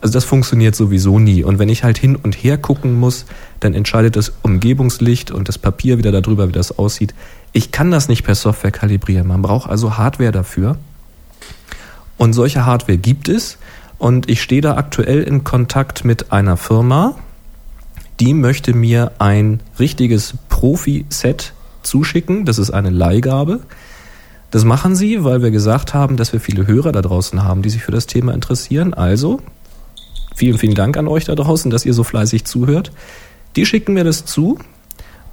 Also 0.00 0.12
das 0.12 0.24
funktioniert 0.24 0.76
sowieso 0.76 1.18
nie. 1.18 1.42
Und 1.42 1.58
wenn 1.58 1.68
ich 1.68 1.82
halt 1.82 1.98
hin 1.98 2.14
und 2.16 2.34
her 2.34 2.56
gucken 2.56 2.94
muss, 2.94 3.26
dann 3.60 3.74
entscheidet 3.74 4.14
das 4.14 4.32
Umgebungslicht 4.42 5.30
und 5.32 5.48
das 5.48 5.58
Papier 5.58 5.98
wieder 5.98 6.12
darüber, 6.12 6.48
wie 6.48 6.52
das 6.52 6.78
aussieht. 6.78 7.14
Ich 7.52 7.72
kann 7.72 7.90
das 7.90 8.08
nicht 8.08 8.22
per 8.22 8.36
Software 8.36 8.70
kalibrieren. 8.70 9.26
Man 9.26 9.42
braucht 9.42 9.68
also 9.68 9.98
Hardware 9.98 10.30
dafür. 10.30 10.76
Und 12.18 12.34
solche 12.34 12.66
Hardware 12.66 12.98
gibt 12.98 13.28
es. 13.28 13.58
Und 13.96 14.28
ich 14.28 14.42
stehe 14.42 14.60
da 14.60 14.76
aktuell 14.76 15.22
in 15.22 15.44
Kontakt 15.44 16.04
mit 16.04 16.30
einer 16.32 16.56
Firma, 16.56 17.16
die 18.20 18.34
möchte 18.34 18.74
mir 18.74 19.12
ein 19.18 19.60
richtiges 19.78 20.34
Profi-Set 20.48 21.52
zuschicken. 21.82 22.44
Das 22.44 22.58
ist 22.58 22.70
eine 22.70 22.90
Leihgabe. 22.90 23.60
Das 24.50 24.64
machen 24.64 24.96
sie, 24.96 25.24
weil 25.24 25.42
wir 25.42 25.50
gesagt 25.50 25.94
haben, 25.94 26.16
dass 26.16 26.32
wir 26.32 26.40
viele 26.40 26.66
Hörer 26.66 26.90
da 26.92 27.02
draußen 27.02 27.44
haben, 27.44 27.62
die 27.62 27.70
sich 27.70 27.82
für 27.82 27.92
das 27.92 28.06
Thema 28.06 28.32
interessieren. 28.34 28.94
Also, 28.94 29.40
vielen, 30.34 30.58
vielen 30.58 30.74
Dank 30.74 30.96
an 30.96 31.06
euch 31.06 31.26
da 31.26 31.34
draußen, 31.34 31.70
dass 31.70 31.84
ihr 31.84 31.94
so 31.94 32.02
fleißig 32.02 32.44
zuhört. 32.44 32.90
Die 33.56 33.66
schicken 33.66 33.94
mir 33.94 34.04
das 34.04 34.24
zu. 34.24 34.58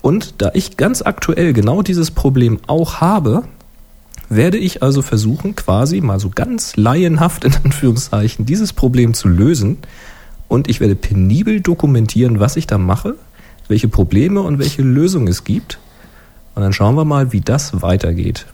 Und 0.02 0.41
da 0.41 0.52
ich 0.53 0.78
ganz 0.78 1.02
aktuell 1.02 1.53
genau 1.53 1.82
dieses 1.82 2.12
Problem 2.12 2.60
auch 2.68 3.02
habe, 3.02 3.44
werde 4.30 4.57
ich 4.57 4.81
also 4.84 5.02
versuchen, 5.02 5.56
quasi 5.56 6.02
mal 6.02 6.19
so 6.19 6.30
ganz 6.34 6.76
laienhaft 6.76 7.43
in 7.43 7.53
Anführungszeichen 7.64 8.45
dieses 8.45 8.73
Problem 8.73 9.14
zu 9.14 9.27
lösen. 9.27 9.77
Und 10.47 10.69
ich 10.69 10.80
werde 10.80 10.95
penibel 10.95 11.61
dokumentieren, 11.61 12.39
was 12.39 12.56
ich 12.56 12.68
da 12.68 12.77
mache, 12.77 13.15
welche 13.68 13.88
Probleme 13.88 14.41
und 14.41 14.60
welche 14.60 14.81
Lösungen 14.81 15.27
es 15.27 15.43
gibt. 15.43 15.80
Und 16.53 16.61
dann 16.61 16.73
schauen 16.73 16.95
wir 16.95 17.06
mal, 17.06 17.31
wie 17.31 17.41
das 17.41 17.81
weitergeht. 17.81 18.45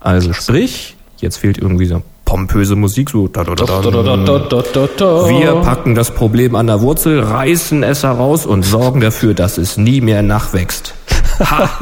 Also 0.00 0.32
sprich, 0.32 0.96
jetzt 1.18 1.36
fehlt 1.38 1.58
irgendwie 1.58 1.86
so 1.86 2.02
pompöse 2.28 2.76
Musik, 2.76 3.08
so 3.08 3.26
da, 3.26 3.42
da, 3.42 3.54
da, 3.54 3.64
da, 3.64 3.78
Oh. 5.00 5.28
wir 5.30 5.54
packen 5.62 5.94
das 5.94 6.10
Problem 6.10 6.56
an 6.56 6.66
der 6.66 6.82
Wurzel, 6.82 7.20
reißen 7.20 7.82
es 7.82 8.02
heraus 8.02 8.44
und 8.44 8.64
sorgen 8.64 9.00
dafür, 9.00 9.32
dass 9.32 9.56
es 9.56 9.78
nie 9.78 10.02
mehr 10.02 10.22
nachwächst. 10.22 10.94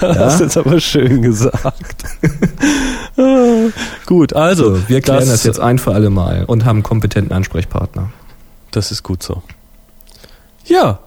Das 0.00 0.34
ist 0.34 0.40
jetzt 0.40 0.56
aber 0.56 0.80
schön 0.80 1.20
gesagt. 1.20 2.04
gut, 4.06 4.32
also, 4.32 4.76
So, 4.76 4.88
wir 4.88 5.00
klären 5.02 5.28
das, 5.28 5.44
jetzt 5.44 5.60
ein 5.60 5.78
für 5.78 5.92
alle 5.92 6.08
Mal 6.10 6.44
und 6.46 6.64
haben 6.64 6.76
einen 6.76 6.82
kompetenten 6.82 7.32
Ansprechpartner. 7.36 8.10
Das 8.70 8.90
ist 8.90 9.02
gut 9.02 9.22
so. 9.22 9.42
Ja, 10.64 10.98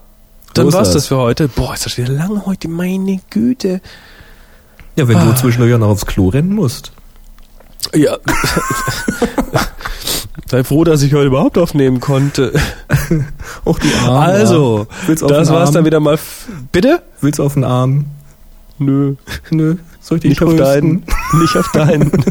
dann 0.53 0.71
war's 0.71 0.89
das. 0.89 0.93
das 0.93 1.07
für 1.07 1.17
heute. 1.17 1.47
Boah, 1.47 1.73
ist 1.73 1.85
das 1.85 1.97
wieder 1.97 2.13
lang 2.13 2.45
heute, 2.45 2.67
meine 2.67 3.19
Güte. 3.31 3.81
Ja, 4.95 5.07
wenn 5.07 5.19
du 5.19 5.33
zwischendurch 5.35 5.73
auch 5.73 5.79
noch 5.79 5.89
aufs 5.89 6.05
Klo 6.05 6.29
rennen 6.29 6.53
musst. 6.53 6.91
Ja. 7.93 8.17
Sei 10.49 10.63
froh, 10.63 10.83
dass 10.83 11.01
ich 11.01 11.13
heute 11.13 11.27
überhaupt 11.27 11.57
aufnehmen 11.57 11.99
konnte. 11.99 12.53
Och, 13.65 13.79
die 13.79 13.91
Arme. 14.05 14.19
Also, 14.19 14.87
Willst 15.07 15.23
auf 15.23 15.29
das 15.31 15.49
war's 15.49 15.67
Arm? 15.69 15.73
dann 15.75 15.85
wieder 15.85 15.99
mal. 15.99 16.19
Bitte? 16.71 17.01
Willst 17.21 17.39
du 17.39 17.43
auf 17.43 17.53
den 17.55 17.63
Arm? 17.63 18.05
Nö, 18.77 19.15
Nö. 19.49 19.75
Soll 20.01 20.17
ich 20.17 20.21
dich 20.21 20.29
nicht 20.31 20.43
auf 20.43 20.49
trösten? 20.55 21.03
deinen. 21.05 21.41
Nicht 21.41 21.55
auf 21.57 21.71
deinen. 21.71 22.11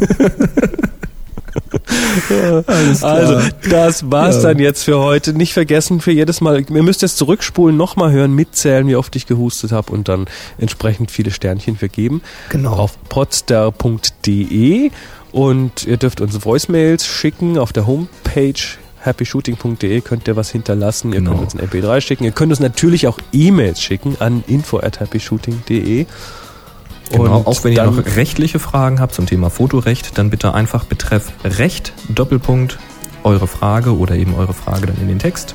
Also, 3.03 3.41
das 3.71 4.11
war's 4.11 4.37
Ja. 4.37 4.43
dann 4.43 4.59
jetzt 4.59 4.83
für 4.85 4.99
heute. 4.99 5.33
Nicht 5.35 5.53
vergessen, 5.53 6.01
für 6.01 6.11
jedes 6.13 6.41
Mal, 6.41 6.65
ihr 6.69 6.83
müsst 6.83 7.03
jetzt 7.03 7.17
zurückspulen, 7.19 7.77
nochmal 7.77 8.11
hören, 8.13 8.33
mitzählen, 8.35 8.87
wie 8.89 8.97
oft 8.97 9.15
ich 9.17 9.27
gehustet 9.27 9.71
habe 9.73 9.93
und 9.93 10.09
dann 10.09 10.27
entsprechend 10.59 11.11
viele 11.11 11.31
Sternchen 11.31 11.77
vergeben. 11.77 12.23
Genau. 12.49 12.73
Auf 12.73 12.99
podstar.de 13.09 14.91
und 15.35 15.85
ihr 15.85 15.97
dürft 15.97 16.21
uns 16.21 16.45
Voicemails 16.45 17.05
schicken 17.07 17.59
auf 17.59 17.73
der 17.73 17.87
Homepage 17.89 18.55
happyshooting.de 19.05 20.01
könnt 20.01 20.27
ihr 20.29 20.37
was 20.37 20.51
hinterlassen. 20.51 21.13
Ihr 21.13 21.19
Genau. 21.19 21.33
könnt 21.33 21.43
uns 21.43 21.55
ein 21.57 21.69
MP3 21.69 22.01
schicken. 22.01 22.25
Ihr 22.25 22.31
könnt 22.33 22.53
uns 22.53 22.61
natürlich 22.61 23.07
auch 23.07 23.19
E-Mails 23.33 23.83
schicken 23.83 24.17
an 24.21 24.43
info 24.47 24.79
at 24.79 25.01
happyshooting.de. 25.01 26.07
Genau, 27.11 27.23
Und 27.39 27.47
auch 27.47 27.65
wenn 27.65 27.75
ihr 27.75 27.85
noch 27.85 27.99
rechtliche 28.17 28.59
Fragen 28.59 29.01
habt 29.01 29.15
zum 29.15 29.27
Thema 29.27 29.51
Fotorecht, 29.51 30.17
dann 30.17 30.31
bitte 30.31 30.55
einfach 30.55 30.85
betreff 30.85 31.33
Recht, 31.45 31.93
Doppelpunkt, 32.09 32.79
eure 33.25 33.47
Frage 33.47 33.95
oder 33.99 34.15
eben 34.15 34.35
eure 34.37 34.55
Frage 34.55 34.87
dann 34.87 34.97
in 35.03 35.09
den 35.09 35.19
Text. 35.19 35.55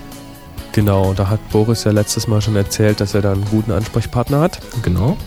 Genau, 0.74 1.14
da 1.16 1.30
hat 1.30 1.40
Boris 1.50 1.86
ja 1.86 1.92
letztes 1.92 2.28
Mal 2.28 2.42
schon 2.42 2.56
erzählt, 2.56 3.00
dass 3.02 3.16
er 3.16 3.22
da 3.24 3.32
einen 3.32 3.46
guten 3.46 3.72
Ansprechpartner 3.72 4.42
hat. 4.42 4.60
Genau. 4.84 5.18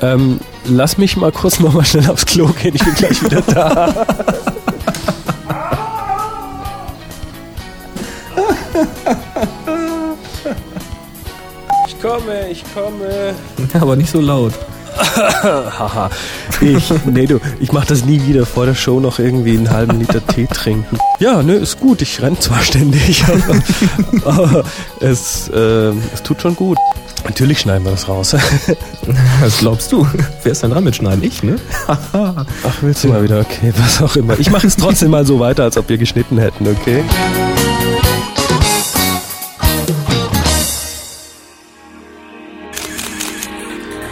Ähm, 0.00 0.40
lass 0.66 0.96
mich 0.98 1.16
mal 1.16 1.32
kurz 1.32 1.58
noch 1.60 1.72
mal 1.74 1.84
schnell 1.84 2.08
aufs 2.08 2.24
Klo 2.26 2.46
gehen. 2.62 2.74
Ich 2.74 2.84
bin 2.84 2.94
gleich 2.94 3.22
wieder 3.22 3.42
da. 3.42 4.06
Ich 11.96 12.02
komme, 12.02 12.50
ich 12.50 12.64
komme. 12.74 13.34
Aber 13.80 13.96
nicht 13.96 14.10
so 14.10 14.20
laut. 14.20 14.52
Haha. 14.96 16.10
Ich, 16.60 16.92
nee, 17.06 17.26
du, 17.26 17.38
ich 17.60 17.72
mach 17.72 17.84
das 17.84 18.04
nie 18.04 18.26
wieder 18.26 18.46
vor 18.46 18.66
der 18.66 18.74
Show 18.74 19.00
noch 19.00 19.18
irgendwie 19.18 19.56
einen 19.56 19.70
halben 19.70 20.00
Liter 20.00 20.26
Tee 20.26 20.46
trinken. 20.46 20.98
Ja, 21.20 21.42
ne, 21.42 21.54
ist 21.54 21.80
gut. 21.80 22.02
Ich 22.02 22.20
renn 22.20 22.38
zwar 22.40 22.60
ständig, 22.60 23.24
aber, 23.24 23.60
aber 24.24 24.64
es, 25.00 25.48
äh, 25.48 25.92
es 26.12 26.22
tut 26.22 26.40
schon 26.42 26.56
gut. 26.56 26.78
Natürlich 27.24 27.60
schneiden 27.60 27.84
wir 27.84 27.90
das 27.90 28.08
raus. 28.08 28.36
Was 29.40 29.58
glaubst 29.58 29.90
du? 29.90 30.06
Wer 30.42 30.52
ist 30.52 30.62
denn 30.62 30.70
dran 30.70 30.84
mit 30.84 30.96
Schneiden? 30.96 31.24
Ich, 31.24 31.42
ne? 31.42 31.56
Ach, 31.86 32.38
willst 32.82 33.04
du 33.04 33.08
mal 33.08 33.22
wieder? 33.22 33.40
Okay, 33.40 33.72
was 33.76 34.00
auch 34.00 34.16
immer. 34.16 34.38
Ich 34.38 34.50
mache 34.50 34.66
es 34.66 34.76
trotzdem 34.76 35.10
mal 35.10 35.26
so 35.26 35.40
weiter, 35.40 35.64
als 35.64 35.76
ob 35.76 35.88
wir 35.88 35.98
geschnitten 35.98 36.38
hätten, 36.38 36.68
okay? 36.68 37.02